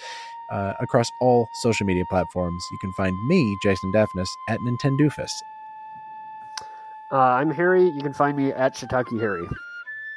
uh, 0.50 0.74
across 0.80 1.10
all 1.20 1.48
social 1.62 1.86
media 1.86 2.04
platforms. 2.08 2.64
You 2.72 2.78
can 2.78 2.92
find 2.92 3.16
me, 3.28 3.56
Jason 3.62 3.92
Daphnis, 3.92 4.28
at 4.48 4.60
Nintendoofus. 4.60 5.30
Uh, 7.12 7.18
I'm 7.18 7.50
Harry. 7.50 7.84
You 7.84 8.02
can 8.02 8.12
find 8.12 8.36
me 8.36 8.52
at 8.52 8.74
Shiitake 8.74 9.20
Harry. 9.20 9.46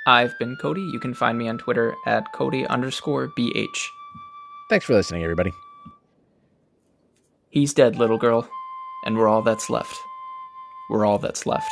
I've 0.08 0.38
been 0.40 0.56
Cody. 0.62 0.82
You 0.82 1.00
can 1.00 1.14
find 1.14 1.38
me 1.38 1.48
on 1.48 1.58
Twitter 1.58 1.96
at 2.06 2.32
Cody 2.34 2.66
underscore 2.68 3.30
BH. 3.38 3.88
Thanks 4.70 4.86
for 4.86 4.94
listening, 4.94 5.24
everybody. 5.24 5.52
He's 7.50 7.74
dead, 7.74 7.98
little 7.98 8.18
girl. 8.18 8.48
And 9.06 9.18
we're 9.18 9.28
all 9.28 9.42
that's 9.42 9.70
left. 9.70 9.96
We're 10.90 11.06
all 11.06 11.20
that's 11.20 11.46
left. 11.46 11.72